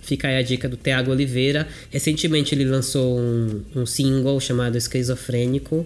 fica 0.00 0.28
aí 0.28 0.36
a 0.36 0.42
dica 0.42 0.68
do 0.68 0.76
Thiago 0.76 1.10
Oliveira. 1.10 1.68
Recentemente 1.90 2.54
ele 2.54 2.64
lançou 2.64 3.18
um, 3.18 3.62
um 3.74 3.84
single 3.84 4.40
chamado 4.40 4.78
Esquizofrênico. 4.78 5.84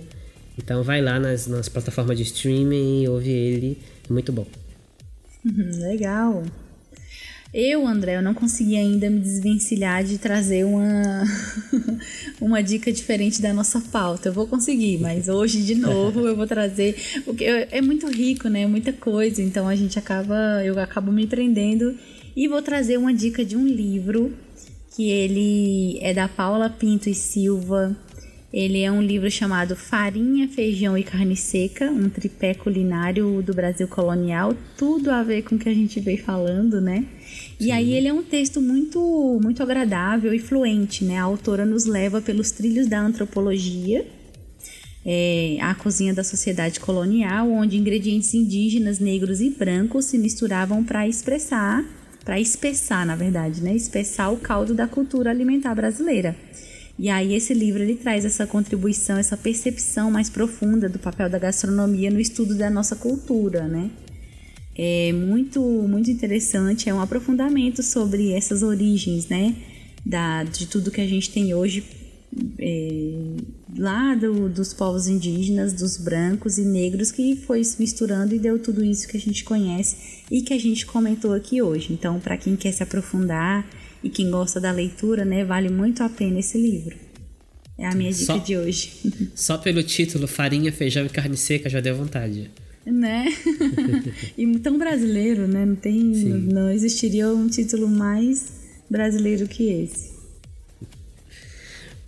Então 0.59 0.83
vai 0.83 1.01
lá 1.01 1.19
nas, 1.19 1.47
nas 1.47 1.69
plataformas 1.69 2.19
de 2.19 2.25
streaming 2.25 3.03
e 3.03 3.09
ouve 3.09 3.31
ele, 3.31 3.79
é 4.09 4.13
muito 4.13 4.31
bom. 4.31 4.47
Legal. 5.45 6.45
Eu, 7.55 7.87
André, 7.87 8.17
eu 8.17 8.23
não 8.23 8.33
consegui 8.33 8.77
ainda 8.77 9.11
me 9.11 9.21
desvencilhar 9.21 10.03
de 10.03 10.17
trazer 10.17 10.65
uma, 10.65 11.23
uma 12.41 12.63
dica 12.63 12.91
diferente 12.91 13.43
da 13.43 13.53
nossa 13.53 13.79
pauta. 13.79 14.31
Eu 14.31 14.33
vou 14.33 14.47
conseguir, 14.47 14.99
mas 14.99 15.29
hoje, 15.29 15.63
de 15.63 15.75
novo, 15.75 16.27
eu 16.27 16.35
vou 16.35 16.47
trazer. 16.47 16.97
Porque 17.27 17.45
é 17.45 17.83
muito 17.83 18.07
rico, 18.07 18.49
né? 18.49 18.67
Muita 18.67 18.91
coisa, 18.91 19.43
então 19.43 19.69
a 19.69 19.77
gente 19.77 19.99
acaba. 19.99 20.65
Eu 20.65 20.79
acabo 20.79 21.13
me 21.13 21.27
prendendo. 21.27 21.95
E 22.35 22.49
vou 22.49 22.63
trazer 22.63 22.97
uma 22.97 23.13
dica 23.13 23.45
de 23.45 23.55
um 23.55 23.67
livro 23.67 24.33
que 24.97 25.11
ele 25.11 25.99
é 26.01 26.15
da 26.15 26.29
Paula 26.29 26.71
Pinto 26.71 27.11
e 27.11 27.15
Silva. 27.15 27.95
Ele 28.51 28.83
é 28.83 28.93
um 28.93 29.03
livro 29.03 29.31
chamado 29.31 29.75
Farinha, 29.75 30.47
Feijão 30.47 30.97
e 30.97 31.03
Carne 31.03 31.37
Seca, 31.37 31.91
um 31.91 32.11
tripé 32.11 32.53
culinário 32.53 33.43
do 33.43 33.55
Brasil 33.55 33.89
colonial, 33.89 34.55
tudo 34.77 35.11
a 35.11 35.23
ver 35.23 35.43
com 35.43 35.57
o 35.57 35.59
que 35.59 35.71
a 35.71 35.75
gente 35.75 35.99
veio 36.01 36.23
falando, 36.23 36.79
né? 36.79 37.07
E 37.65 37.71
aí 37.71 37.93
ele 37.95 38.09
é 38.09 38.13
um 38.13 38.25
texto 38.25 38.61
muito, 38.61 39.39
muito 39.41 39.63
agradável 39.63 40.35
e 40.35 40.39
fluente, 40.41 41.05
né? 41.05 41.19
A 41.19 41.23
autora 41.23 41.65
nos 41.65 41.85
leva 41.85 42.21
pelos 42.21 42.51
trilhos 42.51 42.89
da 42.89 43.01
antropologia, 43.01 44.05
é, 45.07 45.59
a 45.61 45.73
cozinha 45.73 46.13
da 46.13 46.25
sociedade 46.25 46.81
colonial, 46.81 47.49
onde 47.49 47.79
ingredientes 47.79 48.35
indígenas, 48.35 48.99
negros 48.99 49.41
e 49.41 49.49
brancos 49.49 50.07
se 50.07 50.19
misturavam 50.19 50.83
para 50.83 51.07
expressar, 51.07 51.85
para 52.25 52.41
espessar, 52.41 53.07
na 53.07 53.15
verdade, 53.15 53.63
né? 53.63 53.73
Espessar 53.77 54.33
o 54.33 54.39
caldo 54.39 54.75
da 54.75 54.89
cultura 54.89 55.31
alimentar 55.31 55.73
brasileira. 55.77 56.35
E 56.99 57.09
aí 57.09 57.33
esse 57.33 57.55
livro 57.55 57.81
ele 57.81 57.95
traz 57.95 58.25
essa 58.25 58.45
contribuição, 58.45 59.19
essa 59.19 59.37
percepção 59.37 60.11
mais 60.11 60.29
profunda 60.29 60.89
do 60.89 60.99
papel 60.99 61.31
da 61.31 61.39
gastronomia 61.39 62.11
no 62.11 62.19
estudo 62.19 62.57
da 62.57 62.69
nossa 62.69 62.97
cultura, 62.97 63.69
né? 63.69 63.89
É 64.75 65.13
muito, 65.13 65.61
muito 65.61 66.11
interessante, 66.11 66.89
é 66.89 66.95
um 66.95 67.01
aprofundamento 67.01 67.83
sobre 67.83 68.33
essas 68.33 68.63
origens, 68.63 69.29
né? 69.29 69.55
Da, 70.05 70.43
de 70.45 70.67
tudo 70.67 70.91
que 70.91 71.01
a 71.01 71.07
gente 71.07 71.31
tem 71.31 71.55
hoje 71.55 71.85
é, 72.59 73.37
lá 73.77 74.15
do, 74.15 74.49
dos 74.49 74.73
povos 74.73 75.07
indígenas, 75.07 75.73
dos 75.73 75.97
brancos 75.97 76.59
e 76.59 76.65
negros, 76.65 77.13
que 77.13 77.37
foi 77.37 77.63
se 77.63 77.79
misturando 77.79 78.35
e 78.35 78.39
deu 78.39 78.59
tudo 78.59 78.85
isso 78.85 79.07
que 79.07 79.17
a 79.17 79.21
gente 79.21 79.45
conhece 79.45 80.23
e 80.31 80.43
que 80.43 80.55
a 80.55 80.59
gente 80.59 80.87
comentou 80.87 81.33
aqui 81.35 81.61
hoje. 81.61 81.93
Então, 81.93 82.19
para 82.19 82.37
quem 82.37 82.57
quer 82.57 82.73
se 82.73 82.83
aprofundar 82.83 83.69
e 84.03 84.09
quem 84.09 84.31
gosta 84.31 84.61
da 84.61 84.73
leitura, 84.73 85.25
né, 85.25 85.45
vale 85.45 85.69
muito 85.69 86.03
a 86.03 86.09
pena 86.09 86.41
esse 86.41 86.59
livro. 86.59 86.97
É 87.79 87.87
a 87.87 87.95
minha 87.95 88.13
dica 88.13 88.25
só, 88.25 88.39
de 88.39 88.57
hoje. 88.57 88.93
Só 89.35 89.59
pelo 89.59 89.83
título 89.83 90.29
Farinha, 90.29 90.73
Feijão 90.73 91.05
e 91.05 91.09
Carne 91.09 91.37
Seca 91.37 91.69
já 91.69 91.81
deu 91.81 91.97
vontade 91.97 92.51
né? 92.85 93.27
e 94.37 94.59
tão 94.59 94.79
brasileiro, 94.79 95.47
né? 95.47 95.65
Não 95.65 95.77
tem, 95.77 95.95
não 95.95 96.71
existiria 96.71 97.29
um 97.29 97.49
título 97.49 97.89
mais 97.89 98.53
brasileiro 98.91 99.47
que 99.47 99.71
esse. 99.71 100.13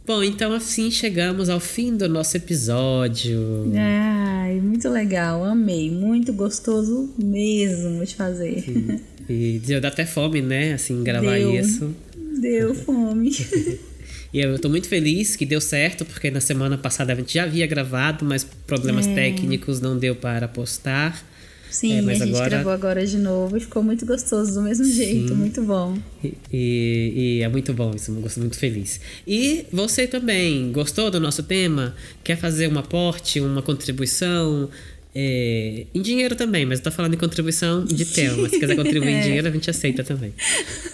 Bom, 0.07 0.23
então 0.23 0.53
assim 0.53 0.91
chegamos 0.91 1.49
ao 1.49 1.59
fim 1.59 1.97
do 1.97 2.07
nosso 2.09 2.37
episódio. 2.37 3.73
Ai, 3.75 4.61
muito 4.61 4.89
legal, 4.91 5.43
amei, 5.45 5.91
muito 5.91 6.31
gostoso 6.33 7.11
mesmo 7.19 8.05
de 8.05 8.15
fazer. 8.15 8.61
Sim. 8.61 9.01
E 9.27 9.59
deu 9.65 9.79
até 9.79 10.05
fome, 10.05 10.43
né? 10.43 10.75
Assim, 10.75 11.03
gravar 11.03 11.39
deu, 11.39 11.55
isso. 11.55 11.95
Deu 12.39 12.75
fome. 12.75 13.31
E 14.35 14.41
eu 14.41 14.59
tô 14.59 14.69
muito 14.69 14.89
feliz 14.89 15.37
que 15.37 15.47
deu 15.47 15.61
certo, 15.61 16.05
porque 16.05 16.29
na 16.29 16.41
semana 16.41 16.77
passada 16.77 17.13
a 17.13 17.17
gente 17.17 17.35
já 17.35 17.45
havia 17.45 17.69
gravado, 17.69 18.25
mas 18.25 18.43
problemas 18.43 19.07
é. 19.07 19.15
técnicos 19.15 19.81
não 19.81 19.97
deu 19.97 20.17
para 20.17 20.49
postar. 20.49 21.25
Sim, 21.71 21.99
é, 21.99 22.03
mas 22.03 22.21
a 22.21 22.27
gente 22.27 22.35
agora... 22.35 22.51
gravou 22.51 22.73
agora 22.73 23.07
de 23.07 23.17
novo 23.17 23.57
e 23.57 23.61
ficou 23.61 23.83
muito 23.83 24.05
gostoso 24.05 24.55
do 24.55 24.63
mesmo 24.63 24.85
jeito, 24.85 25.29
Sim. 25.29 25.35
muito 25.35 25.63
bom. 25.63 25.97
E, 26.23 26.35
e, 26.53 27.13
e, 27.17 27.43
é 27.43 27.49
muito 27.49 27.73
bom 27.73 27.93
isso, 27.95 28.11
eu 28.11 28.41
muito 28.41 28.57
feliz. 28.57 29.01
E 29.25 29.67
você 29.73 30.07
também 30.07 30.73
gostou 30.73 31.13
do 31.13 31.21
nosso 31.21 31.45
tema? 31.45 31.95
Quer 32.25 32.37
fazer 32.37 32.69
um 32.69 32.79
aporte, 32.79 33.41
uma 33.41 33.63
contribuição? 33.63 34.69
É, 35.17 35.87
em 35.95 36.03
dinheiro 36.03 36.35
também, 36.35 36.67
mas 36.67 36.81
eu 36.81 36.85
tô 36.85 36.91
falando 36.91 37.15
em 37.15 37.17
contribuição 37.17 37.85
de 37.85 38.05
tema. 38.05 38.49
Se 38.49 38.59
quiser 38.59 38.75
contribuir 38.75 39.11
é. 39.15 39.21
em 39.21 39.23
dinheiro, 39.23 39.47
a 39.47 39.51
gente 39.51 39.71
aceita 39.71 40.03
também. 40.03 40.35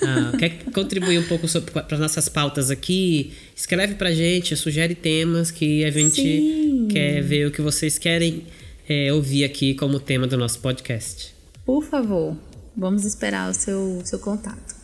Ah, 0.02 0.36
quer 0.38 0.58
contribuir 0.74 1.18
um 1.18 1.22
pouco 1.22 1.46
para 1.88 1.96
nossas 1.96 2.28
pautas 2.28 2.70
aqui? 2.70 3.32
Escreve 3.56 3.94
pra 3.94 4.12
gente, 4.12 4.54
sugere 4.56 4.94
temas 4.94 5.50
que 5.50 5.84
a 5.84 5.90
gente 5.90 6.20
Sim. 6.20 6.88
quer 6.90 7.22
ver 7.22 7.46
o 7.46 7.50
que 7.50 7.62
vocês 7.62 7.96
querem 7.96 8.44
é, 8.86 9.12
ouvir 9.12 9.44
aqui 9.44 9.74
como 9.74 9.98
tema 9.98 10.26
do 10.26 10.36
nosso 10.36 10.58
podcast. 10.60 11.34
Por 11.64 11.82
favor, 11.82 12.36
vamos 12.76 13.06
esperar 13.06 13.50
o 13.50 13.54
seu, 13.54 14.02
seu 14.04 14.18
contato. 14.18 14.80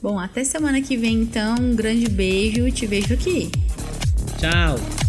Bom, 0.00 0.18
até 0.18 0.42
semana 0.42 0.80
que 0.80 0.96
vem 0.96 1.14
então. 1.14 1.54
Um 1.60 1.76
grande 1.76 2.08
beijo 2.08 2.66
e 2.66 2.72
te 2.72 2.86
vejo 2.86 3.12
aqui. 3.12 3.50
Tchau! 4.40 5.01